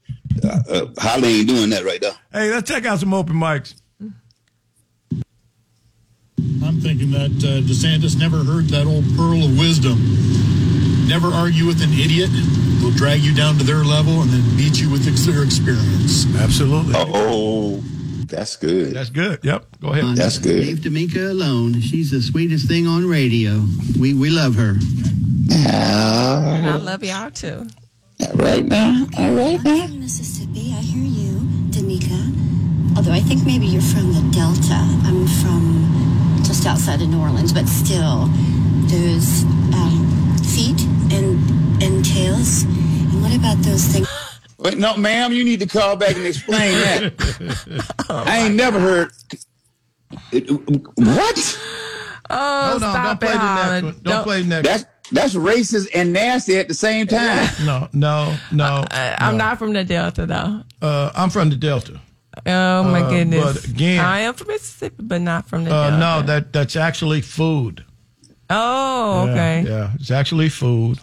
uh, 0.43 0.59
uh, 0.69 0.85
Holly 0.97 1.39
ain't 1.39 1.47
doing 1.47 1.69
that 1.71 1.83
right 1.83 2.01
now. 2.01 2.13
Hey, 2.31 2.49
let's 2.51 2.69
check 2.69 2.85
out 2.85 2.99
some 2.99 3.13
open 3.13 3.35
mics. 3.35 3.75
I'm 6.63 6.79
thinking 6.81 7.11
that 7.11 7.31
uh, 7.43 7.61
DeSantis 7.67 8.17
never 8.17 8.43
heard 8.43 8.65
that 8.69 8.87
old 8.87 9.05
pearl 9.15 9.43
of 9.43 9.57
wisdom. 9.57 9.97
Never 11.07 11.27
argue 11.27 11.65
with 11.67 11.81
an 11.83 11.91
idiot. 11.91 12.29
They'll 12.81 12.91
drag 12.91 13.21
you 13.21 13.33
down 13.35 13.57
to 13.57 13.63
their 13.63 13.83
level 13.83 14.21
and 14.21 14.29
then 14.29 14.57
beat 14.57 14.79
you 14.79 14.89
with 14.89 15.03
their 15.03 15.43
experience. 15.43 16.25
Absolutely. 16.37 16.93
Oh, 16.97 17.77
that's 18.27 18.55
good. 18.55 18.93
That's 18.93 19.09
good. 19.09 19.39
Yep. 19.43 19.65
Go 19.81 19.89
ahead. 19.89 20.15
That's 20.17 20.37
good. 20.37 20.65
Leave 20.65 20.77
Demica 20.79 21.29
alone. 21.29 21.79
She's 21.81 22.11
the 22.11 22.21
sweetest 22.21 22.67
thing 22.67 22.87
on 22.87 23.07
radio. 23.07 23.63
We 23.99 24.13
we 24.13 24.29
love 24.29 24.55
her. 24.55 24.75
And 25.51 26.67
I 26.67 26.75
love 26.77 27.03
y'all 27.03 27.31
too. 27.31 27.67
Right 28.35 28.65
now. 28.65 29.05
All 29.17 29.33
right 29.33 29.61
now. 29.63 29.87
From 29.87 29.99
Mississippi, 29.99 30.73
I 30.73 30.81
hear 30.81 31.03
you, 31.03 31.39
Demica. 31.71 32.95
Although 32.95 33.11
I 33.11 33.19
think 33.19 33.45
maybe 33.45 33.65
you're 33.65 33.81
from 33.81 34.13
the 34.13 34.21
Delta. 34.31 34.75
I'm 35.05 35.27
from 35.41 36.41
just 36.43 36.65
outside 36.65 37.01
of 37.01 37.09
New 37.09 37.19
Orleans, 37.19 37.51
but 37.53 37.67
still, 37.67 38.27
those 38.87 39.43
um, 39.73 40.37
feet 40.53 40.79
and 41.11 41.83
and 41.83 42.05
tails. 42.05 42.63
And 42.63 43.21
what 43.21 43.35
about 43.35 43.57
those 43.63 43.83
things? 43.85 44.07
Wait, 44.57 44.77
no, 44.77 44.95
ma'am. 44.95 45.33
You 45.33 45.43
need 45.43 45.59
to 45.59 45.67
call 45.67 45.95
back 45.95 46.15
and 46.15 46.25
explain 46.25 46.71
that. 46.71 47.95
I 48.09 48.45
ain't 48.45 48.55
never 48.55 48.79
heard. 48.79 49.11
What? 50.95 51.59
Oh, 52.29 52.69
Hold 52.71 52.83
on, 52.83 52.91
stop 52.93 53.19
don't 53.19 53.19
play 53.19 53.29
it, 53.29 53.39
the 53.39 53.71
next 53.71 53.83
one. 53.83 53.99
Don't, 54.03 54.23
play 54.23 54.41
the 54.41 54.47
next. 54.47 54.67
That's 54.67 54.85
that's 55.13 55.35
racist 55.35 55.87
and 55.95 56.11
nasty 56.13 56.57
at 56.57 56.67
the 56.67 56.73
same 56.73 57.07
time. 57.07 57.47
No, 57.65 57.87
no, 57.93 58.35
no. 58.51 58.85
I, 58.91 59.15
I'm 59.19 59.37
not 59.37 59.57
from 59.59 59.73
the 59.73 59.83
Delta 59.83 60.25
though. 60.25 60.61
Uh, 60.81 61.11
I'm 61.15 61.29
from 61.29 61.49
the 61.49 61.55
Delta. 61.55 61.99
Oh 62.45 62.83
my 62.83 63.01
Uh, 63.01 63.09
goodness! 63.09 63.53
but 63.53 63.65
again- 63.65 64.03
I 64.03 64.19
am 64.21 64.33
from 64.33 64.47
Mississippi, 64.47 65.03
but 65.03 65.21
not 65.21 65.47
from 65.47 65.63
the 65.65 65.71
Uh, 65.73 65.89
Delta. 65.91 65.97
no, 65.99 66.21
that 66.27 66.51
that's 66.51 66.75
actually 66.75 67.21
food. 67.21 67.83
Oh, 68.49 69.25
Yeah, 69.25 69.31
okay. 69.31 69.63
Yeah, 69.67 69.89
it's 69.95 70.11
actually 70.11 70.49
food, 70.49 70.99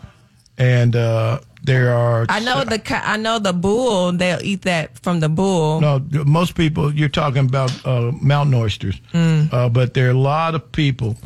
and 0.59 0.95
uh, 0.95 1.39
there 1.65 1.93
are. 1.95 2.27
I 2.29 2.41
know 2.41 2.65
the 2.65 2.81
I 3.15 3.17
know 3.17 3.39
the 3.39 3.53
bull. 3.53 4.13
They'll 4.13 4.43
eat 4.43 4.63
that 4.63 4.99
from 5.03 5.21
the 5.21 5.29
bull. 5.29 5.81
No, 5.81 6.01
most 6.27 6.55
people. 6.55 6.93
You're 6.93 7.09
talking 7.09 7.47
about 7.47 7.71
uh, 7.87 8.13
mountain 8.21 8.55
oysters, 8.55 9.01
Mm. 9.13 9.53
uh, 9.53 9.69
but 9.69 9.95
there 9.95 10.07
are 10.09 10.11
a 10.15 10.19
lot 10.19 10.55
of 10.55 10.71
people 10.73 11.17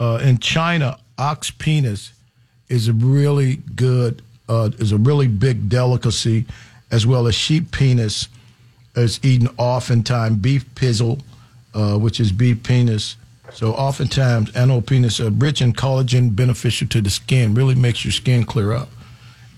uh, 0.00 0.18
in 0.22 0.38
China. 0.38 0.98
Ox 1.18 1.50
penis 1.50 2.12
is 2.72 2.88
a 2.88 2.92
really 2.94 3.56
good, 3.76 4.22
uh, 4.48 4.70
is 4.78 4.92
a 4.92 4.96
really 4.96 5.28
big 5.28 5.68
delicacy, 5.68 6.46
as 6.90 7.06
well 7.06 7.26
as 7.26 7.34
sheep 7.34 7.70
penis 7.70 8.28
is 8.96 9.20
eaten 9.22 9.48
oftentimes. 9.58 10.36
Beef 10.38 10.64
pizzle, 10.74 11.20
uh, 11.74 11.96
which 11.98 12.18
is 12.18 12.32
beef 12.32 12.62
penis. 12.62 13.16
So 13.52 13.72
oftentimes, 13.74 14.50
animal 14.56 14.80
penis 14.80 15.20
are 15.20 15.28
rich 15.30 15.60
in 15.60 15.74
collagen, 15.74 16.34
beneficial 16.34 16.88
to 16.88 17.02
the 17.02 17.10
skin. 17.10 17.52
Really 17.54 17.74
makes 17.74 18.04
your 18.06 18.12
skin 18.12 18.44
clear 18.44 18.72
up, 18.72 18.88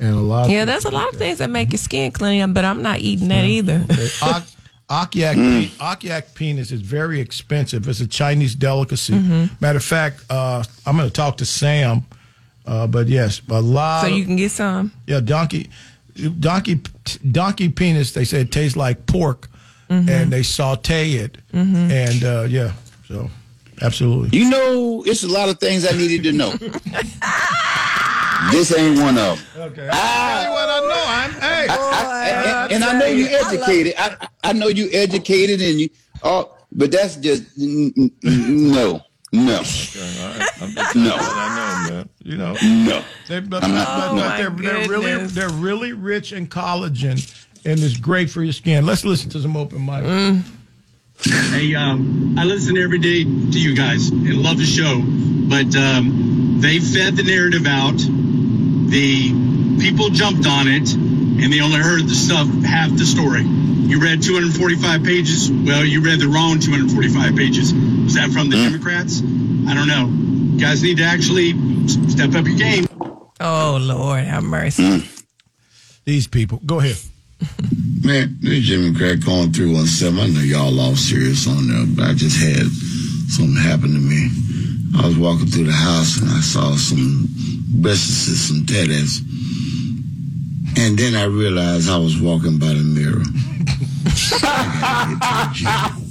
and 0.01 0.15
a 0.17 0.19
lot. 0.21 0.51
Yeah, 0.51 0.65
there's 0.65 0.85
a 0.85 0.91
lot 0.91 1.13
of 1.13 1.19
things 1.19 1.39
that 1.39 1.51
make 1.51 1.71
your 1.71 1.79
skin 1.79 2.11
clean, 2.11 2.53
but 2.53 2.65
I'm 2.65 2.83
not 2.83 2.99
eating 2.99 3.29
that 3.29 3.45
either. 3.45 3.87
Okay. 3.89 4.11
Mm. 4.91 5.63
pe- 5.63 5.69
Akiak 5.79 6.35
penis 6.35 6.71
is 6.71 6.81
very 6.83 7.19
expensive. 7.21 7.89
It's 7.89 8.01
a 8.01 8.07
Chinese 8.07 8.55
delicacy. 8.55 9.15
Mhm. 9.15 9.49
Matter 9.61 9.79
of 9.79 9.85
fact, 9.85 10.25
uh, 10.29 10.63
I'm 10.85 10.97
going 10.97 11.09
to 11.09 11.13
talk 11.13 11.37
to 11.39 11.45
Sam. 11.47 12.05
Uh, 12.67 12.87
but 12.87 13.09
yes, 13.09 13.41
a 13.51 13.61
lot. 13.61 14.03
So 14.03 14.09
of- 14.09 14.15
you 14.19 14.25
can 14.25 14.37
get 14.37 14.51
some. 14.51 14.93
yeah, 15.07 15.21
donkey, 15.21 15.69
donkey, 16.41 16.81
donkey 17.31 17.69
penis. 17.69 18.13
They 18.13 18.25
say 18.25 18.41
it 18.41 18.51
tastes 18.53 18.77
like 18.77 19.07
pork, 19.07 19.51
Mhm. 19.91 20.09
and 20.09 20.33
they 20.33 20.43
saute 20.43 21.13
it, 21.13 21.39
Mhm. 21.53 21.91
and 21.91 22.25
uh, 22.25 22.43
yeah, 22.49 22.73
so 23.07 23.31
absolutely. 23.83 24.39
You 24.39 24.49
know, 24.49 25.03
it's 25.07 25.23
a 25.25 25.29
lot 25.29 25.49
of 25.51 25.59
things 25.61 25.87
I 25.87 25.97
needed 25.97 26.23
to 26.25 26.33
know. 26.33 26.53
this 28.51 28.77
ain't 28.77 28.99
one 29.01 29.19
of 29.19 29.39
them. 29.39 29.39
Okay, 29.73 29.89
I, 29.93 30.49
what 30.51 30.69
I 30.69 30.81
know. 30.81 31.05
I'm 31.07 31.33
hey, 31.41 31.67
and, 32.71 32.73
and 32.73 32.85
I 32.85 32.99
know 32.99 33.07
you 33.07 33.27
educated. 33.27 33.95
I, 33.99 34.17
I 34.43 34.53
know 34.53 34.69
you 34.69 34.89
educated, 34.93 35.61
and 35.61 35.81
you. 35.81 35.89
Oh, 36.23 36.55
but 36.73 36.91
that's 36.91 37.17
just 37.17 37.43
n- 37.61 37.93
n- 37.97 38.11
n- 38.25 38.73
no, 39.35 39.63
no, 39.63 40.83
no. 40.95 41.17
I 41.19 41.87
know, 41.89 41.95
man. 41.95 42.09
You 42.23 42.37
know, 42.37 42.53
No. 42.63 43.05
They, 43.29 43.41
but, 43.41 43.65
I'm 43.65 43.71
but- 43.71 43.77
not- 43.77 44.11
but 44.11 44.15
no. 44.15 44.37
they're, 44.37 44.51
they're 44.51 44.89
really 44.89 45.27
they're 45.27 45.49
really 45.51 45.93
rich 45.93 46.33
in 46.33 46.47
collagen, 46.47 47.19
and 47.65 47.81
it's 47.81 47.97
great 47.97 48.31
for 48.31 48.43
your 48.43 48.53
skin. 48.53 48.87
Let's 48.87 49.05
listen 49.05 49.31
to 49.31 49.41
some 49.41 49.57
open 49.57 49.85
mic. 49.85 50.05
Mm. 50.05 50.43
Hey, 51.53 51.75
um, 51.75 52.35
I 52.39 52.45
listen 52.45 52.77
every 52.77 52.99
day 52.99 53.23
to 53.25 53.61
you 53.61 53.75
guys 53.77 54.09
and 54.11 54.43
love 54.43 54.59
the 54.59 54.65
show, 54.67 55.01
but 55.49 55.75
um, 55.77 56.57
they 56.61 56.79
fed 56.81 57.17
the 57.17 57.23
narrative 57.23 57.67
out. 57.67 57.97
The 58.91 59.79
people 59.81 60.11
jumped 60.11 60.47
on 60.47 60.67
it, 60.69 60.89
and 61.41 61.53
they 61.53 61.61
only 61.61 61.79
heard 61.79 62.05
the 62.05 62.15
stuff 62.15 62.47
half 62.65 62.91
the 62.91 63.05
story. 63.05 63.43
You 63.43 64.01
read 64.01 64.23
245 64.23 65.03
pages. 65.03 65.51
Well, 65.51 65.85
you 65.85 66.01
read 66.01 66.21
the 66.21 66.29
wrong 66.29 66.59
245 66.59 67.37
pages. 67.37 67.73
Was 67.75 68.15
that 68.15 68.31
from 68.31 68.51
the 68.51 68.57
hmm. 68.57 68.65
Democrats? 68.65 69.21
I 69.21 69.75
don't 69.75 69.89
know. 69.89 70.09
You 70.09 70.61
guys 70.61 70.83
need 70.83 70.99
to 70.99 71.05
actually 71.05 71.53
step 72.09 72.35
up 72.35 72.47
your 72.47 72.57
game. 72.57 72.87
Oh 73.41 73.79
Lord, 73.81 74.25
have 74.25 74.43
mercy. 74.43 75.01
Hmm. 75.01 75.07
These 76.05 76.27
people. 76.29 76.61
Go 76.65 76.81
ahead. 76.81 76.97
Man, 78.05 78.37
this 78.41 78.65
Jimmy 78.65 78.95
Crack 78.95 79.25
calling 79.25 79.53
317. 79.53 80.21
I 80.21 80.27
know 80.29 80.41
y'all 80.41 80.81
all 80.81 80.97
serious 80.97 81.49
on 81.49 81.69
there, 81.69 81.87
but 81.87 82.11
I 82.11 82.15
just 82.15 82.37
had 82.41 82.69
something 83.33 83.57
happen 83.57 83.93
to 83.93 84.01
me. 84.01 84.29
I 84.97 85.07
was 85.07 85.19
walking 85.19 85.47
through 85.47 85.65
the 85.65 85.73
house 85.73 86.21
and 86.21 86.31
I 86.31 86.41
saw 86.41 86.77
some 86.77 87.27
breasts, 87.81 88.49
some 88.49 88.65
teddies. 88.67 89.21
And 90.77 90.99
then 90.99 91.15
I 91.15 91.25
realized 91.25 91.89
I 91.89 91.99
was 91.99 92.21
walking 92.21 92.59
by 92.59 92.69
the 92.69 92.83
mirror. 92.83 93.23
I 94.43 94.77
gotta 94.81 95.09
get 95.11 95.23
to 95.23 95.37
the 95.39 95.55
gym. 95.55 96.05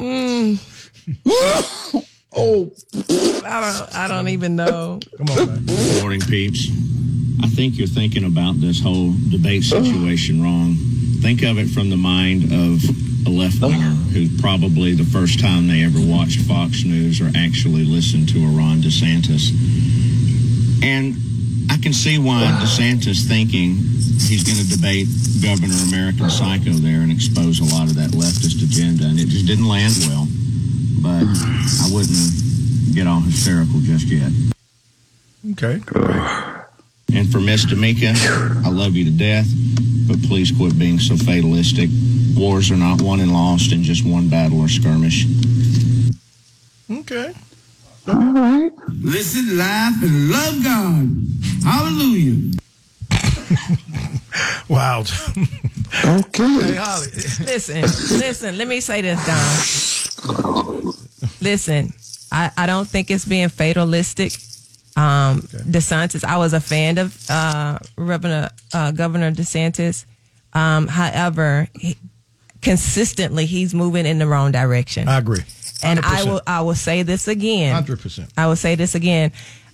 Mm. 0.00 0.58
oh, 2.34 2.70
I 3.44 3.60
don't. 3.60 3.94
I 3.94 4.08
don't 4.08 4.28
even 4.28 4.56
know. 4.56 4.98
Come 5.18 5.26
on, 5.28 5.46
man. 5.46 5.66
Good 5.66 6.00
morning, 6.00 6.20
peeps. 6.22 6.68
I 7.42 7.48
think 7.48 7.76
you're 7.76 7.86
thinking 7.86 8.24
about 8.24 8.60
this 8.60 8.80
whole 8.80 9.12
debate 9.30 9.64
situation 9.64 10.42
wrong. 10.42 10.76
Think 11.20 11.42
of 11.42 11.58
it 11.58 11.68
from 11.68 11.90
the 11.90 11.96
mind 11.96 12.44
of 12.44 12.80
a 13.26 13.30
left 13.30 13.60
winger 13.60 13.92
oh. 13.92 14.08
who 14.12 14.28
probably 14.40 14.94
the 14.94 15.04
first 15.04 15.38
time 15.38 15.68
they 15.68 15.84
ever 15.84 16.00
watched 16.00 16.40
Fox 16.48 16.84
News 16.84 17.20
or 17.20 17.28
actually 17.36 17.84
listened 17.84 18.28
to 18.30 18.38
a 18.38 18.48
Ron 18.48 18.80
DeSantis. 18.80 19.52
And 20.82 21.14
I 21.70 21.76
can 21.76 21.92
see 21.92 22.18
why 22.18 22.48
DeSantis 22.64 23.28
thinking 23.28 23.76
he's 24.24 24.44
going 24.44 24.58
to 24.58 24.68
debate 24.68 25.08
Governor 25.42 25.76
American 25.88 26.30
Psycho 26.30 26.72
there 26.80 27.00
and 27.00 27.12
expose 27.12 27.60
a 27.60 27.68
lot 27.74 27.88
of 27.88 27.94
that 27.96 28.10
leftist 28.10 28.64
agenda. 28.64 29.04
And 29.04 29.20
it 29.20 29.28
just 29.28 29.46
didn't 29.46 29.68
land 29.68 29.94
well. 30.08 30.26
But 31.04 31.28
hmm. 31.28 31.84
I 31.84 31.94
wouldn't 31.94 32.94
get 32.94 33.06
all 33.06 33.20
hysterical 33.20 33.80
just 33.80 34.08
yet. 34.08 34.32
Okay. 35.52 35.80
And 37.14 37.30
for 37.30 37.40
Miss 37.40 37.64
Demica, 37.66 38.14
I 38.64 38.68
love 38.68 38.94
you 38.94 39.04
to 39.04 39.10
death, 39.10 39.46
but 40.08 40.22
please 40.28 40.52
quit 40.52 40.78
being 40.78 40.98
so 40.98 41.16
fatalistic. 41.16 41.90
Wars 42.36 42.70
are 42.70 42.76
not 42.76 43.02
won 43.02 43.20
and 43.20 43.32
lost 43.32 43.72
in 43.72 43.82
just 43.82 44.04
one 44.04 44.28
battle 44.28 44.60
or 44.60 44.68
skirmish. 44.68 45.26
Okay. 46.90 47.34
All 48.08 48.14
right. 48.32 48.72
Listen, 48.88 49.56
laugh, 49.58 49.94
and 50.02 50.30
love 50.30 50.64
God. 50.64 51.08
Hallelujah. 51.64 52.52
Wow. 54.68 55.00
okay. 55.00 56.62
Hey, 56.62 56.78
Listen, 57.44 57.82
listen. 57.82 58.56
Let 58.56 58.68
me 58.68 58.80
say 58.80 59.02
this, 59.02 59.18
Don. 59.26 60.92
Listen, 61.40 61.92
I, 62.30 62.52
I 62.56 62.66
don't 62.66 62.86
think 62.88 63.10
it's 63.10 63.24
being 63.24 63.48
fatalistic. 63.48 64.32
Um, 65.00 65.40
DeSantis, 65.42 66.24
I 66.24 66.36
was 66.36 66.52
a 66.52 66.60
fan 66.60 66.98
of 66.98 67.16
uh, 67.30 67.78
Governor 67.96 68.50
uh, 68.74 68.90
Governor 68.92 69.32
DeSantis. 69.32 70.04
Um, 70.52 70.88
however, 70.88 71.68
he, 71.78 71.96
consistently 72.60 73.46
he's 73.46 73.72
moving 73.72 74.04
in 74.04 74.18
the 74.18 74.26
wrong 74.26 74.52
direction. 74.52 75.08
I 75.08 75.18
agree. 75.18 75.42
And 75.82 76.00
I 76.00 76.24
will 76.24 76.42
I 76.46 76.60
will 76.60 76.74
say 76.74 77.02
this 77.02 77.28
again. 77.28 77.72
Hundred 77.74 78.00
percent. 78.00 78.30
I 78.36 78.46
will 78.46 78.56
say 78.56 78.74
this 78.74 78.94
again. 78.94 79.32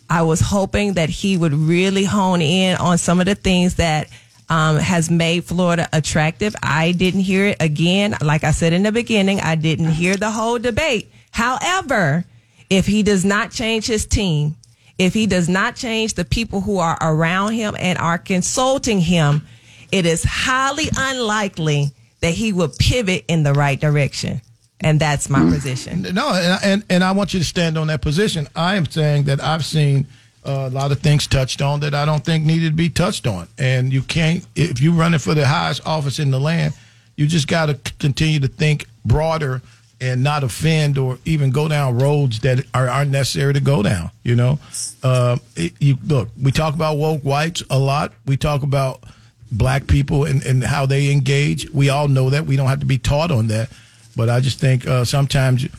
I 0.08 0.22
was 0.22 0.40
hoping 0.40 0.94
that 0.94 1.08
he 1.08 1.36
would 1.36 1.52
really 1.52 2.04
hone 2.04 2.40
in 2.40 2.76
on 2.76 2.96
some 2.96 3.18
of 3.18 3.26
the 3.26 3.34
things 3.34 3.74
that 3.76 4.08
um, 4.48 4.76
has 4.76 5.10
made 5.10 5.44
Florida 5.44 5.88
attractive. 5.92 6.54
I 6.62 6.92
didn't 6.92 7.22
hear 7.22 7.46
it 7.46 7.56
again. 7.58 8.14
Like 8.22 8.44
I 8.44 8.52
said 8.52 8.72
in 8.72 8.84
the 8.84 8.92
beginning, 8.92 9.40
I 9.40 9.56
didn't 9.56 9.90
hear 9.90 10.16
the 10.16 10.30
whole 10.30 10.60
debate. 10.60 11.10
However, 11.32 12.24
if 12.70 12.86
he 12.86 13.02
does 13.02 13.24
not 13.24 13.50
change 13.50 13.86
his 13.88 14.06
team, 14.06 14.54
if 14.98 15.14
he 15.14 15.26
does 15.26 15.48
not 15.48 15.76
change 15.76 16.14
the 16.14 16.24
people 16.24 16.60
who 16.60 16.78
are 16.78 16.96
around 17.00 17.52
him 17.52 17.76
and 17.78 17.98
are 17.98 18.18
consulting 18.18 19.00
him, 19.00 19.46
it 19.92 20.06
is 20.06 20.24
highly 20.24 20.88
unlikely 20.96 21.90
that 22.20 22.32
he 22.32 22.52
will 22.52 22.70
pivot 22.78 23.24
in 23.28 23.42
the 23.42 23.52
right 23.52 23.80
direction. 23.80 24.40
And 24.80 25.00
that's 25.00 25.30
my 25.30 25.40
position. 25.50 26.02
No, 26.02 26.34
and, 26.34 26.60
and 26.62 26.84
and 26.90 27.04
I 27.04 27.12
want 27.12 27.32
you 27.32 27.40
to 27.40 27.46
stand 27.46 27.78
on 27.78 27.86
that 27.86 28.02
position. 28.02 28.46
I 28.54 28.76
am 28.76 28.84
saying 28.84 29.24
that 29.24 29.42
I've 29.42 29.64
seen 29.64 30.06
uh, 30.44 30.68
a 30.68 30.70
lot 30.70 30.92
of 30.92 31.00
things 31.00 31.26
touched 31.26 31.62
on 31.62 31.80
that 31.80 31.94
I 31.94 32.04
don't 32.04 32.22
think 32.22 32.44
needed 32.44 32.70
to 32.70 32.76
be 32.76 32.90
touched 32.90 33.26
on, 33.26 33.48
and 33.56 33.90
you 33.90 34.02
can't 34.02 34.46
if 34.54 34.80
you're 34.80 34.92
running 34.92 35.18
for 35.18 35.32
the 35.32 35.46
highest 35.46 35.86
office 35.86 36.18
in 36.18 36.30
the 36.30 36.38
land, 36.38 36.74
you 37.16 37.26
just 37.26 37.48
got 37.48 37.66
to 37.66 37.74
continue 37.98 38.38
to 38.40 38.48
think 38.48 38.86
broader 39.06 39.62
and 40.00 40.22
not 40.22 40.44
offend 40.44 40.98
or 40.98 41.18
even 41.24 41.50
go 41.50 41.68
down 41.68 41.98
roads 41.98 42.40
that 42.40 42.64
are 42.74 42.88
aren't 42.88 43.10
necessary 43.10 43.54
to 43.54 43.60
go 43.60 43.82
down. 43.82 44.10
You 44.22 44.36
know, 44.36 44.58
uh, 45.02 45.38
it, 45.54 45.72
you 45.80 45.96
look. 46.04 46.28
We 46.40 46.52
talk 46.52 46.74
about 46.74 46.98
woke 46.98 47.22
whites 47.22 47.62
a 47.70 47.78
lot. 47.78 48.12
We 48.26 48.36
talk 48.36 48.62
about 48.62 49.02
black 49.50 49.86
people 49.86 50.24
and, 50.24 50.44
and 50.44 50.62
how 50.62 50.86
they 50.86 51.10
engage. 51.10 51.70
We 51.70 51.88
all 51.88 52.08
know 52.08 52.30
that. 52.30 52.46
We 52.46 52.56
don't 52.56 52.68
have 52.68 52.80
to 52.80 52.86
be 52.86 52.98
taught 52.98 53.30
on 53.30 53.48
that. 53.48 53.70
But 54.16 54.28
I 54.28 54.40
just 54.40 54.58
think 54.58 54.86
uh, 54.86 55.04
sometimes 55.04 55.62
you, 55.62 55.70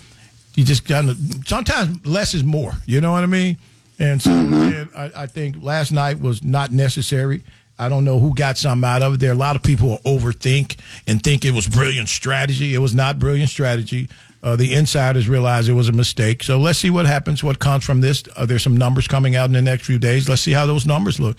just 0.63 0.87
kind 0.87 1.09
of 1.09 1.17
sometimes 1.45 2.05
less 2.05 2.33
is 2.33 2.43
more. 2.43 2.73
You 2.85 3.01
know 3.01 3.11
what 3.11 3.23
I 3.23 3.27
mean? 3.27 3.57
And 3.99 4.21
so 4.21 4.31
and 4.31 4.89
I, 4.95 5.11
I 5.15 5.25
think 5.25 5.57
last 5.61 5.91
night 5.91 6.19
was 6.19 6.43
not 6.43 6.71
necessary. 6.71 7.43
I 7.79 7.89
don't 7.89 8.03
know 8.03 8.19
who 8.19 8.33
got 8.33 8.57
something 8.57 8.87
out 8.87 9.01
of 9.01 9.15
it. 9.15 9.19
There 9.19 9.29
are 9.29 9.33
a 9.33 9.37
lot 9.37 9.55
of 9.55 9.63
people 9.63 9.97
who 10.03 10.17
overthink 10.17 10.77
and 11.05 11.21
think 11.21 11.45
it 11.45 11.51
was 11.51 11.67
brilliant 11.67 12.09
strategy. 12.09 12.73
It 12.73 12.79
was 12.79 12.95
not 12.95 13.19
brilliant 13.19 13.49
strategy. 13.49 14.09
Uh, 14.43 14.55
the 14.55 14.73
insiders 14.73 15.27
realized 15.27 15.67
it 15.67 15.73
was 15.73 15.89
a 15.89 15.93
mistake. 15.93 16.43
So 16.43 16.59
let's 16.59 16.79
see 16.79 16.89
what 16.89 17.05
happens. 17.05 17.43
What 17.43 17.59
comes 17.59 17.83
from 17.83 18.01
this? 18.01 18.23
Uh, 18.35 18.45
there's 18.45 18.63
some 18.63 18.77
numbers 18.77 19.07
coming 19.07 19.35
out 19.35 19.45
in 19.45 19.53
the 19.53 19.61
next 19.61 19.85
few 19.85 19.99
days. 19.99 20.29
Let's 20.29 20.41
see 20.41 20.53
how 20.53 20.65
those 20.65 20.85
numbers 20.85 21.19
look, 21.19 21.37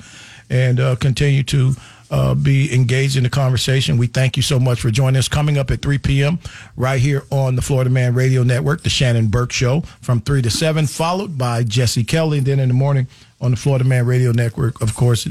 and 0.51 0.81
uh, 0.81 0.97
continue 0.97 1.43
to 1.45 1.75
uh, 2.11 2.35
be 2.35 2.75
engaged 2.75 3.17
in 3.17 3.23
the 3.23 3.31
conversation. 3.31 3.99
We 3.99 4.07
thank 4.07 4.37
you 4.37 4.43
so 4.43 4.59
much 4.59 4.81
for 4.81 4.91
joining 4.91 5.19
us. 5.19 5.29
Coming 5.29 5.59
up 5.59 5.71
at 5.71 5.83
3 5.83 5.99
p.m. 5.99 6.39
right 6.77 7.01
here 7.01 7.23
on 7.31 7.55
the 7.55 7.63
Florida 7.63 7.91
Man 7.91 8.15
Radio 8.15 8.43
Network, 8.43 8.83
the 8.83 8.91
Shannon 8.91 9.29
Burke 9.29 9.53
Show 9.53 9.83
from 10.01 10.21
3 10.21 10.43
to 10.43 10.51
7, 10.51 10.87
followed 10.87 11.39
by 11.39 11.63
Jesse 11.63 12.05
Kelly. 12.05 12.39
And 12.39 12.47
then 12.47 12.61
in 12.61 12.69
the 12.69 12.75
morning 12.75 13.07
on 13.41 13.53
the 13.53 13.57
Florida 13.57 13.85
Man 13.85 14.07
Radio 14.07 14.33
Network, 14.33 14.81
of 14.81 14.95
course, 14.95 15.29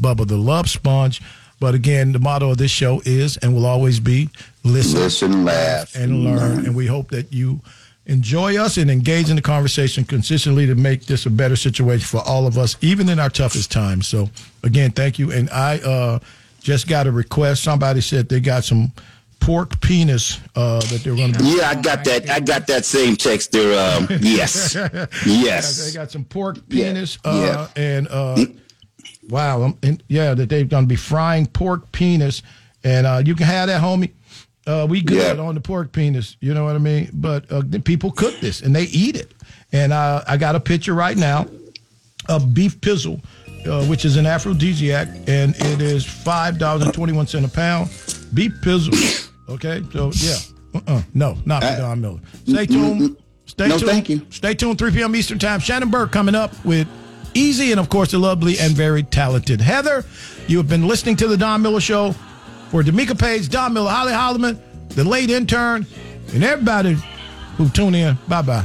Bubba 0.00 0.26
the 0.26 0.36
Love 0.36 0.68
Sponge. 0.68 1.20
But 1.60 1.74
again, 1.74 2.12
the 2.12 2.18
motto 2.18 2.50
of 2.50 2.58
this 2.58 2.70
show 2.70 3.02
is 3.04 3.36
and 3.36 3.54
will 3.54 3.66
always 3.66 4.00
be 4.00 4.30
listen, 4.64 5.00
Listen, 5.00 5.44
laugh, 5.44 5.94
and 5.94 6.24
learn. 6.24 6.64
And 6.64 6.74
we 6.74 6.86
hope 6.86 7.10
that 7.10 7.32
you 7.32 7.60
enjoy 8.06 8.56
us 8.56 8.78
and 8.78 8.90
engage 8.90 9.28
in 9.28 9.36
the 9.36 9.42
conversation 9.42 10.04
consistently 10.04 10.66
to 10.66 10.74
make 10.74 11.04
this 11.04 11.26
a 11.26 11.30
better 11.30 11.56
situation 11.56 12.06
for 12.06 12.26
all 12.26 12.46
of 12.46 12.56
us, 12.56 12.76
even 12.80 13.08
in 13.10 13.18
our 13.18 13.28
toughest 13.28 13.70
times. 13.70 14.08
So, 14.08 14.30
again, 14.62 14.90
thank 14.90 15.18
you. 15.18 15.32
And 15.32 15.50
I 15.50 15.78
uh, 15.80 16.18
just 16.60 16.88
got 16.88 17.06
a 17.06 17.12
request. 17.12 17.62
Somebody 17.62 18.00
said 18.00 18.28
they 18.28 18.40
got 18.40 18.64
some 18.64 18.92
pork 19.38 19.80
penis 19.80 20.40
uh, 20.56 20.80
that 20.80 21.02
they're 21.02 21.14
going 21.16 21.32
to. 21.32 21.44
Yeah, 21.44 21.70
I 21.70 21.74
got 21.74 22.04
that. 22.04 22.28
I 22.30 22.40
got 22.40 22.66
that 22.68 22.84
same 22.84 23.16
text 23.16 23.52
there. 23.52 23.78
Um, 23.78 24.06
yes, 24.20 24.74
yes. 25.26 25.86
They 25.86 25.98
got 25.98 26.10
some 26.10 26.24
pork 26.24 26.68
penis 26.68 27.18
yeah. 27.24 27.30
uh, 27.30 27.68
and 27.76 28.08
uh, 28.08 28.44
Wow. 29.30 29.62
Um, 29.62 29.78
and 29.82 30.02
yeah, 30.08 30.34
that 30.34 30.48
they're 30.48 30.64
going 30.64 30.84
to 30.84 30.88
be 30.88 30.96
frying 30.96 31.46
pork 31.46 31.90
penis. 31.92 32.42
And 32.84 33.06
uh, 33.06 33.22
you 33.24 33.34
can 33.34 33.46
have 33.46 33.68
that, 33.68 33.80
homie. 33.82 34.10
Uh, 34.66 34.86
we 34.88 35.00
good 35.02 35.36
Yeah. 35.36 35.42
on 35.42 35.54
the 35.54 35.60
pork 35.60 35.92
penis. 35.92 36.36
You 36.40 36.52
know 36.54 36.64
what 36.64 36.74
I 36.76 36.78
mean? 36.78 37.10
But 37.12 37.50
uh, 37.50 37.62
the 37.64 37.80
people 37.80 38.10
cook 38.10 38.38
this 38.40 38.60
and 38.62 38.74
they 38.76 38.84
eat 38.84 39.16
it. 39.16 39.32
And 39.72 39.92
uh, 39.92 40.22
I 40.26 40.36
got 40.36 40.54
a 40.56 40.60
picture 40.60 40.94
right 40.94 41.16
now 41.16 41.46
of 42.28 42.52
beef 42.54 42.80
pizzle, 42.80 43.20
uh, 43.66 43.84
which 43.86 44.04
is 44.04 44.16
an 44.16 44.26
aphrodisiac, 44.26 45.08
and 45.28 45.54
it 45.56 45.80
is 45.80 46.04
five 46.04 46.58
dollars 46.58 46.82
and 46.82 46.92
twenty 46.92 47.12
one 47.12 47.26
cent 47.26 47.44
a 47.46 47.48
pound. 47.48 47.88
Beef 48.34 48.52
pizzle. 48.62 48.92
Okay, 49.48 49.82
so 49.92 50.10
yeah, 50.14 50.36
uh-uh. 50.74 51.02
no, 51.14 51.36
not 51.46 51.62
for 51.64 51.76
Don 51.76 52.00
Miller. 52.00 52.20
Stay 52.46 52.66
tuned. 52.66 53.16
Stay 53.46 53.68
No, 53.68 53.78
tuned. 53.78 53.90
thank 53.90 54.08
you. 54.08 54.26
Stay 54.30 54.54
tuned. 54.54 54.78
Three 54.78 54.90
p.m. 54.92 55.14
Eastern 55.16 55.38
time. 55.38 55.60
Shannon 55.60 55.88
Burke 55.90 56.12
coming 56.12 56.34
up 56.34 56.52
with 56.64 56.86
Easy, 57.34 57.70
and 57.70 57.80
of 57.80 57.88
course 57.88 58.10
the 58.10 58.18
lovely 58.18 58.58
and 58.58 58.72
very 58.72 59.02
talented 59.02 59.60
Heather. 59.60 60.04
You 60.48 60.58
have 60.58 60.68
been 60.68 60.86
listening 60.88 61.16
to 61.16 61.28
the 61.28 61.36
Don 61.36 61.62
Miller 61.62 61.80
Show 61.80 62.12
for 62.70 62.82
Demica 62.82 63.18
Paige, 63.18 63.48
Don 63.48 63.72
Miller, 63.72 63.90
Holly 63.90 64.12
Holloman, 64.12 64.58
the 64.90 65.04
late 65.04 65.30
intern, 65.30 65.86
and 66.34 66.44
everybody 66.44 66.96
who 67.56 67.68
tune 67.68 67.94
in. 67.94 68.18
Bye 68.28 68.42
bye. 68.42 68.64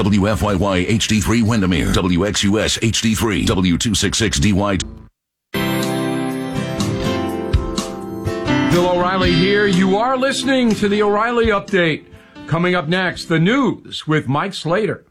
WFYY 0.00 0.86
HD3 0.86 1.42
Windermere, 1.42 1.92
WXUS 1.92 2.78
HD3, 2.80 3.44
W266DY. 3.44 5.10
Bill 8.70 8.88
O'Reilly 8.88 9.32
here. 9.32 9.66
You 9.66 9.98
are 9.98 10.16
listening 10.16 10.74
to 10.76 10.88
the 10.88 11.02
O'Reilly 11.02 11.48
Update. 11.48 12.06
Coming 12.46 12.74
up 12.74 12.88
next, 12.88 13.26
the 13.26 13.38
news 13.38 14.06
with 14.06 14.26
Mike 14.26 14.54
Slater. 14.54 15.04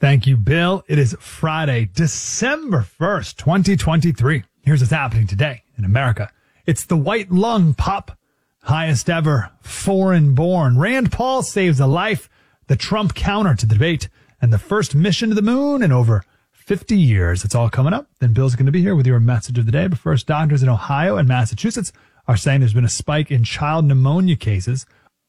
Thank 0.00 0.26
you, 0.26 0.36
Bill. 0.36 0.82
It 0.88 0.98
is 0.98 1.16
Friday, 1.20 1.88
December 1.94 2.84
1st, 2.98 3.36
2023. 3.36 4.42
Here's 4.62 4.80
what's 4.80 4.90
happening 4.90 5.28
today 5.28 5.62
in 5.78 5.84
America. 5.84 6.32
It's 6.66 6.84
the 6.84 6.96
white 6.96 7.30
lung 7.30 7.74
pop, 7.74 8.18
highest 8.62 9.08
ever 9.08 9.52
foreign 9.60 10.34
born. 10.34 10.78
Rand 10.78 11.12
Paul 11.12 11.44
saves 11.44 11.78
a 11.78 11.86
life, 11.86 12.28
the 12.66 12.74
Trump 12.74 13.14
counter 13.14 13.54
to 13.54 13.66
the 13.66 13.74
debate, 13.74 14.08
and 14.42 14.52
the 14.52 14.58
first 14.58 14.94
mission 14.94 15.28
to 15.28 15.34
the 15.34 15.40
moon 15.40 15.82
in 15.82 15.92
over 15.92 16.24
50 16.50 16.96
years. 16.96 17.44
It's 17.44 17.54
all 17.54 17.70
coming 17.70 17.94
up. 17.94 18.08
Then 18.18 18.34
Bill's 18.34 18.56
going 18.56 18.66
to 18.66 18.72
be 18.72 18.82
here 18.82 18.96
with 18.96 19.06
your 19.06 19.20
message 19.20 19.56
of 19.56 19.66
the 19.66 19.72
day. 19.72 19.86
But 19.86 20.00
first, 20.00 20.26
doctors 20.26 20.62
in 20.62 20.68
Ohio 20.68 21.16
and 21.16 21.28
Massachusetts 21.28 21.92
are 22.26 22.36
saying 22.36 22.60
there's 22.60 22.74
been 22.74 22.84
a 22.84 22.88
spike 22.88 23.30
in 23.30 23.44
child 23.44 23.84
pneumonia 23.84 24.36
cases. 24.36 24.84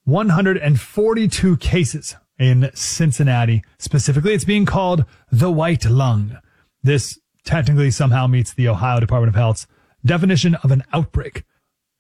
142 0.06 1.58
cases 1.58 2.16
in 2.40 2.72
Cincinnati. 2.74 3.64
Specifically, 3.78 4.34
it's 4.34 4.44
being 4.44 4.66
called 4.66 5.06
the 5.32 5.52
white 5.52 5.86
lung. 5.86 6.38
This 6.82 7.20
technically 7.46 7.92
somehow 7.92 8.28
meets 8.28 8.54
the 8.54 8.68
Ohio 8.68 9.00
Department 9.00 9.30
of 9.30 9.36
Health's 9.36 9.68
definition 10.04 10.56
of 10.56 10.72
an 10.72 10.84
outbreak. 10.92 11.44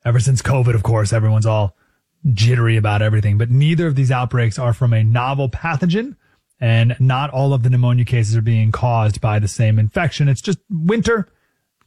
Ever 0.03 0.19
since 0.19 0.41
COVID, 0.41 0.73
of 0.73 0.83
course, 0.83 1.13
everyone's 1.13 1.45
all 1.45 1.77
jittery 2.33 2.75
about 2.75 3.01
everything, 3.01 3.37
but 3.37 3.51
neither 3.51 3.87
of 3.87 3.95
these 3.95 4.11
outbreaks 4.11 4.57
are 4.57 4.73
from 4.73 4.93
a 4.93 5.03
novel 5.03 5.49
pathogen 5.49 6.15
and 6.63 6.95
not 6.97 7.29
all 7.29 7.53
of 7.53 7.61
the 7.61 7.69
pneumonia 7.69 8.05
cases 8.05 8.37
are 8.37 8.41
being 8.41 8.71
caused 8.71 9.19
by 9.19 9.37
the 9.37 9.49
same 9.49 9.77
infection. 9.77 10.29
It's 10.29 10.39
just 10.39 10.59
winter. 10.69 11.27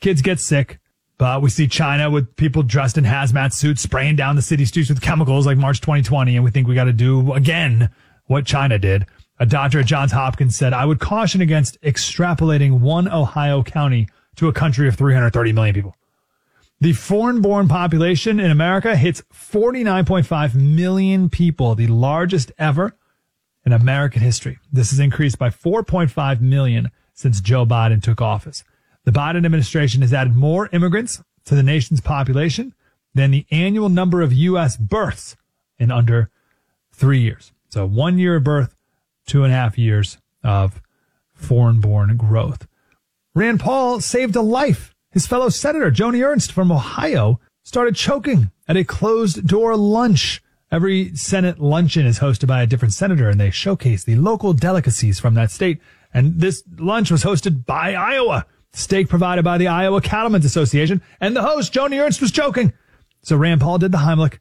Kids 0.00 0.20
get 0.20 0.38
sick. 0.38 0.80
But 1.16 1.40
we 1.40 1.48
see 1.48 1.66
China 1.66 2.10
with 2.10 2.36
people 2.36 2.62
dressed 2.62 2.98
in 2.98 3.04
hazmat 3.04 3.54
suits 3.54 3.80
spraying 3.80 4.16
down 4.16 4.36
the 4.36 4.42
city 4.42 4.66
streets 4.66 4.90
with 4.90 5.00
chemicals 5.00 5.46
like 5.46 5.56
March 5.56 5.80
2020. 5.80 6.36
And 6.36 6.44
we 6.44 6.50
think 6.50 6.68
we 6.68 6.74
got 6.74 6.84
to 6.84 6.92
do 6.92 7.32
again 7.32 7.88
what 8.26 8.44
China 8.44 8.78
did. 8.78 9.06
A 9.40 9.46
doctor 9.46 9.80
at 9.80 9.86
Johns 9.86 10.12
Hopkins 10.12 10.54
said, 10.54 10.74
I 10.74 10.84
would 10.84 11.00
caution 11.00 11.40
against 11.40 11.80
extrapolating 11.80 12.80
one 12.80 13.08
Ohio 13.08 13.62
county 13.62 14.10
to 14.34 14.48
a 14.48 14.52
country 14.52 14.88
of 14.88 14.96
330 14.96 15.52
million 15.52 15.74
people. 15.74 15.96
The 16.82 16.92
foreign 16.92 17.40
born 17.40 17.66
population 17.66 18.38
in 18.38 18.50
America 18.50 18.94
hits 18.94 19.22
49.5 19.32 20.54
million 20.54 21.30
people, 21.30 21.74
the 21.74 21.86
largest 21.86 22.52
ever 22.58 22.94
in 23.66 23.72
American 23.72 24.22
history. 24.22 24.58
This 24.72 24.90
has 24.90 25.00
increased 25.00 25.38
by 25.38 25.50
4.5 25.50 26.40
million 26.40 26.90
since 27.12 27.40
Joe 27.40 27.66
Biden 27.66 28.02
took 28.02 28.22
office. 28.22 28.64
The 29.04 29.10
Biden 29.10 29.44
administration 29.44 30.02
has 30.02 30.14
added 30.14 30.36
more 30.36 30.68
immigrants 30.72 31.22
to 31.46 31.54
the 31.54 31.62
nation's 31.62 32.00
population 32.00 32.74
than 33.14 33.32
the 33.32 33.46
annual 33.50 33.88
number 33.88 34.22
of 34.22 34.32
U.S. 34.32 34.76
births 34.76 35.36
in 35.78 35.90
under 35.90 36.30
three 36.92 37.20
years. 37.20 37.52
So 37.68 37.86
one 37.86 38.18
year 38.18 38.36
of 38.36 38.44
birth, 38.44 38.76
two 39.26 39.42
and 39.42 39.52
a 39.52 39.56
half 39.56 39.76
years 39.76 40.18
of 40.44 40.80
foreign 41.34 41.80
born 41.80 42.16
growth. 42.16 42.66
Rand 43.34 43.60
Paul 43.60 44.00
saved 44.00 44.36
a 44.36 44.40
life. 44.42 44.94
His 45.10 45.26
fellow 45.26 45.48
senator, 45.48 45.90
Joni 45.90 46.24
Ernst 46.24 46.52
from 46.52 46.70
Ohio, 46.70 47.40
started 47.62 47.96
choking 47.96 48.50
at 48.68 48.76
a 48.76 48.84
closed 48.84 49.46
door 49.46 49.76
lunch. 49.76 50.42
Every 50.70 51.14
Senate 51.14 51.60
luncheon 51.60 52.06
is 52.06 52.18
hosted 52.18 52.48
by 52.48 52.62
a 52.62 52.66
different 52.66 52.94
senator 52.94 53.28
and 53.28 53.38
they 53.38 53.50
showcase 53.50 54.04
the 54.04 54.16
local 54.16 54.52
delicacies 54.52 55.20
from 55.20 55.34
that 55.34 55.50
state. 55.50 55.80
And 56.12 56.40
this 56.40 56.64
lunch 56.78 57.10
was 57.10 57.22
hosted 57.24 57.64
by 57.66 57.94
Iowa. 57.94 58.46
Steak 58.72 59.08
provided 59.08 59.44
by 59.44 59.58
the 59.58 59.68
Iowa 59.68 60.00
Cattlemen's 60.00 60.44
Association. 60.44 61.00
And 61.20 61.36
the 61.36 61.42
host, 61.42 61.72
Joni 61.72 62.02
Ernst, 62.02 62.20
was 62.20 62.32
choking. 62.32 62.72
So 63.22 63.36
Rand 63.36 63.60
Paul 63.60 63.78
did 63.78 63.92
the 63.92 63.98
Heimlich. 63.98 64.38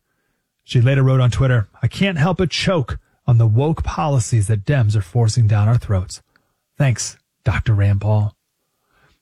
She 0.63 0.81
later 0.81 1.03
wrote 1.03 1.21
on 1.21 1.29
Twitter, 1.29 1.69
I 1.81 1.87
can't 1.87 2.17
help 2.17 2.39
but 2.39 2.49
choke 2.49 2.99
on 3.27 3.37
the 3.37 3.47
woke 3.47 3.83
policies 3.83 4.47
that 4.47 4.65
Dems 4.65 4.95
are 4.95 5.01
forcing 5.01 5.47
down 5.47 5.67
our 5.67 5.77
throats. 5.77 6.21
Thanks, 6.77 7.17
Dr. 7.43 7.73
Rand 7.73 8.01
Paul. 8.01 8.35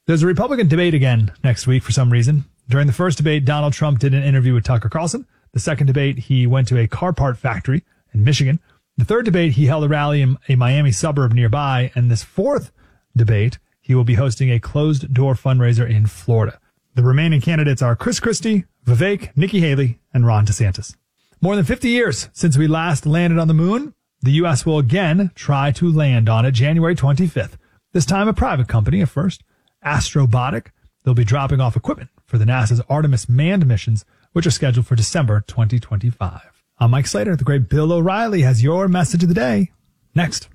There's 0.06 0.22
a 0.22 0.26
Republican 0.26 0.68
debate 0.68 0.94
again 0.94 1.32
next 1.42 1.66
week 1.66 1.82
for 1.82 1.92
some 1.92 2.10
reason. 2.10 2.44
During 2.68 2.86
the 2.86 2.92
first 2.92 3.18
debate, 3.18 3.44
Donald 3.44 3.74
Trump 3.74 3.98
did 3.98 4.14
an 4.14 4.22
interview 4.22 4.54
with 4.54 4.64
Tucker 4.64 4.88
Carlson. 4.88 5.26
The 5.54 5.60
second 5.60 5.86
debate, 5.86 6.18
he 6.18 6.46
went 6.46 6.66
to 6.68 6.78
a 6.78 6.88
car 6.88 7.12
part 7.12 7.38
factory 7.38 7.84
in 8.12 8.24
Michigan. 8.24 8.58
The 8.96 9.04
third 9.04 9.24
debate, 9.24 9.52
he 9.52 9.66
held 9.66 9.84
a 9.84 9.88
rally 9.88 10.20
in 10.20 10.36
a 10.48 10.56
Miami 10.56 10.90
suburb 10.90 11.32
nearby. 11.32 11.92
And 11.94 12.10
this 12.10 12.24
fourth 12.24 12.72
debate, 13.16 13.58
he 13.80 13.94
will 13.94 14.04
be 14.04 14.14
hosting 14.14 14.50
a 14.50 14.58
closed 14.58 15.14
door 15.14 15.34
fundraiser 15.34 15.88
in 15.88 16.06
Florida. 16.06 16.58
The 16.96 17.04
remaining 17.04 17.40
candidates 17.40 17.82
are 17.82 17.94
Chris 17.94 18.18
Christie, 18.18 18.64
Vivek, 18.84 19.36
Nikki 19.36 19.60
Haley, 19.60 20.00
and 20.12 20.26
Ron 20.26 20.44
DeSantis. 20.44 20.96
More 21.40 21.54
than 21.54 21.64
50 21.64 21.88
years 21.88 22.28
since 22.32 22.58
we 22.58 22.66
last 22.66 23.06
landed 23.06 23.38
on 23.38 23.48
the 23.48 23.54
moon, 23.54 23.94
the 24.22 24.32
U.S. 24.32 24.66
will 24.66 24.78
again 24.78 25.30
try 25.36 25.70
to 25.72 25.92
land 25.92 26.28
on 26.28 26.44
it 26.44 26.52
January 26.52 26.96
25th. 26.96 27.58
This 27.92 28.06
time 28.06 28.26
a 28.26 28.32
private 28.32 28.66
company 28.66 29.02
at 29.02 29.08
first, 29.08 29.44
Astrobotic. 29.84 30.68
They'll 31.04 31.14
be 31.14 31.24
dropping 31.24 31.60
off 31.60 31.76
equipment 31.76 32.10
for 32.24 32.38
the 32.38 32.44
NASA's 32.44 32.80
Artemis 32.88 33.28
manned 33.28 33.66
missions, 33.66 34.04
which 34.34 34.46
are 34.46 34.50
scheduled 34.50 34.84
for 34.84 34.96
December 34.96 35.44
2025. 35.46 36.40
I'm 36.78 36.90
Mike 36.90 37.06
Slater. 37.06 37.36
The 37.36 37.44
great 37.44 37.68
Bill 37.68 37.92
O'Reilly 37.92 38.42
has 38.42 38.64
your 38.64 38.88
message 38.88 39.22
of 39.22 39.28
the 39.28 39.34
day. 39.34 39.70
Next. 40.12 40.48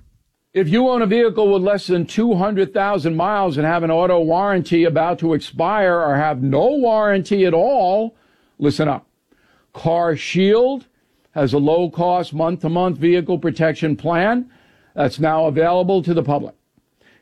If 0.52 0.68
you 0.68 0.88
own 0.88 1.00
a 1.00 1.06
vehicle 1.06 1.50
with 1.50 1.62
less 1.62 1.86
than 1.86 2.04
200,000 2.04 3.16
miles 3.16 3.56
and 3.56 3.66
have 3.66 3.82
an 3.82 3.90
auto 3.90 4.20
warranty 4.20 4.84
about 4.84 5.18
to 5.20 5.32
expire 5.32 5.98
or 5.98 6.14
have 6.14 6.42
no 6.42 6.76
warranty 6.76 7.46
at 7.46 7.54
all, 7.54 8.16
listen 8.58 8.86
up. 8.86 9.06
Car 9.72 10.14
Shield 10.14 10.86
has 11.30 11.54
a 11.54 11.58
low 11.58 11.88
cost 11.88 12.34
month 12.34 12.60
to 12.60 12.68
month 12.68 12.98
vehicle 12.98 13.38
protection 13.38 13.96
plan 13.96 14.50
that's 14.94 15.18
now 15.18 15.46
available 15.46 16.02
to 16.02 16.12
the 16.12 16.22
public. 16.22 16.54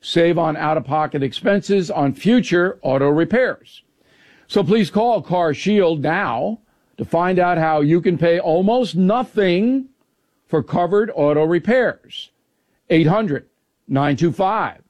Save 0.01 0.39
on 0.39 0.57
out 0.57 0.77
of 0.77 0.85
pocket 0.85 1.23
expenses 1.23 1.89
on 1.89 2.15
future 2.15 2.81
auto 2.83 3.09
repairs. 3.09 3.85
So 4.49 4.65
please 4.65 4.91
call 4.91 5.21
Car 5.21 5.53
Shield 5.53 6.01
now 6.01 6.61
to 6.97 7.05
find 7.05 7.39
out 7.39 7.59
how 7.59 7.83
you 7.83 8.01
can 8.01 8.17
pay 8.17 8.41
almost 8.41 8.97
nothing 8.97 9.91
for 10.47 10.63
covered 10.63 11.13
auto 11.15 11.45
repairs. 11.45 12.31
800 12.89 13.47
925 13.87 14.83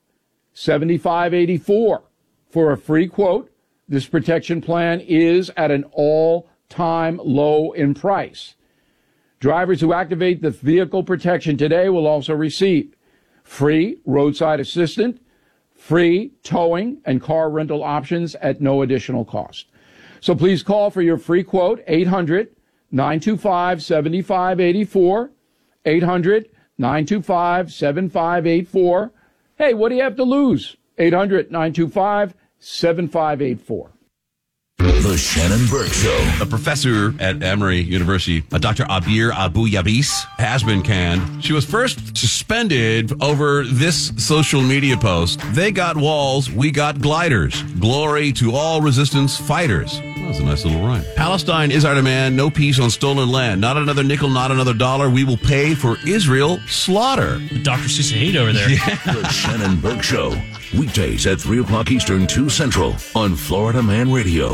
7584 0.52 2.02
for 2.48 2.72
a 2.72 2.78
free 2.78 3.08
quote. 3.08 3.50
This 3.88 4.06
protection 4.06 4.60
plan 4.60 5.00
is 5.00 5.50
at 5.56 5.72
an 5.72 5.84
all 5.92 6.48
time 6.68 7.20
low 7.24 7.72
in 7.72 7.94
price. 7.94 8.54
Drivers 9.40 9.80
who 9.80 9.92
activate 9.92 10.40
the 10.40 10.50
vehicle 10.50 11.02
protection 11.02 11.56
today 11.56 11.88
will 11.88 12.06
also 12.06 12.34
receive 12.34 12.94
free 13.42 13.98
roadside 14.04 14.60
assistant, 14.60 15.20
free 15.78 16.32
towing 16.42 17.00
and 17.06 17.22
car 17.22 17.48
rental 17.48 17.82
options 17.82 18.34
at 18.36 18.60
no 18.60 18.82
additional 18.82 19.24
cost. 19.24 19.66
So 20.20 20.34
please 20.34 20.62
call 20.62 20.90
for 20.90 21.00
your 21.00 21.16
free 21.16 21.44
quote 21.44 21.82
800 21.86 22.54
925 22.90 23.82
7584. 23.82 25.30
800 25.84 26.50
925 26.76 27.72
7584. 27.72 29.12
Hey, 29.56 29.74
what 29.74 29.88
do 29.88 29.94
you 29.94 30.02
have 30.02 30.16
to 30.16 30.24
lose? 30.24 30.76
800 30.98 31.50
925 31.50 32.34
7584. 32.58 33.90
The 34.78 35.16
Shannon 35.16 35.66
Burke 35.66 35.92
Show. 35.92 36.34
A 36.40 36.46
professor 36.46 37.12
at 37.18 37.42
Emory 37.42 37.80
University, 37.80 38.44
uh, 38.52 38.58
Dr. 38.58 38.84
Abir 38.84 39.32
Abu 39.34 39.66
Yabis, 39.66 40.24
has 40.38 40.62
been 40.62 40.82
canned. 40.82 41.44
She 41.44 41.52
was 41.52 41.64
first 41.64 42.16
suspended 42.16 43.20
over 43.20 43.64
this 43.64 44.12
social 44.16 44.62
media 44.62 44.96
post. 44.96 45.40
They 45.52 45.72
got 45.72 45.96
walls, 45.96 46.48
we 46.50 46.70
got 46.70 47.00
gliders. 47.00 47.60
Glory 47.80 48.30
to 48.34 48.54
all 48.54 48.80
resistance 48.80 49.36
fighters. 49.36 49.98
That 49.98 50.28
was 50.28 50.38
a 50.38 50.44
nice 50.44 50.64
little 50.64 50.80
rhyme. 50.86 51.04
Palestine 51.16 51.72
is 51.72 51.84
our 51.84 51.94
demand. 51.96 52.36
No 52.36 52.48
peace 52.48 52.78
on 52.78 52.90
stolen 52.90 53.30
land. 53.30 53.60
Not 53.60 53.76
another 53.78 54.04
nickel, 54.04 54.28
not 54.28 54.52
another 54.52 54.74
dollar. 54.74 55.10
We 55.10 55.24
will 55.24 55.38
pay 55.38 55.74
for 55.74 55.96
Israel 56.06 56.60
slaughter. 56.68 57.38
Dr. 57.62 57.88
Seuss 57.88 58.36
over 58.36 58.52
there. 58.52 58.68
The 59.04 59.28
Shannon 59.28 59.80
Burke 59.80 60.02
Show. 60.04 60.40
Weekdays 60.76 61.26
at 61.26 61.40
3 61.40 61.60
o'clock 61.60 61.90
Eastern, 61.90 62.26
2 62.26 62.50
Central 62.50 62.94
on 63.14 63.34
Florida 63.34 63.82
Man 63.82 64.12
Radio. 64.12 64.46